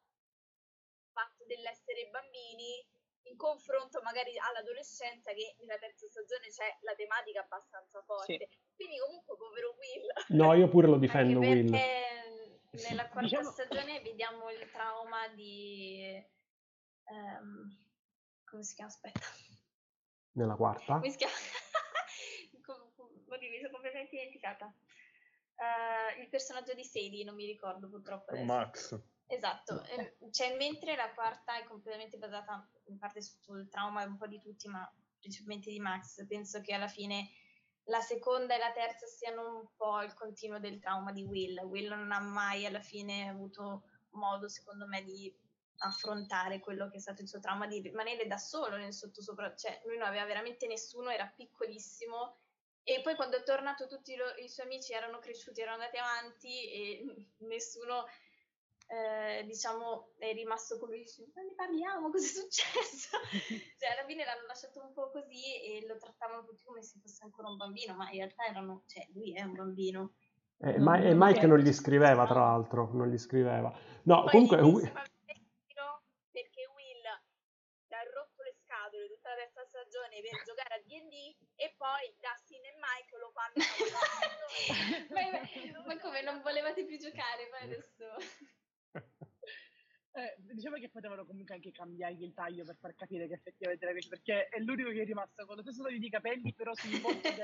il 0.99 1.11
fatto 1.13 1.45
dell'essere 1.47 2.09
bambini 2.09 2.85
in 3.27 3.37
confronto 3.37 4.01
magari 4.03 4.39
all'adolescenza 4.39 5.33
che 5.33 5.57
nella 5.59 5.79
terza 5.79 6.07
stagione 6.07 6.49
c'è 6.49 6.79
la 6.83 6.95
tematica 6.95 7.41
abbastanza 7.41 8.03
forte. 8.03 8.49
Sì. 8.51 8.59
Quindi 8.77 8.99
comunque 8.99 9.37
povero 9.37 9.75
Will. 9.79 10.07
No, 10.29 10.55
io 10.55 10.69
pure 10.69 10.87
lo 10.87 10.99
difendo 10.99 11.39
Will 11.41 11.75
nella 12.85 13.09
quarta 13.09 13.21
diciamo... 13.21 13.51
stagione 13.51 14.01
vediamo 14.01 14.51
il 14.51 14.71
trauma 14.71 15.29
di... 15.29 16.25
Um, 17.05 17.85
come 18.45 18.63
si 18.63 18.75
chiama? 18.75 18.91
Aspetta. 18.91 19.21
Nella 20.33 20.55
quarta? 20.57 20.95
Come 20.95 21.11
si 21.11 21.17
chiama? 21.17 21.35
Oddio, 23.37 23.51
mi 23.51 23.59
sono 23.59 23.71
completamente 23.71 24.17
dimenticata. 24.17 24.67
Uh, 25.57 26.21
il 26.21 26.29
personaggio 26.29 26.75
di 26.75 26.85
Sadie, 26.85 27.25
non 27.25 27.35
mi 27.35 27.47
ricordo 27.47 27.89
purtroppo 27.89 28.31
adesso. 28.31 28.45
Max. 28.45 29.01
Esatto, 29.29 29.83
cioè, 30.31 30.57
mentre 30.57 30.95
la 30.95 31.13
quarta 31.13 31.59
è 31.59 31.65
completamente 31.65 32.17
basata 32.17 32.69
in 32.85 32.99
parte 32.99 33.21
sul 33.21 33.69
trauma 33.69 34.05
un 34.05 34.17
po' 34.17 34.29
di 34.29 34.41
tutti, 34.41 34.69
ma 34.69 34.89
principalmente 35.19 35.71
di 35.71 35.81
Max, 35.81 36.25
penso 36.27 36.61
che 36.61 36.73
alla 36.73 36.87
fine 36.87 37.29
la 37.89 38.01
seconda 38.01 38.55
e 38.55 38.59
la 38.59 38.73
terza 38.73 39.07
siano 39.07 39.59
un 39.59 39.67
po' 39.77 40.01
il 40.03 40.15
continuo 40.15 40.61
del 40.61 40.79
trauma 40.79 41.13
di 41.13 41.25
Will. 41.25 41.59
Will 41.65 41.89
non 41.89 42.13
ha 42.13 42.21
mai 42.21 42.67
alla 42.67 42.81
fine 42.81 43.29
avuto 43.29 43.83
modo, 44.11 44.49
secondo 44.49 44.87
me, 44.87 45.03
di 45.03 45.35
affrontare 45.79 46.61
quello 46.61 46.89
che 46.89 46.97
è 46.97 47.01
stato 47.01 47.23
il 47.23 47.29
suo 47.29 47.41
trauma, 47.41 47.67
di 47.67 47.81
rimanere 47.81 48.27
da 48.27 48.39
solo 48.39 48.77
nel 48.77 48.95
sottosopra, 48.95 49.55
cioè 49.57 49.83
lui 49.85 49.99
non 49.99 50.07
aveva 50.07 50.25
veramente 50.25 50.67
nessuno, 50.69 51.11
era 51.11 51.27
piccolissimo 51.27 52.39
e 52.89 53.01
poi 53.03 53.17
quando 53.17 53.37
è 53.37 53.43
tornato 53.43 53.89
tutti 53.89 54.15
lo, 54.15 54.33
i 54.37 54.49
suoi 54.49 54.67
amici 54.67 54.93
erano 54.93 55.19
cresciuti, 55.19 55.61
erano 55.61 55.83
andati 55.83 55.97
avanti 55.97 56.71
e 56.71 57.05
nessuno 57.43 58.07
eh, 58.87 59.43
diciamo 59.45 60.13
è 60.19 60.33
rimasto 60.33 60.79
come 60.79 60.99
dice 60.99 61.27
ma 61.35 61.43
ne 61.43 61.53
parliamo 61.57 62.11
cosa 62.13 62.25
è 62.25 62.31
successo? 62.31 63.19
Cioè 63.77 63.91
alla 63.91 64.07
fine 64.07 64.25
l'hanno 64.25 64.47
lasciato 64.47 64.81
un 64.81 64.93
po' 64.93 65.11
così 65.11 65.61
e 65.65 65.85
lo 65.85 65.99
trattavano 65.99 66.45
tutti 66.45 66.63
come 66.63 66.81
se 66.81 67.01
fosse 67.01 67.25
ancora 67.25 67.49
un 67.49 67.57
bambino 67.57 67.97
ma 67.97 68.09
in 68.11 68.19
realtà 68.19 68.45
erano 68.47 68.85
cioè 68.87 69.05
lui 69.13 69.35
è 69.35 69.43
un 69.43 69.55
bambino. 69.55 70.13
Eh, 70.59 70.79
ma, 70.79 70.97
e 71.03 71.13
Mike 71.13 71.45
non 71.45 71.59
gli 71.59 71.73
scriveva 71.73 72.25
tra 72.25 72.39
l'altro 72.39 72.89
non 72.93 73.09
gli 73.09 73.19
scriveva. 73.19 73.77
No 74.05 74.27
poi 74.31 74.47
comunque 74.47 74.93
perché 76.31 76.63
Will 76.71 77.03
ha 77.03 78.03
rotto 78.15 78.43
le 78.45 78.55
scatole 78.63 79.09
tutta 79.09 79.31
la 79.31 79.43
terza 79.43 79.65
stagione 79.65 80.23
per 80.23 80.45
giocare 80.45 80.75
a 80.75 80.81
D&D 80.87 81.46
e 81.57 81.75
poi 81.77 82.15
Dustin 82.21 82.65
e 82.65 82.75
Mike 82.77 83.17
lo 83.19 83.33
fanno 83.33 83.55
ma, 85.11 85.85
ma 85.87 85.99
come 85.99 86.23
non 86.23 86.43
volevate 86.43 86.85
più 86.85 86.99
giocare 86.99 87.49
poi 87.49 87.63
adesso? 87.63 88.05
Eh, 90.17 90.35
diciamo 90.39 90.77
che 90.77 90.89
potevano 90.89 91.27
comunque 91.27 91.57
anche 91.57 91.71
cambiare 91.73 92.15
il 92.15 92.33
taglio 92.33 92.65
per 92.65 92.79
far 92.81 92.95
capire 92.95 93.29
che 93.29 93.35
effettivamente 93.35 93.85
era 93.85 93.93
questo, 93.93 94.17
perché 94.17 94.49
è 94.49 94.59
l'unico 94.61 94.89
che 94.89 95.03
è 95.03 95.05
rimasto 95.05 95.45
con 95.45 95.57
lo 95.57 95.61
stesso 95.61 95.83
taglio 95.83 95.99
di 95.99 96.09
capelli, 96.09 96.55
però 96.55 96.75
sul 96.75 96.99
volto 97.03 97.29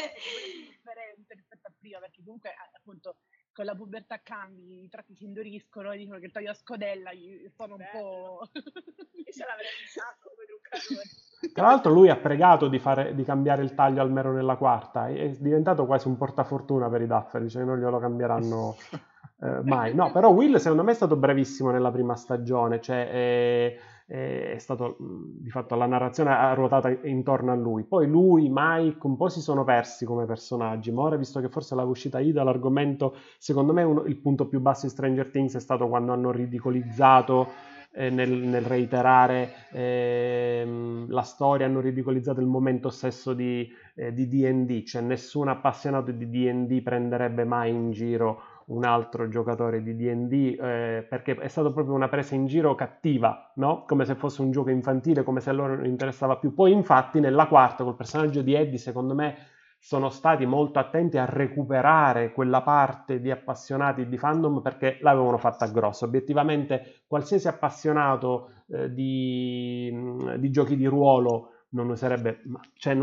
differente 0.72 1.34
rispetto 1.34 1.66
a 1.66 1.72
prima, 1.78 1.98
perché 1.98 2.22
comunque 2.24 2.48
eh, 2.48 2.70
appunto 2.72 3.18
con 3.53 3.64
la 3.64 3.74
pubertà 3.74 4.20
cambi, 4.22 4.84
i 4.84 4.88
tratti 4.88 5.14
si 5.14 5.24
induriscono 5.24 5.92
e 5.92 5.98
dicono 5.98 6.18
che 6.18 6.26
il 6.26 6.32
taglio 6.32 6.50
a 6.50 6.55
scodella 6.55 7.12
gli 7.12 7.50
fanno 7.55 7.74
un 7.74 7.84
po'... 7.92 8.48
ce 8.53 9.44
l'avrei 9.44 9.72
un 9.80 9.88
sacco 9.88 10.30
per 10.36 10.46
un 10.50 11.53
Tra 11.53 11.66
l'altro 11.66 11.92
lui 11.92 12.09
ha 12.09 12.16
pregato 12.16 12.68
di, 12.68 12.78
fare, 12.78 13.14
di, 13.14 13.24
cambiare 13.24 13.62
il 13.62 13.74
taglio 13.74 14.00
almeno 14.00 14.32
nella 14.32 14.57
quarta, 14.57 15.09
è 15.09 15.28
diventato 15.30 15.86
quasi 15.86 16.07
un 16.07 16.16
portafortuna 16.16 16.88
per 16.88 17.03
i 17.03 17.07
Duffer, 17.07 17.48
cioè 17.48 17.64
non 17.64 17.78
glielo 17.78 17.98
cambieranno 17.98 18.76
eh, 19.42 19.61
mai. 19.64 19.92
No, 19.92 20.12
però 20.12 20.30
Will 20.30 20.57
secondo 20.57 20.84
me 20.84 20.92
è 20.92 20.94
stato 20.94 21.16
bravissimo 21.16 21.70
nella 21.70 21.90
prima 21.90 22.14
stagione, 22.14 22.80
cioè 22.80 23.11
è, 23.11 23.78
è 24.12 24.58
stato 24.58 24.96
di 24.98 25.48
fatto 25.48 25.74
la 25.74 25.86
narrazione 25.86 26.36
ha 26.36 26.52
ruotata 26.52 26.90
intorno 27.04 27.50
a 27.50 27.54
lui. 27.54 27.84
Poi 27.84 28.06
lui, 28.06 28.50
Mike, 28.52 28.98
un 29.06 29.16
po' 29.16 29.30
si 29.30 29.40
sono 29.40 29.64
persi 29.64 30.04
come 30.04 30.26
personaggi, 30.26 30.92
ma 30.92 31.00
ora 31.00 31.16
visto 31.16 31.40
che 31.40 31.48
forse 31.48 31.74
l'ha 31.74 31.84
uscita 31.84 32.20
Ida, 32.20 32.42
l'argomento, 32.42 33.16
secondo 33.38 33.72
me 33.72 33.82
uno, 33.82 34.04
il 34.04 34.18
punto 34.18 34.48
più 34.48 34.60
basso 34.60 34.84
di 34.84 34.92
Stranger 34.92 35.30
Things 35.30 35.56
è 35.56 35.60
stato 35.60 35.88
quando 35.88 36.12
hanno 36.12 36.30
ridicolizzato 36.30 37.48
eh, 37.90 38.10
nel, 38.10 38.30
nel, 38.30 38.64
reiterare 38.64 39.50
eh, 39.72 41.04
la 41.08 41.22
storia, 41.22 41.64
hanno 41.64 41.80
ridicolizzato 41.80 42.40
il 42.40 42.46
momento 42.46 42.90
stesso 42.90 43.32
di, 43.32 43.66
eh, 43.94 44.12
di 44.12 44.28
D&D, 44.28 44.84
cioè 44.84 45.00
nessun 45.00 45.48
appassionato 45.48 46.10
di 46.10 46.28
D&D 46.28 46.82
prenderebbe 46.82 47.44
mai 47.44 47.70
in 47.70 47.92
giro 47.92 48.42
un 48.66 48.84
altro 48.84 49.28
giocatore 49.28 49.82
di 49.82 49.96
DD 49.96 50.32
eh, 50.60 51.06
perché 51.08 51.34
è 51.34 51.48
stata 51.48 51.70
proprio 51.70 51.94
una 51.94 52.08
presa 52.08 52.34
in 52.34 52.46
giro 52.46 52.74
cattiva, 52.74 53.52
no? 53.56 53.84
come 53.86 54.04
se 54.04 54.14
fosse 54.14 54.42
un 54.42 54.50
gioco 54.50 54.70
infantile, 54.70 55.22
come 55.22 55.40
se 55.40 55.50
a 55.50 55.52
loro 55.52 55.76
non 55.76 55.86
interessava 55.86 56.36
più. 56.36 56.54
Poi 56.54 56.72
infatti 56.72 57.20
nella 57.20 57.46
quarta 57.46 57.84
col 57.84 57.96
personaggio 57.96 58.42
di 58.42 58.54
Eddie 58.54 58.78
secondo 58.78 59.14
me 59.14 59.36
sono 59.78 60.10
stati 60.10 60.46
molto 60.46 60.78
attenti 60.78 61.18
a 61.18 61.24
recuperare 61.24 62.32
quella 62.32 62.62
parte 62.62 63.20
di 63.20 63.32
appassionati 63.32 64.06
di 64.06 64.16
fandom 64.16 64.62
perché 64.62 64.98
l'avevano 65.00 65.38
fatta 65.38 65.66
grossa. 65.66 66.04
Obiettivamente 66.04 67.02
qualsiasi 67.08 67.48
appassionato 67.48 68.50
eh, 68.68 68.92
di, 68.94 69.92
di 70.38 70.50
giochi 70.50 70.76
di 70.76 70.86
ruolo 70.86 71.48
non 71.70 71.88
userebbe, 71.88 72.42
cioè, 72.74 72.96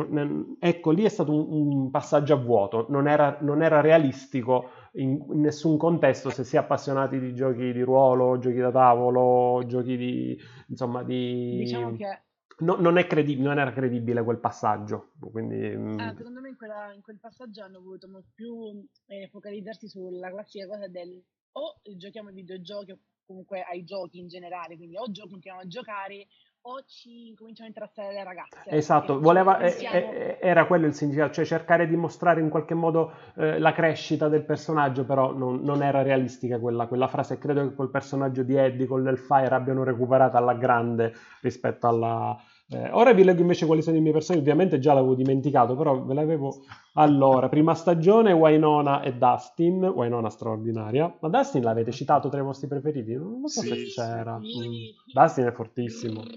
ecco 0.59 0.91
lì 0.91 1.03
è 1.03 1.09
stato 1.09 1.33
un, 1.33 1.47
un 1.49 1.91
passaggio 1.91 2.35
a 2.35 2.37
vuoto, 2.37 2.85
non 2.89 3.07
era, 3.07 3.37
non 3.41 3.63
era 3.63 3.81
realistico 3.81 4.69
in, 5.01 5.25
in, 5.29 5.41
nessun 5.41 5.77
contesto, 5.77 6.29
se 6.29 6.43
si 6.43 6.55
è 6.55 6.59
appassionati 6.59 7.19
di 7.19 7.33
giochi 7.33 7.71
di 7.71 7.81
ruolo, 7.81 8.37
giochi 8.37 8.57
da 8.57 8.71
tavolo, 8.71 9.65
giochi 9.65 9.97
di... 9.97 10.37
insomma 10.67 11.03
di... 11.03 11.57
Diciamo 11.57 11.95
che... 11.95 12.23
No, 12.59 12.75
non, 12.75 13.01
credib- 13.07 13.39
non, 13.39 13.57
era 13.57 13.71
credibile 13.71 14.21
quel 14.21 14.39
passaggio. 14.39 15.13
Quindi, 15.31 15.55
mm. 15.55 15.99
ah, 15.99 16.13
secondo 16.13 16.41
me 16.41 16.49
in, 16.49 16.57
quella, 16.57 16.91
in, 16.93 17.01
quel 17.01 17.17
passaggio 17.17 17.63
hanno 17.63 17.79
voluto 17.79 18.07
più 18.35 18.85
eh, 19.05 19.29
focalizzarsi 19.31 19.87
sulla 19.87 20.29
classica 20.29 20.67
cosa 20.67 20.87
del 20.89 21.23
o 21.53 21.79
giochiamo 21.83 22.29
ai 22.29 22.35
videogiochi 22.35 22.91
o 22.91 22.99
comunque 23.25 23.61
ai 23.63 23.83
giochi 23.83 24.19
in 24.19 24.27
generale, 24.27 24.75
quindi 24.75 24.97
o 24.97 25.09
gio- 25.11 25.27
continuiamo 25.27 25.61
a 25.61 25.67
giocare 25.67 26.27
o 26.69 26.83
ci 26.85 27.33
cominciano 27.35 27.65
a 27.65 27.69
interessare 27.69 28.13
le 28.13 28.23
ragazze. 28.23 28.69
Esatto, 28.69 29.19
voleva, 29.19 29.59
eh, 29.59 30.37
era 30.39 30.65
quello 30.65 30.85
il 30.85 30.93
significato, 30.93 31.33
cioè 31.33 31.45
cercare 31.45 31.87
di 31.87 31.95
mostrare 31.95 32.41
in 32.41 32.49
qualche 32.49 32.75
modo 32.75 33.11
eh, 33.35 33.57
la 33.57 33.73
crescita 33.73 34.27
del 34.27 34.43
personaggio, 34.43 35.03
però 35.03 35.33
non, 35.33 35.61
non 35.63 35.81
era 35.81 36.03
realistica 36.03 36.59
quella, 36.59 36.85
quella, 36.85 37.07
frase. 37.07 37.39
Credo 37.39 37.67
che 37.67 37.73
quel 37.73 37.89
personaggio 37.89 38.43
di 38.43 38.55
Eddie 38.55 38.85
con 38.85 39.01
l'Hellfire 39.01 39.55
abbiano 39.55 39.83
recuperato 39.83 40.37
alla 40.37 40.53
grande 40.53 41.13
rispetto 41.41 41.87
alla, 41.87 42.37
Eh, 42.71 42.91
ora 42.91 43.13
vi 43.13 43.23
leggo 43.23 43.41
invece 43.41 43.65
quali 43.65 43.81
sono 43.81 43.97
i 43.97 43.99
miei 44.01 44.13
personaggi, 44.13 44.43
ovviamente 44.43 44.77
già 44.77 44.93
l'avevo 44.93 45.15
dimenticato, 45.15 45.75
però 45.75 46.03
ve 46.03 46.13
l'avevo... 46.13 46.63
Allora, 46.93 47.49
prima 47.49 47.73
stagione, 47.73 48.31
Wynonna 48.31 49.01
e 49.01 49.15
Dustin, 49.15 49.83
Wynonna 49.85 50.29
straordinaria, 50.29 51.17
ma 51.19 51.29
Dustin 51.29 51.63
l'avete 51.63 51.91
citato 51.91 52.29
tra 52.29 52.39
i 52.39 52.43
vostri 52.43 52.67
preferiti? 52.67 53.13
Non 53.13 53.47
so 53.47 53.61
Sì, 53.61 53.69
se 53.69 53.85
c'era. 53.85 54.39
Sì. 54.41 54.67
Mm. 54.67 54.73
Dustin 55.13 55.45
è 55.45 55.51
fortissimo. 55.51 56.21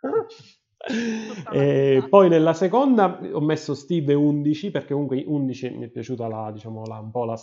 E 1.50 1.94
vita. 1.94 2.08
poi 2.08 2.28
nella 2.28 2.52
seconda 2.54 3.18
ho 3.32 3.40
messo 3.40 3.74
Steve 3.74 4.12
e 4.12 4.14
11 4.14 4.70
perché 4.70 4.92
comunque 4.92 5.22
11 5.26 5.70
mi 5.70 5.84
è 5.84 5.88
piaciuta 5.88 6.26
la, 6.28 6.50
diciamo, 6.52 6.84
la- 6.86 6.98
un 6.98 7.10
po' 7.10 7.24
la, 7.24 7.38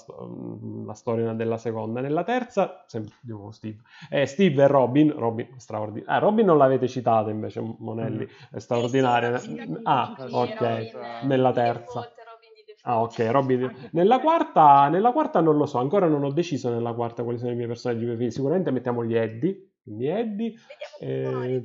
la 0.86 0.94
storia 0.94 1.34
della 1.34 1.58
seconda. 1.58 2.02
Nella 2.02 2.24
terza, 2.24 2.84
sempre 2.88 3.14
di 3.22 3.32
nuovo 3.32 3.52
Steve, 3.52 3.78
eh, 4.10 4.26
Steve 4.26 4.64
e 4.64 4.68
Robin, 4.68 5.12
Robin 5.16 5.48
straordinario. 5.58 6.16
Ah, 6.16 6.20
Robin 6.20 6.46
non 6.46 6.58
l'avete 6.58 6.88
citata 6.88 7.30
invece, 7.30 7.62
Monelli, 7.80 8.28
è 8.52 8.60
straordinaria. 8.60 9.40
Eh 9.42 9.80
ah, 9.84 10.16
ok, 10.18 10.58
Robin, 10.60 11.28
nella 11.28 11.52
terza. 11.52 12.10
Ah, 12.88 13.02
ok, 13.02 13.28
Robin. 13.32 13.90
Nella 13.92 14.20
quarta, 14.20 14.90
nella 14.90 15.12
quarta 15.12 15.40
non 15.42 15.58
lo 15.58 15.66
so, 15.66 15.80
ancora 15.80 16.08
non 16.08 16.24
ho 16.24 16.32
deciso 16.32 16.70
nella 16.70 16.94
quarta 16.94 17.24
quali 17.24 17.40
sono 17.40 17.52
i 17.52 17.56
miei 17.56 17.68
personaggi 17.68 18.06
preferiti. 18.06 18.32
Sicuramente 18.32 18.70
mettiamo 18.72 19.04
gli 19.04 19.16
Eddie, 19.16 19.72
quindi 19.82 20.06
Eddie. 20.08 20.54
Vediamo 21.00 21.00
un 21.00 21.32
po' 21.40 21.42
Eh. 21.44 21.62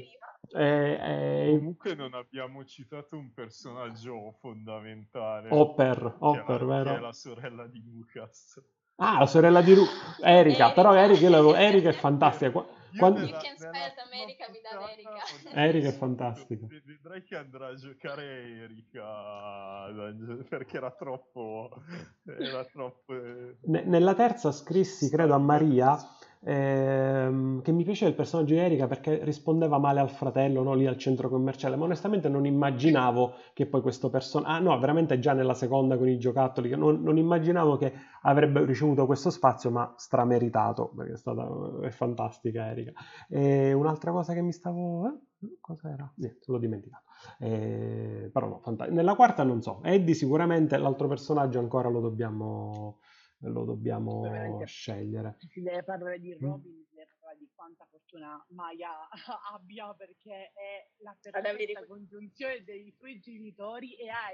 Eh, 0.53 1.55
Comunque 1.59 1.95
non 1.95 2.15
abbiamo 2.15 2.65
citato 2.65 3.17
un 3.17 3.33
personaggio 3.33 4.33
fondamentale. 4.41 5.49
Hopper, 5.51 5.99
che 5.99 6.07
è 6.09 6.15
Hopper, 6.19 6.63
la- 6.63 6.77
vero? 6.77 6.91
Che 6.91 6.97
è 6.97 7.01
la 7.01 7.13
sorella 7.13 7.67
di 7.67 7.83
Lucas. 7.85 8.63
Ah, 8.97 9.19
la 9.21 9.27
sorella 9.27 9.63
di 9.63 9.73
Ru- 9.75 9.87
Erika, 10.21 10.29
Erika. 10.29 10.73
però 10.73 10.95
Erika, 10.95 11.21
io 11.21 11.31
l'avevo- 11.31 11.55
Erika 11.55 11.89
è 11.89 11.93
fantastica. 11.93 12.51
Qua- 12.51 12.67
quando- 12.99 13.21
nella- 13.21 13.39
America 13.39 14.45
Erika. 15.55 15.89
è 15.89 15.91
"Sì, 15.93 15.97
fantastica." 15.99 16.67
ved- 16.67 16.85
Vedrai 16.85 17.23
che 17.23 17.37
andrà 17.37 17.69
a 17.69 17.75
giocare 17.75 18.25
Erika 18.65 19.89
perché 20.49 20.77
era 20.77 20.91
troppo. 20.91 21.71
Era 22.27 22.65
troppo. 22.65 23.15
eh, 23.15 23.57
Ne- 23.63 23.85
nella 23.85 24.15
terza 24.15 24.51
scrissi, 24.53 25.09
credo, 25.09 25.35
a 25.35 25.39
Maria 25.39 25.97
ehm, 26.43 27.63
che 27.63 27.73
mi 27.73 27.85
piaceva 27.85 28.11
il 28.11 28.17
personaggio 28.17 28.55
di 28.55 28.61
Erika 28.61 28.87
perché 28.87 29.23
rispondeva 29.25 29.79
male 29.79 30.01
al 30.01 30.11
fratello, 30.11 30.63
no, 30.63 30.75
lì 30.75 30.87
al 30.87 30.97
centro 30.97 31.29
commerciale, 31.29 31.77
ma 31.77 31.85
onestamente 31.85 32.29
non 32.29 32.47
immaginavo 32.47 33.35
che 33.53 33.67
poi 33.67 33.81
questo 33.81 34.11
personaggio... 34.11 34.51
Ah 34.51 34.59
no, 34.59 34.79
veramente 34.79 35.19
già 35.19 35.33
nella 35.33 35.55
seconda 35.55 35.97
con 35.97 36.09
i 36.09 36.19
giocattoli, 36.19 36.71
non, 36.77 37.03
non 37.03 37.17
immaginavo 37.19 37.77
che 37.77 37.93
avrebbe 38.23 38.65
ricevuto 38.65 39.07
questo 39.07 39.31
spazio, 39.31 39.71
ma 39.71 39.93
strameritato, 39.97 40.93
perché 40.95 41.13
è 41.13 41.17
stata 41.17 41.49
è 41.83 41.91
fantastica 41.91 42.69
Erika. 42.71 42.93
E 43.29 43.73
un'altra 43.73 44.11
cosa 44.13 44.33
che 44.33 44.43
mi 44.43 44.53
stavo... 44.53 45.07
Eh? 45.07 45.19
Cos'era? 45.61 46.11
Niente, 46.17 46.45
l'ho 46.47 46.59
dimenticato. 46.59 47.05
Eh, 47.39 48.29
però 48.33 48.47
no, 48.49 48.59
fanta- 48.61 48.87
nella 48.87 49.15
quarta 49.15 49.43
non 49.43 49.63
so. 49.63 49.81
Eddie 49.83 50.15
sicuramente, 50.15 50.77
l'altro 50.77 51.09
personaggio 51.09 51.59
ancora 51.59 51.89
lo 51.89 52.01
dobbiamo, 52.01 52.99
lo 53.49 53.65
dobbiamo 53.65 54.65
scegliere. 54.67 55.37
Si 55.49 55.63
deve 55.63 55.83
parlare 55.83 56.19
di 56.19 56.35
Mm. 56.35 56.41
Robin, 56.41 56.85
si 56.87 56.95
deve 56.95 57.09
parlare 57.19 57.39
di 57.39 57.49
quanta 57.55 57.87
fortuna 57.87 58.45
Maya 58.51 59.09
abbia 59.53 59.95
perché 59.95 60.53
è 60.53 60.91
la 60.99 61.17
perfetta 61.21 61.87
congiunzione 61.87 62.63
dei 62.65 62.93
suoi 62.97 63.19
genitori 63.19 63.95
e 63.95 64.09
ha 64.09 64.31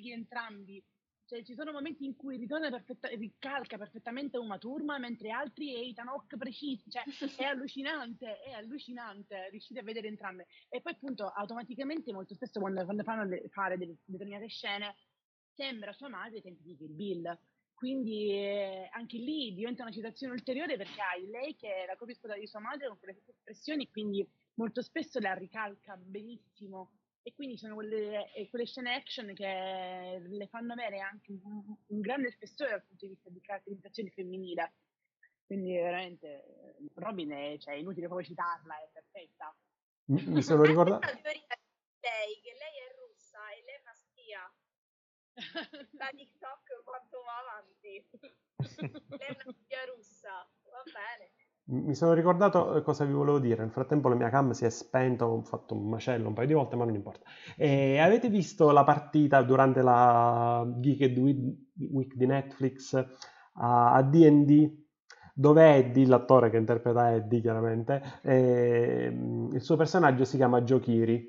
di 0.00 0.12
entrambi. 0.12 0.84
Cioè, 1.24 1.44
ci 1.44 1.54
sono 1.54 1.72
momenti 1.72 2.04
in 2.04 2.14
cui 2.14 2.36
ritorna 2.36 2.68
perfetta- 2.68 3.08
ricalca 3.08 3.78
perfettamente 3.78 4.36
Uma 4.36 4.58
Thurman, 4.58 5.00
mentre 5.00 5.30
altri 5.30 5.72
è 5.72 5.78
Ethan 5.78 6.08
Hawke 6.08 6.36
preciso. 6.36 6.90
Cioè, 6.90 7.04
è 7.38 7.44
allucinante, 7.44 8.42
è 8.42 8.50
allucinante. 8.52 9.48
Riuscite 9.48 9.80
a 9.80 9.82
vedere 9.82 10.08
entrambe. 10.08 10.46
E 10.68 10.82
poi, 10.82 10.92
appunto, 10.92 11.28
automaticamente, 11.28 12.12
molto 12.12 12.34
spesso, 12.34 12.60
quando, 12.60 12.84
quando 12.84 13.02
fanno 13.02 13.24
le- 13.24 13.48
fare 13.48 13.78
delle 13.78 13.96
determinate 14.04 14.48
scene, 14.48 14.94
sembra 15.54 15.92
sua 15.92 16.08
madre 16.08 16.36
ai 16.36 16.42
tempi 16.42 16.62
di 16.64 16.76
Kill 16.76 16.94
Bill. 16.94 17.38
Quindi 17.82 18.30
eh, 18.30 18.88
anche 18.92 19.16
lì 19.16 19.52
diventa 19.54 19.82
una 19.82 19.90
citazione 19.90 20.34
ulteriore 20.34 20.76
perché 20.76 21.00
hai 21.00 21.26
lei 21.26 21.56
che 21.56 21.82
è 21.82 21.86
la 21.86 21.96
copia 21.96 22.14
sposata 22.14 22.38
di 22.38 22.46
sua 22.46 22.60
madre 22.60 22.86
con 22.86 22.96
quelle 22.96 23.14
stesse 23.14 23.32
espressioni, 23.32 23.90
quindi 23.90 24.24
molto 24.54 24.82
spesso 24.82 25.18
la 25.18 25.34
ricalca 25.34 25.96
benissimo. 25.96 26.92
E 27.22 27.34
quindi 27.34 27.58
sono 27.58 27.74
quelle, 27.74 28.32
eh, 28.34 28.48
quelle 28.50 28.66
scene 28.66 28.94
action 28.94 29.34
che 29.34 30.22
le 30.24 30.46
fanno 30.46 30.74
avere 30.74 31.00
anche 31.00 31.32
un, 31.32 31.74
un 31.86 32.00
grande 32.00 32.30
spessore 32.30 32.70
dal 32.70 32.84
punto 32.84 33.04
di 33.04 33.14
vista 33.14 33.30
di 33.30 33.40
caratterizzazione 33.40 34.10
femminile. 34.10 34.74
Quindi 35.44 35.72
veramente 35.72 36.28
eh, 36.28 36.88
Robin 36.94 37.30
è 37.30 37.56
cioè, 37.58 37.74
inutile 37.74 38.06
proprio 38.06 38.28
citarla, 38.28 38.76
è 38.76 38.90
perfetta. 38.92 39.52
Mi, 40.04 40.22
mi 40.26 40.42
sono 40.42 40.62
ricordato... 40.70 41.04
lei, 41.04 41.20
che 41.24 42.52
lei 42.52 42.76
è 42.78 42.94
russa 42.94 43.50
e 43.50 43.62
lei 43.64 43.74
è 43.74 43.80
una 43.80 43.94
spia. 43.94 44.54
Da 45.92 46.08
TikTok 46.14 46.82
quanto 46.84 47.18
va 47.24 47.36
avanti. 47.40 48.04
Lei 49.18 49.28
è 49.28 49.36
una 49.44 49.54
spia 49.54 49.84
russa. 49.94 50.46
Va 50.70 50.82
bene. 50.84 51.30
Mi 51.64 51.94
sono 51.94 52.12
ricordato 52.12 52.76
eh, 52.76 52.82
cosa 52.82 53.04
vi 53.04 53.12
volevo 53.12 53.38
dire. 53.38 53.62
Nel 53.62 53.70
frattempo 53.72 54.08
la 54.08 54.14
mia 54.14 54.28
cam 54.30 54.50
si 54.50 54.64
è 54.64 54.70
spenta, 54.70 55.26
ho 55.26 55.42
fatto 55.42 55.74
un 55.74 55.88
macello 55.88 56.28
un 56.28 56.34
paio 56.34 56.46
di 56.48 56.52
volte, 56.54 56.76
ma 56.76 56.84
non 56.84 56.94
importa. 56.94 57.24
E 57.56 57.98
avete 57.98 58.28
visto 58.28 58.70
la 58.72 58.84
partita 58.84 59.42
durante 59.42 59.80
la 59.82 60.66
Geeked 60.78 61.16
Week 61.18 62.14
di 62.14 62.26
Netflix 62.26 62.94
a 63.54 64.02
D&D? 64.02 64.80
Dove 65.34 65.76
Eddie, 65.76 66.06
l'attore 66.06 66.50
che 66.50 66.58
interpreta 66.58 67.14
Eddie 67.14 67.40
chiaramente, 67.40 68.02
ehm, 68.22 69.48
il 69.54 69.62
suo 69.62 69.76
personaggio 69.76 70.24
si 70.24 70.36
chiama 70.36 70.60
Jokiri 70.60 71.26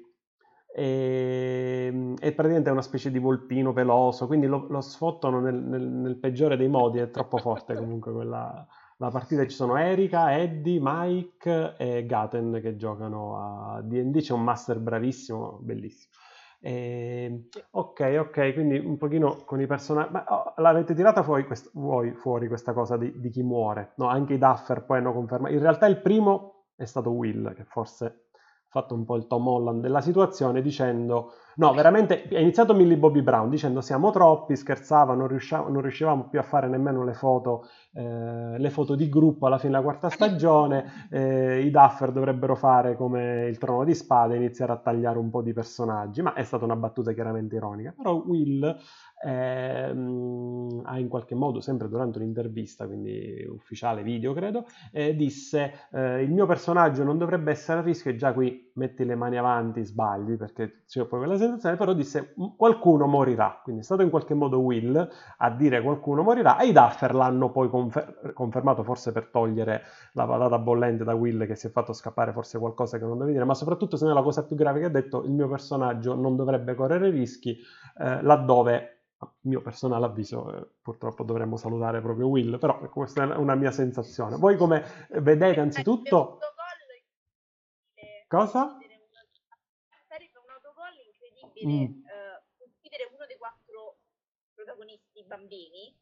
e, 0.75 2.13
è 2.19 2.31
praticamente 2.33 2.69
una 2.71 2.81
specie 2.81 3.11
di 3.11 3.19
volpino 3.19 3.73
peloso, 3.73 4.27
quindi 4.27 4.47
lo, 4.47 4.65
lo 4.69 4.81
sfottano 4.81 5.39
nel, 5.39 5.55
nel- 5.55 5.87
nel 5.87 6.17
peggiore 6.17 6.57
dei 6.57 6.67
modi, 6.67 6.99
è 6.99 7.09
troppo 7.11 7.37
forte 7.37 7.75
comunque 7.75 8.11
quella, 8.11 8.65
la 8.97 9.09
partita. 9.09 9.43
Ci 9.43 9.55
sono 9.55 9.77
Erika, 9.77 10.35
Eddie, 10.37 10.79
Mike 10.81 11.75
e 11.77 12.05
Gaten 12.05 12.59
che 12.61 12.75
giocano 12.75 13.75
a 13.75 13.81
D&D, 13.81 14.19
c'è 14.21 14.33
un 14.33 14.43
master 14.43 14.79
bravissimo, 14.79 15.59
bellissimo. 15.61 16.11
E- 16.59 17.49
ok, 17.71 18.15
ok, 18.19 18.53
quindi 18.53 18.77
un 18.77 18.97
pochino 18.97 19.43
con 19.45 19.59
i 19.61 19.67
personaggi. 19.67 20.11
Ma 20.11 20.23
oh, 20.27 20.53
l'avete 20.57 20.93
tirata 20.93 21.21
fuori, 21.23 21.45
quest- 21.45 21.71
voi 21.73 22.13
fuori 22.13 22.47
questa 22.47 22.73
cosa 22.73 22.97
di, 22.97 23.19
di 23.19 23.29
chi 23.29 23.43
muore? 23.43 23.93
No, 23.97 24.07
anche 24.07 24.33
i 24.35 24.37
Duffer 24.37 24.83
poi 24.85 24.99
hanno 24.99 25.13
confermato. 25.13 25.53
In 25.53 25.59
realtà 25.59 25.85
il 25.87 26.01
primo 26.01 26.65
è 26.75 26.85
stato 26.85 27.11
Will, 27.11 27.53
che 27.53 27.65
forse 27.65 28.22
fatto 28.73 28.95
un 28.95 29.05
po' 29.05 29.15
il 29.17 29.27
Tom 29.27 29.47
Holland 29.47 29.81
della 29.81 30.01
situazione 30.01 30.59
dicendo 30.63 31.33
no, 31.57 31.73
veramente 31.73 32.23
è 32.23 32.39
iniziato 32.39 32.73
Millie 32.73 32.97
Bobby 32.97 33.21
Brown 33.21 33.49
dicendo 33.49 33.81
siamo 33.81 34.09
troppi, 34.09 34.55
scherzava, 34.55 35.13
non, 35.13 35.27
riusciamo- 35.27 35.69
non 35.69 35.81
riuscivamo 35.81 36.27
più 36.27 36.39
a 36.39 36.41
fare 36.41 36.67
nemmeno 36.67 37.03
le 37.03 37.13
foto, 37.13 37.67
eh, 37.93 38.57
le 38.57 38.69
foto 38.71 38.95
di 38.95 39.09
gruppo 39.09 39.45
alla 39.45 39.59
fine 39.59 39.73
della 39.73 39.83
quarta 39.83 40.09
stagione, 40.09 41.07
eh, 41.11 41.61
i 41.61 41.69
Duffer 41.69 42.11
dovrebbero 42.11 42.55
fare 42.55 42.95
come 42.95 43.45
il 43.47 43.59
Trono 43.59 43.83
di 43.83 43.93
Spade, 43.93 44.35
iniziare 44.35 44.71
a 44.71 44.77
tagliare 44.77 45.19
un 45.19 45.29
po' 45.29 45.43
di 45.43 45.53
personaggi, 45.53 46.23
ma 46.23 46.33
è 46.33 46.43
stata 46.43 46.65
una 46.65 46.75
battuta 46.75 47.11
chiaramente 47.11 47.55
ironica, 47.55 47.93
però 47.95 48.13
Will 48.25 48.75
ehm, 49.23 50.81
ha 50.85 50.99
in 50.99 51.07
qualche 51.07 51.35
modo, 51.35 51.61
sempre 51.61 51.87
durante 51.87 52.17
un'intervista, 52.19 52.85
quindi 52.85 53.45
ufficiale 53.49 54.03
video 54.03 54.33
credo, 54.33 54.65
eh, 54.91 55.15
disse 55.15 55.87
eh, 55.91 56.21
il 56.23 56.31
mio 56.31 56.45
personaggio 56.45 57.03
non 57.03 57.17
dovrebbe 57.17 57.51
essere 57.51 57.79
a 57.79 57.81
rischio 57.83 58.11
e 58.11 58.15
già 58.15 58.33
qui 58.33 58.71
metti 58.75 59.05
le 59.05 59.15
mani 59.15 59.37
avanti, 59.37 59.83
sbagli 59.83 60.35
perché 60.35 60.83
c'è 60.87 61.05
poi 61.05 61.19
quella 61.19 61.37
sensazione, 61.37 61.75
però 61.75 61.93
disse 61.93 62.33
"M- 62.37 62.55
qualcuno 62.57 63.05
morirà, 63.07 63.59
quindi 63.63 63.81
è 63.81 63.83
stato 63.83 64.01
in 64.01 64.09
qualche 64.09 64.33
modo 64.33 64.59
Will 64.59 65.07
a 65.37 65.49
dire 65.51 65.81
qualcuno 65.81 66.23
morirà 66.23 66.57
e 66.59 66.67
i 66.67 66.71
Duffer 66.71 67.13
l'hanno 67.13 67.51
poi 67.51 67.69
confer- 67.69 68.33
confermato 68.33 68.83
forse 68.83 69.11
per 69.11 69.27
togliere 69.27 69.81
la 70.13 70.25
patata 70.25 70.57
bollente 70.59 71.03
da 71.03 71.13
Will 71.13 71.45
che 71.45 71.55
si 71.55 71.67
è 71.67 71.69
fatto 71.69 71.93
scappare 71.93 72.31
forse 72.31 72.57
qualcosa 72.59 72.97
che 72.97 73.03
non 73.05 73.13
doveva 73.13 73.31
dire, 73.31 73.45
ma 73.45 73.53
soprattutto 73.53 73.97
se 73.97 74.05
no 74.05 74.13
la 74.13 74.21
cosa 74.23 74.43
più 74.45 74.55
grave 74.55 74.79
che 74.79 74.85
ha 74.85 74.89
detto 74.89 75.23
il 75.23 75.31
mio 75.31 75.47
personaggio 75.47 76.15
non 76.15 76.35
dovrebbe 76.35 76.75
correre 76.75 77.09
rischi 77.09 77.57
eh, 77.97 78.21
laddove 78.21 78.89
a 79.23 79.33
mio 79.41 79.61
personale 79.61 80.05
avviso, 80.05 80.55
eh, 80.55 80.67
purtroppo 80.81 81.23
dovremmo 81.23 81.57
salutare 81.57 82.01
proprio 82.01 82.27
Will, 82.27 82.57
però 82.59 82.77
questa 82.89 83.23
è 83.23 83.35
una 83.35 83.55
mia 83.55 83.71
sensazione. 83.71 84.37
Voi 84.37 84.57
come 84.57 85.07
vedete 85.09 85.59
anzitutto... 85.59 86.39
Cosa? 88.27 88.77
Sarebbe 90.07 90.39
un 90.39 90.49
autogol 90.49 90.93
incredibile 91.05 91.53
Mm. 91.63 92.01
eh, 92.03 92.43
uccidere 92.65 93.09
uno 93.13 93.25
dei 93.27 93.37
quattro 93.37 93.99
protagonisti 94.55 95.23
bambini, 95.23 95.95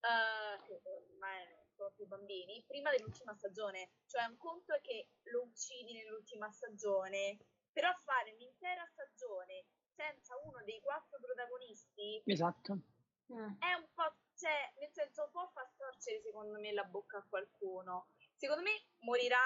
eh, 0.00 0.62
che 0.64 0.80
ormai 0.82 1.44
non 1.44 1.66
sono 1.76 1.92
più 1.94 2.06
bambini, 2.06 2.64
prima 2.66 2.90
dell'ultima 2.90 3.34
stagione. 3.34 3.90
Cioè 4.06 4.24
un 4.24 4.36
conto 4.38 4.72
è 4.74 4.80
che 4.80 5.10
lo 5.24 5.42
uccidi 5.42 5.92
nell'ultima 5.92 6.50
stagione, 6.50 7.38
però 7.70 7.92
fare 8.04 8.32
un'intera 8.32 8.86
stagione 8.86 9.66
senza 9.94 10.34
uno 10.44 10.62
dei 10.64 10.80
quattro 10.80 11.18
protagonisti 11.20 12.22
Esatto. 12.26 12.78
è 13.58 13.72
un 13.74 13.86
po', 13.94 14.12
cioè, 14.34 14.72
nel 14.78 14.90
senso, 14.92 15.28
può 15.32 15.48
far 15.52 15.68
storcere 15.72 16.20
secondo 16.20 16.58
me 16.58 16.72
la 16.72 16.84
bocca 16.84 17.18
a 17.18 17.26
qualcuno. 17.28 18.08
Secondo 18.36 18.62
me 18.62 18.70
morirà 19.00 19.40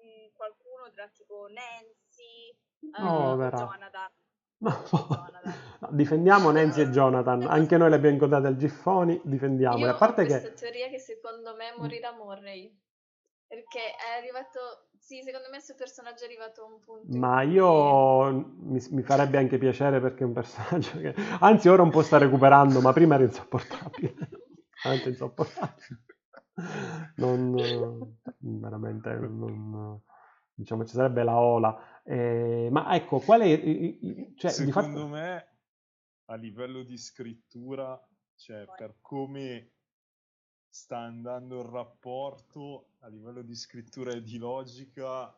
mm, 0.00 0.34
qualcuno 0.34 0.90
tra 0.90 1.08
tipo 1.08 1.46
Nancy 1.48 2.56
Oh, 2.98 3.32
uh, 3.32 3.36
vera. 3.36 3.56
Jonathan. 3.56 4.10
No, 4.58 5.88
difendiamo 5.90 6.50
Nancy 6.50 6.82
e 6.82 6.90
Jonathan, 6.90 7.46
anche 7.46 7.76
noi 7.76 7.90
le 7.90 7.96
abbiamo 7.96 8.14
incontrate 8.14 8.46
al 8.46 8.56
Giffoni, 8.56 9.20
difendiamoli. 9.24 9.82
Io 9.82 9.90
A 9.90 9.94
parte 9.94 10.22
ho 10.22 10.26
questa 10.26 10.48
che 10.48 10.54
teoria 10.54 10.88
che 10.88 10.98
secondo 10.98 11.54
me 11.54 11.74
morirà 11.76 12.12
Morley. 12.12 12.74
Perché 13.46 13.94
è 13.94 14.18
arrivato... 14.18 14.88
Sì, 15.04 15.20
secondo 15.22 15.48
me 15.48 15.56
questo 15.56 15.74
personaggio 15.74 16.22
è 16.22 16.24
arrivato 16.24 16.62
a 16.62 16.64
un 16.64 16.80
punto 16.80 17.18
Ma 17.18 17.42
io 17.42 18.32
mi, 18.32 18.82
mi 18.90 19.02
farebbe 19.02 19.36
anche 19.36 19.58
piacere 19.58 20.00
perché 20.00 20.24
è 20.24 20.26
un 20.26 20.32
personaggio 20.32 20.98
che... 20.98 21.14
Anzi, 21.40 21.68
ora 21.68 21.82
un 21.82 21.90
po' 21.90 22.00
sta 22.00 22.16
recuperando, 22.16 22.80
ma 22.80 22.90
prima 22.94 23.16
era 23.16 23.24
insopportabile. 23.24 24.14
Veramente 24.82 25.10
insopportabile. 25.10 26.04
Non... 27.16 28.16
Veramente... 28.38 29.14
Non, 29.14 30.00
diciamo, 30.54 30.86
ci 30.86 30.94
sarebbe 30.94 31.22
la 31.22 31.38
ola. 31.38 32.02
Eh, 32.02 32.68
ma 32.70 32.94
ecco, 32.94 33.18
qual 33.18 33.42
è... 33.42 33.60
Cioè, 34.36 34.50
di 34.50 34.56
Secondo 34.56 34.70
fatto... 34.70 35.06
me, 35.08 35.48
a 36.30 36.34
livello 36.36 36.82
di 36.82 36.96
scrittura, 36.96 38.02
cioè 38.36 38.64
per 38.74 38.94
come 39.02 39.73
sta 40.74 40.98
andando 40.98 41.60
il 41.60 41.68
rapporto, 41.68 42.96
a 43.02 43.08
livello 43.08 43.42
di 43.42 43.54
scrittura 43.54 44.10
e 44.10 44.22
di 44.22 44.38
logica, 44.38 45.32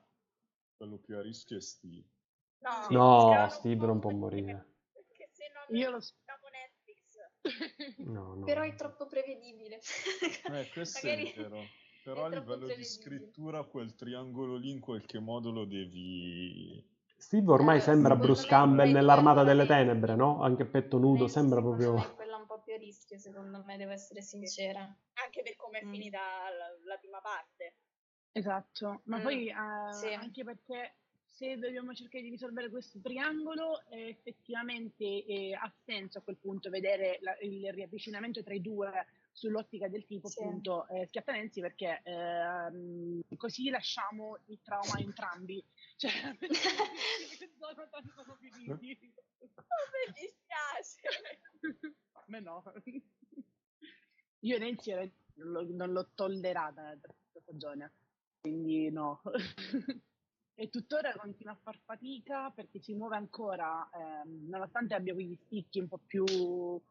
quello 0.75 0.97
più 0.97 1.19
a 1.19 1.21
rischio 1.21 1.59
è 1.59 1.61
Steve. 1.61 2.05
No, 2.61 2.87
No, 2.89 3.49
Steve 3.51 3.85
non 3.85 3.99
può 4.01 4.11
morire. 4.13 4.67
Perché 4.95 5.29
se 5.31 5.45
no 5.53 5.77
Io 5.77 5.91
lo 5.91 6.01
facciamo 6.01 6.47
Netflix. 6.49 7.99
No, 8.09 8.35
no. 8.35 8.45
Però 8.47 8.63
è 8.63 8.75
troppo 8.77 9.07
prevedibile. 9.07 9.79
Eh, 10.53 10.71
questo 10.73 11.07
Magari 11.07 11.31
è 11.31 11.37
vero. 11.37 11.61
Però 12.03 12.25
a 12.25 12.29
è 12.31 12.39
livello 12.39 12.67
di 12.75 12.85
scrittura 12.85 13.63
quel 13.65 13.95
triangolo 13.95 14.57
lì 14.57 14.71
in 14.71 14.81
qualche 14.81 15.19
modo 15.19 15.51
lo 15.51 15.67
devi... 15.67 16.83
Steve 17.15 17.51
ormai 17.51 17.77
Eh, 17.77 17.81
sembra 17.81 18.17
Bruce 18.17 18.47
Campbell 18.47 18.91
nell'Armata 18.91 19.45
delle. 19.45 19.67
Tenebre, 19.67 20.15
no? 20.17 20.41
Anche 20.41 20.65
petto 20.65 20.97
nudo, 20.97 21.29
sembra 21.29 21.61
proprio... 21.61 22.25
a 22.77 22.79
rischio, 22.79 23.19
secondo 23.19 23.63
me, 23.65 23.77
devo 23.77 23.93
essere 23.93 24.23
sincera. 24.23 24.83
Anche 25.15 25.43
per 25.43 25.57
come 25.57 25.81
è 25.81 25.85
Mm. 25.85 25.91
finita 25.93 26.21
la, 26.21 26.69
la 26.85 26.97
prima 26.99 27.21
parte. 27.21 27.75
Esatto, 28.33 29.01
ma 29.05 29.19
Mm, 29.19 29.23
poi 29.23 29.49
eh, 29.49 29.93
sì. 29.93 30.13
anche 30.13 30.45
perché 30.45 30.97
se 31.25 31.57
dobbiamo 31.59 31.93
cercare 31.95 32.23
di 32.25 32.31
risolvere 32.31 32.71
questo 32.71 32.99
triangolo, 33.01 33.83
eh, 33.89 34.09
effettivamente 34.09 35.05
eh, 35.05 35.55
ha 35.55 35.71
senso 35.85 36.19
a 36.19 36.23
quel 36.23 36.37
punto 36.39 36.71
vedere 36.71 37.19
la- 37.21 37.37
il 37.41 37.71
riavvicinamento 37.73 38.43
tra 38.43 38.55
i 38.55 38.61
due 38.61 39.07
sull'ottica 39.33 39.89
del 39.89 40.07
tipo 40.07 40.29
Sì. 40.29 40.41
appunto 40.41 40.87
eh, 40.89 41.07
Schiattamenzi 41.07 41.61
perché 41.61 42.01
ehm, 42.03 43.21
così 43.37 43.69
lasciamo 43.69 44.39
il 44.47 44.61
trauma 44.63 44.95
a 44.97 45.01
entrambi. 45.01 45.63
Cioè, 45.97 46.11
sono 48.17 48.37
finiti. 48.41 49.15
Oh, 49.41 49.85
mi 49.93 50.13
dispiace. 50.13 51.01
Me 52.27 52.41
no. 52.41 52.63
Io 54.41 54.59
Nancy 54.59 54.93
non 55.35 55.51
l'ho, 55.51 55.67
non 55.71 55.93
l'ho 55.93 56.11
tollerata 56.15 56.83
nella 56.83 56.97
terza 57.01 57.41
stagione, 57.41 57.93
quindi 58.41 58.91
no. 58.91 59.21
e 60.55 60.71
tuttora 60.71 61.13
continua 61.17 61.53
a 61.53 61.59
far 61.63 61.79
fatica 61.85 62.51
perché 62.51 62.81
si 62.81 62.95
muove 62.95 63.17
ancora, 63.17 63.89
ehm, 63.93 64.49
nonostante 64.49 64.95
abbia 64.95 65.15
quegli 65.15 65.37
spicchi 65.37 65.81
un 65.81 65.89
po' 65.89 66.01
più 66.05 66.25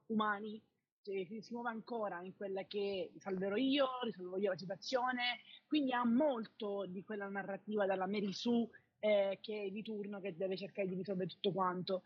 umani, 0.08 0.62
cioè, 1.02 1.26
si, 1.26 1.54
muove 1.54 1.70
ancora 1.70 2.22
in 2.22 2.36
quella 2.36 2.64
che 2.64 3.12
salverò 3.18 3.56
io, 3.56 3.88
risolvo 4.04 4.38
io 4.38 4.52
la 4.52 4.58
situazione, 4.58 5.40
quindi 5.68 5.94
ha 5.94 6.06
molto 6.06 6.86
di 6.88 7.04
quella 7.04 7.28
narrativa 7.28 7.86
dalla 7.86 8.08
Mary 8.08 8.34
Sue 8.34 8.70
eh, 9.00 9.38
che 9.42 9.64
è 9.66 9.70
di 9.70 9.84
turno 9.84 10.20
che 10.20 10.36
deve 10.36 10.58
cercare 10.58 10.88
di 10.88 10.96
risolvere 10.96 11.30
tutto 11.30 11.52
quanto. 11.52 12.04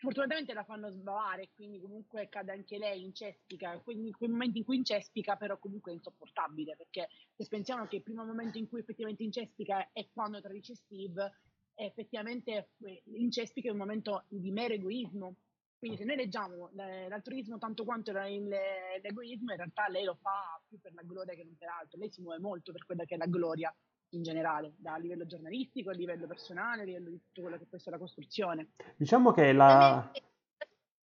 Fortunatamente 0.00 0.54
la 0.54 0.62
fanno 0.62 0.90
sbavare, 0.90 1.50
quindi 1.56 1.80
comunque 1.80 2.28
cade 2.28 2.52
anche 2.52 2.78
lei 2.78 3.02
in 3.02 3.12
cespica, 3.12 3.76
quindi 3.80 4.08
in 4.08 4.16
quei 4.16 4.30
momenti 4.30 4.58
in 4.58 4.64
cui 4.64 4.76
incespica 4.76 5.34
però 5.34 5.58
comunque 5.58 5.90
è 5.90 5.94
insopportabile, 5.96 6.76
perché 6.76 7.08
se 7.34 7.48
pensiamo 7.48 7.86
che 7.88 7.96
il 7.96 8.02
primo 8.04 8.24
momento 8.24 8.58
in 8.58 8.68
cui 8.68 8.78
effettivamente 8.78 9.24
incespica 9.24 9.90
è 9.92 10.08
quando 10.12 10.40
tradisce 10.40 10.76
Steve, 10.76 11.32
effettivamente 11.74 12.70
eh, 12.84 13.02
incespica 13.14 13.68
è 13.68 13.72
un 13.72 13.78
momento 13.78 14.24
di 14.28 14.52
mero 14.52 14.74
egoismo. 14.74 15.34
Quindi 15.76 15.96
se 15.96 16.04
noi 16.04 16.16
leggiamo 16.16 16.70
eh, 16.70 17.08
l'altruismo 17.08 17.58
tanto 17.58 17.84
quanto 17.84 18.12
l'egoismo, 18.12 19.50
in 19.50 19.56
realtà 19.56 19.88
lei 19.88 20.04
lo 20.04 20.14
fa 20.14 20.60
più 20.68 20.78
per 20.80 20.92
la 20.94 21.02
gloria 21.02 21.34
che 21.34 21.44
non 21.44 21.56
per 21.56 21.68
altro. 21.68 21.98
Lei 21.98 22.10
si 22.10 22.20
muove 22.20 22.38
molto 22.38 22.70
per 22.70 22.84
quella 22.84 23.04
che 23.04 23.14
è 23.14 23.18
la 23.18 23.26
gloria 23.26 23.74
in 24.10 24.22
generale, 24.22 24.72
da 24.76 24.94
a 24.94 24.98
livello 24.98 25.26
giornalistico, 25.26 25.90
a 25.90 25.94
livello 25.94 26.26
personale, 26.26 26.82
a 26.82 26.84
livello 26.84 27.10
di 27.10 27.20
tutto 27.20 27.42
quello 27.42 27.58
che 27.58 27.66
può 27.66 27.76
essere 27.76 27.96
la 27.96 28.02
costruzione. 28.02 28.70
Diciamo 28.96 29.32
che 29.32 29.52
la... 29.52 30.10
me- 30.12 30.22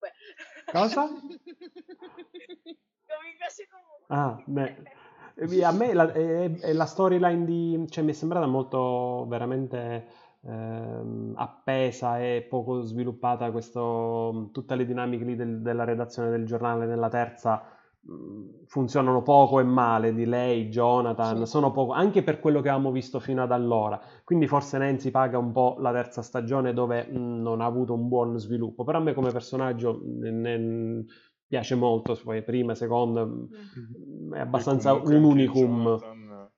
Cosa? 0.73 1.07
Non 3.09 3.21
mi 3.25 3.37
piace 3.39 3.67
comunque. 3.71 4.07
Ah, 4.09 4.43
beh, 4.45 4.85
eh, 5.37 5.65
a 5.65 5.73
me 5.73 5.93
la, 5.95 6.13
è- 6.13 6.59
è 6.61 6.73
la 6.73 6.85
storyline 6.87 7.45
di... 7.45 7.87
cioè 7.89 8.05
mi 8.05 8.11
è 8.11 8.15
sembrata 8.15 8.47
molto 8.47 9.27
veramente 9.29 10.07
ehm, 10.43 11.33
appesa 11.37 12.21
e 12.21 12.47
poco 12.49 12.83
sviluppata 12.83 13.51
questo, 13.51 14.51
tutte 14.53 14.75
le 14.75 14.85
dinamiche 14.85 15.25
lì 15.25 15.37
del- 15.37 15.63
della 15.63 15.85
redazione 15.85 16.29
del 16.31 16.45
giornale 16.45 16.85
nella 16.87 17.09
terza 17.09 17.78
funzionano 18.67 19.23
poco 19.23 19.61
e 19.61 19.65
male 19.65 20.15
di 20.15 20.25
lei, 20.25 20.69
Jonathan, 20.69 21.45
Sì. 21.45 21.47
sono 21.47 21.71
poco, 21.73 21.93
anche 21.93 22.23
per 22.23 22.41
quello 22.41 22.61
che 22.61 22.69
avevamo 22.69 22.91
visto 22.91 23.21
fino 23.21 23.43
ad 23.43 23.53
allora. 23.53 24.01
Quindi 24.25 24.47
forse 24.47 24.79
Nancy 24.79 25.11
paga 25.11 25.39
un 25.39 25.53
po' 25.53 25.77
la 25.79 25.93
terza 25.93 26.23
stagione 26.23 26.73
dove 26.73 27.07
mh, 27.07 27.41
non 27.43 27.61
ha 27.61 27.67
avuto 27.67 27.95
un 27.95 28.09
buon 28.09 28.39
sviluppo, 28.39 28.85
però 28.85 28.99
a 28.99 29.03
me 29.03 29.13
come 29.15 29.31
personaggio 29.31 30.01
ne- 30.05 30.31
ne- 30.31 31.05
piace 31.47 31.75
molto, 31.75 32.19
poi 32.23 32.43
prima, 32.43 32.75
seconda, 32.75 33.25
mh, 33.25 34.35
è 34.35 34.41
abbastanza 34.41 34.93
un 34.93 35.01
anche 35.01 35.15
unicum. 35.15 35.85
Jonathan, 35.85 36.51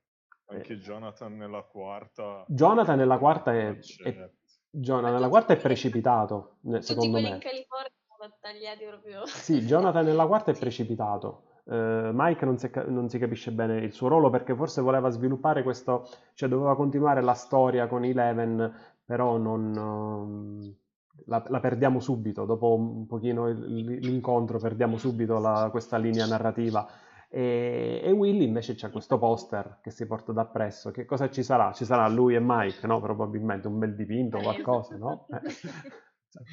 anche 0.47 0.73
Eh. 0.73 0.79
Jonathan 0.79 1.37
nella 1.37 1.63
quarta... 1.63 2.45
Jonathan 2.49 2.97
nella 2.99 3.19
quarta 3.19 3.53
è, 3.53 3.77
è-. 4.03 4.31
Jonathan 4.73 5.13
nella 5.15 5.29
quarta 5.29 5.53
è 5.53 5.57
precipitato, 5.57 6.59
secondo 6.81 7.21
me. 7.21 7.29
in 7.29 7.39
California 7.39 7.91
sono 8.21 8.35
tagliati 8.41 8.85
proprio. 8.85 9.25
Sì, 9.27 9.61
Jonathan 9.63 10.05
nella 10.05 10.27
quarta 10.27 10.51
è 10.51 10.59
precipitato. 10.59 11.45
Eh, 11.65 12.11
Mike 12.13 12.45
non 12.45 12.59
si, 12.59 12.71
non 12.89 13.09
si 13.09 13.19
capisce 13.19 13.53
bene 13.53 13.79
il 13.79 13.93
suo 13.93 14.09
ruolo 14.09 14.29
perché 14.31 14.55
forse 14.55 14.81
voleva 14.83 15.09
sviluppare 15.11 15.63
questo, 15.63 16.07
cioè 16.35 16.49
doveva 16.49 16.77
continuare 16.77 17.23
la 17.23 17.35
storia 17.35 17.87
con 17.87 18.05
Eleven, 18.05 18.73
però 19.05 19.37
non, 19.37 19.75
ehm, 19.75 20.75
la, 21.27 21.43
la 21.49 21.61
perdiamo 21.61 22.01
subito, 22.01 22.45
dopo 22.45 22.75
un 22.75 23.07
pochino 23.07 23.49
il- 23.49 23.99
l'incontro 24.01 24.59
perdiamo 24.59 24.97
subito 24.99 25.39
la- 25.39 25.69
questa 25.71 25.97
linea 25.97 26.27
narrativa. 26.27 26.87
E, 27.33 28.01
e 28.03 28.11
Willy 28.11 28.45
invece 28.45 28.75
c'ha 28.75 28.91
questo 28.91 29.17
poster 29.19 29.79
che 29.81 29.91
si 29.91 30.05
porta 30.07 30.33
da 30.33 30.45
presso. 30.47 30.91
Che 30.91 31.05
cosa 31.05 31.31
ci 31.31 31.43
sarà? 31.45 31.73
Ci 31.73 31.85
sarà 31.85 32.09
lui 32.09 32.35
e 32.35 32.41
Mike, 32.43 32.87
no? 32.89 33.01
Probabilmente 33.01 33.69
un 33.69 33.79
bel 33.79 33.95
dipinto 33.95 34.39
o 34.39 34.43
qualcosa, 34.43 34.97
no? 34.97 35.27
Eh. 36.33 36.45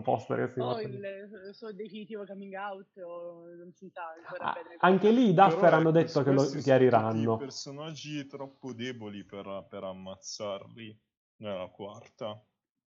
Poster 0.00 0.46
che 0.46 0.52
si 0.54 0.60
o 0.60 0.80
il 0.80 1.04
eh, 1.04 1.52
suo 1.52 1.72
definitivo 1.72 2.24
coming 2.24 2.54
out 2.54 2.96
o 2.98 3.46
non 3.54 3.72
si 3.72 3.88
sa 3.90 4.02
ancora 4.16 4.50
Ah, 4.50 4.52
bene. 4.52 4.76
anche 4.78 5.10
lì 5.10 5.28
i 5.28 5.34
Duffer 5.34 5.72
hanno 5.74 5.90
detto 5.92 6.22
che 6.22 6.32
lo 6.32 6.42
chiariranno. 6.44 7.36
personaggi 7.36 8.26
troppo 8.26 8.72
deboli 8.72 9.24
per, 9.24 9.66
per 9.68 9.84
ammazzarli 9.84 11.00
nella 11.36 11.68
quarta. 11.68 12.42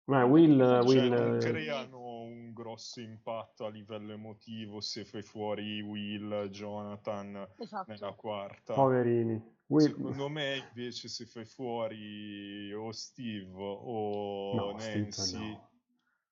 Eh, 0.05 0.21
Will, 0.23 0.57
Cioè, 0.59 0.83
Will, 0.83 1.09
non 1.13 1.35
eh, 1.35 1.39
creano 1.39 2.21
un 2.23 2.51
grosso 2.53 2.99
impatto 2.99 3.65
a 3.65 3.69
livello 3.69 4.11
emotivo 4.11 4.81
se 4.81 5.05
fai 5.05 5.21
fuori 5.21 5.81
Will, 5.81 6.49
Jonathan 6.49 7.47
Esatto. 7.57 7.91
nella 7.91 8.11
quarta. 8.13 8.73
poverini. 8.73 9.41
Will- 9.67 9.87
Secondo 9.87 10.29
me 10.29 10.57
invece 10.57 11.07
se 11.07 11.25
fai 11.25 11.45
fuori 11.45 12.73
o 12.73 12.91
Steve 12.91 13.49
o 13.55 14.53
No, 14.55 14.77
Steve 14.79 14.99
Nancy, 14.99 15.51
no. 15.51 15.71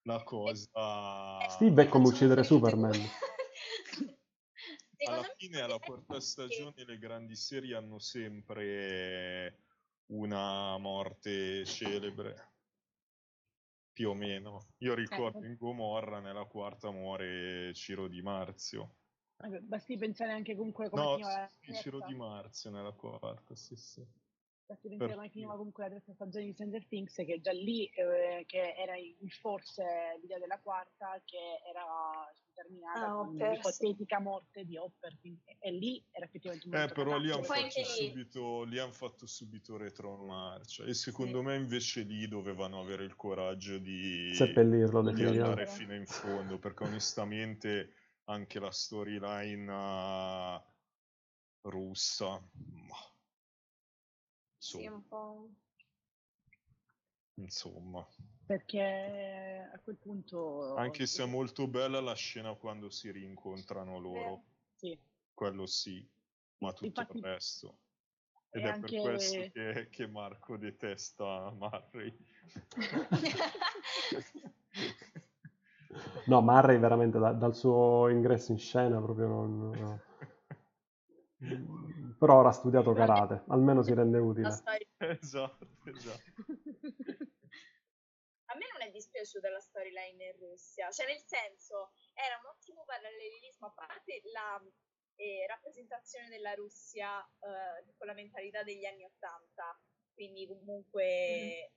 La 0.03 0.23
cosa... 0.23 1.47
Steve 1.49 1.83
è 1.83 1.87
come 1.87 2.05
Facciamo 2.05 2.07
uccidere 2.07 2.43
Superman. 2.43 2.91
Alla 5.03 5.23
fine, 5.35 5.61
alla 5.61 5.79
quarta 5.79 6.19
stagione, 6.19 6.85
le 6.85 6.99
grandi 6.99 7.35
serie 7.35 7.75
hanno 7.75 7.97
sempre 7.97 9.63
una 10.11 10.77
morte 10.77 11.65
celebre, 11.65 12.53
più 13.91 14.09
o 14.09 14.13
meno. 14.13 14.67
Io 14.79 14.93
ricordo 14.93 15.39
Ecco. 15.39 15.47
in 15.47 15.55
Gomorra, 15.57 16.19
nella 16.19 16.45
quarta 16.45 16.91
muore 16.91 17.73
Ciro 17.73 18.07
Di 18.07 18.21
Marzio. 18.21 18.97
Vabbè, 19.37 19.61
Basti 19.61 19.97
pensare 19.97 20.33
anche 20.33 20.55
comunque 20.55 20.89
come 20.89 21.01
No, 21.01 21.17
sì, 21.61 21.73
Ciro. 21.73 22.05
Di 22.05 22.13
Marzio 22.13 22.69
nella 22.69 22.91
quarta, 22.91 23.55
sì, 23.55 23.75
sì. 23.75 24.05
Come 24.65 24.97
Perfetto. 24.97 25.29
finiva 25.29 25.55
comunque 25.57 25.83
la 25.83 25.89
terza 25.89 26.13
stagione 26.13 26.45
di 26.45 26.53
Stranger 26.53 26.85
Things, 26.87 27.13
che 27.15 27.41
già 27.41 27.51
lì 27.51 27.85
eh, 27.87 28.43
che 28.45 28.73
era 28.77 28.95
il 28.97 29.31
forse 29.31 29.83
l'idea 30.21 30.39
della 30.39 30.59
quarta, 30.59 31.21
che 31.25 31.59
era 31.69 32.33
terminata 32.53 33.07
Ah, 33.07 33.15
con 33.15 33.35
l'ipotetica 33.35 34.19
morte 34.19 34.65
di 34.65 34.77
Hopper, 34.77 35.17
quindi, 35.19 35.41
e 35.59 35.71
lì 35.71 36.03
era 36.11 36.25
effettivamente 36.25 36.67
Eh, 36.67 36.71
molto 36.71 36.93
però 36.93 37.17
lì 37.17 37.31
hanno 37.31 37.43
fatto, 37.43 37.83
subito, 37.83 38.63
lì 38.63 38.79
han 38.79 38.91
fatto 38.91 39.25
subito 39.25 39.77
retromarcia. 39.77 40.85
E 40.85 40.93
secondo 40.93 41.41
me 41.41 41.55
invece 41.55 42.01
lì 42.01 42.27
dovevano 42.27 42.79
avere 42.79 43.03
il 43.03 43.15
coraggio 43.15 43.77
di, 43.77 44.33
Seppellirlo 44.33 45.01
di 45.11 45.23
andare 45.25 45.65
fino 45.67 45.93
in 45.95 46.05
fondo 46.05 46.59
perché 46.59 46.83
onestamente 46.83 47.93
anche 48.25 48.59
la 48.59 48.71
storyline 48.71 49.71
eh, 49.71 50.61
russa 51.63 52.29
ma, 52.29 53.10
Sì, 54.61 54.83
insomma, 54.83 54.95
un 54.95 55.07
po'. 55.07 55.49
insomma. 57.35 58.07
perché 58.45 59.69
a 59.73 59.79
quel 59.79 59.95
punto 59.95 60.75
anche 60.75 61.07
se 61.07 61.23
è 61.23 61.25
molto 61.25 61.67
bella 61.67 61.99
la 61.99 62.13
scena 62.13 62.53
quando 62.53 62.91
si 62.91 63.09
rincontrano 63.09 63.97
loro 63.97 64.43
sì, 64.75 64.95
quello 65.33 65.65
sì 65.65 66.07
ma 66.59 66.71
tutto 66.73 66.85
Infatti- 66.85 67.17
il 67.17 67.23
resto 67.23 67.77
ed 68.51 68.61
è 68.61 68.65
per 68.65 68.73
anche- 68.73 68.99
questo 69.01 69.49
che, 69.51 69.87
che 69.89 70.07
Marco 70.07 70.57
detesta 70.57 71.49
Murray 71.51 72.15
No, 76.27 76.39
Murray 76.41 76.77
veramente 76.77 77.17
da- 77.17 77.33
dal 77.33 77.55
suo 77.55 78.07
ingresso 78.09 78.51
in 78.51 78.59
scena 78.59 79.01
proprio 79.01 79.27
non... 79.27 79.69
no. 79.71 79.99
Però 82.21 82.37
ora 82.37 82.49
ha 82.49 82.53
studiato 82.53 82.93
karate, 82.93 83.45
almeno 83.47 83.81
si 83.81 83.95
rende 83.95 84.19
La 84.19 84.23
utile. 84.23 84.47
esatto, 85.17 85.65
esatto. 85.85 86.35
A 88.45 88.53
me 88.53 88.65
non 88.77 88.85
è 88.85 88.91
dispiaciuta 88.91 89.49
la 89.49 89.59
storyline 89.59 90.25
in 90.25 90.37
Russia, 90.37 90.91
cioè 90.91 91.07
nel 91.07 91.23
senso 91.25 91.93
era 92.13 92.37
un 92.37 92.45
ottimo 92.45 92.83
parallelismo, 92.85 93.67
a 93.67 93.71
parte 93.71 94.21
la 94.33 94.61
eh, 95.15 95.47
rappresentazione 95.47 96.29
della 96.29 96.53
Russia 96.53 97.25
eh, 97.39 97.91
con 97.97 98.05
la 98.05 98.13
mentalità 98.13 98.61
degli 98.61 98.85
anni 98.85 99.03
Ottanta, 99.03 99.81
quindi 100.13 100.45
comunque 100.45 101.71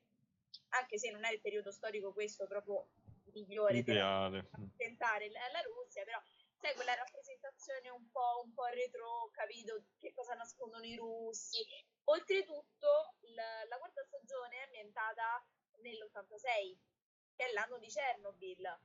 anche 0.77 0.99
se 0.99 1.11
non 1.11 1.25
è 1.25 1.33
il 1.33 1.41
periodo 1.41 1.73
storico 1.73 2.13
questo 2.13 2.47
proprio 2.47 2.89
migliore 3.33 3.83
per 3.83 3.95
Ideale. 3.95 4.49
rappresentare 4.51 5.31
la, 5.31 5.41
la 5.53 5.61
Russia, 5.63 6.05
però 6.05 6.21
sai 6.65 6.75
quella 6.75 6.95
rappresentazione 6.95 7.91
un 7.91 8.11
po', 8.11 8.41
un 8.43 8.55
po' 8.55 8.65
retro, 8.65 9.29
capito 9.33 9.85
che 9.99 10.15
cosa 10.15 10.33
nascondono 10.33 10.83
i 10.85 10.97
russi. 10.97 11.61
Oltretutto 12.05 13.17
la, 13.37 13.65
la 13.69 13.77
quarta 13.77 14.03
stagione 14.03 14.57
è 14.57 14.65
ambientata 14.65 15.45
nell'86, 15.83 16.79
che 17.37 17.45
è 17.45 17.53
l'anno 17.53 17.77
di 17.77 17.89
Chernobyl, 17.89 18.81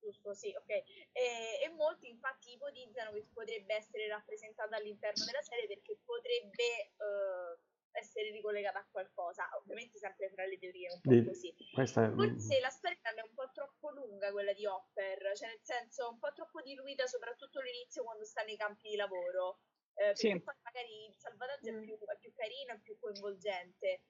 giusto? 0.00 0.34
Sì, 0.34 0.52
ok. 0.56 0.70
E, 1.12 1.60
e 1.62 1.68
molti 1.76 2.08
infatti 2.08 2.54
ipotizzano 2.54 3.12
che 3.12 3.28
potrebbe 3.32 3.74
essere 3.76 4.08
rappresentata 4.08 4.74
all'interno 4.74 5.24
della 5.24 5.42
serie 5.42 5.68
perché 5.68 6.00
potrebbe 6.04 6.90
eh, 6.98 7.58
essere 7.92 8.30
ricollegata 8.30 8.78
a 8.80 8.88
qualcosa, 8.90 9.48
ovviamente 9.56 9.98
sempre 9.98 10.30
fra 10.30 10.44
le 10.46 10.58
teorie, 10.58 10.92
un 10.92 11.00
po' 11.00 11.10
Di- 11.10 11.24
così. 11.24 11.54
Questa 11.72 12.04
è... 12.04 12.10
Forse 12.10 12.60
la 12.60 12.70
storia 12.70 12.98
è 13.14 13.20
un 13.20 13.34
po' 13.34 13.50
troppo 13.52 13.90
lunga 13.90 14.30
quella 14.32 14.52
di 14.52 14.66
Hopper, 14.66 15.36
cioè 15.36 15.48
nel 15.48 15.60
senso 15.62 16.08
un 16.08 16.18
po' 16.18 16.32
troppo 16.32 16.60
diluita, 16.62 17.06
soprattutto 17.06 17.60
all'inizio 17.60 18.02
quando 18.04 18.24
sta 18.24 18.42
nei 18.42 18.56
campi 18.56 18.88
di 18.90 18.96
lavoro. 18.96 19.60
Eh, 19.94 20.04
perché 20.06 20.16
Sì. 20.32 20.40
poi 20.40 20.54
magari 20.62 21.06
il 21.08 21.14
salvataggio 21.16 21.68
è 21.68 21.72
Mm. 21.72 21.82
più, 21.84 21.98
è 21.98 22.16
più 22.18 22.32
carino, 22.32 22.72
è 22.72 22.78
più 22.80 22.98
coinvolgente. 22.98 24.04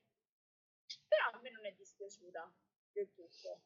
Però 1.08 1.24
a 1.32 1.40
me 1.40 1.50
non 1.50 1.66
è 1.66 1.72
dispiaciuta 1.72 2.54
del 2.92 3.12
tutto. 3.12 3.62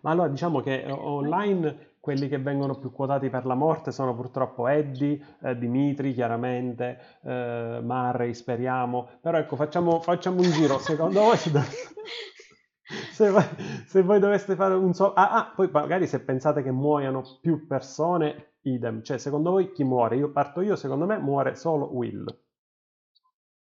Ma 0.00 0.10
allora 0.10 0.28
diciamo 0.28 0.60
che 0.60 0.82
eh, 0.82 0.90
online 0.90 1.90
quelli 2.00 2.28
che 2.28 2.38
vengono 2.38 2.78
più 2.78 2.90
quotati 2.90 3.30
per 3.30 3.46
la 3.46 3.54
morte 3.54 3.92
sono 3.92 4.14
purtroppo 4.14 4.66
Eddie, 4.66 5.20
eh, 5.40 5.56
Dimitri 5.56 6.12
chiaramente, 6.12 6.98
eh, 7.22 7.78
Murray 7.80 8.34
speriamo, 8.34 9.08
però 9.20 9.38
ecco 9.38 9.54
facciamo, 9.54 10.00
facciamo 10.00 10.40
un 10.40 10.50
giro, 10.50 10.78
secondo 10.78 11.20
voi 11.20 11.36
se, 11.36 11.52
dov- 11.52 11.64
se 13.12 13.30
voi, 13.30 13.44
se 13.86 14.02
voi 14.02 14.18
doveste 14.18 14.56
fare 14.56 14.74
un 14.74 14.92
solo... 14.94 15.12
Ah, 15.14 15.30
ah, 15.30 15.52
poi 15.54 15.68
magari 15.70 16.08
se 16.08 16.20
pensate 16.20 16.64
che 16.64 16.72
muoiano 16.72 17.22
più 17.40 17.68
persone, 17.68 18.54
idem, 18.62 19.02
cioè 19.02 19.18
secondo 19.18 19.50
voi 19.50 19.70
chi 19.70 19.84
muore? 19.84 20.16
Io 20.16 20.32
parto 20.32 20.60
io, 20.60 20.74
secondo 20.74 21.06
me 21.06 21.18
muore 21.18 21.54
solo 21.54 21.94
Will. 21.94 22.24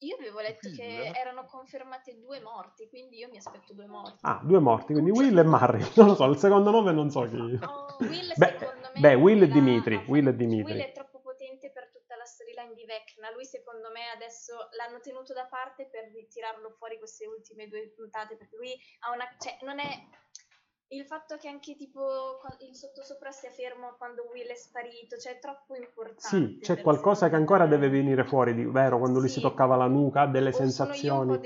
Io 0.04 0.16
avevo 0.16 0.40
letto 0.40 0.68
Will? 0.68 0.76
che 0.76 1.10
erano 1.14 1.46
confermate 1.46 2.18
due 2.18 2.40
morti, 2.40 2.88
quindi 2.88 3.18
io 3.18 3.28
mi 3.28 3.38
aspetto 3.38 3.72
due 3.72 3.86
morti. 3.86 4.18
Ah, 4.20 4.40
due 4.42 4.58
morti, 4.58 4.92
quindi 4.92 5.10
Will 5.10 5.38
e 5.38 5.42
Murray, 5.42 5.80
non 5.96 6.08
lo 6.08 6.14
so, 6.14 6.24
il 6.26 6.36
secondo 6.36 6.70
nome 6.70 6.92
non 6.92 7.10
so 7.10 7.22
chi... 7.22 7.36
Oh, 7.36 7.96
Will 8.00 8.32
Beh, 8.36 8.56
secondo 8.58 8.90
me 8.94 9.00
beh, 9.00 9.14
Will 9.14 9.42
e 9.42 9.48
Dimitri, 9.48 10.04
Will 10.06 10.28
e 10.28 10.36
Dimitri. 10.36 10.72
Will 10.74 10.82
è 10.82 10.92
troppo 10.92 11.20
potente 11.20 11.70
per 11.70 11.90
tutta 11.90 12.16
la 12.16 12.24
storyline 12.24 12.74
di 12.74 12.84
Vecna. 12.84 13.32
Lui 13.32 13.44
secondo 13.44 13.90
me 13.90 14.10
adesso 14.14 14.68
l'hanno 14.76 15.00
tenuto 15.00 15.32
da 15.32 15.46
parte 15.46 15.86
per 15.86 16.10
ritirarlo 16.12 16.70
fuori 16.70 16.98
queste 16.98 17.26
ultime 17.26 17.68
due 17.68 17.88
puntate 17.96 18.36
perché 18.36 18.56
lui 18.56 18.72
ha 19.00 19.12
una 19.12 19.24
cioè 19.38 19.58
non 19.62 19.78
è 19.78 19.88
il 20.88 21.04
fatto 21.04 21.36
che 21.36 21.48
anche 21.48 21.74
tipo 21.76 22.38
il 22.60 22.74
sottosopra 22.74 23.30
sia 23.30 23.50
fermo 23.50 23.94
quando 23.98 24.22
Will 24.32 24.48
è 24.48 24.54
sparito, 24.54 25.16
cioè 25.18 25.34
è 25.34 25.38
troppo 25.38 25.74
importante. 25.74 26.18
Sì, 26.18 26.58
c'è 26.60 26.80
qualcosa 26.80 27.28
che 27.28 27.36
ancora 27.36 27.66
deve 27.66 27.88
venire 27.88 28.24
fuori, 28.24 28.52
di 28.54 28.64
vero, 28.64 28.98
quando 28.98 29.20
lui 29.20 29.28
si 29.28 29.38
Sì. 29.38 29.40
toccava 29.40 29.76
la 29.76 29.86
nuca, 29.86 30.22
ha 30.22 30.26
delle 30.26 30.50
O 30.50 30.62
sono 30.62 30.94
io 30.94 31.14
un 31.14 31.22
sensazioni. 31.22 31.26
po' 31.26 31.36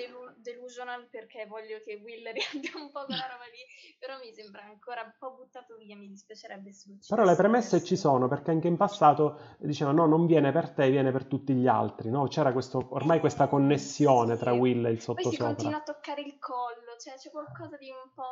delusional 0.41 1.09
perché 1.09 1.47
voglio 1.47 1.81
che 1.81 1.95
Will 1.97 2.23
riabbia 2.33 2.71
un 2.77 2.91
po' 2.91 3.05
quella 3.05 3.27
roba 3.27 3.45
lì, 3.51 3.97
però 3.99 4.19
mi 4.19 4.33
sembra 4.33 4.63
ancora 4.63 5.03
un 5.03 5.13
po' 5.19 5.35
buttato 5.35 5.77
via, 5.77 5.97
mi 5.97 6.09
dispiacerebbe 6.09 6.73
se 6.73 6.91
lo 6.91 6.97
Però 7.09 7.25
le 7.25 7.37
premesse 7.37 7.83
ci 7.83 7.97
sono, 7.97 8.29
perché 8.29 8.51
anche 8.51 8.69
in 8.69 8.77
passato 8.77 9.57
diceva 9.59 9.91
no, 9.93 10.07
non 10.07 10.27
viene 10.27 10.53
per 10.53 10.71
te, 10.71 10.91
viene 10.91 11.11
per 11.13 11.25
tutti 11.27 11.55
gli 11.55 11.67
altri, 11.67 12.11
no? 12.11 12.27
C'era 12.29 12.53
questo, 12.53 12.87
ormai 12.91 13.21
questa 13.21 13.49
connessione 13.49 14.37
tra 14.37 14.53
Will 14.53 14.85
e 14.87 14.91
il 14.91 14.97
Poi 14.97 14.99
si 14.99 15.03
sottosopra. 15.03 15.47
continua 15.47 15.79
a 15.79 15.83
toccare 15.83 16.23
il 16.23 16.39
collo, 16.39 16.97
cioè 16.99 17.15
c'è 17.17 17.31
qualcosa 17.31 17.77
di 17.77 17.91
un 17.91 18.13
po'... 18.15 18.27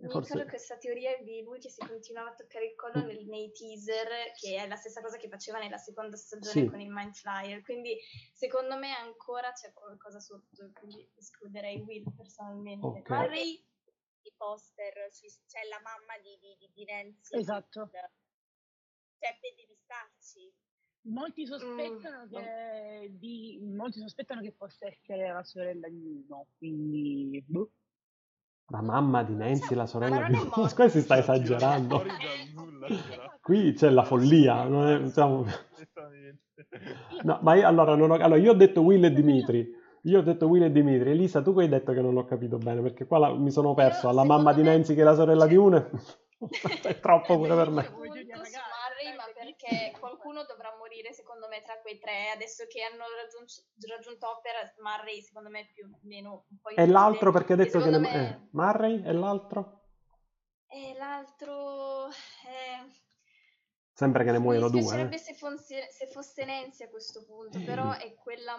Mi 0.00 0.08
Forse- 0.08 0.32
ricordo 0.32 0.48
questa 0.48 0.76
teoria 0.78 1.16
di 1.22 1.42
lui 1.42 1.58
che 1.58 1.68
si 1.70 1.84
continuava 1.86 2.30
a 2.30 2.34
toccare 2.34 2.66
il 2.66 2.74
collo 2.74 3.04
nel- 3.04 3.26
nei 3.26 3.52
teaser, 3.52 4.08
che 4.38 4.56
è 4.56 4.66
la 4.66 4.76
stessa 4.76 5.00
cosa 5.02 5.16
che 5.16 5.28
faceva 5.28 5.58
nella 5.58 5.76
seconda 5.78 6.16
stagione 6.16 6.62
Sì. 6.62 6.66
con 6.68 6.80
il 6.80 6.90
Mind 6.90 7.14
Flyer, 7.14 7.60
quindi 7.62 7.96
secondo 8.32 8.76
me 8.76 8.92
ancora 8.94 9.52
c'è 9.52 9.72
qualcosa 9.72 10.20
sotto, 10.20 10.70
quindi 10.90 11.10
escluderei 11.16 11.80
Will 11.80 12.04
personalmente. 12.16 12.86
Ok. 12.86 13.08
Murray 13.08 13.64
I 14.22 14.32
poster, 14.36 14.92
c'è 15.46 15.60
la 15.68 15.80
mamma 15.82 16.18
di, 16.22 16.36
di, 16.40 16.70
di, 16.74 16.84
Nancy. 16.84 17.38
Esatto. 17.38 17.88
Cioè, 17.90 19.38
per 19.40 19.54
depistarci. 19.56 20.52
Molti 21.04 21.46
sospettano, 21.46 22.24
Mm. 22.26 22.28
che, 22.28 23.16
di, 23.18 23.58
molti 23.62 24.00
sospettano 24.00 24.42
che 24.42 24.52
possa 24.52 24.86
essere 24.86 25.32
la 25.32 25.42
sorella 25.42 25.88
di 25.88 26.02
uno, 26.04 26.48
quindi... 26.58 27.42
boh. 27.46 27.70
La 28.66 28.82
mamma 28.82 29.24
di 29.24 29.34
Nancy, 29.34 29.74
la 29.74 29.86
sorella 29.86 30.20
ma 30.20 30.28
di... 30.28 30.34
morta. 30.54 30.74
Qua 30.74 30.88
si 30.88 31.00
sta 31.00 31.16
esagerando. 31.18 32.04
Qui 33.40 33.72
c'è 33.72 33.88
la 33.88 34.04
follia, 34.04 34.64
non 34.64 34.86
è- 34.88 35.00
diciamo-. 35.02 35.46
No, 37.22 37.38
ma 37.42 37.54
io 37.54 37.66
allora, 37.66 37.94
non 37.94 38.10
ho... 38.10 38.14
allora, 38.14 38.36
io 38.36 38.52
ho 38.52 38.54
detto 38.54 38.82
Will 38.82 39.02
e 39.04 39.12
Dimitri. 39.12 39.78
Io 40.04 40.18
ho 40.18 40.22
detto 40.22 40.46
Will 40.46 40.62
e 40.62 40.72
Dimitri. 40.72 41.10
Elisa, 41.10 41.42
tu 41.42 41.54
che 41.54 41.62
hai 41.62 41.68
detto 41.68 41.92
che 41.92 42.00
non 42.00 42.14
l'ho 42.14 42.24
capito 42.24 42.56
bene, 42.58 42.80
perché 42.80 43.06
qua 43.06 43.18
la- 43.18 43.34
mi 43.34 43.50
sono 43.50 43.74
perso. 43.74 44.08
Alla 44.08 44.24
mamma 44.24 44.52
di 44.52 44.62
Nancy 44.62 44.94
che 44.94 45.02
è 45.02 45.04
la 45.04 45.14
sorella 45.14 45.46
di 45.46 45.54
c'è- 45.54 45.60
uno. 45.60 45.90
è 46.82 47.00
troppo 47.00 47.36
pure 47.36 47.54
per 47.54 47.68
me. 47.70 47.88
Ma 49.16 49.24
perché 49.34 49.92
qualcuno 49.98 50.44
dovrà 50.44 50.74
morire 50.78 51.12
secondo 51.12 51.48
me 51.48 51.62
tra 51.62 51.78
quei 51.80 51.98
tre. 51.98 52.30
Adesso 52.34 52.64
che 52.66 52.82
hanno 52.82 53.04
raggiunto, 53.20 53.52
raggiunto 53.94 54.28
Opera, 54.30 54.58
Murray 54.82 55.20
secondo 55.20 55.50
me 55.50 55.60
è 55.60 55.70
più 55.72 55.84
o 55.84 55.98
meno 56.02 56.46
un 56.48 56.56
po' 56.60 56.70
E 56.70 56.86
l'altro 56.86 57.32
perché 57.32 57.52
ha 57.54 57.56
detto 57.56 57.80
che... 57.80 57.90
ne- 57.90 57.98
me- 57.98 58.12
eh, 58.14 58.48
Murray 58.52 59.02
e 59.04 59.12
l'altro? 59.12 59.80
E 60.68 60.94
l'altro... 60.96 62.08
eh, 62.08 62.88
Sempre 63.92 64.24
che 64.24 64.30
ne 64.30 64.38
muoiono 64.38 64.66
mi 64.66 64.70
due. 64.72 64.80
dispiacerebbe 64.80 65.16
eh. 65.16 65.18
se, 65.18 65.34
fosse, 65.34 65.86
se 65.90 66.06
fosse 66.06 66.44
Nancy 66.44 66.84
a 66.84 66.88
questo 66.88 67.24
punto, 67.26 67.58
però 67.64 67.92
è 67.92 68.14
quella 68.14 68.56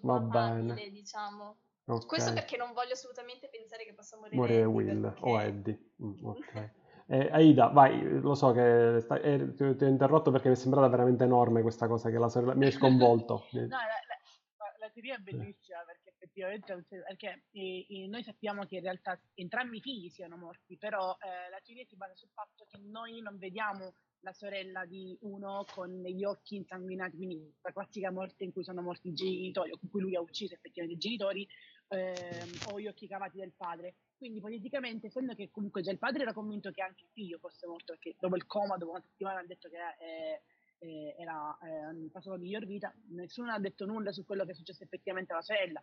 più 0.00 0.08
Va 0.08 0.18
bene. 0.20 0.74
diciamo. 0.90 1.56
Ok. 1.86 2.06
Questo 2.06 2.32
perché 2.32 2.56
non 2.56 2.72
voglio 2.72 2.92
assolutamente 2.92 3.48
pensare 3.48 3.84
che 3.84 3.94
possa 3.94 4.16
morire, 4.16 4.36
Morire 4.36 4.64
Will 4.64 5.00
perché- 5.02 5.20
o 5.30 5.40
Eddie. 5.40 5.90
Mm, 6.02 6.24
ok. 6.24 6.34
Eh, 7.08 7.28
Aida, 7.30 7.68
vai, 7.68 8.02
lo 8.20 8.34
so 8.34 8.50
che 8.50 8.98
sta- 9.00 9.20
eh, 9.20 9.54
ti, 9.54 9.76
ti 9.76 9.84
ho 9.84 9.86
interrotto 9.86 10.32
perché 10.32 10.48
mi 10.48 10.54
è 10.54 10.56
sembrata 10.56 10.88
veramente 10.88 11.22
enorme 11.22 11.62
questa 11.62 11.86
cosa 11.86 12.10
che 12.10 12.18
la 12.18 12.28
sorella 12.28 12.54
mi 12.54 12.64
hai 12.64 12.72
sconvolto. 13.22 13.46
No, 13.52 13.60
la, 13.68 13.78
la- 13.78 14.74
la 14.80 14.90
teoria 14.90 15.14
è 15.14 15.18
bellissima 15.18 15.78
perché 15.86 16.08
effettivamente 16.10 16.84
perché, 17.06 17.44
eh, 17.52 17.86
eh, 17.88 18.08
noi 18.08 18.24
sappiamo 18.24 18.64
che 18.66 18.76
in 18.76 18.82
realtà 18.82 19.16
entrambi 19.34 19.76
i 19.76 19.80
figli 19.80 20.08
siano 20.08 20.36
morti, 20.36 20.76
però 20.76 21.16
eh, 21.20 21.48
la 21.48 21.60
teoria 21.64 21.84
si 21.84 21.94
basa 21.94 22.14
sul 22.16 22.30
fatto 22.34 22.66
che 22.68 22.78
noi 22.82 23.20
non 23.20 23.38
vediamo 23.38 23.94
la 24.26 24.32
sorella 24.32 24.84
di 24.84 25.16
uno 25.20 25.64
con 25.72 26.02
gli 26.02 26.24
occhi 26.24 26.56
insanguinati, 26.56 27.14
quindi 27.14 27.54
la 27.62 27.70
classica 27.72 28.10
morte 28.10 28.42
in 28.42 28.52
cui 28.52 28.64
sono 28.64 28.82
morti 28.82 29.08
i 29.08 29.12
genitori, 29.12 29.70
o 29.70 29.78
con 29.78 29.88
cui 29.88 30.00
lui 30.00 30.16
ha 30.16 30.20
ucciso 30.20 30.54
effettivamente 30.54 30.98
i 30.98 31.08
genitori, 31.08 31.46
ehm, 31.88 32.50
o 32.72 32.80
gli 32.80 32.88
occhi 32.88 33.06
cavati 33.06 33.38
del 33.38 33.52
padre. 33.56 33.94
quindi 34.16 34.40
politicamente, 34.40 35.06
essendo 35.06 35.34
che 35.34 35.50
comunque 35.50 35.82
già 35.82 35.92
il 35.92 35.98
padre 35.98 36.22
era 36.22 36.32
convinto 36.32 36.70
che 36.72 36.82
anche 36.82 37.04
il 37.04 37.10
figlio 37.12 37.38
fosse 37.38 37.66
morto, 37.66 37.92
perché 37.92 38.16
dopo 38.18 38.34
il 38.34 38.46
coma, 38.46 38.76
dopo 38.76 38.92
una 38.92 39.02
settimana, 39.02 39.40
ha 39.40 39.46
detto 39.46 39.68
che 39.68 39.76
eh, 39.76 40.42
eh, 40.78 41.14
era 41.18 41.56
eh, 41.62 42.08
passato 42.10 42.34
la 42.34 42.42
miglior 42.42 42.66
vita, 42.66 42.92
nessuno 43.10 43.52
ha 43.52 43.60
detto 43.60 43.86
nulla 43.86 44.10
su 44.10 44.24
quello 44.24 44.44
che 44.44 44.52
è 44.52 44.54
successo 44.54 44.82
effettivamente 44.82 45.32
alla 45.32 45.42
sorella. 45.42 45.82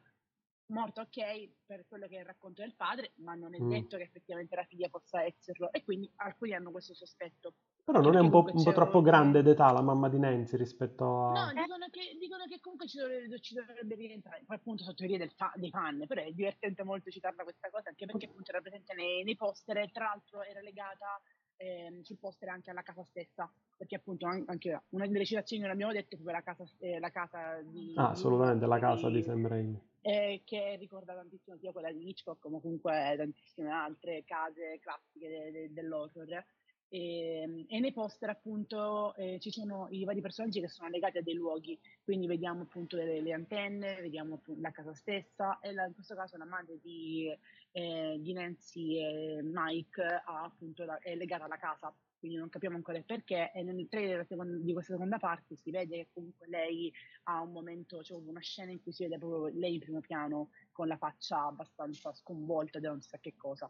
Morto 0.68 1.02
ok 1.02 1.49
per 1.65 1.86
quello 1.88 2.07
che 2.07 2.18
è 2.18 2.20
il 2.20 2.26
racconto 2.26 2.61
del 2.61 2.74
padre, 2.76 3.11
ma 3.18 3.36
non 3.36 3.53
è 3.53 3.60
mm. 3.60 3.70
detto 3.70 3.98
che 3.98 4.03
effettivamente 4.03 4.56
la 4.56 4.65
figlia 4.65 4.90
possa 4.90 5.24
esserlo 5.24 5.72
e 5.72 5.84
quindi 5.84 6.11
alcuni 6.15 6.53
hanno 6.53 6.72
questo 6.72 6.94
sospetto. 6.94 7.53
Però 7.84 8.00
non 8.00 8.16
è 8.16 8.20
un 8.20 8.30
po', 8.30 8.46
un 8.50 8.64
po 8.64 8.72
troppo 8.72 9.00
un... 9.00 9.04
grande 9.04 9.42
d'età 9.44 9.70
la 9.74 9.82
mamma 9.82 10.08
di 10.08 10.18
Nancy 10.18 10.56
rispetto 10.56 11.04
a... 11.04 11.32
No, 11.32 11.62
dicono 11.62 11.88
che, 11.92 12.16
dicono 12.18 12.46
che 12.46 12.62
comunque 12.62 12.88
ci 12.88 12.98
dovrebbe, 12.98 13.40
ci 13.42 13.54
dovrebbe, 13.54 13.96
rientrare, 13.96 14.44
poi 14.46 14.56
appunto 14.56 14.84
sono 14.84 14.96
teorie 14.96 15.30
fa, 15.36 15.52
dei 15.56 15.70
fan, 15.70 16.06
però 16.08 16.22
è 16.22 16.32
divertente 16.32 16.84
molto 16.84 17.12
citarla 17.12 17.44
questa 17.44 17.70
cosa, 17.70 17.90
anche 17.90 18.06
perché 18.06 18.28
appunto 18.28 18.52
era 18.52 18.62
presente 18.62 18.94
nei, 18.94 19.24
nei 19.24 19.36
poster 19.36 19.78
e 19.80 19.92
tra 19.92 20.06
l'altro 20.06 20.44
era 20.44 20.62
legata 20.62 21.20
eh, 21.58 22.00
sul 22.04 22.18
poster 22.18 22.48
anche 22.50 22.70
alla 22.70 22.84
casa 22.84 23.04
stessa, 23.04 23.52
perché 23.76 23.96
appunto 23.96 24.28
anche 24.28 24.84
una 24.90 25.06
delle 25.06 25.26
citazioni 25.26 25.64
che 25.64 25.70
abbiamo 25.70 25.92
detto 25.92 26.16
è 26.16 26.32
la 26.32 26.42
casa, 26.42 26.64
eh, 26.80 27.00
la 27.00 27.12
casa 27.12 27.62
di... 27.64 27.94
Ah, 27.98 28.12
assolutamente, 28.12 28.66
la 28.66 28.80
casa 28.80 29.10
di, 29.10 29.16
di 29.16 29.24
Sam 29.24 29.46
Raimi. 29.46 29.92
Eh, 30.00 30.42
che 30.46 30.76
ricorda 30.78 31.14
tantissimo 31.16 31.58
sia 31.58 31.74
quella 31.74 31.92
di 31.92 32.08
Hitchcock, 32.08 32.40
come 32.40 32.62
comunque 32.62 33.14
tantissime 33.18 33.72
altre 33.72 34.24
case 34.26 34.80
classiche 34.80 35.28
de, 35.28 35.52
de, 35.52 35.74
dell'horror. 35.74 36.46
E, 36.90 37.42
ehm, 37.42 37.66
e, 37.68 37.80
nei 37.80 37.92
poster 37.92 38.30
appunto 38.30 39.16
eh, 39.16 39.40
ci 39.40 39.52
sono 39.52 39.88
i 39.90 40.04
vari 40.04 40.22
personaggi 40.22 40.60
che 40.60 40.68
sono 40.68 40.90
legati 40.90 41.18
a 41.18 41.24
dei 41.24 41.34
luoghi, 41.34 41.80
quindi 42.04 42.28
vediamo 42.28 42.64
appunto 42.64 42.96
le, 42.98 43.22
le 43.22 43.34
antenne, 43.34 44.02
vediamo 44.02 44.42
la 44.60 44.72
casa 44.72 44.94
stessa 44.94 45.60
e 45.60 45.74
la, 45.74 45.86
in 45.86 45.94
questo 45.94 46.16
caso 46.16 46.38
la 46.38 46.46
madre 46.46 46.80
di, 46.82 47.36
eh, 47.72 48.18
di 48.20 48.34
Nancy 48.34 48.98
e 49.00 49.42
Mike 49.42 50.04
ha, 50.04 50.44
appunto 50.44 50.86
la, 50.86 50.98
è 51.00 51.16
legata 51.16 51.46
alla 51.46 51.58
casa, 51.58 51.94
quindi 52.24 52.38
non 52.38 52.48
capiamo 52.48 52.78
ancora 52.78 52.98
il 52.98 53.04
perché. 53.04 53.52
E 53.54 53.64
nel 53.64 53.90
trailer 53.90 54.26
di 54.62 54.72
questa 54.72 54.94
seconda 54.94 55.18
parte 55.18 55.58
si 55.58 55.72
vede 55.72 55.98
che 55.98 56.08
comunque 56.14 56.48
lei 56.48 56.90
ha 57.24 57.42
un 57.42 57.52
momento, 57.52 58.02
cioè 58.02 58.18
una 58.18 58.40
scena 58.40 58.72
in 58.72 58.82
cui 58.82 58.94
si 58.94 59.04
vede 59.04 59.18
proprio 59.18 59.54
lei 59.60 59.74
in 59.74 59.80
primo 59.82 60.00
piano 60.00 60.52
con 60.72 60.88
la 60.88 60.96
faccia 60.96 61.44
abbastanza 61.48 62.14
sconvolta 62.14 62.80
da 62.80 62.90
non 62.90 63.02
si 63.02 63.10
sa 63.10 63.18
che 63.18 63.36
cosa. 63.36 63.70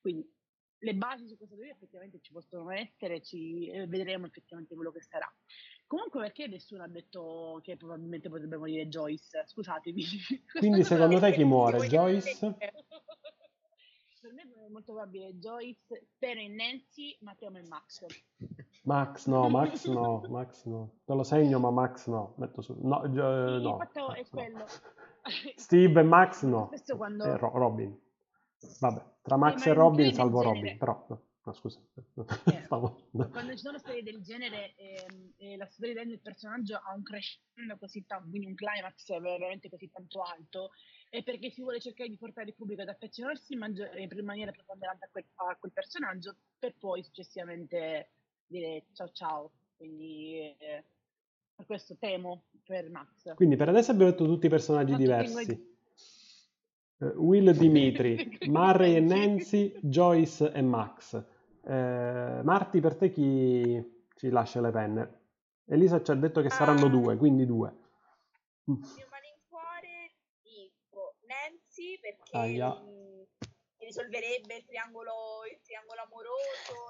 Quindi 0.00 0.28
le 0.82 0.94
basi 0.94 1.28
su 1.28 1.36
questa 1.36 1.54
teoria 1.54 1.72
effettivamente 1.72 2.18
ci 2.20 2.32
possono 2.32 2.70
essere, 2.70 3.22
ci, 3.22 3.68
eh, 3.68 3.86
vedremo 3.86 4.26
effettivamente 4.26 4.74
quello 4.74 4.90
che 4.90 5.00
sarà. 5.00 5.32
Comunque 5.86 6.20
perché 6.20 6.46
nessuno 6.46 6.82
ha 6.82 6.88
detto 6.88 7.60
che 7.62 7.76
probabilmente 7.76 8.28
potrebbe 8.28 8.56
morire 8.56 8.88
Joyce? 8.88 9.44
Scusatemi. 9.46 10.04
Quindi 10.58 10.82
secondo 10.84 11.20
te 11.20 11.32
chi 11.32 11.44
muore? 11.44 11.86
Joyce? 11.86 12.36
Per 14.22 14.32
me 14.32 14.42
è 14.42 14.68
molto 14.70 14.92
probabile 14.92 15.34
Joyce, 15.34 16.06
spero 16.14 16.40
in 16.40 16.54
Nancy, 16.54 17.16
ma 17.20 17.34
temo 17.34 17.58
in 17.58 17.66
Max. 17.68 18.06
Max 18.84 19.26
no, 19.26 19.48
Max 19.48 19.86
no, 19.86 20.24
Max 20.28 20.64
no. 20.64 20.94
Te 21.04 21.14
lo 21.14 21.22
segno 21.22 21.58
ma 21.58 21.70
Max 21.70 22.06
no. 22.08 22.34
Metto 22.38 22.62
su... 22.62 22.76
No, 22.80 23.08
gio... 23.10 23.58
no. 23.58 23.78
È 23.80 24.24
quello. 24.28 24.64
Steve 25.56 26.00
e 26.00 26.04
Max 26.04 26.44
no. 26.44 26.70
Quando... 26.96 27.24
E 27.24 27.36
Ro- 27.36 27.52
Robin. 27.52 28.00
Vabbè, 28.80 29.11
tra 29.22 29.36
Max 29.36 29.64
e 29.66 29.72
Robin 29.72 30.12
salvo 30.12 30.42
genere... 30.42 30.58
Robin, 30.58 30.78
però 30.78 31.06
no, 31.08 31.22
no 31.44 31.52
scusa. 31.52 31.80
Eh, 31.94 32.66
quando 32.68 33.52
ci 33.52 33.58
sono 33.58 33.78
storie 33.78 34.02
del 34.02 34.20
genere 34.20 34.74
e, 34.74 35.06
e 35.36 35.56
la 35.56 35.66
storia 35.66 35.94
del 35.94 36.20
personaggio 36.20 36.74
ha 36.76 36.92
un 36.94 37.02
crescendo 37.02 37.76
così 37.78 38.04
tanto, 38.04 38.28
quindi 38.28 38.48
un 38.48 38.54
climax 38.54 39.08
veramente 39.20 39.70
così 39.70 39.88
tanto 39.90 40.22
alto, 40.22 40.70
è 41.08 41.22
perché 41.22 41.50
si 41.50 41.60
vuole 41.60 41.80
cercare 41.80 42.08
di 42.08 42.16
portare 42.16 42.48
il 42.48 42.54
pubblico 42.54 42.82
ad 42.82 42.88
affezionarsi 42.88 43.52
in, 43.52 43.60
maggior, 43.60 43.96
in 43.96 44.24
maniera 44.24 44.50
preponderante 44.50 45.04
a 45.04 45.08
quel, 45.10 45.24
a 45.34 45.56
quel, 45.56 45.72
personaggio 45.72 46.36
per 46.58 46.74
poi 46.78 47.02
successivamente 47.04 48.10
dire 48.46 48.86
ciao 48.92 49.10
ciao. 49.12 49.52
Quindi 49.76 50.56
eh, 50.58 50.84
per 51.54 51.66
questo 51.66 51.96
temo 51.96 52.44
per 52.64 52.90
Max. 52.90 53.34
Quindi 53.34 53.56
per 53.56 53.68
adesso 53.68 53.92
abbiamo 53.92 54.10
detto 54.10 54.24
tutti 54.24 54.46
i 54.46 54.50
personaggi 54.50 54.96
diversi. 54.96 55.70
Uh, 57.02 57.14
Will 57.16 57.50
Dimitri, 57.56 58.38
Murray 58.46 58.94
e 58.94 59.00
Nancy, 59.00 59.76
Joyce 59.80 60.52
e 60.52 60.62
Max. 60.62 61.14
Uh, 61.62 62.42
Marti, 62.44 62.78
per 62.80 62.94
te 62.94 63.10
chi 63.10 64.06
ci 64.14 64.30
lascia 64.30 64.60
le 64.60 64.70
penne? 64.70 65.20
Elisa 65.66 66.00
ci 66.00 66.12
ha 66.12 66.14
detto 66.14 66.40
che 66.42 66.50
saranno 66.50 66.86
uh, 66.86 66.90
due, 66.90 67.16
quindi 67.16 67.44
due. 67.44 67.74
Mio 68.64 68.78
malincuore 69.10 70.14
dico 70.42 71.16
Nancy 71.26 71.98
perché 71.98 72.36
Aia. 72.36 72.68
mi 72.70 73.26
risolverebbe 73.78 74.56
il 74.58 74.64
triangolo, 74.64 75.42
il 75.50 75.58
triangolo 75.64 76.02
amoroso 76.02 76.86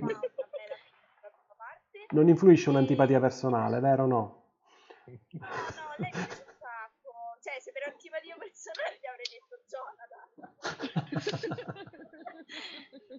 non 0.00 0.20
Non 2.10 2.28
influisce 2.28 2.68
un'antipatia 2.68 3.20
personale, 3.20 3.80
vero 3.80 4.04
o 4.04 4.06
no? 4.06 4.44
No, 5.06 5.16
no, 5.40 5.94
lei 5.96 6.10
cioè 7.46 7.60
se 7.60 7.70
per 7.70 7.86
antipatia 7.86 8.36
personale 8.36 8.98
gli 9.00 9.06
avrei 9.06 9.26
detto 9.30 9.56
Jonathan. 9.70 10.54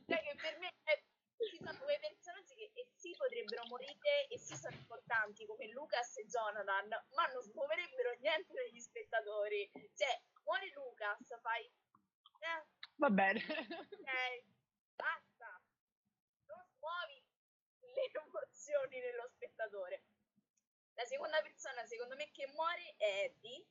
Cioè 0.07 0.21
che 0.23 0.35
per 0.35 0.57
me 0.59 0.73
è, 0.83 1.03
ci 1.49 1.57
sono 1.57 1.77
due 1.79 1.99
personaggi 1.99 2.55
che 2.55 2.71
e 2.73 2.87
sì 2.95 3.13
potrebbero 3.17 3.65
morire 3.67 4.27
e 4.29 4.37
sì 4.37 4.55
sono 4.55 4.75
importanti 4.75 5.45
come 5.45 5.67
Lucas 5.69 6.17
e 6.17 6.25
Jonathan, 6.25 6.89
ma 7.15 7.25
non 7.27 7.41
smuoverebbero 7.41 8.13
niente 8.19 8.53
negli 8.53 8.79
spettatori. 8.79 9.69
Cioè, 9.95 10.21
muore 10.43 10.71
Lucas, 10.73 11.39
fai... 11.41 11.63
Eh, 11.63 12.65
Va 12.95 13.09
bene. 13.09 13.39
Ok, 13.39 14.43
basta. 14.95 15.61
Non 16.45 16.63
smuovi 16.65 17.23
le 17.79 18.11
emozioni 18.11 18.99
nello 18.99 19.27
spettatore. 19.29 20.03
La 20.93 21.05
seconda 21.05 21.41
persona, 21.41 21.85
secondo 21.85 22.15
me, 22.15 22.31
che 22.31 22.47
muore 22.47 22.95
è 22.97 23.25
Eddie 23.25 23.65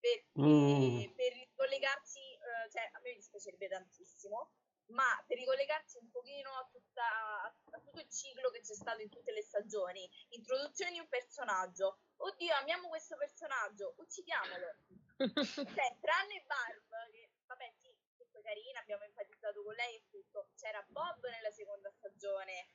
perché 0.00 0.40
mm. 0.40 1.14
per 1.14 1.32
ricollegarsi, 1.32 2.20
eh, 2.20 2.37
cioè 2.70 2.90
a 2.92 3.00
me 3.00 3.10
mi 3.10 3.16
dispiacerebbe 3.16 3.68
tantissimo, 3.68 4.52
ma 4.88 5.22
per 5.26 5.36
ricollegarsi 5.36 5.98
un 5.98 6.10
pochino 6.10 6.50
a, 6.50 6.66
tutta, 6.70 7.04
a, 7.42 7.80
tutto 7.80 8.00
il 8.00 8.08
ciclo 8.08 8.50
che 8.50 8.60
c'è 8.60 8.74
stato 8.74 9.02
in 9.02 9.10
tutte 9.10 9.32
le 9.32 9.42
stagioni, 9.42 10.08
introduzione 10.30 10.92
di 10.92 10.98
un 10.98 11.08
personaggio, 11.08 12.00
oddio 12.16 12.54
amiamo 12.54 12.88
questo 12.88 13.16
personaggio, 13.16 13.94
uccidiamolo. 13.98 14.76
cioè, 15.44 15.96
tranne 16.00 16.44
Barb, 16.46 17.10
che 17.10 17.30
vabbè 17.46 17.72
sì, 17.80 17.94
tutto 18.16 18.40
carina, 18.40 18.80
abbiamo 18.80 19.04
enfatizzato 19.04 19.62
con 19.62 19.74
lei 19.74 19.96
e 19.96 20.04
tutto, 20.08 20.50
c'era 20.56 20.82
Bob 20.88 21.26
nella 21.28 21.50
seconda 21.50 21.90
stagione, 21.90 22.68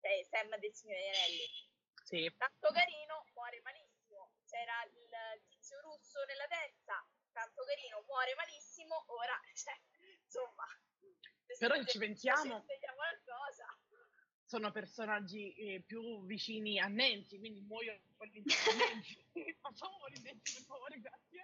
cioè 0.00 0.22
Sam 0.24 0.56
del 0.58 0.74
Signore 0.74 1.08
Anelli. 1.08 1.70
Sì. 2.04 2.34
Tanto 2.36 2.70
carino, 2.72 3.26
muore 3.34 3.60
malissimo. 3.62 4.32
C'era 4.46 4.84
il 4.84 5.42
tizio 5.48 5.80
russo 5.80 6.24
nella 6.24 6.46
terza, 6.46 7.06
tanto 7.32 7.64
carino, 7.64 8.04
muore 8.06 8.34
malissimo, 8.36 9.04
ora, 9.06 9.34
cioè, 9.54 9.74
insomma... 10.24 10.64
Però 11.58 11.84
ci 11.84 11.98
pensiamo... 11.98 12.64
Sono 14.44 14.70
personaggi 14.70 15.52
eh, 15.54 15.82
più 15.86 16.24
vicini 16.26 16.78
a 16.78 16.86
Nancy, 16.86 17.38
quindi 17.38 17.60
muoiono 17.62 18.00
quelli 18.16 18.42
di 18.42 18.52
Nancy. 18.76 19.56
Facciamo 19.60 19.98
morire 19.98 20.20
Nancy, 20.24 20.54
per 20.54 20.62
favore, 20.64 21.00
grazie. 21.00 21.42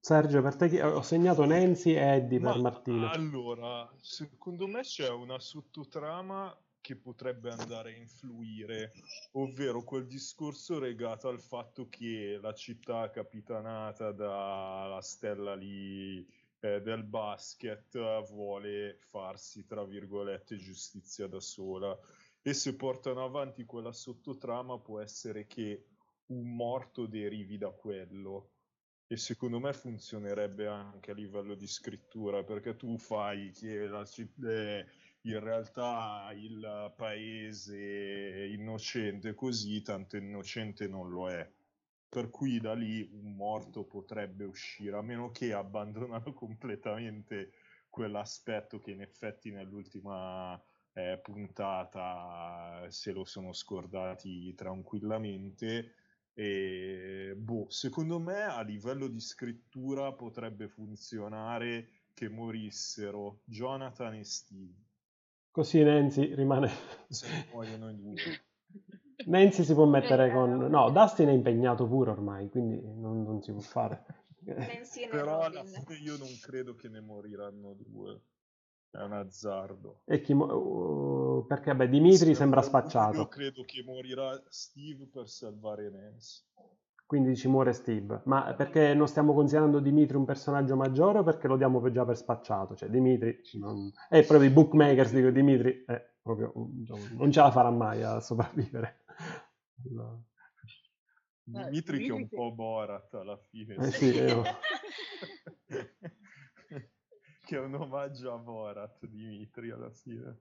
Sergio, 0.00 0.40
per 0.40 0.56
te 0.56 0.68
chi... 0.68 0.78
ho 0.78 1.02
segnato 1.02 1.44
Nancy 1.44 1.94
e 1.94 2.00
Eddie 2.00 2.38
Ma, 2.38 2.52
per 2.52 2.60
Martino. 2.60 3.10
Allora, 3.10 3.92
secondo 4.00 4.66
me 4.66 4.82
c'è 4.82 5.10
una 5.10 5.38
sottotrama 5.38 6.56
che 6.88 6.96
potrebbe 6.96 7.50
andare 7.50 7.92
a 7.92 7.98
influire, 7.98 8.92
ovvero 9.32 9.84
quel 9.84 10.06
discorso 10.06 10.78
legato 10.78 11.28
al 11.28 11.38
fatto 11.38 11.86
che 11.90 12.38
la 12.40 12.54
città 12.54 13.10
capitanata 13.10 14.10
dalla 14.10 15.02
stella 15.02 15.54
lì 15.54 16.26
eh, 16.60 16.80
del 16.80 17.04
basket 17.04 18.24
vuole 18.30 18.96
farsi, 19.00 19.66
tra 19.66 19.84
virgolette, 19.84 20.56
giustizia 20.56 21.26
da 21.26 21.40
sola. 21.40 21.94
E 22.40 22.54
se 22.54 22.74
portano 22.74 23.22
avanti 23.22 23.66
quella 23.66 23.92
sottotrama 23.92 24.78
può 24.78 24.98
essere 24.98 25.46
che 25.46 25.88
un 26.28 26.56
morto 26.56 27.04
derivi 27.04 27.58
da 27.58 27.68
quello. 27.68 28.52
E 29.06 29.18
secondo 29.18 29.58
me 29.58 29.74
funzionerebbe 29.74 30.66
anche 30.66 31.10
a 31.10 31.14
livello 31.14 31.54
di 31.54 31.66
scrittura, 31.66 32.42
perché 32.44 32.76
tu 32.76 32.96
fai 32.96 33.52
che 33.52 33.86
la. 33.86 34.08
Eh, 34.42 34.86
in 35.22 35.40
realtà 35.40 36.30
il 36.34 36.92
paese 36.96 38.46
innocente 38.46 39.34
così, 39.34 39.82
tanto 39.82 40.16
innocente 40.16 40.86
non 40.88 41.10
lo 41.10 41.28
è. 41.30 41.50
Per 42.08 42.30
cui 42.30 42.58
da 42.60 42.74
lì 42.74 43.06
un 43.12 43.34
morto 43.36 43.84
potrebbe 43.84 44.44
uscire, 44.44 44.96
a 44.96 45.02
meno 45.02 45.30
che 45.30 45.52
abbandonano 45.52 46.32
completamente 46.34 47.52
quell'aspetto 47.90 48.78
che 48.80 48.92
in 48.92 49.02
effetti 49.02 49.50
nell'ultima 49.50 50.60
eh, 50.92 51.18
puntata 51.22 52.86
se 52.90 53.12
lo 53.12 53.24
sono 53.24 53.52
scordati 53.52 54.54
tranquillamente 54.54 55.94
E 56.34 57.34
boh, 57.36 57.68
secondo 57.70 58.18
me 58.20 58.42
a 58.44 58.62
livello 58.62 59.08
di 59.08 59.20
scrittura 59.20 60.12
potrebbe 60.14 60.68
funzionare 60.68 61.88
che 62.14 62.28
morissero 62.28 63.42
Jonathan 63.44 64.14
e 64.14 64.24
Steve. 64.24 64.87
Così 65.50 65.82
Nancy 65.82 66.34
rimane... 66.34 66.70
Se 67.08 67.26
muoiono 67.52 67.90
i 67.90 67.96
due. 67.96 68.14
Nancy 69.26 69.64
si 69.64 69.74
può 69.74 69.86
mettere 69.86 70.32
con... 70.32 70.50
No, 70.56 70.90
Dustin 70.90 71.28
è 71.28 71.32
impegnato 71.32 71.86
pure 71.86 72.10
ormai, 72.10 72.48
quindi 72.48 72.80
non, 72.80 73.22
non 73.22 73.42
si 73.42 73.52
può 73.52 73.60
fare. 73.60 74.04
Nancy 74.40 75.08
Però 75.08 75.40
alla 75.40 75.64
fine 75.64 75.98
io 75.98 76.16
non 76.16 76.28
credo 76.40 76.74
che 76.74 76.88
ne 76.88 77.00
moriranno 77.00 77.74
due. 77.76 78.20
È 78.90 79.02
un 79.02 79.12
azzardo. 79.12 80.00
E 80.06 80.20
chi 80.22 80.32
mo- 80.32 80.46
uh, 80.46 81.46
perché, 81.46 81.74
beh, 81.74 81.88
Dimitri 81.88 82.28
Se 82.28 82.34
sembra 82.34 82.62
spacciato, 82.62 83.28
credo 83.28 83.62
che 83.64 83.82
morirà 83.84 84.42
Steve 84.48 85.06
per 85.06 85.28
salvare 85.28 85.90
Nancy. 85.90 86.42
Quindi 87.08 87.34
ci 87.36 87.48
muore 87.48 87.72
Steve. 87.72 88.20
Ma 88.26 88.52
perché 88.52 88.92
non 88.92 89.08
stiamo 89.08 89.32
considerando 89.32 89.80
Dimitri 89.80 90.18
un 90.18 90.26
personaggio 90.26 90.76
maggiore 90.76 91.20
o 91.20 91.22
perché 91.22 91.48
lo 91.48 91.56
diamo 91.56 91.90
già 91.90 92.04
per 92.04 92.18
spacciato? 92.18 92.76
Cioè, 92.76 92.90
Dimitri... 92.90 93.40
Non... 93.54 93.90
E 94.10 94.24
proprio 94.24 94.50
i 94.50 94.52
bookmakers 94.52 95.14
dicono 95.14 95.32
Dimitri 95.32 95.84
è 95.86 96.06
proprio... 96.20 96.52
un- 96.56 96.84
non 97.16 97.32
ce 97.32 97.40
la 97.40 97.50
farà 97.50 97.70
mai 97.70 98.02
a 98.02 98.20
sopravvivere. 98.20 99.04
No. 99.90 100.24
Dimitri 101.44 102.00
che 102.00 102.08
è 102.08 102.12
un 102.12 102.28
po' 102.28 102.52
Borat 102.52 103.14
alla 103.14 103.38
fine. 103.38 103.76
Eh 103.76 103.90
sì, 103.90 104.12
io- 104.14 104.42
che 107.46 107.56
è 107.56 107.58
un 107.58 107.74
omaggio 107.74 108.34
a 108.34 108.36
Borat, 108.36 109.06
Dimitri 109.06 109.70
alla 109.70 109.90
fine. 109.90 110.40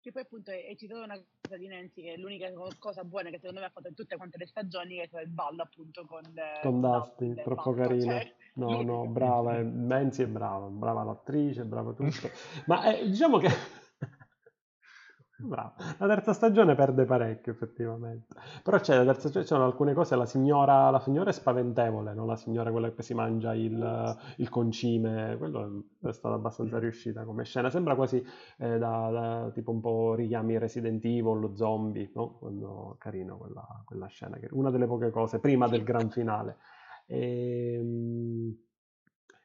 Che 0.00 0.12
poi 0.12 0.22
appunto 0.22 0.50
hai 0.50 0.66
hai 0.68 0.76
citato 0.76 1.02
una 1.02 1.20
cosa 1.40 1.56
di 1.56 1.66
Nancy 1.66 2.02
che 2.02 2.14
è 2.14 2.16
l'unica 2.16 2.52
co- 2.52 2.70
cosa 2.78 3.02
buona 3.04 3.30
che 3.30 3.38
secondo 3.38 3.60
me 3.60 3.66
ha 3.66 3.70
fatto 3.70 3.88
in 3.88 3.94
tutte 3.94 4.16
quante 4.16 4.38
le 4.38 4.46
stagioni 4.46 4.94
che 4.96 5.08
è 5.10 5.20
il 5.22 5.28
ballo 5.28 5.62
appunto 5.62 6.04
con, 6.06 6.22
eh, 6.24 6.60
Con 6.62 6.80
Dustin, 6.80 7.34
del 7.34 7.44
troppo 7.44 7.72
ballo, 7.72 7.88
carino. 7.88 8.12
cioè, 8.12 8.34
No, 8.54 8.82
no, 8.82 9.06
brava, 9.06 9.58
è- 9.58 9.62
Nancy 9.62 10.22
è 10.22 10.26
brava, 10.26 10.66
brava 10.66 11.02
l'attrice, 11.04 11.64
brava 11.64 11.92
tutto. 11.92 12.30
Ma 12.66 12.96
eh, 12.96 13.08
diciamo 13.08 13.38
che... 13.38 13.48
Brava. 15.40 15.72
La 15.98 16.08
terza 16.08 16.32
stagione 16.32 16.74
perde 16.74 17.04
parecchio, 17.04 17.52
effettivamente. 17.52 18.34
Però 18.60 18.76
c'è 18.80 18.96
la 18.96 19.04
terza 19.04 19.28
stagione, 19.28 19.44
ci 19.44 19.52
sono 19.52 19.64
alcune 19.66 19.94
cose, 19.94 20.16
la 20.16 20.26
signora, 20.26 20.90
la 20.90 20.98
signora 20.98 21.30
è 21.30 21.32
spaventevole, 21.32 22.12
non 22.12 22.26
la 22.26 22.34
signora 22.34 22.72
quella 22.72 22.90
che 22.92 23.02
si 23.02 23.14
mangia 23.14 23.54
il, 23.54 24.16
il 24.38 24.48
concime, 24.48 25.36
quello 25.38 25.84
è 26.02 26.12
stata 26.12 26.34
abbastanza 26.34 26.80
riuscita 26.80 27.22
come 27.22 27.44
scena. 27.44 27.70
Sembra 27.70 27.94
quasi 27.94 28.16
eh, 28.58 28.78
da, 28.78 29.10
da- 29.10 29.50
tipo 29.54 29.70
un 29.70 29.80
po' 29.80 30.14
richiami 30.14 30.58
Resident 30.58 31.04
Evil, 31.04 31.38
lo 31.38 31.54
zombie, 31.54 32.10
no? 32.14 32.36
Quando, 32.38 32.96
carino 32.98 33.36
quella, 33.36 33.64
quella 33.84 34.06
scena, 34.08 34.36
una 34.50 34.70
delle 34.70 34.86
poche 34.86 35.10
cose, 35.10 35.38
prima 35.38 35.68
del 35.68 35.84
gran 35.84 36.10
finale. 36.10 36.56
Ehm, 37.06 38.56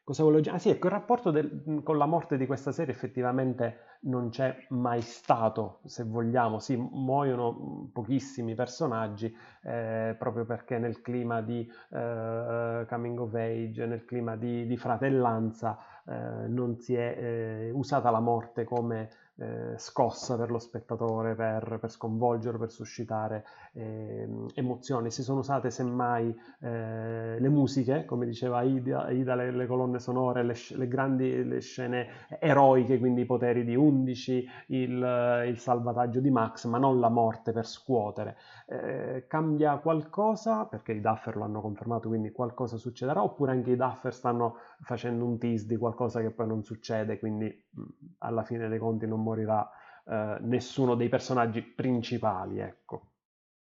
cosa 0.04 0.22
volevo 0.22 0.40
dire? 0.42 0.54
Ah 0.54 0.58
sì, 0.58 0.68
ecco, 0.70 0.86
il 0.86 0.92
rapporto 0.92 1.30
del- 1.30 1.80
con 1.82 1.96
la 1.98 2.06
morte 2.06 2.36
di 2.36 2.46
questa 2.46 2.72
serie 2.72 2.92
effettivamente 2.92 3.96
non 4.02 4.28
c'è 4.28 4.66
mai 4.70 5.00
stato, 5.00 5.80
se 5.86 6.04
vogliamo. 6.04 6.58
Sì, 6.58 6.76
muoiono 6.76 7.50
mh, 7.52 7.90
pochissimi 7.92 8.54
personaggi, 8.54 9.34
eh, 9.62 10.14
proprio 10.18 10.44
perché 10.44 10.78
nel 10.78 11.00
clima 11.00 11.40
di 11.40 11.66
eh, 11.90 12.84
coming 12.88 13.18
of 13.18 13.34
age, 13.34 13.86
nel 13.86 14.04
clima 14.04 14.36
di, 14.36 14.66
di 14.66 14.76
fratellanza, 14.76 15.78
eh, 16.06 16.46
non 16.48 16.76
si 16.78 16.94
è 16.94 17.16
eh, 17.18 17.70
usata 17.72 18.10
la 18.10 18.20
morte 18.20 18.64
come 18.64 19.08
eh, 19.36 19.74
scossa 19.78 20.36
per 20.36 20.50
lo 20.50 20.58
spettatore, 20.58 21.34
per, 21.34 21.78
per 21.80 21.90
sconvolgerlo, 21.90 22.58
per 22.58 22.70
suscitare 22.70 23.44
ehm, 23.72 24.48
emozioni. 24.54 25.10
Si 25.10 25.22
sono 25.22 25.40
usate 25.40 25.70
semmai 25.70 26.34
eh, 26.60 27.38
le 27.38 27.48
musiche, 27.48 28.04
come 28.04 28.26
diceva 28.26 28.62
Ida, 28.62 29.10
Ida, 29.10 29.34
le, 29.34 29.50
le 29.50 29.66
colonne 29.66 29.98
sonore, 29.98 30.42
le, 30.44 30.54
le 30.70 30.88
grandi 30.88 31.44
le 31.44 31.60
scene 31.60 32.06
eroiche, 32.38 32.98
quindi 32.98 33.22
i 33.22 33.26
poteri 33.26 33.64
di 33.64 33.74
11, 33.74 34.46
il, 34.68 35.44
il 35.48 35.58
salvataggio 35.58 36.20
di 36.20 36.30
Max, 36.30 36.66
ma 36.66 36.78
non 36.78 37.00
la 37.00 37.08
morte 37.08 37.52
per 37.52 37.66
scuotere. 37.66 38.36
Eh, 38.66 39.26
cambia 39.28 39.76
qualcosa, 39.78 40.64
perché 40.66 40.92
i 40.92 41.00
Duffer 41.00 41.36
lo 41.36 41.44
hanno 41.44 41.60
confermato, 41.60 42.08
quindi 42.08 42.30
qualcosa 42.32 42.76
succederà, 42.76 43.22
oppure 43.22 43.52
anche 43.52 43.72
i 43.72 43.76
Duffer 43.76 44.14
stanno 44.14 44.56
facendo 44.80 45.24
un 45.24 45.38
tease 45.38 45.66
di 45.66 45.76
qualcosa 45.76 46.20
che 46.20 46.30
poi 46.30 46.46
non 46.46 46.62
succede, 46.62 47.18
quindi 47.18 47.46
mh, 47.70 47.82
alla 48.18 48.42
fine 48.44 48.68
dei 48.68 48.78
conti 48.78 49.06
non 49.06 49.22
morirà 49.24 49.68
eh, 50.04 50.38
nessuno 50.42 50.94
dei 50.94 51.08
personaggi 51.08 51.62
principali, 51.62 52.60
ecco. 52.60 53.12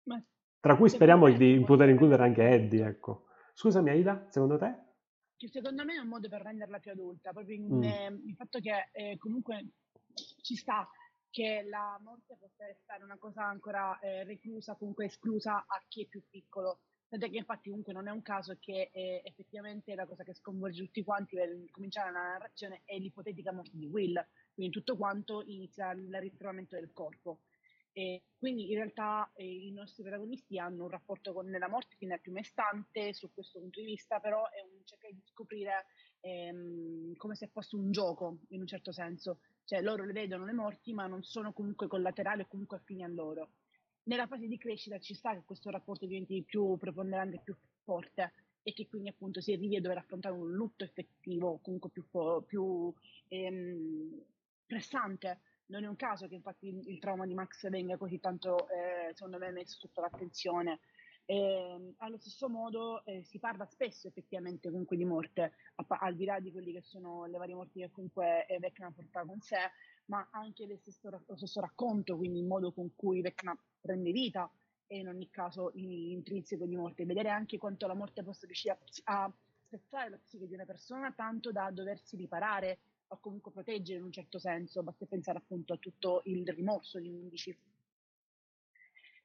Ma 0.04 0.20
Tra 0.58 0.76
cui 0.76 0.88
speriamo 0.88 1.30
di 1.30 1.62
poter 1.64 1.88
includere 1.90 2.24
anche 2.24 2.48
Eddie, 2.48 2.86
ecco. 2.86 3.26
Scusami 3.54 3.90
Aida, 3.90 4.26
secondo 4.30 4.58
te? 4.58 4.88
che 5.40 5.48
secondo 5.48 5.86
me 5.86 5.94
è 5.94 5.98
un 5.98 6.08
modo 6.08 6.28
per 6.28 6.42
renderla 6.42 6.78
più 6.80 6.90
adulta, 6.90 7.32
proprio 7.32 7.54
in, 7.56 7.78
Mm. 7.78 7.82
eh, 7.82 8.06
il 8.26 8.34
fatto 8.36 8.58
che 8.60 8.90
eh, 8.92 9.16
comunque 9.16 9.68
ci 10.42 10.54
sta 10.54 10.86
che 11.30 11.64
la 11.66 11.98
morte 12.02 12.36
possa 12.38 12.66
restare 12.66 13.04
una 13.04 13.16
cosa 13.16 13.46
ancora 13.46 13.98
eh, 14.00 14.24
reclusa, 14.24 14.74
comunque 14.74 15.06
esclusa 15.06 15.64
a 15.66 15.82
chi 15.88 16.02
è 16.04 16.08
più 16.08 16.22
piccolo. 16.28 16.80
Tant'è 17.08 17.30
che 17.30 17.38
infatti 17.38 17.70
comunque 17.70 17.94
non 17.94 18.06
è 18.06 18.10
un 18.10 18.20
caso 18.20 18.56
che 18.60 18.90
eh, 18.92 19.22
effettivamente 19.24 19.94
la 19.94 20.06
cosa 20.06 20.24
che 20.24 20.34
sconvolge 20.34 20.84
tutti 20.84 21.02
quanti 21.02 21.36
per 21.36 21.48
cominciare 21.70 22.12
la 22.12 22.20
narrazione 22.32 22.82
è 22.84 22.98
l'ipotetica 22.98 23.50
morte 23.50 23.78
di 23.78 23.86
Will, 23.86 24.22
quindi 24.54 24.72
tutto 24.72 24.96
quanto 24.96 25.42
inizia 25.46 25.92
il 25.92 26.14
ritrovamento 26.20 26.76
del 26.76 26.92
corpo. 26.92 27.40
E 27.92 28.22
quindi 28.38 28.70
in 28.70 28.76
realtà 28.76 29.30
eh, 29.34 29.44
i 29.44 29.72
nostri 29.72 30.02
protagonisti 30.02 30.58
hanno 30.58 30.84
un 30.84 30.90
rapporto 30.90 31.32
con 31.32 31.50
la 31.50 31.68
morte 31.68 31.96
che 31.98 32.06
non 32.06 32.16
è 32.16 32.20
più 32.20 32.32
mai 32.32 32.44
stante 32.44 33.12
su 33.12 33.32
questo 33.32 33.58
punto 33.58 33.80
di 33.80 33.86
vista, 33.86 34.20
però 34.20 34.48
è 34.48 34.60
un 34.60 34.84
cercare 34.84 35.14
di 35.14 35.22
scoprire 35.24 35.86
ehm, 36.20 37.16
come 37.16 37.34
se 37.34 37.48
fosse 37.48 37.76
un 37.76 37.90
gioco 37.90 38.38
in 38.50 38.60
un 38.60 38.66
certo 38.66 38.92
senso, 38.92 39.40
cioè 39.64 39.82
loro 39.82 40.04
le 40.04 40.12
vedono 40.12 40.44
le 40.44 40.52
morti 40.52 40.92
ma 40.92 41.06
non 41.06 41.22
sono 41.24 41.52
comunque 41.52 41.88
collaterali 41.88 42.42
o 42.42 42.46
comunque 42.46 42.76
affini 42.76 43.02
a 43.02 43.08
loro. 43.08 43.50
Nella 44.04 44.26
fase 44.26 44.46
di 44.46 44.56
crescita 44.56 44.98
ci 44.98 45.14
sta 45.14 45.34
che 45.34 45.42
questo 45.44 45.70
rapporto 45.70 46.06
diventi 46.06 46.42
più 46.42 46.76
preponderante 46.78 47.36
e 47.36 47.40
più 47.42 47.56
forte 47.82 48.32
e 48.62 48.72
che 48.72 48.86
quindi 48.86 49.08
appunto 49.08 49.40
si 49.40 49.52
arrivi 49.52 49.76
a 49.76 49.80
dover 49.80 49.98
affrontare 49.98 50.34
un 50.34 50.50
lutto 50.52 50.84
effettivo, 50.84 51.58
comunque 51.62 51.90
più, 51.90 52.04
più 52.46 52.92
ehm, 53.28 54.22
pressante. 54.70 55.40
Non 55.66 55.82
è 55.82 55.88
un 55.88 55.96
caso 55.96 56.28
che 56.28 56.36
infatti 56.36 56.68
il, 56.68 56.88
il 56.88 56.98
trauma 57.00 57.26
di 57.26 57.34
Max 57.34 57.68
venga 57.68 57.96
così 57.96 58.20
tanto, 58.20 58.68
eh, 58.68 59.12
secondo 59.14 59.38
me, 59.38 59.50
messo 59.50 59.78
sotto 59.78 60.00
l'attenzione. 60.00 60.78
Ehm, 61.26 61.94
allo 61.98 62.18
stesso 62.18 62.48
modo 62.48 63.04
eh, 63.04 63.22
si 63.24 63.38
parla 63.38 63.64
spesso 63.66 64.08
effettivamente 64.08 64.68
comunque 64.70 64.96
di 64.96 65.04
morte, 65.04 65.52
a 65.74 65.84
al 66.00 66.14
di 66.14 66.24
là 66.24 66.40
di 66.40 66.50
quelli 66.50 66.72
che 66.72 66.82
sono 66.82 67.26
le 67.26 67.38
varie 67.38 67.54
morti 67.54 67.80
che 67.80 67.90
comunque 67.90 68.46
eh, 68.46 68.58
Vecna 68.58 68.90
porta 68.90 69.24
con 69.24 69.40
sé, 69.40 69.58
ma 70.06 70.28
anche 70.32 70.78
stesso, 70.80 71.08
lo 71.10 71.36
stesso 71.36 71.60
racconto, 71.60 72.16
quindi 72.16 72.38
il 72.38 72.46
modo 72.46 72.72
con 72.72 72.94
cui 72.94 73.20
Vecna 73.20 73.56
prende 73.80 74.12
vita 74.12 74.50
è 74.86 74.96
in 74.96 75.08
ogni 75.08 75.30
caso 75.30 75.70
i- 75.74 76.12
intrinseco 76.12 76.66
di 76.66 76.76
morte, 76.76 77.04
vedere 77.04 77.28
anche 77.28 77.58
quanto 77.58 77.86
la 77.86 77.94
morte 77.94 78.24
possa 78.24 78.46
riuscire 78.46 78.78
a, 79.04 79.22
a 79.24 79.32
spezzare 79.66 80.10
la 80.10 80.18
psiche 80.18 80.48
di 80.48 80.54
una 80.54 80.64
persona 80.64 81.12
tanto 81.12 81.52
da 81.52 81.70
doversi 81.70 82.16
riparare 82.16 82.78
o 83.12 83.18
comunque 83.18 83.50
proteggere 83.50 83.98
in 83.98 84.04
un 84.04 84.12
certo 84.12 84.38
senso, 84.38 84.82
basta 84.82 85.06
pensare 85.06 85.38
appunto 85.38 85.72
a 85.72 85.78
tutto 85.78 86.22
il 86.24 86.46
rimorso 86.48 86.98
di 86.98 87.08
11. 87.08 87.58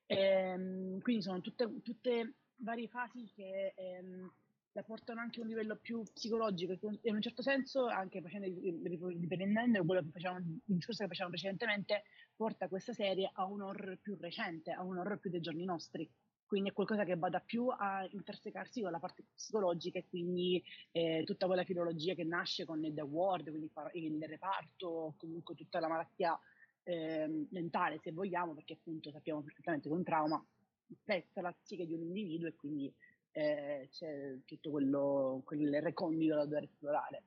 Ehm, 0.07 0.99
quindi 1.01 1.21
sono 1.21 1.41
tutte, 1.41 1.81
tutte 1.81 2.33
varie 2.57 2.87
fasi 2.87 3.31
che 3.33 3.73
ehm, 3.75 4.31
la 4.71 4.83
portano 4.83 5.21
anche 5.21 5.39
a 5.39 5.43
un 5.43 5.49
livello 5.49 5.77
più 5.77 6.03
psicologico 6.03 6.73
e 6.73 7.09
in 7.09 7.15
un 7.15 7.21
certo 7.21 7.41
senso, 7.41 7.85
anche 7.87 8.21
facendo 8.21 8.47
riprendendo 8.47 9.85
quello 9.85 10.01
che 10.01 10.11
facevamo, 10.11 10.39
il 10.39 10.75
discorso 10.75 11.03
che 11.03 11.09
facevamo 11.09 11.33
precedentemente, 11.33 12.03
porta 12.35 12.67
questa 12.67 12.93
serie 12.93 13.29
a 13.33 13.45
un 13.45 13.61
horror 13.61 13.97
più 13.99 14.17
recente, 14.19 14.71
a 14.71 14.83
un 14.83 14.97
horror 14.97 15.19
più 15.19 15.29
dei 15.29 15.41
giorni 15.41 15.63
nostri. 15.63 16.09
Quindi 16.45 16.69
è 16.69 16.73
qualcosa 16.73 17.03
che 17.03 17.15
vada 17.15 17.39
più 17.39 17.67
a 17.69 18.07
intersecarsi 18.11 18.81
con 18.81 18.91
la 18.91 18.99
parte 18.99 19.23
psicologica 19.33 19.97
e 19.97 20.05
quindi 20.07 20.63
eh, 20.91 21.23
tutta 21.25 21.47
quella 21.47 21.63
filologia 21.63 22.13
che 22.13 22.23
nasce 22.23 22.65
con 22.65 22.81
The 22.81 23.01
Ward, 23.01 23.49
quindi 23.49 23.69
il 23.91 24.23
reparto, 24.27 25.15
comunque 25.17 25.55
tutta 25.55 25.79
la 25.79 25.87
malattia 25.87 26.39
ehm, 26.83 27.47
mentale, 27.51 27.99
se 27.99 28.11
vogliamo, 28.11 28.53
perché 28.53 28.73
appunto 28.73 29.11
sappiamo 29.11 29.41
perfettamente 29.41 29.89
che 29.89 29.93
un 29.95 30.03
trauma 30.03 30.45
spezza 30.87 31.41
la 31.41 31.51
psiche 31.51 31.85
di 31.85 31.93
un 31.93 32.01
individuo 32.01 32.47
e 32.47 32.55
quindi 32.55 32.93
eh, 33.31 33.89
c'è 33.91 34.37
tutto 34.45 34.69
quello, 34.69 35.41
quel 35.45 35.81
recondito 35.81 36.35
da 36.35 36.45
dover 36.45 36.63
esplorare. 36.63 37.23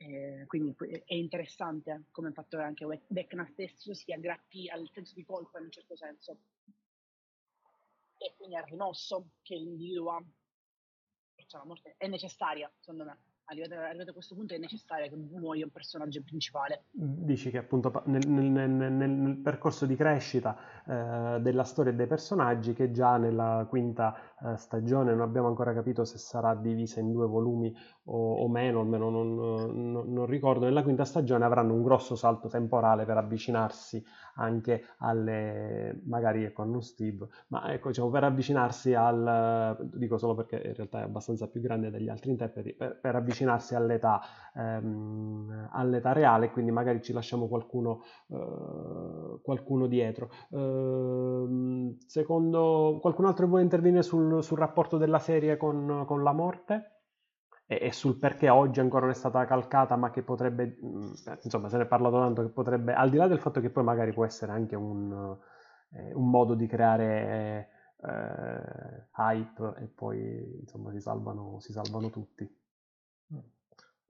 Eh, 0.00 0.44
quindi 0.46 0.76
è 1.04 1.14
interessante 1.14 2.04
come 2.12 2.30
fatto 2.30 2.56
che 2.56 2.62
anche 2.62 3.02
Vecna 3.08 3.44
stesso 3.46 3.94
si 3.94 4.12
aggratti 4.12 4.68
al 4.68 4.88
senso 4.92 5.12
di 5.14 5.24
colpa 5.24 5.58
in 5.58 5.64
un 5.64 5.70
certo 5.72 5.96
senso 5.96 6.38
e 8.18 8.34
quindi 8.36 8.56
al 8.56 8.64
rimosso 8.64 9.30
che 9.42 9.56
l'individuo 9.56 10.10
ha. 10.10 10.24
Perciò 11.34 11.58
la 11.58 11.64
morte 11.64 11.94
è 11.96 12.06
necessaria, 12.08 12.70
secondo 12.78 13.04
me. 13.04 13.27
Arrivato, 13.48 13.74
arrivato 13.74 14.10
a 14.10 14.12
questo 14.12 14.34
punto 14.34 14.54
è 14.54 14.58
necessario 14.58 15.08
che 15.08 15.16
muoia 15.16 15.64
un 15.64 15.70
personaggio 15.70 16.22
principale. 16.22 16.84
Dici 16.90 17.50
che 17.50 17.58
appunto 17.58 18.02
nel, 18.06 18.26
nel, 18.28 18.70
nel, 18.70 18.92
nel 18.92 19.36
percorso 19.38 19.86
di 19.86 19.96
crescita 19.96 20.56
eh, 20.86 21.40
della 21.40 21.64
storia 21.64 21.92
e 21.92 21.94
dei 21.94 22.06
personaggi, 22.06 22.74
che 22.74 22.90
già 22.90 23.16
nella 23.16 23.66
quinta 23.68 24.14
eh, 24.44 24.56
stagione 24.56 25.12
non 25.12 25.22
abbiamo 25.22 25.48
ancora 25.48 25.72
capito 25.72 26.04
se 26.04 26.18
sarà 26.18 26.54
divisa 26.54 27.00
in 27.00 27.12
due 27.12 27.26
volumi 27.26 27.74
o, 28.04 28.42
o 28.42 28.48
meno, 28.48 28.80
almeno 28.80 29.10
non, 29.10 29.34
non, 29.34 30.12
non, 30.12 30.26
ricordo, 30.26 30.64
nella 30.64 30.82
quinta 30.82 31.04
stagione 31.04 31.44
avranno 31.44 31.74
un 31.74 31.82
grosso 31.82 32.16
salto 32.16 32.48
temporale 32.48 33.04
per 33.04 33.16
avvicinarsi 33.16 34.04
anche 34.36 34.84
alle, 34.98 36.00
magari 36.04 36.44
ecco, 36.44 36.64
non 36.64 36.82
Steve, 36.82 37.26
ma 37.48 37.72
ecco, 37.72 37.88
diciamo, 37.88 38.10
per 38.10 38.24
avvicinarsi 38.24 38.94
al, 38.94 39.90
dico 39.94 40.16
solo 40.18 40.34
perché 40.34 40.56
in 40.56 40.74
realtà 40.74 41.00
è 41.00 41.02
abbastanza 41.02 41.48
più 41.48 41.60
grande 41.60 41.90
degli 41.90 42.08
altri 42.08 42.30
interpreti, 42.30 42.72
per, 42.74 42.98
per 43.00 43.16
avvicinarsi 43.16 43.37
all'età, 43.44 44.20
ehm, 44.54 45.68
all'età 45.72 46.12
reale, 46.12 46.50
quindi 46.50 46.70
magari 46.70 47.02
ci 47.02 47.12
lasciamo 47.12 47.48
qualcuno, 47.48 48.02
eh, 48.28 49.40
qualcuno 49.42 49.86
dietro. 49.86 50.30
Eh, 50.50 51.96
secondo 52.06 52.98
qualcun 53.00 53.26
altro 53.26 53.46
vuole 53.46 53.62
intervenire 53.62 54.02
sul, 54.02 54.42
sul 54.42 54.58
rapporto 54.58 54.96
della 54.96 55.18
serie 55.18 55.56
con, 55.56 56.04
con 56.06 56.22
la 56.22 56.32
morte? 56.32 56.92
e, 57.70 57.92
sul 57.92 58.16
perché 58.16 58.48
oggi 58.48 58.80
ancora 58.80 59.02
non 59.02 59.10
è 59.10 59.14
stata 59.14 59.44
calcata, 59.44 59.94
ma 59.96 60.10
che 60.10 60.22
potrebbe, 60.22 60.78
mm, 60.82 61.12
insomma, 61.42 61.68
se 61.68 61.76
ne 61.76 61.82
è 61.82 61.86
parlato 61.86 62.18
tanto 62.18 62.42
che 62.42 62.48
potrebbe, 62.48 62.94
al 62.94 63.10
di 63.10 63.18
là 63.18 63.26
del 63.26 63.38
fatto 63.40 63.60
che 63.60 63.68
poi 63.68 63.84
magari 63.84 64.12
può 64.12 64.24
essere 64.24 64.52
anche 64.52 64.74
un, 64.74 65.36
eh, 65.90 66.14
un 66.14 66.30
modo 66.30 66.54
di 66.54 66.66
creare 66.66 67.68
eh, 67.98 69.08
hype 69.16 69.74
e 69.80 69.86
poi 69.86 70.60
insomma 70.60 70.90
si 70.92 71.00
salvano, 71.00 71.60
si 71.60 71.72
salvano 71.72 72.08
tutti. 72.08 72.50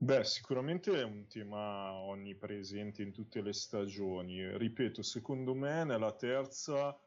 Beh, 0.01 0.23
sicuramente 0.23 0.93
è 0.97 1.03
un 1.03 1.27
tema 1.27 1.91
onnipresente 1.93 3.01
in 3.03 3.11
tutte 3.11 3.41
le 3.41 3.51
stagioni. 3.51 4.57
Ripeto, 4.57 5.01
secondo 5.01 5.53
me 5.53 5.83
nella 5.83 6.13
terza 6.15 6.97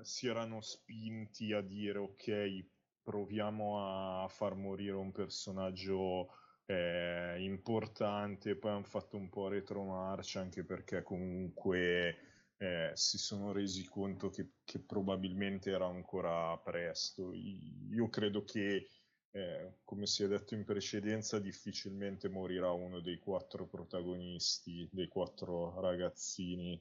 si 0.00 0.28
erano 0.28 0.60
spinti 0.60 1.52
a 1.52 1.60
dire 1.60 1.98
ok, 1.98 2.66
proviamo 3.02 4.24
a 4.24 4.28
far 4.28 4.54
morire 4.54 4.94
un 4.94 5.10
personaggio 5.10 6.28
eh, 6.66 7.36
importante, 7.40 8.56
poi 8.56 8.70
hanno 8.70 8.84
fatto 8.84 9.16
un 9.16 9.28
po' 9.28 9.48
retromarcia 9.48 10.40
anche 10.40 10.64
perché 10.64 11.02
comunque 11.02 12.16
eh, 12.58 12.90
si 12.94 13.18
sono 13.18 13.50
resi 13.52 13.84
conto 13.86 14.30
che, 14.30 14.50
che, 14.64 14.78
probabilmente 14.78 15.70
era 15.70 15.86
ancora 15.86 16.56
presto. 16.58 17.32
Io 17.34 18.08
credo 18.08 18.44
che, 18.44 18.88
eh, 19.36 19.78
come 19.84 20.06
si 20.06 20.22
è 20.22 20.28
detto 20.28 20.54
in 20.54 20.64
precedenza, 20.64 21.40
difficilmente 21.40 22.28
morirà 22.28 22.70
uno 22.70 23.00
dei 23.00 23.18
quattro 23.18 23.66
protagonisti, 23.66 24.88
dei 24.92 25.08
quattro 25.08 25.80
ragazzini. 25.80 26.80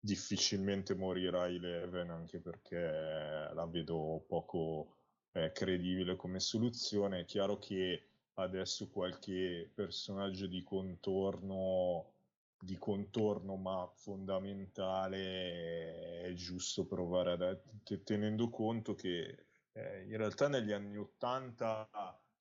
Difficilmente 0.00 0.96
morirà 0.96 1.46
Eleven 1.48 2.10
anche 2.10 2.40
perché 2.40 2.76
la 2.76 3.64
vedo 3.70 4.24
poco, 4.26 4.96
eh, 5.32 5.52
credibile 5.52 6.16
come 6.16 6.40
soluzione. 6.40 7.20
È 7.20 7.24
chiaro 7.24 7.60
che 7.60 8.08
adesso 8.34 8.90
qualche 8.90 9.70
personaggio 9.72 10.48
di 10.48 10.64
contorno, 10.64 12.14
di 12.58 12.76
contorno 12.76 13.54
ma 13.54 13.88
fondamentale 13.94 16.22
è 16.22 16.32
giusto 16.32 16.86
provare 16.86 17.32
a 17.32 17.56
tenendo 18.02 18.50
conto 18.50 18.96
che 18.96 19.44
eh, 19.74 20.04
in 20.04 20.16
realtà 20.16 20.48
negli 20.48 20.72
anni 20.72 20.96
80 20.96 21.88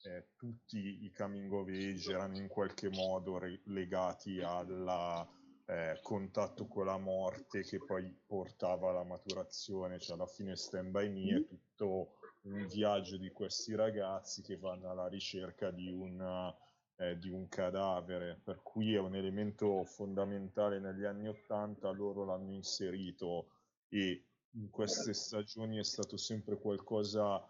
eh, 0.03 0.27
tutti 0.35 1.03
i 1.03 1.11
coming 1.11 1.51
of 1.51 1.67
age 1.67 2.11
erano 2.11 2.37
in 2.37 2.47
qualche 2.47 2.89
modo 2.89 3.37
re- 3.37 3.61
legati 3.65 4.41
al 4.41 5.27
eh, 5.65 5.99
contatto 6.01 6.67
con 6.67 6.85
la 6.85 6.97
morte 6.97 7.63
che 7.63 7.79
poi 7.79 8.03
portava 8.25 8.89
alla 8.89 9.03
maturazione, 9.03 9.99
cioè 9.99 10.15
alla 10.15 10.27
fine 10.27 10.55
Stand 10.55 10.91
By 10.91 11.09
Me 11.09 11.37
è 11.37 11.47
tutto 11.47 12.17
un 12.41 12.67
viaggio 12.67 13.17
di 13.17 13.31
questi 13.31 13.73
ragazzi 13.73 14.41
che 14.41 14.57
vanno 14.57 14.89
alla 14.89 15.07
ricerca 15.07 15.71
di 15.71 15.89
un, 15.89 16.53
eh, 16.97 17.17
di 17.17 17.29
un 17.29 17.47
cadavere, 17.47 18.41
per 18.43 18.61
cui 18.61 18.93
è 18.93 18.99
un 18.99 19.15
elemento 19.15 19.85
fondamentale. 19.85 20.79
Negli 20.79 21.05
anni 21.05 21.29
Ottanta, 21.29 21.89
loro 21.91 22.25
l'hanno 22.25 22.51
inserito 22.51 23.47
e 23.87 24.25
in 24.55 24.69
queste 24.69 25.13
stagioni 25.13 25.77
è 25.77 25.83
stato 25.83 26.17
sempre 26.17 26.59
qualcosa 26.59 27.43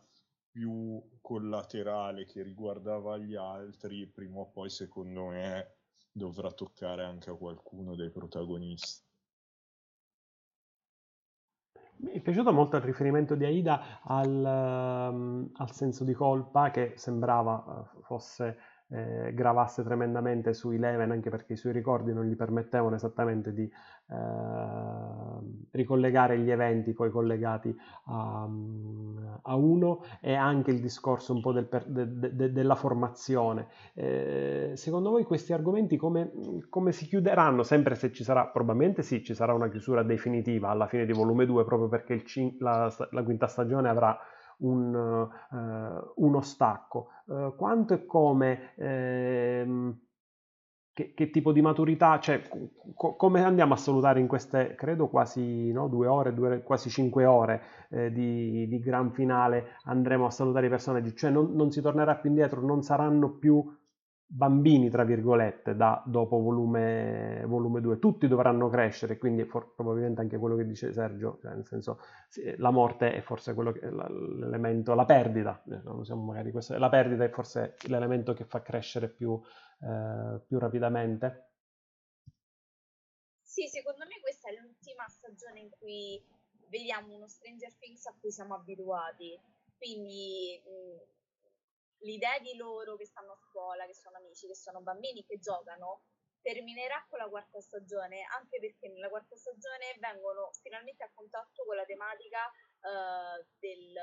più 0.50 1.02
collaterale 1.22 2.26
che 2.26 2.44
riguardava 2.44 3.18
gli 3.18 3.36
altri, 3.36 4.08
prima 4.08 4.40
o 4.40 4.52
poi 4.52 4.70
secondo 4.70 5.28
me 5.28 5.76
dovrà 6.12 6.52
toccare 6.52 7.04
anche 7.04 7.32
a 7.32 7.36
qualcuno 7.36 7.96
dei 7.96 8.12
protagonisti. 8.12 9.02
Mi 11.96 12.12
è 12.12 12.22
piaciuto 12.22 12.52
molto 12.52 12.76
il 12.76 12.84
riferimento 12.84 13.36
di 13.36 13.46
Aida 13.46 14.02
al, 14.04 15.10
um, 15.12 15.50
al 15.54 15.72
senso 15.72 16.04
di 16.04 16.14
colpa 16.14 16.70
che 16.70 16.94
sembrava 16.98 17.90
uh, 17.96 18.02
fosse 18.02 18.58
eh, 18.94 19.34
gravasse 19.34 19.84
tremendamente 19.84 20.54
su 20.54 20.70
Eleven 20.70 21.10
anche 21.10 21.32
perché 21.32 21.54
i 21.54 21.58
suoi 21.58 21.74
ricordi 21.74 22.14
non 22.14 22.26
gli 22.26 22.36
permettevano 22.36 22.94
esattamente 22.96 23.52
di 23.52 23.64
eh, 23.64 24.16
ricollegare 25.72 26.38
gli 26.38 26.52
eventi 26.52 26.94
poi 26.94 27.10
collegati 27.10 27.76
a, 28.06 28.48
a, 29.42 29.56
uno 29.56 30.04
e 30.22 30.36
anche 30.36 30.70
il 30.70 30.80
discorso 30.80 31.34
un 31.34 31.42
po' 31.42 31.54
del, 31.54 31.68
de, 31.88 32.36
de, 32.36 32.52
della 32.52 32.76
formazione. 32.76 33.68
Eh, 33.96 34.74
secondo 34.76 35.10
voi 35.10 35.24
questi 35.24 35.54
argomenti 35.54 35.98
come, 35.98 36.32
come, 36.70 36.92
si 36.92 37.08
chiuderanno? 37.08 37.64
Sempre 37.64 37.96
se 37.96 38.12
ci 38.12 38.24
sarà, 38.24 38.46
probabilmente 38.46 39.02
sì, 39.02 39.24
ci 39.24 39.34
sarà 39.34 39.54
una 39.54 39.70
chiusura 39.70 40.04
definitiva 40.04 40.70
alla 40.70 40.86
fine 40.86 41.06
di 41.06 41.14
volume 41.14 41.48
2 41.48 41.64
proprio 41.64 41.90
perché 41.90 42.14
il, 42.14 42.56
la, 42.60 42.94
la 43.10 43.24
quinta 43.24 43.48
stagione 43.48 43.90
avrà 43.90 44.16
un, 44.64 44.94
uh, 44.94 46.26
uno 46.26 46.42
stacco. 46.42 47.10
Uh, 47.26 47.56
quanto 47.56 47.94
e 47.94 48.06
come, 48.06 48.74
ehm, 48.76 49.98
che, 50.94 51.14
che, 51.14 51.30
tipo 51.30 51.52
di 51.52 51.62
maturità, 51.62 52.20
cioè 52.20 52.42
co- 52.94 53.16
come 53.16 53.44
andiamo 53.44 53.74
a 53.74 53.78
salutare 53.78 54.20
in 54.20 54.28
queste, 54.28 54.76
credo 54.76 55.08
quasi 55.08 55.72
no, 55.72 55.88
due 55.88 56.08
ore, 56.08 56.34
due, 56.34 56.62
quasi 56.62 56.90
cinque 56.90 57.26
ore 57.26 57.62
eh, 57.90 58.12
di, 58.12 58.68
di, 58.68 58.80
gran 58.80 59.12
finale, 59.12 59.78
andremo 59.86 60.26
a 60.26 60.32
salutare 60.32 60.68
i 60.68 60.70
personaggi, 60.70 61.16
cioè 61.16 61.32
non, 61.32 61.54
non 61.54 61.72
si 61.72 61.82
tornerà 61.82 62.16
più 62.16 62.30
indietro, 62.30 62.62
non 62.62 62.84
saranno 62.84 63.32
più 63.32 63.66
bambini, 64.26 64.90
tra 64.90 65.04
virgolette, 65.04 65.76
da 65.76 66.02
dopo 66.06 66.40
volume, 66.40 67.44
volume 67.46 67.82
2. 67.82 68.00
Tutti 68.00 68.28
dovranno 68.28 68.70
crescere, 68.70 69.18
quindi 69.18 69.46
for, 69.46 69.74
probabilmente 69.76 70.22
anche 70.22 70.38
quello 70.38 70.56
che 70.56 70.66
dice 70.66 70.92
Sergio, 70.92 71.38
cioè 71.42 71.54
nel 71.54 71.66
senso 71.66 72.00
la 72.58 72.72
morte 72.72 73.14
è 73.14 73.22
forse 73.22 73.54
quello 73.54 73.72
che, 73.72 73.90
l'elemento, 73.90 74.94
la 74.94 75.06
perdita, 75.06 75.62
eh, 75.70 75.82
non 75.84 76.04
siamo 76.04 76.24
magari 76.24 76.52
questo, 76.52 76.78
la 76.78 76.90
perdita 76.90 77.24
è 77.24 77.30
forse 77.30 77.76
l'elemento 77.88 78.34
che 78.34 78.46
fa 78.46 78.62
crescere 78.62 79.10
più, 79.10 79.40
eh, 79.82 80.42
più 80.48 80.58
rapidamente. 80.58 81.50
Sì, 83.42 83.68
secondo 83.68 84.06
me 84.08 84.20
questa 84.20 84.50
è 84.50 84.54
l'ultima 84.60 85.08
stagione 85.08 85.60
in 85.60 85.70
cui 85.78 86.20
vediamo 86.70 87.14
uno 87.14 87.28
Stranger 87.28 87.76
Things 87.78 88.04
a 88.08 88.16
cui 88.20 88.32
siamo 88.32 88.56
abituati, 88.56 89.40
quindi 89.78 90.60
mh, 90.66 91.23
l'idea 92.04 92.40
di 92.40 92.56
loro 92.56 92.96
che 92.96 93.06
stanno 93.06 93.34
a 93.34 93.38
scuola, 93.38 93.86
che 93.86 93.94
sono 93.94 94.18
amici, 94.18 94.48
che 94.48 94.56
sono 94.56 94.82
bambini, 94.82 95.26
che 95.26 95.40
giocano, 95.40 96.04
terminerà 96.42 97.06
con 97.10 97.20
la 97.20 97.30
quarta 97.30 97.60
stagione, 97.62 98.24
anche 98.38 98.60
perché 98.60 98.90
nella 98.90 99.10
quarta 99.10 99.36
stagione 99.36 99.96
vengono 100.00 100.52
finalmente 100.62 101.04
a 101.04 101.12
contatto 101.14 101.64
con 101.66 101.76
la 101.76 101.86
tematica 101.86 102.46
uh, 102.48 103.46
del, 103.60 103.94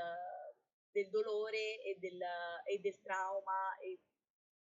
del, 0.90 1.10
dolore 1.10 1.80
e 1.82 1.98
del, 1.98 2.20
e 2.64 2.78
del 2.78 2.98
trauma, 3.00 3.76
e 3.78 4.00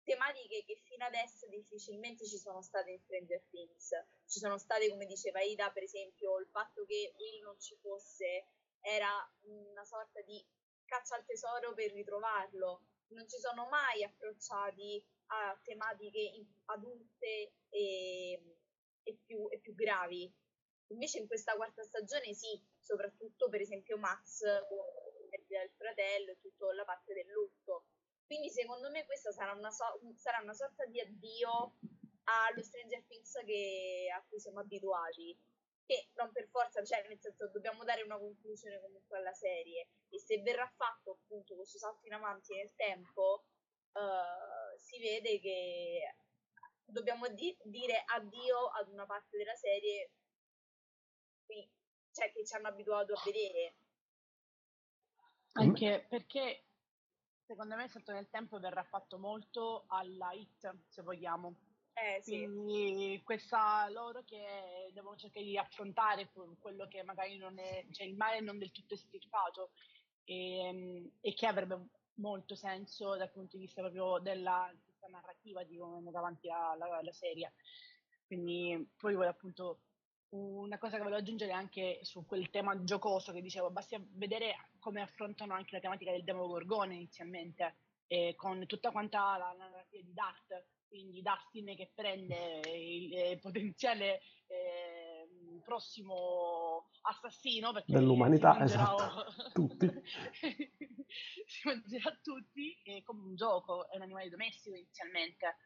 tematiche 0.05 0.65
che 0.65 0.77
fino 0.85 1.05
adesso 1.05 1.48
difficilmente 1.48 2.27
ci 2.27 2.39
sono 2.39 2.62
state 2.62 2.93
in 2.93 3.01
Stranger 3.01 3.43
Things. 3.51 3.90
Ci 4.27 4.39
sono 4.39 4.56
state, 4.59 4.89
come 4.89 5.06
diceva 5.06 5.40
Ida, 5.40 5.73
per 5.73 5.82
esempio, 5.82 6.39
il 6.39 6.47
fatto 6.47 6.85
che 6.85 7.12
Will 7.19 7.43
non 7.43 7.59
ci 7.59 7.77
fosse 7.77 8.47
era 8.81 9.11
una 9.47 9.85
sorta 9.85 10.20
di 10.20 10.47
caccia 10.85 11.16
al 11.16 11.24
tesoro 11.24 11.73
per 11.73 11.90
ritrovarlo 11.93 12.82
non 13.09 13.28
si 13.28 13.39
sono 13.39 13.68
mai 13.68 14.02
approcciati 14.02 15.05
a 15.26 15.59
tematiche 15.62 16.47
adulte 16.66 17.55
e, 17.68 18.59
e, 19.02 19.18
più, 19.24 19.48
e, 19.51 19.59
più, 19.60 19.74
gravi. 19.74 20.32
Invece 20.89 21.18
in 21.18 21.26
questa 21.26 21.55
quarta 21.56 21.82
stagione 21.82 22.35
sì, 22.35 22.62
soprattutto 22.78 23.48
per 23.48 23.60
esempio 23.60 23.97
Max 23.97 24.43
il 25.62 25.72
fratello 25.76 26.32
e 26.32 26.40
tutta 26.40 26.72
la 26.74 26.85
parte 26.85 27.14
del 27.14 27.28
lutto. 27.28 27.86
Quindi 28.26 28.51
secondo 28.51 28.90
me 28.90 29.05
questa 29.05 29.32
sarà 29.32 29.52
una, 29.52 29.70
so- 29.70 30.01
sarà 30.16 30.40
una 30.43 30.55
sorta 30.55 30.85
di 30.86 31.01
addio 31.01 31.76
allo 32.24 32.62
Stranger 32.62 33.05
Things 33.06 33.32
che, 33.44 34.09
a 34.14 34.24
cui 34.28 34.40
siamo 34.40 34.60
abituati 34.60 35.39
che 35.86 36.09
non 36.15 36.32
per 36.32 36.48
forza, 36.48 36.82
cioè 36.82 37.06
nel 37.09 37.20
senso 37.20 37.51
dobbiamo 37.51 37.85
dare 37.85 38.02
una 38.02 38.19
conclusione 38.19 38.81
comunque 38.81 39.19
alla 39.19 39.32
serie 39.32 39.89
e 40.09 40.19
se 40.19 40.40
verrà 40.43 40.66
fatto 40.77 41.19
appunto 41.23 41.55
questo 41.55 41.78
salto 41.78 42.06
in 42.06 42.15
avanti 42.15 42.55
nel 42.55 42.73
tempo 42.74 43.44
uh, 43.93 44.78
si 44.78 44.98
vede 44.98 45.40
che 45.40 46.15
dobbiamo 46.85 47.28
di- 47.28 47.56
dire 47.65 48.02
addio 48.06 48.69
ad 48.69 48.89
una 48.89 49.06
parte 49.06 49.36
della 49.36 49.55
serie 49.55 50.11
qui, 51.44 51.69
cioè, 52.12 52.32
che 52.32 52.44
ci 52.44 52.55
hanno 52.55 52.69
abituato 52.69 53.12
a 53.12 53.23
vedere. 53.24 53.77
Anche 55.52 56.06
perché 56.09 56.65
secondo 57.44 57.77
me 57.77 57.85
il 57.85 57.90
salto 57.90 58.12
nel 58.12 58.28
tempo 58.28 58.59
verrà 58.59 58.82
fatto 58.82 59.19
molto 59.19 59.85
alla 59.89 60.32
hit, 60.32 60.74
se 60.89 61.02
vogliamo. 61.02 61.74
Eh, 61.95 62.21
sì. 62.23 62.45
Quindi 62.45 63.21
questa 63.25 63.89
loro 63.91 64.25
che 64.25 64.91
devono 64.93 65.16
cercare 65.16 65.45
di 65.45 65.57
affrontare 65.57 66.31
quello 66.59 66.89
che 66.89 67.03
magari 67.05 67.37
non 67.37 67.59
è, 67.59 67.87
cioè 67.93 68.07
il 68.07 68.16
male 68.16 68.41
non 68.41 68.59
del 68.59 68.73
tutto 68.73 68.95
estirpato 68.95 69.71
e, 70.25 70.59
ehm, 70.59 71.11
e 71.21 71.35
che 71.35 71.47
avrebbe 71.47 71.89
molto 72.15 72.57
senso 72.57 73.16
dal 73.16 73.31
punto 73.31 73.57
di 73.57 73.65
vista 73.65 73.81
proprio 73.81 74.19
della 74.19 74.73
narrativa 75.09 75.62
di 75.65 75.77
come 75.77 75.95
è 75.95 75.99
andata 75.99 76.19
avanti 76.19 76.49
la, 76.49 76.77
la, 76.79 77.12
serie. 77.12 77.55
Quindi 78.27 78.91
poi 78.97 79.15
appunto 79.27 79.81
una 80.31 80.79
cosa 80.79 80.97
che 80.97 81.03
volevo 81.03 81.21
aggiungere 81.21 81.53
anche 81.53 82.01
su 82.03 82.25
quel 82.27 82.51
tema 82.51 82.83
giocoso 82.83 83.33
che 83.33 83.41
dicevo, 83.41 83.71
basta 83.71 83.99
vedere 84.15 84.71
come 84.81 85.01
affrontano 85.01 85.55
anche 85.55 85.75
la 85.75 85.81
tematica 85.81 86.11
del 86.11 86.25
demogorgone 86.25 86.95
inizialmente, 86.95 87.77
eh, 88.07 88.35
con 88.35 88.66
tutta 88.66 88.91
quanta 88.91 89.37
la 89.37 89.55
narrativa 89.57 90.03
di 90.03 90.12
Dart, 90.12 90.66
quindi 90.95 91.23
Dustin 91.23 91.75
che 91.75 91.91
prende 91.93 92.61
il, 92.66 93.12
il 93.12 93.41
potenziale 93.41 94.21
eh, 94.47 95.27
prossimo 95.65 96.91
assassino 97.03 97.73
dell'umanità, 97.85 98.61
esatto, 98.62 99.25
tutti. 99.53 99.91
si 101.47 101.61
mangerà 101.65 102.16
tutti 102.23 102.81
è 102.85 103.03
come 103.03 103.23
un 103.23 103.35
gioco, 103.35 103.91
è 103.91 103.97
un 103.97 104.03
animale 104.03 104.29
domestico 104.29 104.77
inizialmente 104.77 105.57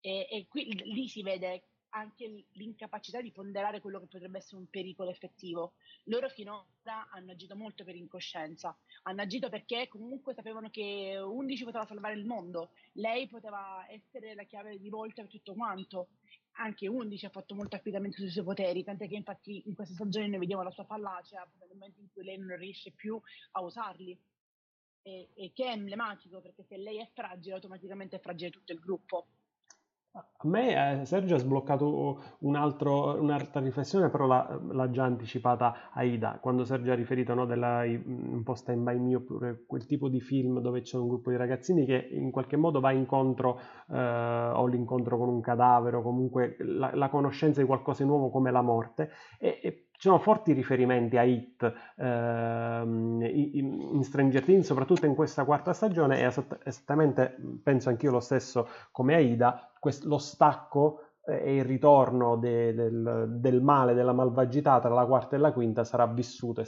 e, 0.00 0.26
e 0.30 0.46
qui, 0.48 0.64
lì 0.64 1.08
si 1.08 1.22
vede 1.22 1.69
anche 1.90 2.44
l'incapacità 2.52 3.20
di 3.20 3.32
ponderare 3.32 3.80
quello 3.80 4.00
che 4.00 4.06
potrebbe 4.06 4.38
essere 4.38 4.56
un 4.56 4.68
pericolo 4.68 5.10
effettivo. 5.10 5.74
Loro 6.04 6.28
finora 6.28 7.08
hanno 7.10 7.32
agito 7.32 7.56
molto 7.56 7.84
per 7.84 7.96
incoscienza, 7.96 8.76
hanno 9.02 9.22
agito 9.22 9.48
perché 9.48 9.88
comunque 9.88 10.34
sapevano 10.34 10.70
che 10.70 11.18
11 11.18 11.64
poteva 11.64 11.86
salvare 11.86 12.14
il 12.14 12.24
mondo, 12.24 12.70
lei 12.92 13.28
poteva 13.28 13.86
essere 13.88 14.34
la 14.34 14.44
chiave 14.44 14.78
di 14.78 14.88
volta 14.88 15.22
per 15.22 15.30
tutto 15.30 15.54
quanto. 15.54 16.08
Anche 16.54 16.88
11 16.88 17.26
ha 17.26 17.30
fatto 17.30 17.54
molto 17.54 17.76
affidamento 17.76 18.18
sui 18.18 18.28
suoi 18.28 18.44
poteri, 18.44 18.84
tant'è 18.84 19.08
che 19.08 19.14
infatti 19.14 19.62
in 19.66 19.74
questa 19.74 19.94
stagione 19.94 20.28
noi 20.28 20.40
vediamo 20.40 20.62
la 20.62 20.70
sua 20.70 20.84
fallacia 20.84 21.48
nel 21.58 21.68
momento 21.72 22.00
in 22.00 22.08
cui 22.12 22.24
lei 22.24 22.38
non 22.38 22.56
riesce 22.56 22.90
più 22.90 23.20
a 23.52 23.62
usarli. 23.62 24.18
E, 25.02 25.30
e 25.34 25.52
che 25.54 25.64
è 25.64 25.70
emblematico 25.70 26.42
perché 26.42 26.62
se 26.64 26.76
lei 26.76 26.98
è 26.98 27.08
fragile, 27.14 27.54
automaticamente 27.54 28.16
è 28.16 28.20
fragile 28.20 28.50
tutto 28.50 28.72
il 28.72 28.80
gruppo 28.80 29.28
a 30.12 30.48
me 30.48 31.00
eh, 31.02 31.04
Sergio 31.04 31.36
ha 31.36 31.38
sbloccato 31.38 32.20
un 32.40 32.56
altro, 32.56 33.20
un'altra 33.20 33.60
riflessione, 33.60 34.08
però 34.08 34.26
l'ha, 34.26 34.58
l'ha, 34.72 34.90
già 34.90 35.04
anticipata 35.04 35.90
Aida, 35.92 36.38
quando 36.40 36.64
Sergio 36.64 36.90
ha 36.90 36.94
riferito 36.96 37.32
no, 37.34 37.46
della 37.46 37.84
un 37.84 38.42
po' 38.42 38.54
stand 38.54 38.82
by 38.82 38.98
me 38.98 39.16
oppure 39.16 39.64
quel 39.66 39.86
tipo 39.86 40.08
di 40.08 40.20
film 40.20 40.60
dove 40.60 40.80
c'è 40.80 40.96
un 40.96 41.08
gruppo 41.08 41.30
di 41.30 41.36
ragazzini 41.36 41.84
che 41.84 42.08
in 42.10 42.30
qualche 42.30 42.56
modo 42.56 42.80
va 42.80 42.90
incontro 42.90 43.60
eh, 43.88 43.96
o 43.98 44.66
l'incontro 44.66 45.16
con 45.16 45.28
un 45.28 45.40
cadavere 45.40 45.96
o 45.96 46.02
comunque 46.02 46.56
la, 46.58 46.90
la, 46.94 47.08
conoscenza 47.08 47.60
di 47.60 47.66
qualcosa 47.66 48.02
di 48.02 48.08
nuovo 48.08 48.30
come 48.30 48.50
la 48.50 48.62
morte 48.62 49.10
e, 49.38 49.60
e 49.62 49.84
ci 49.92 50.08
sono 50.08 50.18
forti 50.18 50.52
riferimenti 50.54 51.18
a 51.18 51.22
Hit 51.22 51.72
ehm, 51.98 53.20
in 53.22 54.02
Stranger 54.02 54.42
Things, 54.42 54.64
soprattutto 54.64 55.04
in 55.04 55.14
questa 55.14 55.44
quarta 55.44 55.74
stagione, 55.74 56.20
e 56.20 56.32
esattamente 56.64 57.36
penso 57.62 57.90
anch'io 57.90 58.10
lo 58.10 58.20
stesso 58.20 58.66
come 58.92 59.14
Aida, 59.16 59.69
quest- 59.80 60.04
lo 60.04 60.18
stacco 60.18 61.00
e 61.24 61.56
il 61.56 61.64
ritorno 61.64 62.36
de- 62.36 62.72
del, 62.74 63.26
del, 63.40 63.60
male, 63.62 63.94
della 63.94 64.12
malvagità 64.12 64.78
tra 64.80 64.94
la 64.94 65.06
quarta 65.06 65.34
e 65.36 65.38
la 65.40 65.52
quinta 65.52 65.82
sarà 65.84 66.06
vissuto 66.06 66.60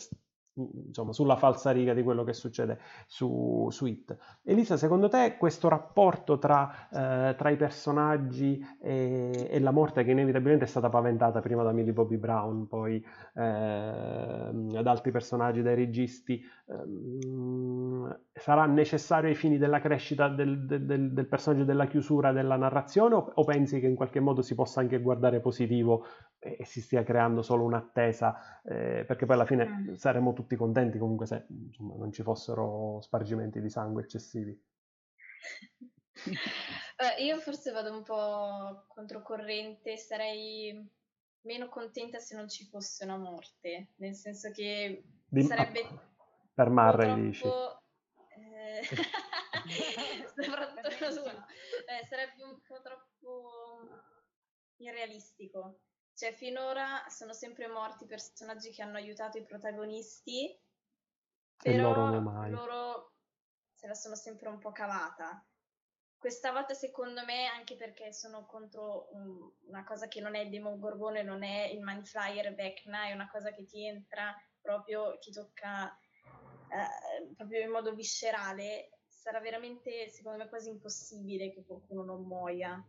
insomma, 0.54 1.12
sulla 1.12 1.36
falsa 1.36 1.70
riga 1.70 1.94
di 1.94 2.02
quello 2.02 2.24
che 2.24 2.32
succede 2.32 2.78
su, 3.06 3.68
su 3.70 3.86
It. 3.86 4.16
Elisa, 4.42 4.76
secondo 4.76 5.08
te 5.08 5.36
questo 5.38 5.68
rapporto 5.68 6.38
tra, 6.38 6.88
eh, 6.90 7.34
tra 7.36 7.50
i 7.50 7.56
personaggi 7.56 8.64
e, 8.80 9.48
e, 9.50 9.60
la 9.60 9.70
morte 9.70 10.04
che 10.04 10.10
inevitabilmente 10.10 10.64
è 10.64 10.68
stata 10.68 10.88
paventata 10.88 11.40
prima 11.40 11.62
da 11.62 11.72
Millie 11.72 11.92
Bobby 11.92 12.16
Brown, 12.16 12.66
poi 12.66 13.02
eh, 13.34 13.42
ad 13.42 14.86
altri 14.86 15.10
personaggi, 15.10 15.62
dai 15.62 15.74
registi, 15.74 16.38
eh, 16.38 18.18
sarà 18.32 18.66
necessario 18.66 19.28
ai 19.28 19.34
fini 19.34 19.58
della 19.58 19.80
crescita 19.80 20.28
del, 20.28 20.66
del, 20.66 21.12
del 21.12 21.26
personaggio, 21.26 21.64
della 21.64 21.86
chiusura 21.86 22.32
della 22.32 22.56
narrazione 22.56 23.14
o, 23.14 23.32
o 23.34 23.44
pensi 23.44 23.80
che 23.80 23.86
in 23.86 23.94
qualche 23.94 24.20
modo 24.20 24.42
si 24.42 24.54
possa 24.54 24.80
anche 24.80 25.00
guardare 25.00 25.40
positivo 25.40 26.04
e 26.38 26.64
si 26.64 26.80
stia 26.80 27.04
creando 27.04 27.40
solo 27.42 27.62
un'attesa, 27.64 28.60
eh, 28.64 29.04
perché 29.06 29.26
poi 29.26 29.36
alla 29.36 29.44
fine 29.44 29.66
mm. 29.66 29.92
saremmo 29.94 30.32
tutti 30.43 30.56
contenti 30.56 30.98
comunque 30.98 31.27
se 31.27 31.47
insomma, 31.48 31.94
non 31.97 32.12
ci 32.12 32.23
fossero 32.23 33.01
spargimenti 33.01 33.60
di 33.60 33.70
sangue 33.70 34.02
eccessivi. 34.02 34.60
eh, 36.27 37.24
io 37.24 37.39
forse 37.39 37.70
vado 37.70 37.93
un 37.93 38.02
po' 38.02 38.85
controcorrente, 38.89 39.97
sarei 39.97 40.89
meno 41.43 41.69
contenta 41.69 42.19
se 42.19 42.36
non 42.36 42.48
ci 42.48 42.64
fosse 42.66 43.05
una 43.05 43.16
morte, 43.16 43.93
nel 43.97 44.14
senso 44.14 44.51
che 44.51 45.05
di, 45.27 45.43
sarebbe... 45.43 45.81
Ah, 45.81 46.10
per 46.55 46.69
Marray 46.69 47.20
dici. 47.20 47.47
Eh, 47.47 48.82
soprattutto 50.35 50.89
eh, 51.86 52.06
sarebbe 52.06 52.43
un 52.43 52.60
po' 52.66 52.81
troppo 52.82 53.89
irrealistico 54.77 55.81
cioè, 56.22 56.32
finora 56.34 57.04
sono 57.08 57.32
sempre 57.32 57.66
morti 57.66 58.06
personaggi 58.06 58.70
che 58.70 58.80
hanno 58.80 58.96
aiutato 58.96 59.38
i 59.38 59.44
protagonisti, 59.44 60.56
però 61.60 62.12
loro, 62.12 62.48
loro 62.48 63.12
se 63.74 63.88
la 63.88 63.94
sono 63.94 64.14
sempre 64.14 64.48
un 64.48 64.58
po' 64.60 64.70
cavata. 64.70 65.44
Questa 66.16 66.52
volta, 66.52 66.74
secondo 66.74 67.24
me, 67.24 67.46
anche 67.46 67.74
perché 67.74 68.12
sono 68.12 68.46
contro 68.46 69.08
un, 69.14 69.50
una 69.66 69.82
cosa 69.82 70.06
che 70.06 70.20
non 70.20 70.36
è 70.36 70.42
il 70.42 70.50
Demogorgone, 70.50 71.24
non 71.24 71.42
è 71.42 71.64
il 71.64 71.80
Manflyer 71.80 72.54
Vecna, 72.54 73.06
è 73.06 73.12
una 73.12 73.28
cosa 73.28 73.50
che 73.50 73.64
ti 73.64 73.84
entra 73.84 74.32
proprio, 74.60 75.18
ti 75.18 75.32
tocca 75.32 75.92
eh, 76.68 77.34
proprio 77.34 77.62
in 77.62 77.70
modo 77.70 77.96
viscerale, 77.96 79.00
sarà 79.08 79.40
veramente, 79.40 80.08
secondo 80.08 80.38
me, 80.38 80.48
quasi 80.48 80.68
impossibile 80.68 81.52
che 81.52 81.64
qualcuno 81.64 82.04
non 82.04 82.22
muoia 82.22 82.80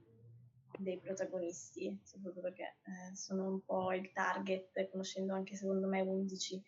dei 0.78 1.00
protagonisti, 1.00 2.00
soprattutto 2.04 2.42
perché 2.42 2.78
eh, 2.84 3.16
sono 3.16 3.48
un 3.48 3.64
po' 3.64 3.94
il 3.94 4.12
target, 4.12 4.90
conoscendo 4.90 5.34
anche 5.34 5.56
secondo 5.56 5.88
me 5.88 6.02
11. 6.02 6.62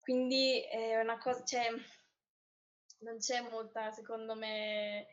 Quindi 0.00 0.62
è 0.62 0.98
una 1.00 1.18
cosa, 1.18 1.44
cioè, 1.44 1.68
non 3.00 3.18
c'è 3.18 3.48
molta, 3.50 3.90
secondo 3.90 4.34
me, 4.34 5.06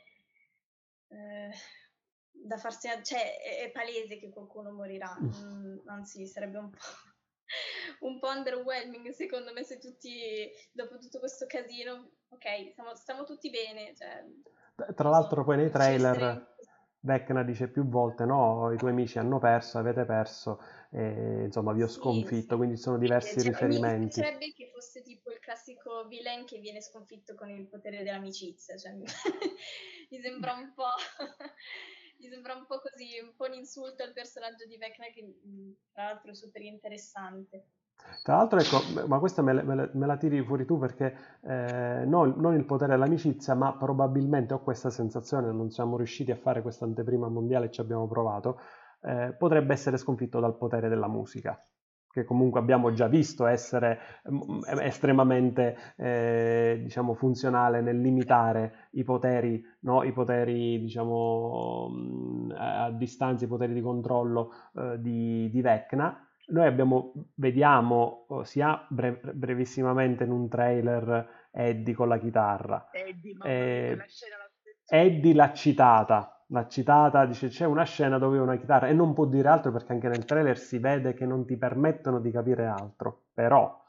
eh, 1.10 1.52
da 2.32 2.58
farsi, 2.58 2.88
cioè, 3.04 3.40
è, 3.40 3.64
è, 3.66 3.72
palese 3.72 4.18
che 4.18 4.30
qualcuno 4.30 4.72
morirà, 4.72 5.16
mm, 5.20 5.88
anzi 5.88 6.26
sarebbe 6.26 6.58
un 6.58 6.70
po', 6.70 6.78
un 8.08 8.20
po' 8.20 8.30
underwhelming 8.30 9.10
secondo 9.10 9.54
me 9.54 9.64
se 9.64 9.78
tutti, 9.78 10.50
dopo 10.72 10.98
tutto 10.98 11.20
questo 11.20 11.46
casino, 11.46 12.12
ok, 12.30 12.72
stiamo, 12.72 12.96
stiamo 12.96 13.24
tutti 13.24 13.50
bene. 13.50 13.94
Cioè, 13.96 14.94
Tra 14.94 15.10
l'altro 15.10 15.44
poi 15.44 15.58
nei 15.58 15.70
trailer 15.70 16.56
Vecna 17.00 17.44
dice 17.44 17.70
più 17.70 17.88
volte 17.88 18.26
no, 18.26 18.72
i 18.74 18.78
tuoi 18.78 18.92
amici 18.92 19.20
hanno 19.20 19.40
perso, 19.40 19.78
avete 19.78 20.04
perso, 20.04 20.60
e, 20.92 21.44
insomma 21.46 21.72
vi 21.74 21.84
ho 21.84 21.88
sconfitto, 21.88 22.52
sì, 22.52 22.56
quindi 22.58 22.76
ci 22.76 22.82
sono 22.82 22.98
diversi 22.98 23.36
cioè, 23.36 23.44
riferimenti. 23.44 24.20
Mi 24.20 24.26
piacerebbe 24.26 24.54
che 24.54 24.72
fosse 24.74 25.02
tipo 25.04 25.32
il 25.32 25.40
classico 25.40 26.06
villain 26.08 26.46
che 26.46 26.60
viene 26.60 26.82
sconfitto 26.82 27.36
con 27.36 27.50
il 27.50 27.68
potere 27.68 28.04
dell'amicizia, 28.04 28.76
cioè, 28.78 28.94
mi 28.94 29.06
sembra 30.20 30.54
un 30.54 30.74
po'... 30.74 30.90
mi 32.20 32.30
sembra 32.30 32.56
un 32.56 32.66
po' 32.66 32.80
così, 32.80 33.20
un 33.22 33.36
po' 33.36 33.46
un 33.46 33.54
insulto 33.54 34.04
al 34.04 34.12
personaggio 34.12 34.66
di 34.66 34.78
Vecna 34.78 35.06
che 35.14 35.40
tra 35.92 36.06
l'altro 36.06 36.32
è 36.32 36.34
super 36.34 36.62
interessante. 36.64 37.66
Tra 38.24 38.36
l'altro, 38.36 38.60
ecco, 38.60 39.08
ma 39.08 39.20
questa 39.20 39.42
me, 39.42 39.54
me, 39.64 39.90
me 39.94 40.06
la 40.06 40.18
tiri 40.18 40.44
fuori 40.44 40.66
tu 40.66 40.78
perché 40.78 41.16
eh, 41.44 42.04
non, 42.06 42.34
non, 42.36 42.56
il 42.56 42.66
potere 42.66 42.92
dell'amicizia, 42.92 43.54
ma 43.54 43.72
probabilmente 43.74 44.54
ho 44.54 44.60
questa 44.60 44.90
sensazione, 44.90 45.50
non 45.54 45.70
siamo 45.70 45.96
riusciti 45.96 46.32
a 46.32 46.36
fare 46.36 46.62
questa 46.62 46.84
anteprima 46.84 47.30
mondiale 47.30 47.72
ci 47.72 47.80
abbiamo 47.80 48.06
provato, 48.06 48.60
eh, 49.04 49.34
potrebbe 49.38 49.72
essere 49.72 49.96
sconfitto 49.96 50.42
dal 50.42 50.58
potere 50.58 50.90
della 50.90 51.08
musica, 51.08 51.58
che 52.12 52.26
comunque 52.26 52.60
abbiamo 52.60 52.92
già 52.92 53.08
visto 53.08 53.46
essere 53.46 54.00
estremamente 54.82 55.78
eh, 55.96 56.80
diciamo, 56.84 57.14
funzionale 57.14 57.80
nel 57.80 58.02
limitare 58.02 58.90
i 58.92 59.06
poteri, 59.06 59.64
no? 59.82 60.04
I 60.04 60.12
poteri 60.12 60.82
diciamo, 60.82 61.92
a 62.58 62.92
distanza, 62.92 63.46
i 63.46 63.48
poteri 63.48 63.74
di 63.74 63.82
controllo 63.82 64.52
eh, 64.76 65.00
di, 65.00 65.50
di 65.50 65.62
Vecna 65.62 66.27
noi 66.50 66.66
abbiamo, 66.66 67.14
vediamo 67.36 68.28
sia 68.44 68.86
brev- 68.90 69.32
brevissimamente 69.32 70.24
in 70.24 70.32
un 70.32 70.48
trailer 70.48 71.50
Eddie 71.52 71.94
con 71.94 72.08
la 72.08 72.18
chitarra. 72.18 72.90
Eddie, 72.92 73.36
ma 73.36 73.46
eh, 73.46 73.96
la 73.98 74.06
scena 74.08 74.36
Eddie 74.90 75.34
l'ha 75.34 75.52
citata, 75.52 76.46
l'ha 76.48 76.68
citata, 76.68 77.26
dice 77.26 77.50
c'è 77.50 77.66
una 77.66 77.84
scena 77.84 78.18
dove 78.18 78.40
una 78.40 78.56
chitarra 78.56 78.88
e 78.88 78.94
non 78.94 79.14
può 79.14 79.26
dire 79.26 79.50
altro 79.50 79.72
perché 79.72 79.92
anche 79.92 80.08
nel 80.08 80.26
trailer 80.26 80.58
si 80.58 80.80
vede 80.80 81.14
che 81.14 81.26
non 81.26 81.46
ti 81.46 81.58
permettono 81.58 82.20
di 82.22 82.32
capire 82.32 82.66
altro, 82.68 83.26
però 83.34 83.86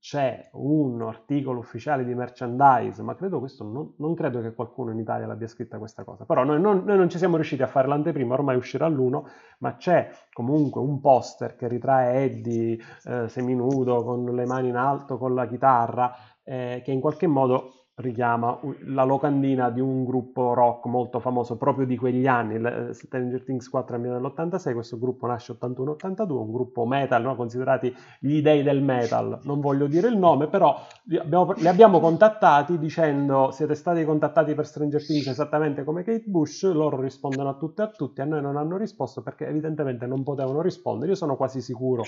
c'è 0.00 0.48
un 0.52 1.02
articolo 1.02 1.58
ufficiale 1.58 2.04
di 2.06 2.14
merchandise, 2.14 3.02
ma 3.02 3.14
credo 3.14 3.38
questo, 3.38 3.64
non, 3.64 3.92
non 3.98 4.14
credo 4.14 4.40
che 4.40 4.54
qualcuno 4.54 4.92
in 4.92 4.98
Italia 4.98 5.26
l'abbia 5.26 5.46
scritta 5.46 5.78
questa 5.78 6.04
cosa, 6.04 6.24
però 6.24 6.42
noi 6.42 6.58
non, 6.58 6.84
noi 6.86 6.96
non 6.96 7.10
ci 7.10 7.18
siamo 7.18 7.36
riusciti 7.36 7.62
a 7.62 7.66
fare 7.66 7.86
l'anteprima, 7.86 8.32
ormai 8.32 8.56
uscirà 8.56 8.88
l'uno, 8.88 9.28
ma 9.58 9.76
c'è 9.76 10.10
comunque 10.32 10.80
un 10.80 11.00
poster 11.00 11.54
che 11.54 11.68
ritrae 11.68 12.24
Eddie 12.24 12.78
eh, 13.04 13.28
seminudo, 13.28 14.02
con 14.02 14.24
le 14.24 14.46
mani 14.46 14.68
in 14.68 14.76
alto, 14.76 15.18
con 15.18 15.34
la 15.34 15.46
chitarra, 15.46 16.14
eh, 16.42 16.80
che 16.82 16.92
in 16.92 17.00
qualche 17.00 17.26
modo 17.26 17.79
richiama 18.00 18.58
la 18.86 19.04
locandina 19.04 19.70
di 19.70 19.80
un 19.80 20.04
gruppo 20.04 20.54
rock 20.54 20.86
molto 20.86 21.20
famoso 21.20 21.56
proprio 21.56 21.86
di 21.86 21.96
quegli 21.96 22.26
anni, 22.26 22.54
eh, 22.56 22.92
Stranger 22.92 23.42
Things 23.44 23.68
4 23.68 23.96
nell'86, 23.98 24.72
questo 24.72 24.98
gruppo 24.98 25.26
nasce 25.26 25.56
81-82, 25.60 26.30
un 26.32 26.52
gruppo 26.52 26.86
metal, 26.86 27.22
no? 27.22 27.36
considerati 27.36 27.94
gli 28.18 28.40
dei 28.42 28.62
del 28.62 28.82
metal, 28.82 29.40
non 29.42 29.60
voglio 29.60 29.86
dire 29.86 30.08
il 30.08 30.16
nome, 30.16 30.48
però 30.48 30.76
li 31.04 31.18
abbiamo, 31.18 31.52
li 31.52 31.68
abbiamo 31.68 32.00
contattati 32.00 32.78
dicendo 32.78 33.50
siete 33.50 33.74
stati 33.74 34.04
contattati 34.04 34.54
per 34.54 34.66
Stranger 34.66 35.04
Things 35.04 35.26
esattamente 35.26 35.84
come 35.84 36.02
Kate 36.02 36.24
Bush, 36.26 36.64
loro 36.72 37.00
rispondono 37.00 37.48
a 37.48 37.54
tutti 37.54 37.80
e 37.80 37.84
a 37.84 37.88
tutti, 37.88 38.20
a 38.20 38.24
noi 38.24 38.40
non 38.40 38.56
hanno 38.56 38.76
risposto 38.76 39.22
perché 39.22 39.46
evidentemente 39.46 40.06
non 40.06 40.22
potevano 40.22 40.62
rispondere, 40.62 41.10
io 41.10 41.16
sono 41.16 41.36
quasi 41.36 41.60
sicuro 41.60 42.04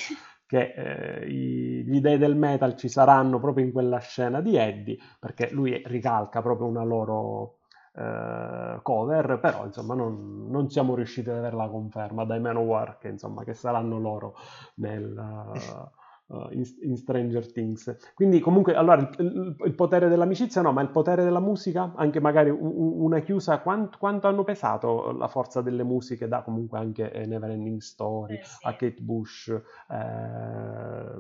che 0.47 0.75
eh, 0.77 1.29
gli 1.29 2.01
dei 2.01 2.19
del 2.19 2.37
metal 2.37 2.77
ci 2.77 2.89
saranno 2.89 3.41
proprio 3.41 3.65
in 3.65 3.73
quella 3.73 3.99
scena 3.99 4.41
di 4.41 4.57
Eddie, 4.57 4.99
perché 5.19 5.49
lui 5.51 5.82
ricalca 5.87 6.43
proprio 6.43 6.67
una 6.67 6.85
loro 6.85 7.57
eh, 7.95 8.79
cover, 8.83 9.39
però 9.41 9.67
insomma 9.67 9.95
non, 9.95 10.47
non, 10.49 10.71
siamo 10.71 10.95
riusciti 10.95 11.31
ad 11.31 11.37
avere 11.37 11.57
la 11.57 11.69
conferma 11.69 12.25
dai 12.25 12.41
Manowar 12.41 12.99
che, 12.99 13.09
insomma, 13.09 13.45
che 13.45 13.55
saranno 13.55 13.99
loro 13.99 14.35
nel... 14.77 15.91
Uh, 16.33 16.49
in, 16.53 16.65
in, 16.81 16.97
Stranger 16.97 17.53
Things. 17.53 17.95
Quindi 18.15 18.41
comunque, 18.41 18.75
allora, 18.75 19.07
il, 19.19 19.55
il, 19.67 19.75
potere 19.75 20.09
dell'amicizia 20.09 20.63
no, 20.63 20.73
ma 20.73 20.81
il 20.81 20.89
potere 20.89 21.25
della 21.25 21.41
musica, 21.41 21.93
anche 21.95 22.21
magari 22.21 22.49
un, 22.49 23.03
una 23.03 23.19
chiusa, 23.19 23.61
quanto, 23.61 23.99
quanto, 23.99 24.29
hanno 24.29 24.43
pesato 24.43 25.13
la 25.13 25.29
forza 25.29 25.61
delle 25.61 25.83
musiche 25.83 26.29
da 26.29 26.41
comunque 26.41 26.79
anche 26.79 27.13
eh, 27.13 27.27
Neverending 27.27 27.81
Story, 27.81 28.37
eh, 28.37 28.45
sì. 28.45 28.57
a 28.63 28.71
Kate 28.71 29.03
Bush, 29.03 29.49
eh, 29.91 31.13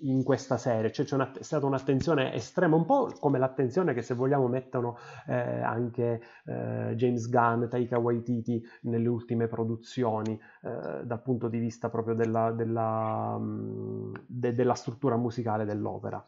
in 0.00 0.22
questa 0.24 0.56
serie, 0.56 0.90
cioè 0.90 1.04
c'è 1.04 1.14
una, 1.14 1.30
è 1.30 1.42
stata 1.42 1.66
un'attenzione 1.66 2.32
estrema, 2.32 2.76
un 2.76 2.86
po' 2.86 3.12
come 3.20 3.38
l'attenzione 3.38 3.92
che 3.92 4.00
se 4.00 4.14
vogliamo 4.14 4.48
mettono 4.48 4.96
eh, 5.26 5.34
anche 5.34 6.22
eh, 6.46 6.94
James 6.96 7.28
Gunn, 7.28 7.66
Taika 7.68 7.98
Waititi 7.98 8.62
nelle 8.82 9.08
ultime 9.08 9.48
produzioni, 9.48 10.40
eh, 10.62 11.04
dal 11.04 11.22
punto 11.22 11.48
di 11.48 11.58
vista 11.58 11.88
proprio 11.88 12.14
della, 12.14 12.50
della 12.52 13.36
um, 13.36 14.12
de- 14.26 14.54
della 14.54 14.74
struttura 14.74 15.16
musicale 15.16 15.64
dell'opera. 15.64 16.18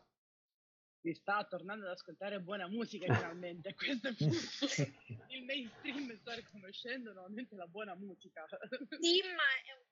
Si 1.00 1.14
sta 1.14 1.44
tornando 1.44 1.86
ad 1.86 1.92
ascoltare 1.92 2.40
buona 2.40 2.68
musica 2.68 3.06
finalmente, 3.14 3.74
questo 3.74 4.08
è 4.08 4.14
il 5.28 5.44
mainstream 5.44 6.14
sta 6.18 6.34
riconoscendo 6.34 7.12
nuovamente 7.12 7.56
la 7.56 7.66
buona 7.66 7.94
musica. 7.94 8.44
Sì, 9.00 9.20
ma 9.34 9.48
è 9.64 9.72
un, 9.72 9.88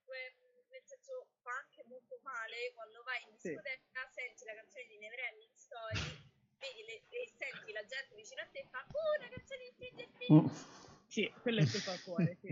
nel 0.70 0.82
senso 0.84 1.26
fa 1.40 1.50
anche 1.64 1.82
molto 1.86 2.20
male 2.22 2.72
quando 2.74 3.02
vai 3.04 3.22
in 3.24 3.32
discoteca, 3.32 4.00
sì. 4.10 4.20
senti 4.20 4.44
la 4.44 4.54
canzone 4.54 4.84
di 4.86 4.98
Neverending 4.98 5.54
Story 5.56 6.36
vedi 6.58 6.82
le, 6.84 7.02
e 7.08 7.26
senti 7.34 7.72
la 7.72 7.84
gente 7.86 8.14
vicino 8.14 8.42
a 8.42 8.48
te 8.52 8.58
e 8.58 8.66
fa 8.70 8.84
oh, 8.84 9.18
una 9.18 9.28
canzone 9.32 9.62
di 9.64 9.72
Stranger 9.72 10.08
Things. 10.18 10.30
Mm. 10.30 10.86
Sì, 11.08 11.32
quello 11.40 11.58
è 11.60 11.62
il 11.62 11.70
tuo 11.70 11.98
cuore, 12.04 12.36
sì. 12.40 12.48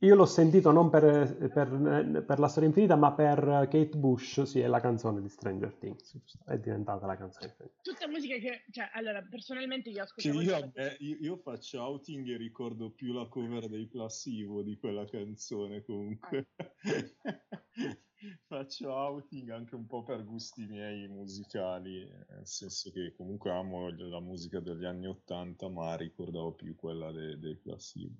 Io 0.00 0.14
l'ho 0.14 0.26
sentito 0.26 0.70
non 0.72 0.88
per, 0.88 1.36
per, 1.52 2.24
per, 2.26 2.38
la 2.38 2.48
storia 2.48 2.68
infinita, 2.68 2.96
ma 2.96 3.12
per 3.12 3.68
Kate 3.70 3.96
Bush, 3.96 4.42
sì, 4.42 4.60
è 4.60 4.66
la 4.66 4.80
canzone 4.80 5.20
di 5.20 5.28
Stranger 5.28 5.74
Things, 5.74 6.18
è 6.46 6.58
diventata 6.58 7.06
la 7.06 7.16
canzone. 7.16 7.54
Tutta 7.82 8.08
musica 8.08 8.36
che, 8.38 8.64
cioè, 8.70 8.90
allora, 8.94 9.22
personalmente 9.22 9.90
io 9.90 10.02
ascolto... 10.02 10.42
Cioè, 10.42 10.58
io, 10.58 10.72
eh, 10.74 10.96
io, 11.00 11.16
io, 11.20 11.36
faccio 11.36 11.80
outing 11.80 12.26
e 12.28 12.36
ricordo 12.36 12.90
più 12.90 13.12
la 13.12 13.26
cover 13.26 13.68
dei 13.68 13.86
Placebo 13.86 14.62
di 14.62 14.76
quella 14.78 15.04
canzone, 15.04 15.84
comunque. 15.84 16.48
Ah. 16.56 16.72
faccio 18.46 18.92
outing 18.92 19.50
anche 19.50 19.74
un 19.74 19.86
po' 19.86 20.02
per 20.02 20.24
gusti 20.24 20.64
miei 20.64 21.06
musicali, 21.08 22.08
nel 22.30 22.46
senso 22.46 22.90
che 22.90 23.12
comunque 23.14 23.50
amo 23.50 23.90
la 23.90 24.20
musica 24.20 24.60
degli 24.60 24.84
anni 24.84 25.06
Ottanta, 25.06 25.68
ma 25.68 25.94
ricordavo 25.96 26.52
più 26.52 26.74
quella 26.74 27.12
dei, 27.12 27.38
dei 27.38 27.56
Placebo. 27.56 28.14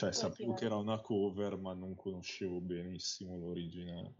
Cioè, 0.00 0.12
sapevo 0.12 0.54
che 0.54 0.64
era 0.64 0.76
una 0.76 0.98
cover, 0.98 1.58
ma 1.58 1.74
non 1.74 1.94
conoscevo 1.94 2.58
benissimo 2.60 3.36
l'originale. 3.36 4.14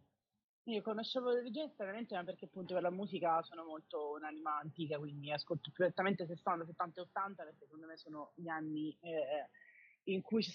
Io 0.64 0.82
conoscevo 0.82 1.30
l'originale 1.30 1.70
stranamente 1.70 2.14
ma 2.14 2.22
perché 2.22 2.44
appunto 2.44 2.74
per 2.74 2.82
la 2.82 2.90
musica 2.90 3.42
sono 3.44 3.64
molto 3.64 4.10
un'anima 4.10 4.58
antica, 4.58 4.98
quindi 4.98 5.32
ascolto 5.32 5.70
più 5.72 5.82
direttamente 5.84 6.26
60, 6.26 6.66
70 6.66 7.00
e 7.00 7.02
80 7.04 7.44
perché 7.44 7.64
secondo 7.64 7.86
me 7.86 7.96
sono 7.96 8.32
gli 8.34 8.48
anni 8.48 8.94
eh, 9.00 9.48
in 10.12 10.20
cui 10.20 10.42
si, 10.42 10.52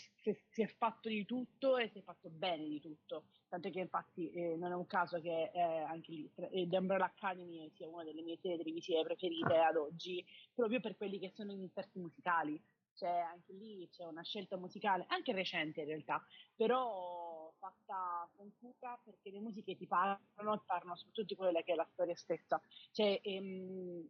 si, 0.52 0.62
è 0.62 0.68
fatto 0.68 1.10
di 1.10 1.26
tutto 1.26 1.78
e 1.78 1.90
si 1.90 1.98
è 1.98 2.02
fatto 2.04 2.30
bene 2.30 2.68
di 2.68 2.80
tutto. 2.80 3.26
Tanto 3.50 3.72
che 3.72 3.80
infatti 3.80 4.30
eh, 4.30 4.56
non 4.58 4.74
è 4.74 4.76
un 4.76 4.86
caso 4.86 5.20
che 5.20 5.50
eh, 5.52 5.60
anche 5.60 6.12
lì 6.12 6.32
eh, 6.36 6.68
The 6.68 6.78
Umbrella 6.78 7.06
Academy 7.06 7.72
sia 7.74 7.88
una 7.88 8.04
delle 8.04 8.22
mie 8.22 8.38
serie 8.38 8.58
televisive 8.58 9.02
preferite 9.02 9.58
ad 9.58 9.76
oggi, 9.76 10.24
proprio 10.54 10.80
per 10.80 10.96
quelli 10.96 11.18
che 11.18 11.32
sono 11.34 11.52
gli 11.52 11.62
inserti 11.62 11.98
musicali 11.98 12.62
c'è 12.96 13.20
anche 13.20 13.54
lì 13.54 13.88
c'è 13.92 14.06
una 14.06 14.24
scelta 14.24 14.58
musicale, 14.58 15.06
anche 15.08 15.34
recente 15.34 15.82
in 15.82 15.88
realtà, 15.88 16.26
però 16.56 17.54
fatta 17.58 18.30
con 18.36 18.52
cura 18.60 19.00
perché 19.04 19.32
le 19.32 19.40
musiche 19.40 19.76
ti 19.76 19.86
parlano 19.86 20.54
e 20.54 20.62
parlano 20.66 20.96
soprattutto 20.96 21.28
di 21.28 21.36
quella 21.36 21.62
che 21.62 21.74
è 21.74 21.76
la 21.76 21.88
storia 21.92 22.16
stessa. 22.16 22.60
Cioè, 22.92 23.20
ehm, 23.22 24.08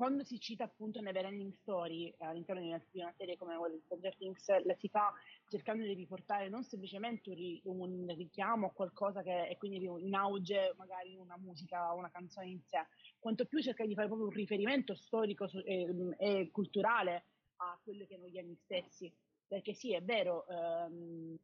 quando 0.00 0.24
si 0.24 0.40
cita 0.40 0.64
appunto 0.64 0.98
Neverending 1.02 1.52
Story 1.52 2.10
all'interno 2.20 2.62
di 2.62 2.68
una, 2.68 2.82
di 2.90 3.02
una 3.02 3.12
serie 3.18 3.36
come 3.36 3.54
quella 3.58 3.74
di 3.74 3.82
Stranger 3.82 4.16
Things, 4.16 4.64
la 4.64 4.74
si 4.78 4.88
fa 4.88 5.12
cercando 5.46 5.84
di 5.84 5.92
riportare 5.92 6.48
non 6.48 6.62
semplicemente 6.62 7.28
un, 7.28 7.60
un 7.64 8.14
richiamo 8.16 8.68
a 8.68 8.72
qualcosa 8.72 9.20
che 9.20 9.48
è 9.48 9.58
quindi 9.58 9.84
in 9.84 10.14
auge, 10.14 10.72
magari 10.78 11.16
una 11.16 11.36
musica, 11.36 11.92
una 11.92 12.08
canzone 12.10 12.48
in 12.48 12.62
sé, 12.62 12.78
quanto 13.18 13.44
più 13.44 13.60
cercare 13.60 13.90
di 13.90 13.94
fare 13.94 14.06
proprio 14.06 14.28
un 14.28 14.32
riferimento 14.32 14.94
storico 14.94 15.46
e, 15.66 15.82
ehm, 15.82 16.14
e 16.16 16.48
culturale 16.50 17.24
a 17.60 17.78
quello 17.82 18.06
che 18.06 18.14
erano 18.14 18.28
gli 18.28 18.38
anni 18.38 18.56
stessi. 18.64 19.12
Perché 19.46 19.74
sì, 19.74 19.92
è 19.94 20.02
vero, 20.02 20.46
ehm, 20.48 21.36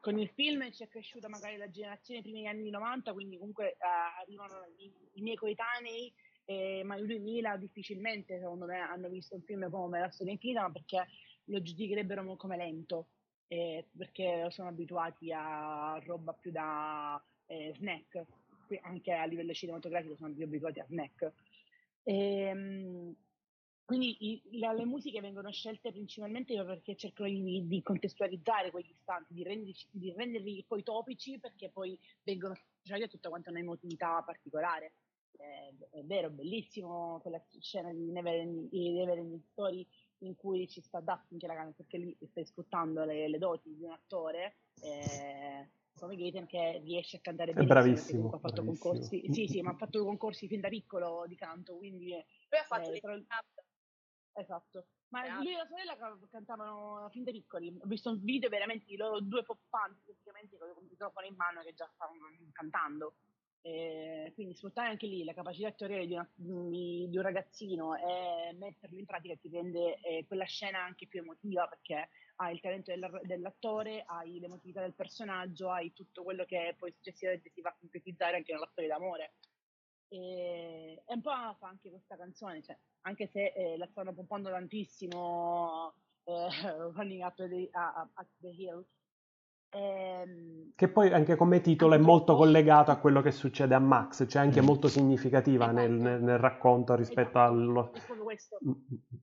con 0.00 0.18
il 0.18 0.28
film 0.28 0.70
ci 0.70 0.84
è 0.84 0.88
cresciuta 0.88 1.28
magari 1.28 1.56
la 1.56 1.70
generazione 1.70 2.20
dei 2.20 2.30
primi 2.30 2.46
anni 2.46 2.70
90, 2.70 3.12
quindi 3.12 3.38
comunque 3.38 3.72
eh, 3.72 3.76
arrivano 4.20 4.64
i, 4.76 4.92
i, 5.14 5.22
miei 5.22 5.36
coetanei, 5.36 6.12
eh, 6.44 6.82
ma 6.84 6.96
il 6.96 7.06
2000 7.06 7.56
difficilmente 7.56 8.38
secondo 8.38 8.66
me 8.66 8.78
hanno 8.78 9.08
visto 9.08 9.34
un 9.34 9.42
film 9.42 9.68
come 9.70 9.98
La 9.98 10.10
storia 10.10 10.32
infinita, 10.32 10.62
ma 10.62 10.70
perché 10.70 11.06
lo 11.44 11.60
giudicherebbero 11.60 12.36
come 12.36 12.56
lento, 12.56 13.08
eh, 13.48 13.86
perché 13.96 14.48
sono 14.50 14.68
abituati 14.68 15.32
a 15.32 16.00
roba 16.04 16.32
più 16.34 16.50
da 16.52 17.20
eh, 17.46 17.72
snack, 17.74 18.24
anche 18.82 19.12
a 19.12 19.24
livello 19.24 19.52
cinematografico 19.52 20.16
sono 20.16 20.34
più 20.34 20.44
abituati 20.44 20.80
a 20.80 20.86
snack. 20.86 21.32
E, 22.02 22.14
ehm, 22.14 23.16
quindi 23.86 24.16
i, 24.18 24.58
la, 24.58 24.72
le 24.72 24.84
musiche 24.84 25.20
vengono 25.20 25.50
scelte 25.52 25.92
principalmente 25.92 26.60
perché 26.64 26.96
cercano 26.96 27.28
di, 27.28 27.68
di 27.68 27.82
contestualizzare 27.82 28.72
quegli 28.72 28.90
istanti, 28.90 29.32
di, 29.32 29.44
renderci, 29.44 29.86
di, 29.92 30.12
renderli 30.12 30.64
poi 30.66 30.82
topici 30.82 31.38
perché 31.38 31.70
poi 31.70 31.96
vengono 32.24 32.54
associati 32.54 33.04
a 33.04 33.08
tutta 33.08 33.28
quanta 33.28 33.50
un'emotività 33.50 34.22
particolare. 34.26 34.94
Eh, 35.38 35.98
è 35.98 36.02
vero, 36.02 36.30
bellissimo 36.30 37.20
quella 37.22 37.40
scena 37.60 37.92
di 37.92 38.10
Neverending 38.10 39.42
Story 39.52 39.86
in 40.20 40.34
cui 40.34 40.66
ci 40.66 40.80
sta 40.80 40.98
Dustin 40.98 41.38
che 41.38 41.46
la 41.46 41.72
perché 41.76 41.98
lì 41.98 42.16
stai 42.28 42.44
sfruttando 42.44 43.04
le, 43.04 43.28
le 43.28 43.38
doti 43.38 43.72
di 43.72 43.84
un 43.84 43.92
attore 43.92 44.56
eh, 44.80 45.68
come 45.96 46.16
Gaten 46.16 46.46
che 46.46 46.80
riesce 46.82 47.18
a 47.18 47.20
cantare 47.20 47.52
bene. 47.52 47.64
È 47.64 47.68
bravissimo. 47.68 48.30
Ha 48.30 48.38
fatto 48.38 48.62
bravissimo. 48.62 48.90
concorsi, 48.90 49.24
sì, 49.30 49.46
sì, 49.46 49.62
ma 49.62 49.70
ha 49.70 49.76
fatto 49.76 50.04
concorsi 50.04 50.48
fin 50.48 50.60
da 50.60 50.68
piccolo 50.68 51.24
di 51.28 51.36
canto, 51.36 51.76
quindi... 51.76 52.10
Poi 52.48 52.58
ha 52.58 52.64
fatto 52.64 52.90
eh, 52.90 52.98
tra... 52.98 53.14
Esatto. 54.36 54.86
Ma 55.08 55.22
Grazie. 55.22 55.42
lui 55.44 55.52
e 55.54 55.56
la 55.56 55.66
sorella 55.66 55.96
cantavano 56.30 57.08
fin 57.10 57.24
da 57.24 57.30
piccoli. 57.30 57.74
Ho 57.80 57.86
visto 57.86 58.10
un 58.10 58.20
video 58.22 58.50
veramente 58.50 58.84
di 58.86 58.96
loro 58.96 59.20
due 59.20 59.42
pop 59.42 59.60
fans 59.68 59.98
praticamente 60.04 60.58
con 60.58 60.68
il 60.68 60.88
microfono 60.90 61.26
in 61.26 61.34
mano 61.36 61.62
che 61.62 61.72
già 61.74 61.88
stavano 61.94 62.26
cantando. 62.52 63.14
E 63.62 64.30
quindi 64.34 64.54
sfruttare 64.54 64.90
anche 64.90 65.06
lì 65.06 65.24
la 65.24 65.32
capacità 65.32 65.68
attoriale 65.68 66.06
di, 66.06 66.12
una, 66.12 66.30
di, 66.34 67.08
di, 67.08 67.16
un 67.16 67.22
ragazzino 67.22 67.96
e 67.96 68.52
metterlo 68.52 68.96
in 68.96 69.06
pratica 69.06 69.34
ti 69.34 69.48
rende 69.48 69.98
eh, 70.02 70.24
quella 70.24 70.44
scena 70.44 70.84
anche 70.84 71.08
più 71.08 71.20
emotiva 71.20 71.66
perché 71.66 72.10
hai 72.36 72.54
il 72.54 72.60
talento 72.60 72.92
dell'attore, 73.22 74.04
hai 74.06 74.38
l'emotività 74.38 74.82
del 74.82 74.94
personaggio, 74.94 75.70
hai 75.70 75.92
tutto 75.92 76.22
quello 76.22 76.44
che 76.44 76.76
poi 76.78 76.92
successivamente 76.92 77.50
si 77.50 77.60
va 77.60 77.70
a 77.70 77.76
concretizzare 77.76 78.36
anche 78.36 78.52
nella 78.52 78.68
storia 78.70 78.90
d'amore. 78.90 79.32
E, 80.08 81.02
e 81.06 81.14
un 81.14 81.20
po' 81.20 81.30
fa 81.58 81.68
anche 81.68 81.90
questa 81.90 82.16
canzone, 82.16 82.62
cioè, 82.62 82.78
anche 83.02 83.26
se 83.26 83.52
eh, 83.56 83.76
la 83.76 83.86
stanno 83.86 84.12
pompando 84.12 84.50
tantissimo, 84.50 85.94
eh, 86.24 86.48
Running 86.94 87.22
Up 87.22 87.34
the, 87.34 87.70
uh, 87.72 88.00
up 88.14 88.28
the 88.38 88.48
Hill, 88.48 88.86
Ehm, 89.70 90.72
che 90.74 90.88
poi 90.88 91.12
anche 91.12 91.36
come 91.36 91.60
titolo 91.60 91.94
è 91.94 91.98
molto 91.98 92.34
collegato 92.34 92.90
a 92.90 92.98
quello 92.98 93.20
che 93.20 93.30
succede 93.30 93.74
a 93.74 93.78
Max, 93.78 94.26
cioè 94.28 94.42
anche 94.42 94.60
molto 94.60 94.88
significativa 94.88 95.70
nel, 95.70 95.94
esatto. 95.94 96.08
nel, 96.08 96.22
nel 96.22 96.38
racconto 96.38 96.94
rispetto 96.94 97.38
esatto. 97.38 97.52
allo... 97.52 97.92
È 97.92 98.00
proprio 98.00 98.24
questo. 98.24 98.58
Mm, 98.64 98.70
mm, 98.70 98.74
mm. 98.74 99.16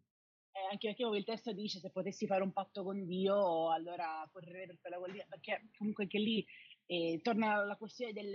Eh, 0.52 0.68
anche 0.72 0.94
perché 0.94 1.18
il 1.18 1.24
testo 1.24 1.52
dice 1.54 1.80
se 1.80 1.90
potessi 1.90 2.28
fare 2.28 2.44
un 2.44 2.52
patto 2.52 2.84
con 2.84 3.06
Dio, 3.06 3.72
allora 3.72 4.28
correrei 4.32 4.68
per 4.68 4.78
quella 4.80 4.98
collina, 4.98 5.26
perché 5.28 5.70
comunque 5.76 6.04
anche 6.04 6.20
lì 6.20 6.46
eh, 6.86 7.20
torna 7.22 7.54
alla 7.56 7.78
questione 7.78 8.14
del, 8.14 8.32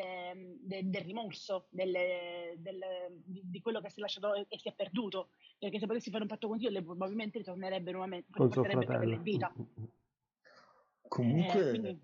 del, 0.61 0.89
del 0.89 1.03
rimorso, 1.03 1.67
del, 1.71 1.93
del, 2.57 2.81
di, 3.25 3.43
di, 3.45 3.61
quello 3.61 3.81
che 3.81 3.91
si 3.91 3.99
è 3.99 4.03
lasciato 4.03 4.35
e 4.35 4.47
si 4.59 4.69
è 4.69 4.75
perduto, 4.75 5.31
perché 5.59 5.79
se 5.79 5.87
potessi 5.87 6.11
fare 6.11 6.23
un 6.23 6.29
patto 6.29 6.49
con 6.49 6.59
Dio, 6.59 6.71
lei 6.71 6.83
probabilmente 6.83 7.39
ritornerebbe 7.39 7.91
nuovamente, 7.93 8.29
con 8.31 8.51
suo 8.51 8.65
fratello. 8.65 9.15
in 9.15 9.23
vita. 9.23 9.53
Comunque, 11.09 11.67
eh, 11.67 11.71
quindi... 11.71 12.01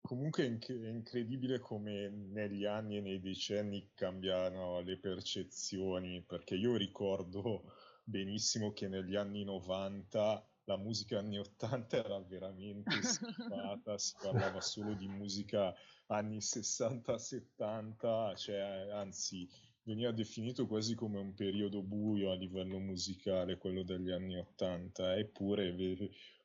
comunque 0.00 0.44
è, 0.44 0.88
incredibile 0.88 1.58
come 1.58 2.08
negli 2.08 2.64
anni 2.64 2.98
e 2.98 3.00
nei 3.00 3.20
decenni 3.20 3.90
cambiano 3.94 4.80
le 4.80 4.98
percezioni, 4.98 6.22
perché 6.22 6.54
io 6.54 6.76
ricordo 6.76 7.64
benissimo 8.04 8.72
che 8.72 8.88
negli 8.88 9.16
anni 9.16 9.44
90 9.44 10.47
la 10.68 10.76
musica 10.76 11.18
anni 11.18 11.38
80 11.38 12.04
era 12.04 12.20
veramente 12.20 12.90
schifata, 13.02 13.96
si 13.96 14.14
parlava 14.20 14.60
solo 14.60 14.92
di 14.92 15.08
musica 15.08 15.74
anni 16.08 16.38
60-70, 16.38 18.36
cioè 18.36 18.90
anzi 18.92 19.48
veniva 19.82 20.12
definito 20.12 20.66
quasi 20.66 20.94
come 20.94 21.18
un 21.18 21.32
periodo 21.34 21.80
buio 21.82 22.30
a 22.30 22.34
livello 22.34 22.78
musicale, 22.78 23.56
quello 23.56 23.82
degli 23.82 24.10
anni 24.10 24.36
80, 24.36 25.16
eppure 25.16 25.74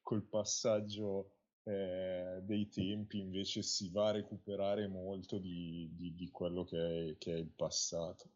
col 0.01 0.23
passaggio 0.23 1.31
eh, 1.63 2.39
dei 2.43 2.69
tempi 2.69 3.19
invece 3.19 3.61
si 3.61 3.89
va 3.89 4.07
a 4.07 4.11
recuperare 4.11 4.87
molto 4.87 5.37
di, 5.37 5.89
di, 5.93 6.15
di 6.15 6.29
quello 6.31 6.63
che 6.63 7.09
è, 7.09 7.17
che 7.17 7.33
è, 7.33 7.37
il 7.37 7.51
passato. 7.53 8.29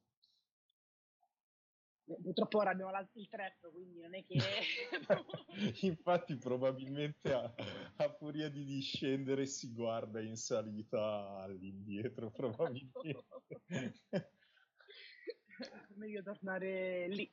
Purtroppo 2.08 2.60
ora 2.60 2.70
abbiamo 2.70 2.92
il 3.14 3.28
trap, 3.28 3.70
quindi 3.70 4.00
non 4.00 4.16
è 4.16 4.24
che... 4.24 4.38
Infatti 5.86 6.38
probabilmente 6.38 7.34
a, 7.34 7.54
a, 7.98 8.10
furia 8.14 8.50
di 8.50 8.64
discendere 8.64 9.46
si 9.46 9.74
guarda 9.74 10.22
in 10.22 10.38
salita 10.38 11.42
all'indietro, 11.42 12.32
probabilmente. 12.32 13.26
Meglio 15.96 16.24
tornare 16.24 17.10
lì. 17.10 17.30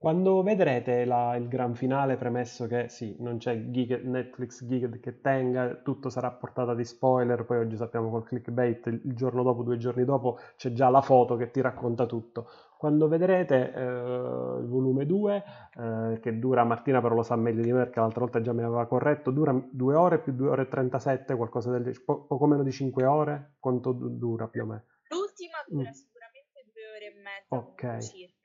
Quando 0.00 0.44
vedrete 0.44 1.04
la, 1.04 1.34
il 1.34 1.48
gran 1.48 1.74
finale, 1.74 2.16
premesso 2.16 2.68
che 2.68 2.88
sì, 2.88 3.16
non 3.18 3.38
c'è 3.38 3.70
gig, 3.70 4.00
Netflix 4.04 4.64
gig 4.64 5.00
che 5.00 5.20
tenga, 5.20 5.74
tutto 5.74 6.08
sarà 6.08 6.28
a 6.28 6.30
portata 6.30 6.72
di 6.76 6.84
spoiler, 6.84 7.44
poi 7.44 7.58
oggi 7.58 7.76
sappiamo 7.76 8.08
col 8.08 8.22
clickbait, 8.22 8.86
il, 8.86 9.00
il 9.04 9.14
giorno 9.16 9.42
dopo, 9.42 9.64
due 9.64 9.76
giorni 9.76 10.04
dopo, 10.04 10.38
c'è 10.56 10.72
già 10.72 10.88
la 10.88 11.00
foto 11.00 11.34
che 11.34 11.50
ti 11.50 11.60
racconta 11.60 12.06
tutto. 12.06 12.48
Quando 12.78 13.08
vedrete 13.08 13.74
eh, 13.74 13.82
il 13.82 14.66
volume 14.68 15.04
2, 15.04 15.44
eh, 15.74 16.20
che 16.20 16.38
dura, 16.38 16.62
Martina 16.62 17.00
però 17.00 17.16
lo 17.16 17.24
sa 17.24 17.34
meglio 17.34 17.62
di 17.62 17.72
me 17.72 17.82
perché 17.82 17.98
l'altra 17.98 18.20
volta 18.20 18.40
già 18.40 18.52
mi 18.52 18.62
aveva 18.62 18.86
corretto, 18.86 19.32
dura 19.32 19.52
2 19.52 19.94
ore 19.96 20.20
più 20.20 20.32
2 20.32 20.48
ore 20.48 20.62
e 20.62 20.68
37, 20.68 21.34
qualcosa 21.34 21.76
del 21.76 22.00
po- 22.04 22.24
poco 22.24 22.46
meno 22.46 22.62
di 22.62 22.70
5 22.70 23.04
ore, 23.04 23.56
quanto 23.58 23.90
dura 23.90 24.46
più 24.46 24.62
o 24.62 24.66
meno? 24.66 24.84
L'ultima 25.08 25.58
dura 25.66 25.88
mm. 25.88 25.92
sicuramente 25.92 26.66
2 26.72 26.82
ore 26.94 27.06
e 27.06 27.14
mezza. 27.20 27.56
Ok. 27.56 28.02
Circa. 28.04 28.37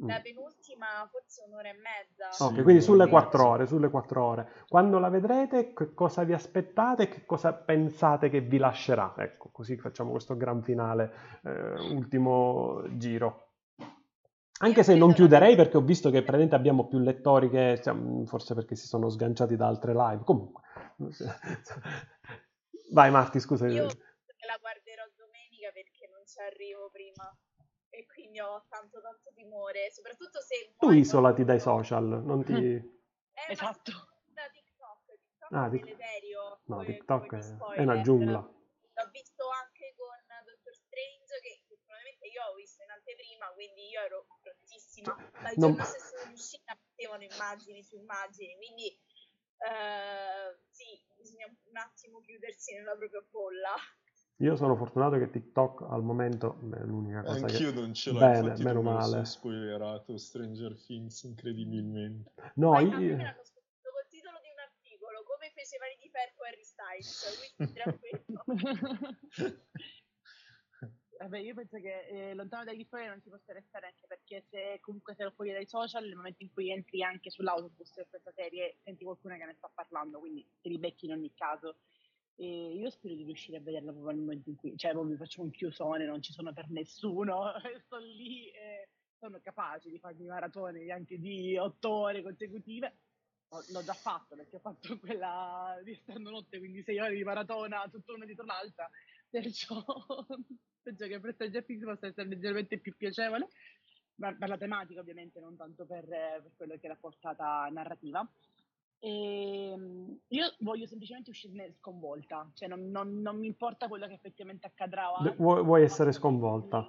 La 0.00 0.18
mm. 0.18 0.22
penultima 0.22 0.86
forse 1.10 1.44
un'ora 1.46 1.70
e 1.70 1.74
mezza. 1.74 2.44
Ok, 2.44 2.62
quindi 2.62 2.82
sulle 2.82 3.08
quattro 3.08 3.48
ore, 3.48 3.66
sulle 3.66 3.88
quattro 3.88 4.22
ore. 4.22 4.52
Quando 4.68 4.98
la 4.98 5.08
vedrete, 5.08 5.72
che 5.72 5.94
cosa 5.94 6.22
vi 6.24 6.34
aspettate 6.34 7.04
e 7.04 7.08
che 7.08 7.24
cosa 7.24 7.54
pensate 7.54 8.28
che 8.28 8.40
vi 8.40 8.58
lascerà? 8.58 9.14
Ecco, 9.16 9.48
così 9.50 9.78
facciamo 9.78 10.10
questo 10.10 10.36
gran 10.36 10.62
finale, 10.62 11.40
eh, 11.44 11.92
ultimo 11.94 12.82
giro. 12.98 13.52
Anche 14.58 14.82
se 14.82 14.94
non 14.94 15.12
chiuderei 15.12 15.56
perché 15.56 15.78
ho 15.78 15.82
visto 15.82 16.10
che 16.10 16.20
praticamente 16.20 16.54
abbiamo 16.54 16.88
più 16.88 16.98
lettori 16.98 17.48
che, 17.48 17.80
forse 18.26 18.54
perché 18.54 18.74
si 18.74 18.86
sono 18.86 19.08
sganciati 19.08 19.56
da 19.56 19.66
altre 19.66 19.94
live. 19.94 20.24
Comunque. 20.24 20.62
Vai 22.92 23.10
Marti, 23.10 23.40
scusa. 23.40 23.66
Io 23.66 23.84
la 23.84 24.58
guarderò 24.60 25.02
domenica 25.16 25.70
perché 25.72 26.08
non 26.08 26.24
ci 26.24 26.38
arrivo 26.38 26.88
prima 26.90 27.24
e 27.96 28.04
quindi 28.04 28.38
ho 28.40 28.66
tanto 28.68 29.00
tanto 29.00 29.32
timore, 29.32 29.90
soprattutto 29.90 30.40
se... 30.42 30.74
Tu 30.76 30.90
isolati 30.90 31.44
dai 31.44 31.58
social, 31.58 32.04
non 32.04 32.44
ti... 32.44 32.52
Eh, 32.52 33.46
esatto. 33.48 33.92
Da 34.26 34.44
TikTok, 34.52 35.16
TikTok 35.16 35.52
ah, 35.52 35.66
è 35.66 35.70
deleterio. 35.70 36.60
No, 36.66 36.76
come, 36.76 36.84
TikTok 36.84 37.26
come 37.26 37.74
è, 37.74 37.78
è, 37.78 37.80
una 37.80 38.00
giungla. 38.02 38.38
L'ho 38.38 39.08
visto 39.10 39.48
anche 39.48 39.94
con 39.96 40.12
Doctor 40.44 40.74
Strange, 40.74 41.40
che 41.40 41.64
fortunatamente 41.66 42.26
io 42.28 42.44
ho 42.44 42.54
visto 42.54 42.82
in 42.82 42.90
anteprima, 42.90 43.46
quindi 43.54 43.88
io 43.88 44.00
ero 44.00 44.26
prontissima. 44.42 45.16
Ma 45.40 45.50
il 45.50 45.58
non... 45.58 45.70
giorno 45.72 45.84
stesso 45.84 46.26
di 46.26 46.32
uscita 46.34 46.76
mettevano 46.76 47.24
immagini 47.24 47.82
su 47.82 47.96
immagini, 47.96 48.56
quindi... 48.56 49.00
Uh, 49.56 50.52
sì, 50.68 51.02
bisogna 51.16 51.46
un 51.46 51.76
attimo 51.78 52.20
chiudersi 52.20 52.74
nella 52.74 52.94
propria 52.94 53.24
bolla. 53.30 53.72
Io 54.40 54.54
sono 54.56 54.76
fortunato 54.76 55.16
che 55.16 55.30
TikTok 55.30 55.82
al 55.88 56.02
momento 56.02 56.58
è 56.74 56.84
l'unica 56.84 57.22
cosa 57.22 57.46
Anch'io 57.46 57.72
che... 57.72 57.80
non 57.80 57.94
ce 57.94 58.12
l'ho, 58.12 58.18
Bene, 58.18 58.38
infatti 58.38 58.62
meno 58.64 58.82
male. 58.82 59.24
spoilerato 59.24 60.18
Stranger 60.18 60.76
Things 60.78 61.22
incredibilmente. 61.22 62.32
No, 62.56 62.72
Ma 62.72 62.80
io... 62.80 62.90
col 62.90 64.06
titolo 64.10 64.38
di 64.42 64.50
un 64.52 64.60
articolo, 64.60 65.22
come 65.24 65.50
fece 65.54 65.78
Mani 65.78 65.96
di 65.98 66.10
Ferro 66.10 66.44
Harry 66.44 66.64
Styles, 66.64 67.54
quindi 67.56 67.72
tranquillo. 67.80 68.44
Vabbè, 71.18 71.38
io 71.38 71.54
penso 71.54 71.78
che 71.78 72.06
eh, 72.08 72.34
lontano 72.34 72.64
dagli 72.64 72.84
spoiler 72.84 73.08
non 73.08 73.22
si 73.22 73.30
possa 73.30 73.54
restare 73.54 73.86
anche 73.86 74.06
perché 74.06 74.44
se 74.50 74.78
comunque 74.82 75.14
sei 75.14 75.30
fuori 75.32 75.52
dai 75.52 75.66
social, 75.66 76.04
nel 76.04 76.14
momento 76.14 76.42
in 76.42 76.52
cui 76.52 76.70
entri 76.70 77.02
anche 77.02 77.30
sull'autobus 77.30 77.90
per 77.94 78.06
questa 78.10 78.32
serie, 78.32 78.76
senti 78.84 79.04
qualcuno 79.04 79.34
che 79.38 79.46
ne 79.46 79.54
sta 79.54 79.70
parlando, 79.74 80.18
quindi 80.18 80.46
te 80.60 80.68
li 80.68 80.78
becchi 80.78 81.06
in 81.06 81.12
ogni 81.12 81.32
caso. 81.34 81.78
E 82.38 82.74
io 82.74 82.90
spero 82.90 83.14
di 83.14 83.24
riuscire 83.24 83.56
a 83.56 83.60
vederla 83.60 83.92
proprio 83.92 84.12
nel 84.12 84.22
momento 84.22 84.50
in 84.50 84.56
cui, 84.56 84.76
cioè, 84.76 84.92
mi 84.92 85.16
faccio 85.16 85.42
un 85.42 85.50
chiusone, 85.50 86.04
non 86.04 86.20
ci 86.20 86.32
sono 86.32 86.52
per 86.52 86.68
nessuno, 86.68 87.52
sto 87.84 87.96
lì 87.96 88.50
e 88.50 88.90
sono 89.18 89.40
capace 89.42 89.90
di 89.90 89.98
farmi 89.98 90.26
maratone 90.26 90.90
anche 90.92 91.18
di 91.18 91.56
otto 91.56 91.90
ore 91.90 92.22
consecutive. 92.22 92.98
L'ho 93.48 93.82
già 93.82 93.94
fatto 93.94 94.36
perché 94.36 94.56
ho 94.56 94.60
fatto 94.60 94.98
quella 95.00 95.80
di 95.82 95.94
stando 95.94 96.30
notte, 96.30 96.58
quindi 96.58 96.82
sei 96.82 96.98
ore 96.98 97.14
di 97.14 97.24
maratona, 97.24 97.88
tutta 97.90 98.12
una 98.12 98.26
dietro 98.26 98.44
l'altra, 98.44 98.88
perciò 99.30 99.82
penso 100.82 101.06
che 101.06 101.20
per 101.20 101.32
Stranger 101.32 101.64
Things 101.64 101.84
possa 101.84 102.06
essere 102.06 102.28
leggermente 102.28 102.78
più 102.78 102.94
piacevole, 102.96 103.48
per, 104.14 104.36
per 104.36 104.48
la 104.48 104.58
tematica 104.58 105.00
ovviamente, 105.00 105.40
non 105.40 105.56
tanto 105.56 105.86
per, 105.86 106.04
per 106.06 106.52
quello 106.56 106.74
che 106.74 106.86
è 106.86 106.88
la 106.88 106.96
portata 106.96 107.68
narrativa. 107.70 108.28
E 108.98 109.70
ehm, 109.70 110.18
io 110.28 110.54
voglio 110.60 110.86
semplicemente 110.86 111.30
uscirne 111.30 111.72
sconvolta, 111.74 112.50
cioè 112.54 112.68
non, 112.68 112.90
non, 112.90 113.20
non 113.20 113.38
mi 113.38 113.46
importa 113.46 113.88
quello 113.88 114.06
che 114.06 114.14
effettivamente 114.14 114.66
accadrà. 114.66 115.10
Vuoi, 115.36 115.62
vuoi 115.62 115.82
essere 115.82 116.12
sconvolta? 116.12 116.88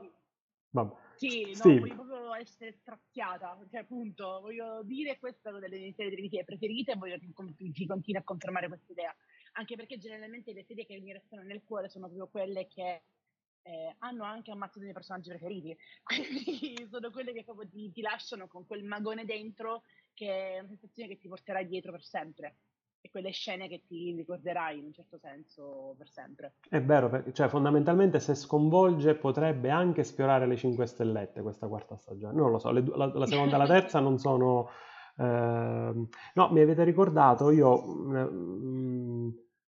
Vabbè. 0.69 1.05
Sì, 1.17 1.51
no, 1.55 1.79
voglio 1.79 1.95
proprio 1.95 2.35
essere 2.35 2.73
straziata, 2.73 3.57
cioè 3.71 3.81
appunto, 3.81 4.39
voglio 4.39 4.84
dire 4.84 5.17
questa 5.17 5.49
è 5.49 5.51
una 5.51 5.61
delle 5.61 5.79
mie 5.79 5.93
serie 5.93 6.43
preferite 6.43 6.91
e 6.91 6.95
voglio 6.95 7.17
che 7.17 7.31
continui 7.34 8.17
a 8.17 8.23
confermare 8.23 8.67
questa 8.67 8.91
idea, 8.91 9.15
anche 9.53 9.75
perché 9.75 9.97
generalmente 9.97 10.53
le 10.53 10.63
serie 10.63 10.85
che 10.85 10.99
mi 10.99 11.11
restano 11.11 11.41
nel 11.41 11.63
cuore 11.63 11.89
sono 11.89 12.05
proprio 12.05 12.27
quelle 12.27 12.67
che 12.67 13.01
eh, 13.63 13.95
hanno 13.99 14.25
anche 14.25 14.51
ammazzato 14.51 14.79
i 14.79 14.84
miei 14.84 14.93
personaggi 14.93 15.29
preferiti, 15.29 15.75
quindi 16.03 16.88
sono 16.88 17.09
quelle 17.09 17.34
che 17.34 17.43
proprio 17.43 17.67
ti, 17.67 17.91
ti 17.91 18.01
lasciano 18.01 18.47
con 18.47 18.67
quel 18.67 18.84
magone 18.84 19.25
dentro 19.25 19.84
che 20.18 20.56
è 20.56 20.60
una 20.60 20.68
sensazione 20.69 21.10
che 21.10 21.19
ti 21.19 21.27
porterai 21.27 21.68
dietro 21.68 21.91
per 21.91 22.02
sempre 22.02 22.56
e 22.99 23.11
quelle 23.11 23.30
scene 23.30 23.68
che 23.68 23.84
ti 23.88 24.15
ricorderai 24.15 24.80
in 24.80 24.85
un 24.85 24.94
certo 24.94 25.19
senso 25.19 25.94
per 25.95 26.10
sempre. 26.10 26.56
È 26.68 26.81
vero, 26.81 27.07
perché, 27.07 27.31
cioè 27.34 27.48
fondamentalmente 27.48 28.19
se 28.19 28.34
sconvolge 28.34 29.14
potrebbe 29.14 29.69
anche 29.69 30.03
sfiorare 30.03 30.48
le 30.48 30.56
5 30.56 30.88
stellette 30.88 31.44
questa 31.44 31.68
quarta 31.68 31.95
stagione. 31.95 32.34
Non 32.34 32.49
lo 32.49 32.57
so, 32.57 32.72
le, 32.72 32.84
la, 32.84 33.06
la, 33.14 33.26
seconda 33.27 33.56
e 33.56 33.60
la 33.60 33.68
terza 33.68 33.99
non 33.99 34.18
sono... 34.18 34.69
Eh, 35.18 35.23
no, 36.34 36.52
mi 36.52 36.61
avete 36.61 36.84
ricordato, 36.84 37.52
io 37.52 37.85
mh, 37.85 38.30
mm, 38.31 39.30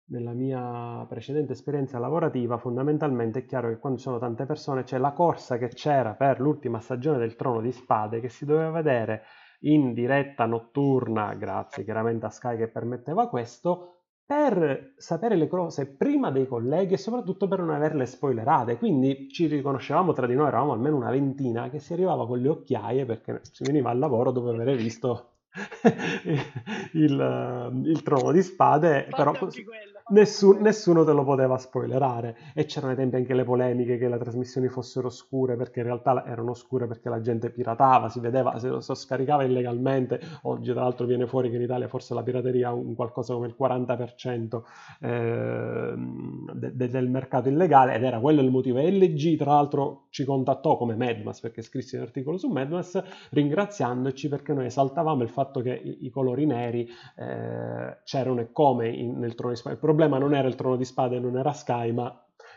nella 0.06 0.32
mia 0.32 1.06
precedente 1.08 1.52
esperienza 1.52 2.00
lavorativa 2.00 2.58
fondamentalmente 2.58 3.40
è 3.40 3.44
chiaro 3.46 3.68
che 3.68 3.78
quando 3.78 3.98
ci 3.98 4.04
sono 4.04 4.18
tante 4.18 4.44
persone 4.44 4.82
c'è 4.82 4.98
la 4.98 5.12
corsa 5.12 5.56
che 5.56 5.68
c'era 5.68 6.14
per 6.14 6.40
l'ultima 6.40 6.80
stagione 6.80 7.18
del 7.18 7.36
Trono 7.36 7.60
di 7.60 7.72
Spade 7.72 8.20
che 8.20 8.28
si 8.28 8.44
doveva 8.44 8.70
vedere 8.70 9.22
in 9.62 9.92
diretta 9.92 10.46
notturna, 10.46 11.34
grazie 11.34 11.84
chiaramente 11.84 12.26
a 12.26 12.30
Sky 12.30 12.56
che 12.56 12.68
permetteva 12.68 13.28
questo, 13.28 13.92
per 14.24 14.94
sapere 14.96 15.36
le 15.36 15.46
cose 15.46 15.86
prima 15.86 16.30
dei 16.30 16.46
colleghi 16.46 16.94
e 16.94 16.98
soprattutto 16.98 17.48
per 17.48 17.58
non 17.58 17.70
averle 17.70 18.06
spoilerate. 18.06 18.78
Quindi 18.78 19.28
ci 19.28 19.46
riconoscevamo 19.46 20.12
tra 20.12 20.26
di 20.26 20.34
noi, 20.34 20.48
eravamo 20.48 20.72
almeno 20.72 20.96
una 20.96 21.10
ventina 21.10 21.68
che 21.68 21.78
si 21.78 21.92
arrivava 21.92 22.26
con 22.26 22.38
le 22.38 22.48
occhiaie 22.48 23.04
perché 23.04 23.40
si 23.42 23.64
veniva 23.64 23.90
al 23.90 23.98
lavoro 23.98 24.30
dopo 24.30 24.48
aver 24.48 24.76
visto 24.76 25.32
il, 26.94 27.82
il, 27.84 28.02
trono 28.02 28.32
di 28.32 28.42
spade, 28.42 29.06
però 29.14 29.32
nessun, 30.10 30.58
nessuno 30.60 31.04
te 31.04 31.12
lo 31.12 31.24
poteva 31.24 31.56
spoilerare. 31.58 32.36
E 32.54 32.64
c'erano 32.64 32.92
ai 32.92 32.98
tempi 32.98 33.16
anche 33.16 33.34
le 33.34 33.44
polemiche 33.44 33.98
che 33.98 34.08
le 34.08 34.18
trasmissioni 34.18 34.68
fossero 34.68 35.08
scure, 35.10 35.56
perché 35.56 35.80
in 35.80 35.86
realtà 35.86 36.24
erano 36.26 36.54
scure 36.54 36.86
perché 36.86 37.08
la 37.08 37.20
gente 37.20 37.50
piratava, 37.50 38.08
si 38.08 38.20
vedeva, 38.20 38.58
se 38.58 38.68
lo 38.68 38.80
scaricava 38.80 39.44
illegalmente. 39.44 40.20
Oggi, 40.42 40.72
tra 40.72 40.82
l'altro, 40.82 41.06
viene 41.06 41.26
fuori 41.26 41.50
che 41.50 41.56
in 41.56 41.62
Italia 41.62 41.88
forse 41.88 42.14
la 42.14 42.22
pirateria 42.22 42.68
ha 42.68 42.72
un 42.72 42.94
qualcosa 42.94 43.34
come 43.34 43.46
il 43.46 43.54
40% 43.56 44.62
eh, 45.00 45.94
de- 46.54 46.74
de- 46.76 46.88
del 46.88 47.08
mercato 47.08 47.48
illegale, 47.48 47.94
ed 47.94 48.02
era 48.04 48.18
quello 48.20 48.40
il 48.40 48.50
motivo. 48.50 48.78
E 48.78 48.90
LG, 48.90 49.36
tra 49.36 49.52
l'altro, 49.52 50.06
ci 50.10 50.24
contattò 50.24 50.76
come 50.76 50.94
Madmas 50.96 51.40
perché 51.40 51.62
scrissi 51.62 51.96
un 51.96 52.02
articolo 52.02 52.36
su 52.38 52.48
Madmas 52.48 53.02
ringraziandoci 53.30 54.28
perché 54.28 54.52
noi 54.52 54.66
esaltavamo 54.66 55.22
il 55.22 55.28
fatto 55.28 55.60
che 55.60 55.72
i, 55.74 56.06
i 56.06 56.10
colori 56.10 56.46
neri 56.46 56.88
eh, 57.16 57.98
c'erano 58.04 58.40
e 58.40 58.52
come 58.52 58.88
in, 58.88 59.18
nel 59.18 59.34
trono 59.34 59.52
di 59.52 59.58
spade. 59.58 59.76
Il 59.92 59.98
problema 59.98 60.24
non 60.24 60.34
era 60.34 60.48
il 60.48 60.54
trono 60.54 60.76
di 60.76 60.86
spade, 60.86 61.20
non 61.20 61.36
era 61.36 61.52
Sky, 61.52 61.92
ma 61.92 62.08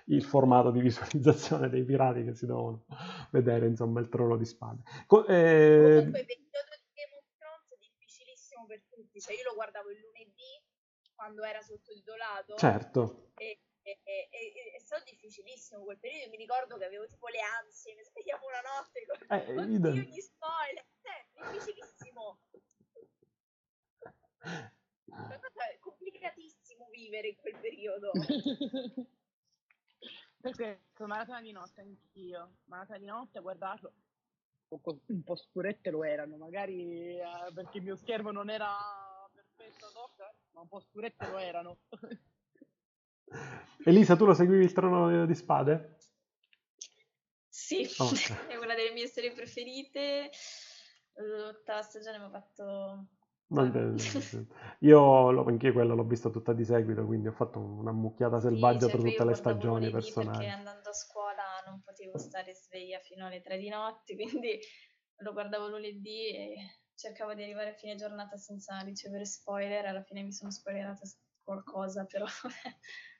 il 0.05 0.23
formato 0.23 0.71
di 0.71 0.79
visualizzazione 0.87 1.67
dei 1.67 1.83
pirati 1.83 2.23
che 2.23 2.33
si 2.33 2.45
devono 2.45 2.85
vedere, 3.31 3.67
insomma, 3.67 3.99
il 3.99 4.07
trono 4.07 4.37
di 4.37 4.45
spade. 4.45 4.81
Co- 5.05 5.25
eh... 5.27 5.95
Comunque, 5.97 6.19
il 6.21 6.25
periodo 6.25 6.71
di 6.79 6.87
Game 6.95 7.15
of 7.17 7.25
Thrones 7.37 7.71
è 7.71 7.77
difficilissimo 7.77 8.65
per 8.65 8.83
tutti, 8.87 9.19
cioè 9.19 9.35
io 9.35 9.43
lo 9.43 9.53
guardavo 9.53 9.91
il 9.91 9.99
lunedì 9.99 10.63
quando 11.13 11.43
era 11.43 11.59
sottotitolato. 11.59 12.55
Certo. 12.55 13.31
E, 13.35 13.59
e, 13.81 13.99
e, 14.01 14.29
e, 14.31 14.71
è 14.77 14.79
stato 14.79 15.03
difficilissimo 15.09 15.83
quel 15.83 15.99
periodo, 15.99 16.29
mi 16.29 16.37
ricordo 16.37 16.77
che 16.77 16.85
avevo 16.85 17.05
tipo 17.05 17.27
le 17.27 17.41
ansie, 17.59 17.95
mi 17.95 18.03
svegliavo 18.05 18.47
una 18.47 18.63
notte 18.63 19.05
con 19.05 19.19
eh, 19.27 19.59
oddio, 19.59 19.91
gli 20.07 20.21
spoiler, 20.21 20.85
eh, 21.03 21.51
difficilissimo. 21.51 22.39
È 26.25 26.33
complicatissimo 26.75 26.89
vivere 26.91 27.29
in 27.29 27.35
quel 27.35 27.57
periodo. 27.59 28.11
per 30.41 30.55
questo, 30.55 31.07
maratona 31.07 31.41
di 31.41 31.51
notte 31.51 31.81
anch'io. 31.81 32.57
Maratona 32.65 32.97
di 32.97 33.05
notte 33.05 33.37
a 33.37 33.41
guardarlo. 33.41 33.93
Un 34.67 35.23
po' 35.23 35.35
scurette 35.35 35.89
lo 35.91 36.03
erano, 36.03 36.37
magari 36.37 37.17
eh, 37.17 37.23
perché 37.53 37.77
il 37.77 37.83
mio 37.83 37.95
schermo 37.95 38.31
non 38.31 38.49
era 38.49 38.75
perfetto 39.31 39.91
doc, 39.93 40.17
ma 40.51 40.61
un 40.61 40.67
po' 40.67 40.81
scurette 40.81 41.29
lo 41.29 41.37
erano. 41.37 41.77
Elisa, 43.85 44.15
tu 44.15 44.25
lo 44.25 44.33
seguivi 44.33 44.65
il 44.65 44.73
trono 44.73 45.25
di 45.25 45.35
spade? 45.35 45.97
Sì, 47.47 47.87
oh, 47.97 48.05
okay. 48.05 48.47
è 48.49 48.55
una 48.57 48.75
delle 48.75 48.91
mie 48.91 49.07
serie 49.07 49.31
preferite. 49.31 50.31
L'ottava 51.13 51.81
stagione 51.81 52.17
mi 52.17 52.25
ha 52.25 52.29
fatto 52.29 53.07
io 54.79 55.31
lo, 55.31 55.45
anche 55.45 55.71
quello 55.71 55.95
l'ho 55.95 56.03
visto 56.03 56.31
tutta 56.31 56.53
di 56.53 56.65
seguito, 56.65 57.05
quindi 57.05 57.27
ho 57.27 57.31
fatto 57.31 57.59
una 57.59 57.91
mucchiata 57.91 58.39
selvaggia 58.39 58.87
cioè 58.87 58.91
per 58.91 59.11
tutte 59.11 59.25
le 59.25 59.33
stagioni 59.35 59.91
personali. 59.91 60.37
Perché 60.37 60.51
andando 60.51 60.89
a 60.89 60.93
scuola 60.93 61.43
non 61.67 61.81
potevo 61.81 62.17
stare 62.17 62.53
sveglia 62.55 62.99
fino 62.99 63.25
alle 63.25 63.41
3 63.41 63.57
di 63.57 63.69
notte, 63.69 64.15
quindi 64.17 64.59
lo 65.17 65.33
guardavo 65.33 65.67
lunedì 65.67 66.35
e 66.35 66.55
cercavo 66.95 67.33
di 67.33 67.43
arrivare 67.43 67.69
a 67.69 67.75
fine 67.75 67.95
giornata 67.95 68.35
senza 68.37 68.79
ricevere 68.79 69.25
spoiler. 69.25 69.85
Alla 69.85 70.03
fine 70.03 70.23
mi 70.23 70.31
sono 70.31 70.49
spoilerata 70.49 71.01
qualcosa, 71.43 72.05
però 72.05 72.25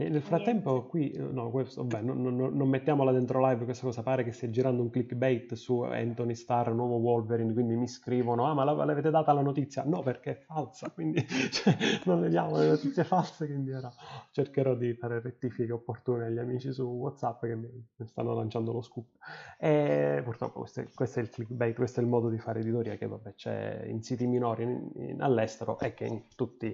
E 0.00 0.08
nel 0.08 0.22
frattempo 0.22 0.84
qui, 0.84 1.10
eh, 1.10 1.18
no, 1.18 1.50
questo, 1.50 1.84
vabbè, 1.84 2.04
non, 2.04 2.22
non, 2.22 2.36
non 2.36 2.68
mettiamola 2.68 3.10
dentro 3.10 3.44
live 3.44 3.64
questa 3.64 3.84
cosa, 3.84 4.04
pare 4.04 4.22
che 4.22 4.30
stia 4.30 4.48
girando 4.48 4.80
un 4.80 4.90
clickbait 4.90 5.54
su 5.54 5.80
Anthony 5.80 6.36
Starr, 6.36 6.70
nuovo 6.70 6.98
Wolverine, 6.98 7.52
quindi 7.52 7.74
mi 7.74 7.88
scrivono, 7.88 8.46
ah 8.46 8.54
ma 8.54 8.62
l'avete 8.62 9.10
data 9.10 9.32
la 9.32 9.40
notizia? 9.40 9.82
No, 9.84 10.02
perché 10.02 10.30
è 10.30 10.34
falsa, 10.36 10.90
quindi 10.94 11.26
cioè, 11.26 11.76
non 12.04 12.20
le 12.20 12.28
diamo 12.28 12.58
le 12.58 12.68
notizie 12.68 13.02
false, 13.02 13.46
quindi 13.46 13.72
era... 13.72 13.92
cercherò 14.30 14.76
di 14.76 14.94
fare 14.94 15.18
rettifiche 15.18 15.72
opportune 15.72 16.26
agli 16.26 16.38
amici 16.38 16.72
su 16.72 16.84
Whatsapp 16.84 17.44
che 17.44 17.56
mi, 17.56 17.68
stanno 18.04 18.34
lanciando 18.34 18.70
lo 18.70 18.82
scoop. 18.82 19.16
E 19.58 20.20
purtroppo 20.22 20.60
questo 20.60 20.82
è, 20.82 20.88
questo 20.94 21.18
è, 21.18 21.22
il 21.22 21.30
clickbait, 21.30 21.74
questo 21.74 21.98
è 21.98 22.04
il 22.04 22.08
modo 22.08 22.28
di 22.28 22.38
fare 22.38 22.60
editoria 22.60 22.94
che 22.94 23.08
vabbè 23.08 23.34
c'è 23.34 23.82
in 23.86 24.00
siti 24.04 24.28
minori 24.28 24.62
in, 24.62 24.90
in, 24.94 25.20
all'estero 25.22 25.76
e 25.80 25.92
che 25.92 26.04
in, 26.04 26.22
tutti, 26.36 26.72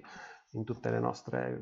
in 0.51 0.64
tutte 0.64 0.90
le 0.90 0.98
nostre 1.01 1.59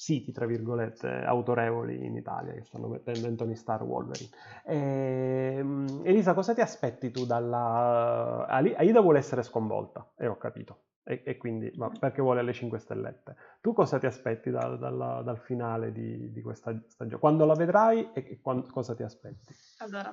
siti, 0.00 0.32
tra 0.32 0.46
virgolette, 0.46 1.06
autorevoli 1.08 2.06
in 2.06 2.16
Italia 2.16 2.54
che 2.54 2.64
stanno 2.64 2.88
mettendo 2.88 3.26
Anthony 3.26 3.54
Star 3.54 3.82
Wolverine. 3.82 4.30
E, 4.64 5.56
ehm, 5.58 6.00
Elisa, 6.04 6.32
cosa 6.32 6.54
ti 6.54 6.62
aspetti 6.62 7.10
tu 7.10 7.26
dalla... 7.26 8.46
Aida 8.48 9.00
vuole 9.02 9.18
essere 9.18 9.42
sconvolta, 9.42 10.10
e 10.16 10.26
ho 10.26 10.38
capito, 10.38 10.84
e, 11.04 11.20
e 11.22 11.36
quindi 11.36 11.70
ma 11.76 11.90
perché 11.90 12.22
vuole 12.22 12.42
le 12.42 12.54
5 12.54 12.78
stellette. 12.78 13.36
Tu 13.60 13.74
cosa 13.74 13.98
ti 13.98 14.06
aspetti 14.06 14.50
da, 14.50 14.74
dalla, 14.76 15.20
dal 15.20 15.38
finale 15.38 15.92
di, 15.92 16.32
di, 16.32 16.40
questa 16.40 16.74
stagione? 16.86 17.20
Quando 17.20 17.44
la 17.44 17.54
vedrai 17.54 18.10
e, 18.14 18.24
e 18.26 18.40
quando, 18.40 18.68
cosa 18.68 18.94
ti 18.94 19.02
aspetti? 19.02 19.54
Allora, 19.80 20.10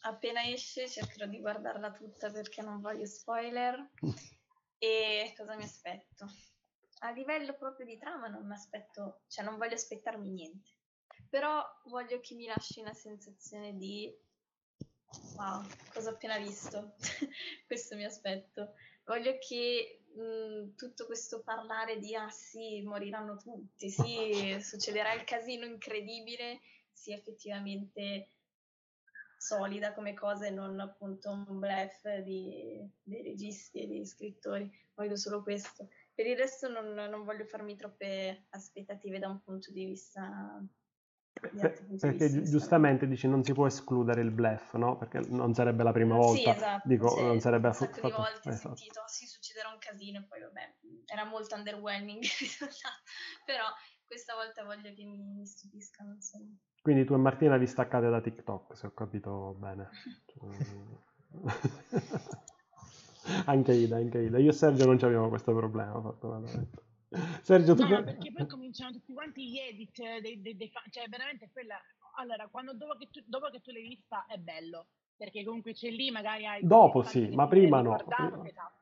appena 0.00 0.42
esce 0.42 0.88
cercherò 0.88 1.26
di 1.26 1.38
guardarla 1.38 1.92
tutta 1.92 2.28
perché 2.32 2.60
non 2.60 2.80
voglio 2.80 3.06
spoiler. 3.06 3.88
e 4.78 5.32
cosa 5.36 5.54
mi 5.54 5.62
aspetto? 5.62 6.26
A 7.00 7.10
livello 7.10 7.54
proprio 7.54 7.86
di 7.86 7.98
trama 7.98 8.28
non 8.28 8.46
mi 8.46 8.54
aspetto, 8.54 9.20
cioè 9.28 9.44
non 9.44 9.56
voglio 9.56 9.74
aspettarmi 9.74 10.30
niente, 10.30 10.70
però 11.28 11.64
voglio 11.86 12.20
che 12.20 12.34
mi 12.34 12.46
lasci 12.46 12.80
una 12.80 12.94
sensazione 12.94 13.76
di 13.76 14.14
wow, 15.36 15.64
cosa 15.92 16.10
ho 16.10 16.14
appena 16.14 16.38
visto, 16.38 16.94
questo 17.66 17.96
mi 17.96 18.04
aspetto. 18.04 18.74
Voglio 19.04 19.38
che 19.38 20.02
mh, 20.12 20.74
tutto 20.76 21.06
questo 21.06 21.42
parlare 21.42 21.98
di 21.98 22.14
ah 22.14 22.28
sì, 22.28 22.82
moriranno 22.82 23.36
tutti, 23.36 23.88
sì, 23.88 24.58
succederà 24.60 25.14
il 25.14 25.24
casino 25.24 25.64
incredibile, 25.64 26.60
sia 26.92 27.16
effettivamente 27.16 28.28
solida 29.38 29.94
come 29.94 30.14
cosa 30.14 30.46
e 30.46 30.50
non 30.50 30.80
appunto 30.80 31.30
un 31.30 31.58
bluff 31.60 32.06
di, 32.24 32.86
dei 33.02 33.22
registi 33.22 33.80
e 33.80 33.86
degli 33.86 34.04
scrittori. 34.04 34.70
Voglio 34.94 35.16
solo 35.16 35.42
questo. 35.42 35.88
Per 36.18 36.26
il 36.26 36.36
resto 36.36 36.68
non, 36.68 36.94
non 36.94 37.22
voglio 37.22 37.44
farmi 37.44 37.76
troppe 37.76 38.46
aspettative 38.50 39.20
da 39.20 39.28
un 39.28 39.40
punto 39.40 39.70
di 39.70 39.84
vista 39.84 40.60
perché 42.00 42.42
giustamente 42.42 43.06
dici 43.06 43.28
non 43.28 43.44
si 43.44 43.52
può 43.52 43.68
escludere 43.68 44.20
il 44.22 44.32
bluff, 44.32 44.74
no? 44.74 44.96
Perché 44.96 45.20
non 45.28 45.54
sarebbe 45.54 45.84
la 45.84 45.92
prima 45.92 46.16
volta. 46.16 46.40
Sì, 46.40 46.48
esatto. 46.48 46.88
Dico, 46.88 47.08
sì, 47.10 47.22
non 47.22 47.38
sarebbe 47.38 47.68
un 47.68 47.74
sacco 47.74 47.94
fatto... 47.94 48.06
di 48.08 48.12
volte 48.14 48.48
esatto. 48.48 48.72
ho 48.72 48.74
sentito, 48.74 49.02
sì, 49.06 49.26
succederà 49.26 49.68
un 49.68 49.78
casino 49.78 50.18
e 50.18 50.24
poi 50.24 50.40
vabbè, 50.40 50.74
era 51.06 51.24
molto 51.24 51.54
underwhelming 51.54 52.24
però 53.46 53.66
questa 54.04 54.34
volta 54.34 54.64
voglio 54.64 54.92
che 54.92 55.04
mi, 55.04 55.22
mi 55.22 55.46
stupiscano, 55.46 56.14
insomma. 56.14 56.52
Quindi 56.82 57.04
tu 57.04 57.14
e 57.14 57.18
Martina 57.18 57.56
vi 57.58 57.68
staccate 57.68 58.10
da 58.10 58.20
TikTok, 58.20 58.76
se 58.76 58.86
ho 58.88 58.92
capito 58.92 59.54
bene. 59.56 59.88
anche 63.46 63.72
Ida, 63.72 63.96
anche 63.96 64.18
Ida. 64.18 64.38
Io 64.38 64.50
e 64.50 64.52
Sergio 64.52 64.84
non 64.84 64.98
abbiamo 65.00 65.28
questo 65.28 65.54
problema, 65.54 66.00
fortunatamente. 66.00 66.82
Sergio, 67.42 67.74
tu... 67.74 67.86
No, 67.86 68.04
perché 68.04 68.32
poi 68.32 68.46
cominciano 68.46 68.92
tutti 68.92 69.12
quanti 69.12 69.50
gli 69.50 69.58
edit 69.58 70.20
dei, 70.20 70.40
dei, 70.42 70.56
dei 70.56 70.68
fan, 70.70 70.82
cioè 70.90 71.08
veramente 71.08 71.48
quella... 71.52 71.76
Allora, 72.16 72.48
quando, 72.48 72.74
dopo, 72.74 72.96
che 72.96 73.08
tu, 73.10 73.22
dopo 73.26 73.48
che 73.50 73.60
tu 73.60 73.70
l'hai 73.70 73.82
vista 73.82 74.26
è 74.26 74.36
bello, 74.38 74.88
perché 75.16 75.44
comunque 75.44 75.72
c'è 75.72 75.90
lì, 75.90 76.10
magari 76.10 76.46
hai... 76.46 76.66
Dopo 76.66 77.02
sì, 77.02 77.28
ma 77.28 77.46
prima 77.46 77.80
no. 77.80 77.96
Prima. 77.96 78.46
Esatto. 78.46 78.76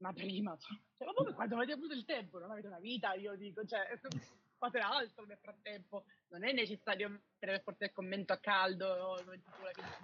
Ma 0.00 0.12
prima, 0.14 0.56
cioè, 0.58 1.06
ma 1.06 1.12
poi 1.12 1.32
quando 1.34 1.56
avete 1.56 1.72
avuto 1.72 1.92
il 1.92 2.06
tempo, 2.06 2.38
non 2.38 2.50
avete 2.50 2.68
una 2.68 2.78
vita, 2.78 3.12
io 3.14 3.36
dico, 3.36 3.64
cioè, 3.66 3.86
fate 4.56 4.78
altro 4.78 5.24
nel 5.24 5.38
frattempo 5.40 6.04
non 6.28 6.44
è 6.44 6.52
necessario 6.52 7.08
mettere 7.08 7.52
per 7.52 7.62
forza 7.62 7.84
il 7.86 7.92
commento 7.92 8.32
a 8.32 8.38
caldo. 8.38 9.18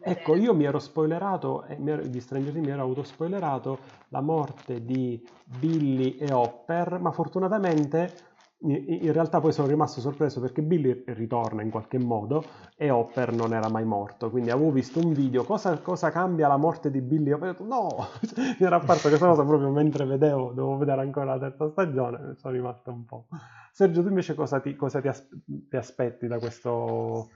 Ecco, 0.00 0.34
io 0.36 0.54
mi 0.54 0.64
ero 0.64 0.78
spoilerato, 0.78 1.66
di 1.68 2.20
Stranger 2.20 2.52
Things 2.52 2.66
mi 2.66 2.72
ero 2.72 2.82
autospoilerato 2.82 3.78
la 4.08 4.20
morte 4.20 4.84
di 4.84 5.22
Billy 5.44 6.16
e 6.16 6.32
Hopper, 6.32 6.98
ma 6.98 7.12
fortunatamente 7.12 8.25
in 8.60 9.12
realtà 9.12 9.38
poi 9.38 9.52
sono 9.52 9.68
rimasto 9.68 10.00
sorpreso 10.00 10.40
perché 10.40 10.62
Billy 10.62 11.04
ritorna 11.08 11.62
in 11.62 11.70
qualche 11.70 11.98
modo 11.98 12.42
e 12.76 12.88
Hopper 12.88 13.32
non 13.32 13.52
era 13.52 13.68
mai 13.68 13.84
morto. 13.84 14.30
Quindi 14.30 14.50
avevo 14.50 14.70
visto 14.70 14.98
un 14.98 15.12
video, 15.12 15.44
cosa, 15.44 15.78
cosa 15.78 16.10
cambia 16.10 16.48
la 16.48 16.56
morte 16.56 16.90
di 16.90 17.00
Billy? 17.00 17.32
Ho 17.32 17.38
detto 17.38 17.64
no, 17.64 18.08
mi 18.58 18.66
era 18.66 18.76
apparso 18.76 19.08
questa 19.08 19.26
cosa 19.26 19.44
proprio 19.44 19.70
mentre 19.70 20.06
vedevo, 20.06 20.52
dovevo 20.52 20.78
vedere 20.78 21.02
ancora 21.02 21.34
la 21.34 21.38
terza 21.38 21.68
stagione, 21.70 22.34
sono 22.36 22.54
rimasto 22.54 22.90
un 22.90 23.04
po'. 23.04 23.26
Sergio, 23.72 24.02
tu 24.02 24.08
invece 24.08 24.34
cosa 24.34 24.58
ti, 24.60 24.74
cosa 24.74 25.00
ti, 25.00 25.08
as- 25.08 25.28
ti 25.44 25.76
aspetti 25.76 26.26
da 26.26 26.38
questo? 26.38 27.30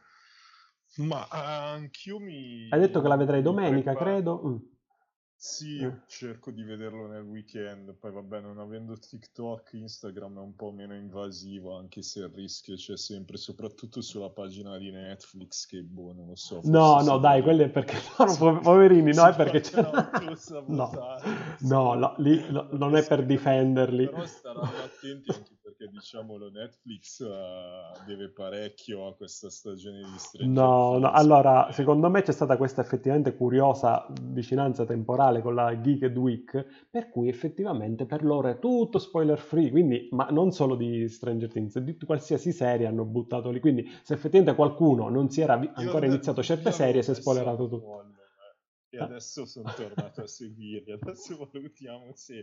Ma 0.96 1.26
anch'io 1.28 2.18
mi... 2.18 2.68
Hai 2.70 2.80
detto 2.80 3.00
che 3.02 3.08
la 3.08 3.16
vedrai 3.16 3.42
domenica, 3.42 3.92
preparo... 3.92 4.10
credo. 4.10 4.42
Mm. 4.46 4.56
Sì, 5.42 5.78
Eh. 5.78 6.02
cerco 6.06 6.50
di 6.50 6.62
vederlo 6.62 7.06
nel 7.06 7.22
weekend, 7.22 7.94
poi 7.94 8.12
vabbè, 8.12 8.40
non 8.40 8.58
avendo 8.58 8.98
TikTok, 8.98 9.70
Instagram 9.72 10.36
è 10.36 10.40
un 10.42 10.54
po' 10.54 10.70
meno 10.70 10.94
invasivo, 10.94 11.74
anche 11.78 12.02
se 12.02 12.18
il 12.20 12.28
rischio 12.28 12.74
c'è 12.74 12.94
sempre, 12.98 13.38
soprattutto 13.38 14.02
sulla 14.02 14.28
pagina 14.28 14.76
di 14.76 14.90
Netflix, 14.90 15.64
che 15.64 15.80
boh, 15.80 16.12
non 16.12 16.26
lo 16.26 16.36
so. 16.36 16.60
No, 16.64 17.00
no, 17.00 17.16
dai, 17.16 17.40
quello 17.40 17.62
è 17.62 17.70
perché 17.70 17.96
po- 18.36 18.58
poverini, 18.58 19.14
no, 19.14 19.26
è 19.28 19.34
perché 19.34 19.60
c'è... 19.60 19.80
No, 20.68 20.90
no, 21.60 21.94
no, 21.94 22.14
lì 22.18 22.44
no, 22.50 22.68
non 22.72 22.94
è 22.94 23.06
per 23.06 23.24
difenderli. 23.24 24.10
Però 24.10 24.26
staranno 24.26 24.68
attenti 24.84 25.30
anche 25.30 25.56
perché, 25.80 25.88
diciamolo, 25.90 26.50
Netflix 26.50 27.20
eh, 27.20 28.04
deve 28.06 28.28
parecchio 28.30 29.06
a 29.08 29.14
questa 29.14 29.48
stagione 29.48 29.98
di 30.02 30.18
Stranger 30.18 30.54
No, 30.54 30.98
no, 30.98 31.10
allora, 31.10 31.60
perché- 31.60 31.72
secondo 31.74 32.10
me 32.10 32.22
c'è 32.22 32.32
stata 32.32 32.56
questa 32.58 32.82
effettivamente 32.82 33.34
curiosa 33.34 34.06
vicinanza 34.20 34.84
temporale 34.84 35.40
con 35.40 35.54
la 35.54 35.80
Geeked 35.80 36.16
Week, 36.16 36.86
per 36.90 37.08
cui 37.08 37.28
effettivamente 37.28 38.04
per 38.04 38.22
loro 38.24 38.48
è 38.48 38.58
tutto 38.58 38.98
spoiler 38.98 39.38
free, 39.38 39.70
quindi, 39.70 40.08
ma 40.12 40.26
non 40.30 40.50
solo 40.52 40.74
di 40.76 41.08
Stranger 41.08 41.50
Things, 41.50 41.78
di 41.78 41.96
qualsiasi 42.04 42.52
serie 42.52 42.86
hanno 42.86 43.04
buttato 43.04 43.50
lì, 43.50 43.60
quindi 43.60 43.88
se 44.02 44.12
effettivamente 44.14 44.54
qualcuno 44.56 45.08
non 45.08 45.30
si 45.30 45.40
era 45.40 45.56
vi- 45.56 45.66
Io 45.66 45.72
ancora 45.76 45.98
avevo- 45.98 46.12
iniziato 46.12 46.42
certe 46.42 46.68
io 46.68 46.74
serie, 46.74 47.02
si 47.02 47.12
è 47.12 47.14
spoilerato 47.14 47.68
tutto. 47.68 48.04
E 48.92 48.98
Ah. 48.98 49.04
adesso 49.04 49.46
sono 49.46 49.72
tornato 49.76 50.22
a 50.22 50.26
seguirli. 50.26 50.92
Adesso 50.92 51.48
valutiamo 51.52 52.10
se 52.14 52.42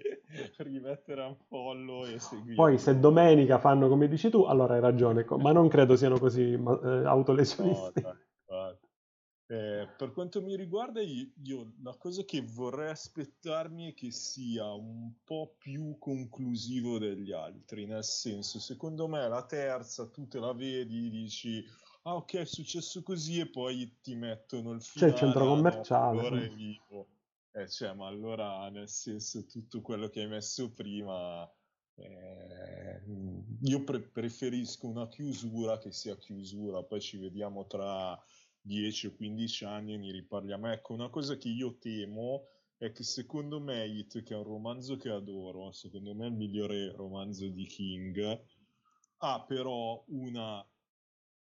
rimettere 0.58 1.22
un 1.24 1.36
follow 1.36 2.06
e 2.06 2.20
seguirli. 2.20 2.56
Poi 2.56 2.78
se 2.78 2.98
domenica 3.00 3.60
fanno 3.60 3.90
come 3.90 4.08
dici 4.08 4.30
tu, 4.30 4.44
allora 4.44 4.76
hai 4.76 4.80
ragione, 4.80 5.26
ma 5.38 5.52
non 5.52 5.68
credo 5.68 5.98
siano 5.98 6.18
così 6.18 6.54
eh, 6.54 6.58
No, 6.58 7.04
autolesionisti. 7.06 8.02
dai, 8.02 8.16
guarda. 8.46 8.80
Eh, 9.50 9.88
per 9.98 10.12
quanto 10.12 10.42
mi 10.42 10.58
riguarda, 10.58 11.02
io, 11.02 11.32
io 11.44 11.74
la 11.82 11.96
cosa 11.98 12.24
che 12.24 12.42
vorrei 12.42 12.90
aspettarmi 12.90 13.92
è 13.92 13.94
che 13.94 14.12
sia 14.12 14.74
un 14.74 15.14
po' 15.24 15.56
più 15.58 15.98
conclusivo 16.00 16.98
degli 16.98 17.32
altri, 17.32 17.86
nel 17.86 18.04
senso, 18.04 18.60
secondo 18.60 19.08
me 19.08 19.26
la 19.28 19.46
terza 19.46 20.10
tu 20.10 20.28
te 20.28 20.40
la 20.40 20.52
vedi, 20.52 21.10
dici, 21.10 21.64
ah 22.08 22.16
ok, 22.16 22.38
è 22.38 22.46
successo 22.46 23.04
così 23.04 23.40
e 23.40 23.48
poi 23.48 24.00
ti 24.02 24.16
mettono 24.16 24.72
il 24.72 24.80
C'è 24.80 24.88
finale, 24.88 25.12
il 25.12 25.18
centro 25.18 25.40
ah, 25.42 25.44
no, 25.44 25.56
commerciale. 25.56 26.20
allora 26.20 26.42
è 26.42 26.50
vivo. 26.50 27.08
Eh, 27.52 27.68
cioè, 27.68 27.94
ma 27.94 28.08
allora, 28.08 28.70
nel 28.70 28.88
senso, 28.88 29.46
tutto 29.46 29.82
quello 29.82 30.08
che 30.08 30.22
hai 30.22 30.28
messo 30.28 30.72
prima, 30.72 31.50
eh, 31.96 33.02
io 33.62 33.84
pre- 33.84 34.08
preferisco 34.08 34.88
una 34.88 35.08
chiusura 35.10 35.78
che 35.80 35.92
sia 35.92 36.16
chiusura, 36.18 36.84
poi 36.84 37.02
ci 37.02 37.18
vediamo 37.18 37.68
tra 37.68 38.18
10 38.62 39.08
o 39.08 39.16
15 39.16 39.66
anni 39.66 39.96
e 39.96 39.98
ne 39.98 40.12
riparliamo. 40.12 40.72
Ecco, 40.72 40.94
una 40.94 41.10
cosa 41.10 41.36
che 41.36 41.50
io 41.50 41.78
temo 41.78 42.48
è 42.78 42.92
che 42.92 43.04
secondo 43.04 43.60
me 43.60 43.86
It, 43.86 44.24
che 44.24 44.34
è 44.34 44.38
un 44.38 44.44
romanzo 44.44 44.96
che 44.96 45.10
adoro, 45.10 45.72
secondo 45.72 46.14
me 46.14 46.26
è 46.26 46.30
il 46.30 46.36
migliore 46.36 46.92
romanzo 46.96 47.48
di 47.48 47.66
King, 47.66 48.46
ha 49.20 49.44
però 49.46 50.04
una 50.10 50.66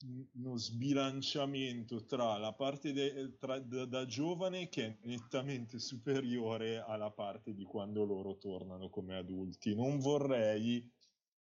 uno 0.05 0.57
sbilanciamento 0.57 2.05
tra 2.05 2.37
la 2.39 2.53
parte 2.53 2.93
de- 2.93 3.37
tra- 3.39 3.59
da, 3.59 3.85
da 3.85 4.07
giovane 4.07 4.69
che 4.69 4.87
è 4.87 4.99
nettamente 5.03 5.79
superiore 5.79 6.79
alla 6.79 7.11
parte 7.11 7.53
di 7.53 7.65
quando 7.65 8.05
loro 8.05 8.37
tornano 8.37 8.89
come 8.91 9.17
adulti. 9.17 9.75
Non 9.75 9.99
vorrei 9.99 10.89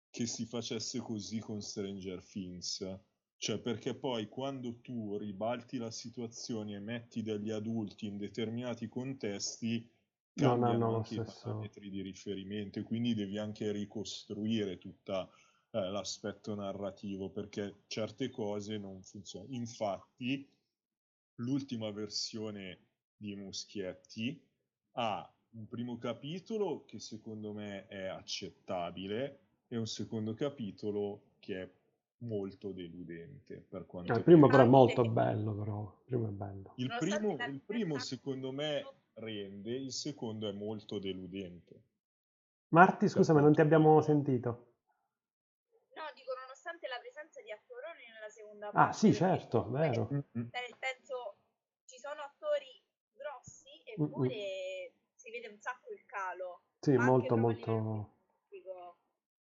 che 0.10 0.28
si 0.28 0.46
facesse 0.46 1.00
così 1.00 1.40
con 1.40 1.62
Stranger 1.62 2.24
Things, 2.24 3.00
cioè 3.38 3.60
perché 3.60 3.96
poi 3.96 4.28
quando 4.28 4.80
tu 4.82 5.18
ribalti 5.18 5.78
la 5.78 5.90
situazione 5.90 6.76
e 6.76 6.80
metti 6.80 7.24
degli 7.24 7.50
adulti 7.50 8.06
in 8.06 8.18
determinati 8.18 8.88
contesti 8.88 9.90
Non 10.34 10.60
cambiano 10.60 10.74
hanno 10.74 10.92
lo 10.92 10.98
anche 10.98 11.16
i 11.16 11.24
parametri 11.24 11.90
di 11.90 12.02
riferimento 12.02 12.78
e 12.78 12.84
quindi 12.84 13.16
devi 13.16 13.40
anche 13.40 13.72
ricostruire 13.72 14.78
tutta 14.78 15.28
eh, 15.74 15.90
l'aspetto 15.90 16.54
narrativo 16.54 17.30
perché 17.30 17.84
certe 17.88 18.30
cose 18.30 18.78
non 18.78 19.02
funzionano. 19.02 19.54
Infatti, 19.56 20.48
l'ultima 21.36 21.90
versione 21.92 22.80
di 23.18 23.36
Muschietti 23.36 24.40
ha 24.94 25.28
un 25.52 25.68
primo 25.68 25.98
capitolo 25.98 26.86
che 26.86 27.00
secondo 27.00 27.54
me 27.54 27.88
è 27.88 28.06
accettabile 28.06 29.40
e 29.68 29.78
un 29.78 29.88
secondo 29.88 30.34
capitolo 30.34 31.32
che 31.40 31.62
è 31.62 31.72
molto 32.20 32.72
deludente 32.72 33.60
per 33.68 33.86
quanto 33.86 34.14
Ah, 34.14 34.18
il 34.18 34.24
primo 34.24 34.48
però 34.48 34.64
è 34.64 34.68
molto 34.68 35.04
bello, 35.10 35.54
però. 35.56 35.82
Il 35.82 36.06
primo 36.06 36.28
è 36.28 36.32
bello. 36.32 36.74
il 36.76 36.96
primo, 37.00 37.38
il 37.48 37.62
primo 37.62 38.00
secondo 38.00 38.52
me 38.52 38.86
rende, 39.16 39.72
il 39.72 39.92
secondo 39.92 40.48
è 40.48 40.52
molto 40.52 41.00
deludente. 41.00 41.82
Marti, 42.70 43.08
scusami, 43.08 43.42
non 43.42 43.54
ti 43.54 43.62
abbiamo 43.62 44.02
sentito. 44.02 44.74
No, 45.94 46.10
dico 46.16 46.34
nonostante 46.34 46.88
la 46.88 46.98
presenza 47.00 47.40
di 47.42 47.52
attoroni 47.52 48.02
seconda 48.64 48.72
Ah, 48.72 48.72
parte. 48.72 48.98
sì, 48.98 49.10
perché 49.10 49.26
certo, 49.26 49.70
vero. 49.70 50.08
Cioè, 50.08 50.24
Nel 50.34 50.78
senso, 50.80 51.38
ci 51.86 51.98
sono 51.98 52.22
attori 52.22 52.82
grossi, 53.14 53.70
Mm-mm. 54.00 54.10
eppure 54.10 54.94
si 55.16 55.32
vede 55.32 55.48
un 55.50 55.60
sacco 55.60 55.92
il 55.92 56.06
calo. 56.06 56.62
Sì, 56.80 56.96
molto, 56.98 57.38
molto... 57.38 58.12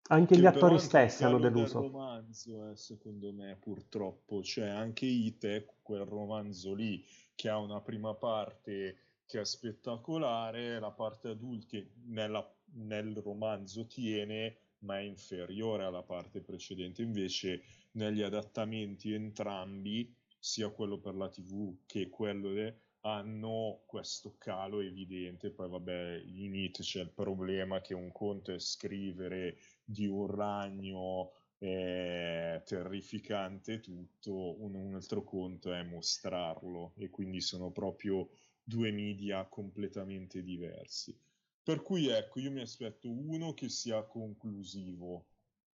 Anche 0.10 0.36
Che 0.36 0.42
gli 0.42 0.46
attori 0.46 0.74
anche 0.74 0.84
il 0.84 0.90
stessi 0.90 1.24
hanno 1.24 1.40
deluso. 1.40 1.80
romanzo, 1.80 2.70
eh, 2.72 2.76
secondo 2.76 3.32
me, 3.32 3.56
purtroppo. 3.56 4.44
Cioè, 4.44 4.68
anche 4.68 5.06
It 5.06 5.46
è 5.46 5.66
quel 5.82 6.06
romanzo 6.06 6.74
lì 6.74 7.04
che 7.36 7.50
ha 7.50 7.58
una 7.58 7.82
prima 7.82 8.14
parte 8.14 8.98
che 9.26 9.40
è 9.40 9.46
spettacolare, 9.46 10.80
la 10.80 10.92
parte 10.92 11.30
adulti 11.30 11.90
nella- 12.08 12.48
nel 12.76 13.16
romanzo 13.18 13.88
tiene, 13.88 14.58
ma 14.84 15.00
è 15.00 15.02
inferiore 15.02 15.84
alla 15.84 16.04
parte 16.04 16.42
precedente. 16.42 17.02
Invece, 17.02 17.64
negli 17.92 18.22
adattamenti 18.22 19.14
entrambi, 19.14 20.14
sia 20.40 20.70
quello 20.70 21.00
per 21.00 21.16
la 21.16 21.30
TV 21.30 21.78
che 21.86 22.10
quello 22.10 22.52
de- 22.52 22.76
hanno 23.02 23.84
questo 23.86 24.36
calo 24.38 24.80
evidente. 24.82 25.52
Poi, 25.52 25.70
vabbè, 25.70 26.22
in 26.26 26.56
It 26.56 26.82
c'è 26.82 27.02
il 27.02 27.12
problema 27.12 27.82
che 27.82 27.94
un 27.94 28.12
conto 28.12 28.54
è 28.54 28.60
scrivere 28.60 29.58
di 29.84 30.06
un 30.08 30.28
ragno 30.28 31.32
eh, 31.60 32.62
terrificante 32.66 33.80
tutto, 33.80 34.62
un, 34.62 34.76
un 34.76 34.96
altro 34.96 35.24
conto 35.24 35.72
è 35.74 35.82
mostrarlo 35.84 36.94
e 36.98 37.10
quindi 37.10 37.40
sono 37.42 37.72
proprio 37.72 38.30
due 38.62 38.92
media 38.92 39.46
completamente 39.46 40.44
diversi. 40.44 41.18
Per 41.64 41.82
cui 41.82 42.08
ecco, 42.08 42.40
io 42.40 42.52
mi 42.52 42.62
aspetto 42.62 43.10
uno 43.10 43.54
che 43.54 43.70
sia 43.70 44.04
conclusivo. 44.04 45.28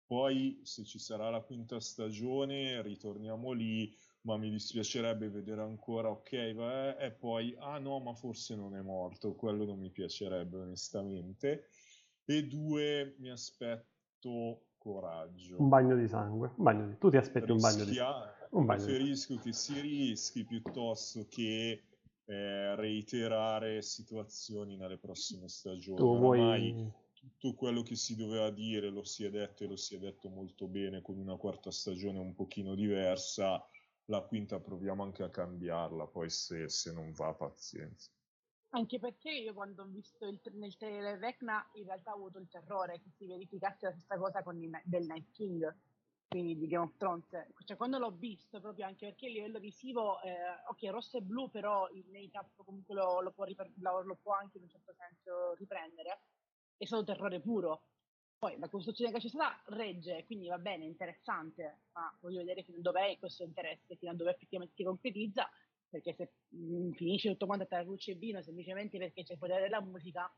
Poi 0.06 0.60
se 0.64 0.84
ci 0.86 1.00
sarà 1.00 1.30
la 1.30 1.42
quinta 1.42 1.80
stagione 1.80 2.82
ritorniamo 2.82 3.52
lì, 3.52 3.92
ma 4.22 4.38
mi 4.38 4.50
dispiacerebbe 4.50 5.30
vedere 5.30 5.62
ancora, 5.62 6.10
ok, 6.10 6.54
va, 6.54 6.98
e 6.98 7.12
poi, 7.12 7.56
ah 7.60 7.80
no, 7.80 8.00
ma 8.00 8.14
forse 8.14 8.56
non 8.56 8.76
è 8.76 8.82
morto, 8.82 9.34
quello 9.34 9.66
non 9.66 9.80
mi 9.80 9.90
piacerebbe 9.90 10.58
onestamente. 10.58 11.70
E 12.26 12.46
due, 12.46 13.16
mi 13.20 13.30
aspetto 13.30 14.66
coraggio. 14.78 15.62
Un 15.62 15.70
bagno 15.70 15.96
di 15.96 16.08
sangue. 16.08 16.54
Un 16.56 16.64
bagno 16.64 16.88
di... 16.88 16.98
Tu 16.98 17.10
ti 17.10 17.18
aspetti 17.18 17.52
un 17.52 17.60
bagno 17.60 17.86
di 17.86 17.94
sangue. 17.94 18.26
Rischia- 18.26 18.48
Un 18.52 18.66
bagno 18.66 18.86
di 18.86 18.92
preferisco 18.92 19.38
che 19.38 19.54
si 19.54 19.80
rischi 19.80 20.44
piuttosto 20.44 21.26
che 21.28 21.84
eh, 22.30 22.76
reiterare 22.76 23.82
situazioni 23.82 24.78
nelle 24.78 25.00
prossime 25.00 25.48
stagioni. 25.48 25.98
Tu 25.98 26.06
Oramai 26.06 26.72
vuoi... 26.72 26.92
tutto 27.14 27.56
quello 27.56 27.82
che 27.82 27.96
si 27.96 28.16
doveva 28.16 28.52
dire 28.52 28.90
lo 28.90 29.04
si 29.04 29.26
è 29.26 29.32
detto 29.32 29.64
e 29.64 29.68
lo 29.68 29.76
si 29.76 29.96
è 29.96 29.98
detto 29.98 30.30
molto 30.30 30.68
bene 30.68 31.02
con 31.02 31.18
una 31.18 31.38
quarta 31.38 31.72
stagione 31.72 32.20
un 32.20 32.36
pochino 32.36 32.76
diversa. 32.76 33.68
La 34.06 34.22
quinta 34.22 34.60
proviamo 34.60 35.02
anche 35.02 35.24
a 35.24 35.30
cambiarla, 35.30 36.06
poi 36.06 36.30
se, 36.30 36.70
se 36.70 36.92
non 36.92 37.12
va, 37.14 37.34
pazienza. 37.34 38.12
Anche 38.70 39.00
perché 39.00 39.32
io 39.32 39.54
quando 39.56 39.82
ho 39.82 39.88
visto 39.88 40.28
il, 40.28 40.40
nel 40.54 40.78
trailer 40.78 41.18
Vecna 41.18 41.68
in 41.74 41.86
realtà 41.86 42.12
ho 42.12 42.16
avuto 42.16 42.38
il 42.38 42.48
terrore 42.48 43.02
che 43.02 43.10
si 43.18 43.26
verificasse 43.26 43.88
la 43.88 43.92
stessa 43.94 44.18
cosa 44.20 44.44
con 44.44 44.62
il, 44.62 44.70
del 44.84 45.08
Night 45.08 45.32
King, 45.32 45.76
quindi 46.30 46.58
di 46.58 46.68
Game 46.68 46.84
of 46.84 46.96
Thrones. 46.98 47.28
Cioè 47.66 47.76
quando 47.76 47.98
l'ho 47.98 48.12
visto, 48.12 48.62
proprio 48.62 48.86
anche 48.86 49.08
perché 49.08 49.26
a 49.26 49.30
livello 49.30 49.60
visivo, 49.60 50.22
eh, 50.22 50.36
ok, 50.68 50.84
rosso 50.92 51.18
e 51.18 51.22
blu, 51.22 51.50
però 51.50 51.90
il 51.90 52.06
make-up 52.12 52.64
comunque 52.64 52.94
lo, 52.96 53.20
lo 53.22 53.32
può 53.32 53.44
riper- 53.44 53.74
lo, 53.80 54.02
lo 54.04 54.16
può 54.16 54.34
anche 54.34 54.58
in 54.58 54.64
un 54.64 54.70
certo 54.70 54.94
senso 54.94 55.56
riprendere, 55.56 56.22
è 56.78 56.86
stato 56.86 57.04
terrore 57.04 57.42
puro. 57.42 57.84
Poi 58.38 58.58
la 58.58 58.70
costruzione 58.70 59.12
che 59.12 59.20
c'è 59.20 59.28
stata 59.28 59.62
regge, 59.76 60.24
quindi 60.26 60.48
va 60.48 60.60
bene, 60.60 60.86
interessante, 60.86 61.80
ma 61.92 62.16
voglio 62.22 62.40
vedere 62.40 62.64
fino 62.64 62.78
a 62.78 62.82
dove 62.82 63.12
è 63.12 63.18
questo 63.18 63.44
interesse, 63.44 63.98
fino 63.98 64.12
a 64.12 64.16
dove 64.16 64.32
effettivamente 64.32 64.76
si 64.76 64.84
concretizza, 64.84 65.50
perché 65.90 66.14
se 66.14 66.32
mh, 66.48 66.92
finisce 66.92 67.32
tutto 67.32 67.48
quanto 67.48 67.68
tra 67.68 67.82
luce 67.82 68.12
e 68.12 68.16
vino 68.16 68.42
semplicemente 68.42 68.98
perché 68.98 69.24
c'è 69.24 69.34
il 69.34 69.40
potere 69.40 69.64
della 69.64 69.82
musica, 69.82 70.32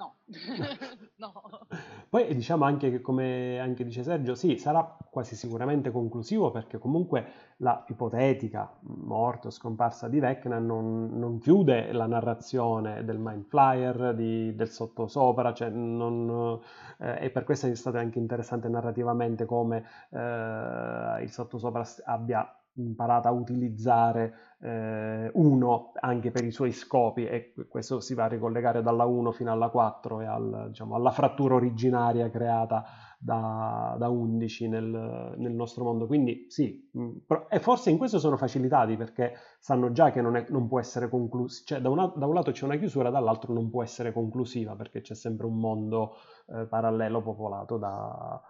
No, 0.00 0.14
no. 1.16 1.66
Poi 2.08 2.34
diciamo 2.34 2.64
anche 2.64 2.90
che, 2.90 3.02
come 3.02 3.60
anche 3.60 3.84
dice 3.84 4.02
Sergio, 4.02 4.34
sì, 4.34 4.56
sarà 4.56 4.96
quasi 5.10 5.36
sicuramente 5.36 5.90
conclusivo 5.90 6.50
perché 6.50 6.78
comunque 6.78 7.26
la 7.58 7.84
ipotetica 7.86 8.78
morte 8.80 9.48
o 9.48 9.50
scomparsa 9.50 10.08
di 10.08 10.18
Vecna 10.18 10.58
non, 10.58 11.18
non 11.18 11.38
chiude 11.38 11.92
la 11.92 12.06
narrazione 12.06 13.04
del 13.04 13.18
Mind 13.18 13.44
Flyer, 13.44 14.14
di, 14.14 14.54
del 14.54 14.70
sottosopra, 14.70 15.52
cioè 15.52 15.68
non, 15.68 16.58
eh, 16.98 17.26
e 17.26 17.30
per 17.30 17.44
questo 17.44 17.66
è 17.66 17.74
stato 17.74 17.98
anche 17.98 18.18
interessante 18.18 18.68
narrativamente 18.68 19.44
come 19.44 19.84
eh, 20.08 21.22
il 21.22 21.30
sottosopra 21.30 21.84
abbia 22.06 22.59
imparato 22.74 23.28
a 23.28 23.32
utilizzare 23.32 24.32
eh, 24.60 25.30
1 25.32 25.92
anche 26.00 26.30
per 26.30 26.44
i 26.44 26.50
suoi 26.50 26.72
scopi 26.72 27.24
e 27.26 27.54
questo 27.68 28.00
si 28.00 28.14
va 28.14 28.24
a 28.24 28.28
ricollegare 28.28 28.82
dalla 28.82 29.04
1 29.04 29.32
fino 29.32 29.50
alla 29.50 29.68
4 29.70 30.20
e 30.20 30.26
al, 30.26 30.66
diciamo, 30.68 30.94
alla 30.94 31.10
frattura 31.10 31.54
originaria 31.54 32.30
creata 32.30 32.84
da, 33.18 33.96
da 33.98 34.08
11 34.08 34.68
nel, 34.68 35.34
nel, 35.36 35.52
nostro 35.52 35.84
mondo. 35.84 36.06
Quindi 36.06 36.46
sì, 36.48 36.90
mm, 36.96 37.16
e 37.48 37.60
forse 37.60 37.90
in 37.90 37.98
questo 37.98 38.18
sono 38.18 38.36
facilitati 38.36 38.96
perché 38.96 39.34
sanno 39.58 39.92
già 39.92 40.10
che 40.10 40.22
non, 40.22 40.36
è, 40.36 40.46
non 40.48 40.68
può 40.68 40.78
essere 40.78 41.08
conclusiva, 41.08 41.64
cioè 41.66 41.80
da, 41.80 41.90
una, 41.90 42.12
da, 42.14 42.26
un 42.26 42.34
lato 42.34 42.50
c'è 42.50 42.64
una 42.64 42.76
chiusura, 42.76 43.10
dall'altro 43.10 43.52
non 43.52 43.70
può 43.70 43.82
essere 43.82 44.12
conclusiva 44.12 44.74
perché 44.74 45.00
c'è 45.00 45.14
sempre 45.14 45.46
un 45.46 45.58
mondo 45.58 46.14
eh, 46.48 46.66
parallelo 46.66 47.22
popolato 47.22 47.76
da, 47.76 48.40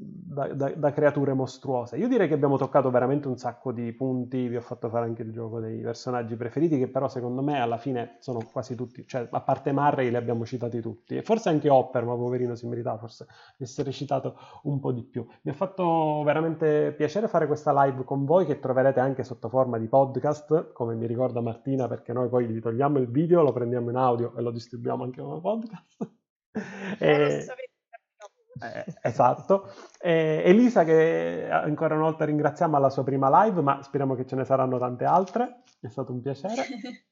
da, 0.00 0.46
da, 0.54 0.70
da, 0.70 0.92
creature 0.92 1.32
mostruose. 1.32 1.96
Io 1.96 2.06
direi 2.06 2.28
che 2.28 2.34
abbiamo 2.34 2.56
toccato 2.56 2.88
veramente 2.88 3.26
un 3.26 3.36
sacco 3.36 3.72
di 3.72 3.92
punti, 3.92 4.46
vi 4.46 4.54
ho 4.54 4.60
fatto 4.60 4.88
fare 4.88 5.06
anche 5.06 5.22
il 5.22 5.32
gioco 5.32 5.58
dei 5.58 5.80
personaggi 5.80 6.36
preferiti, 6.36 6.78
che 6.78 6.86
però 6.86 7.08
secondo 7.08 7.42
me 7.42 7.60
alla 7.60 7.78
fine 7.78 8.16
sono 8.20 8.38
quasi 8.52 8.76
tutti, 8.76 9.04
cioè 9.08 9.26
a 9.28 9.40
parte 9.40 9.72
Murray 9.72 10.10
li 10.10 10.16
abbiamo 10.16 10.46
citati 10.46 10.80
tutti, 10.80 11.16
e 11.16 11.22
forse 11.22 11.48
anche 11.48 11.68
Hopper, 11.68 12.04
ma 12.04 12.14
poverino 12.14 12.54
si 12.54 12.68
meritava 12.68 12.96
forse 12.98 13.26
di 13.56 13.64
essere 13.64 13.90
citato 13.90 14.36
un 14.64 14.78
po' 14.78 14.92
di 14.92 15.02
più. 15.02 15.26
Mi 15.42 15.50
ha 15.50 15.54
fatto 15.54 16.22
veramente 16.22 16.92
piacere 16.96 17.26
fare 17.26 17.48
questa 17.48 17.72
live 17.84 18.04
con 18.04 18.24
voi, 18.24 18.46
che 18.46 18.60
troverete 18.60 19.00
anche 19.00 19.24
sotto 19.24 19.48
forma 19.48 19.78
di 19.78 19.88
podcast, 19.88 20.72
come 20.72 20.94
mi 20.94 21.08
ricorda 21.08 21.40
Martina, 21.40 21.88
perché 21.88 22.12
noi 22.12 22.28
poi 22.28 22.46
vi 22.46 22.60
togliamo 22.60 22.98
il 22.98 23.10
video, 23.10 23.42
lo 23.42 23.52
prendiamo 23.52 23.90
in 23.90 23.96
audio 23.96 24.32
e 24.36 24.42
lo 24.42 24.52
distribuiamo 24.52 25.02
anche 25.02 25.20
come 25.20 25.40
podcast. 25.40 26.10
e... 27.00 27.46
Eh, 28.60 28.84
esatto. 29.02 29.72
E 30.00 30.42
Elisa 30.44 30.84
che 30.84 31.48
ancora 31.50 31.94
una 31.94 32.04
volta 32.04 32.24
ringraziamo 32.24 32.76
alla 32.76 32.90
sua 32.90 33.04
prima 33.04 33.44
live, 33.44 33.60
ma 33.60 33.82
speriamo 33.82 34.14
che 34.14 34.26
ce 34.26 34.36
ne 34.36 34.44
saranno 34.44 34.78
tante 34.78 35.04
altre. 35.04 35.62
È 35.80 35.88
stato 35.88 36.12
un 36.12 36.20
piacere. 36.20 36.64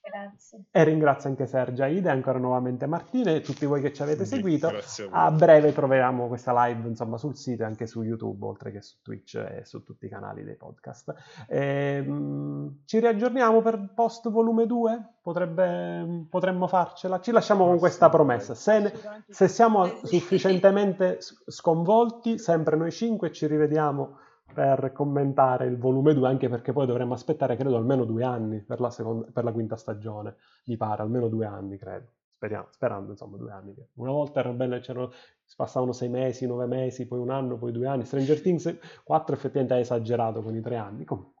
Grazie. 0.00 0.64
E 0.70 0.84
ringrazio 0.84 1.28
anche 1.28 1.46
Sergia, 1.46 1.86
Ida 1.86 2.10
e 2.10 2.12
ancora 2.12 2.38
nuovamente 2.38 2.86
Martina 2.86 3.32
e 3.32 3.40
tutti 3.40 3.66
voi 3.66 3.80
che 3.80 3.92
ci 3.92 4.02
avete 4.02 4.24
seguito. 4.24 4.68
A, 5.10 5.24
a 5.24 5.30
breve 5.30 5.72
troveremo 5.72 6.28
questa 6.28 6.52
live 6.64 6.88
insomma, 6.88 7.18
sul 7.18 7.36
sito 7.36 7.62
e 7.62 7.66
anche 7.66 7.86
su 7.86 8.02
YouTube, 8.02 8.44
oltre 8.46 8.70
che 8.70 8.82
su 8.82 8.96
Twitch 9.02 9.34
e 9.34 9.64
su 9.64 9.82
tutti 9.82 10.06
i 10.06 10.08
canali 10.08 10.44
dei 10.44 10.56
podcast. 10.56 11.14
E, 11.48 12.04
ehm, 12.04 12.12
mh, 12.12 12.82
ci 12.84 13.00
riaggiorniamo 13.00 13.60
per 13.62 13.92
post 13.94 14.30
volume 14.30 14.66
2? 14.66 15.14
Potrebbe, 15.22 16.26
potremmo 16.30 16.66
farcela? 16.68 17.20
Ci 17.20 17.32
lasciamo 17.32 17.66
con 17.66 17.78
questa 17.78 18.08
promessa. 18.08 18.54
Se, 18.54 18.92
se 19.28 19.48
siamo 19.48 19.86
sufficientemente 20.04 21.18
sconvolti, 21.20 22.38
sempre 22.38 22.76
noi 22.76 22.92
cinque 22.92 23.32
ci 23.32 23.46
rivediamo 23.46 24.18
per 24.56 24.90
commentare 24.92 25.66
il 25.66 25.76
volume 25.76 26.14
2, 26.14 26.26
anche 26.26 26.48
perché 26.48 26.72
poi 26.72 26.86
dovremmo 26.86 27.12
aspettare, 27.12 27.56
credo, 27.56 27.76
almeno 27.76 28.06
due 28.06 28.24
anni 28.24 28.62
per 28.62 28.80
la, 28.80 28.88
seconda, 28.88 29.26
per 29.30 29.44
la 29.44 29.52
quinta 29.52 29.76
stagione, 29.76 30.36
mi 30.64 30.78
pare, 30.78 31.02
almeno 31.02 31.28
due 31.28 31.44
anni, 31.44 31.76
credo. 31.76 32.06
Speriamo, 32.30 32.68
sperando, 32.70 33.10
insomma, 33.10 33.36
due 33.36 33.52
anni. 33.52 33.74
Una 33.96 34.12
volta 34.12 34.40
era 34.40 34.50
bello, 34.52 34.78
c'erano, 34.78 35.10
si 35.44 35.54
passavano 35.56 35.92
sei 35.92 36.08
mesi, 36.08 36.46
nove 36.46 36.64
mesi, 36.64 37.06
poi 37.06 37.18
un 37.18 37.30
anno, 37.30 37.58
poi 37.58 37.70
due 37.70 37.86
anni. 37.86 38.06
Stranger 38.06 38.40
Things 38.40 38.78
4 39.04 39.34
effettivamente 39.34 39.74
ha 39.74 39.78
esagerato 39.78 40.40
con 40.40 40.56
i 40.56 40.62
tre 40.62 40.76
anni. 40.76 41.04
Comunque. 41.04 41.34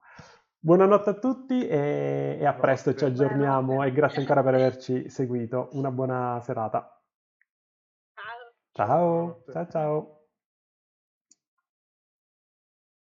Buonanotte 0.58 1.10
a 1.10 1.14
tutti 1.14 1.66
e, 1.66 2.36
e 2.38 2.44
a 2.44 2.52
presto, 2.52 2.94
ci 2.94 3.04
aggiorniamo 3.04 3.82
e 3.82 3.92
grazie 3.92 4.20
ancora 4.20 4.42
per 4.42 4.54
averci 4.54 5.08
seguito. 5.08 5.70
Una 5.72 5.90
buona 5.90 6.38
serata. 6.42 7.00
Ciao. 8.72 8.86
Ciao, 8.86 9.42
ciao, 9.50 9.66
ciao. 9.68 10.15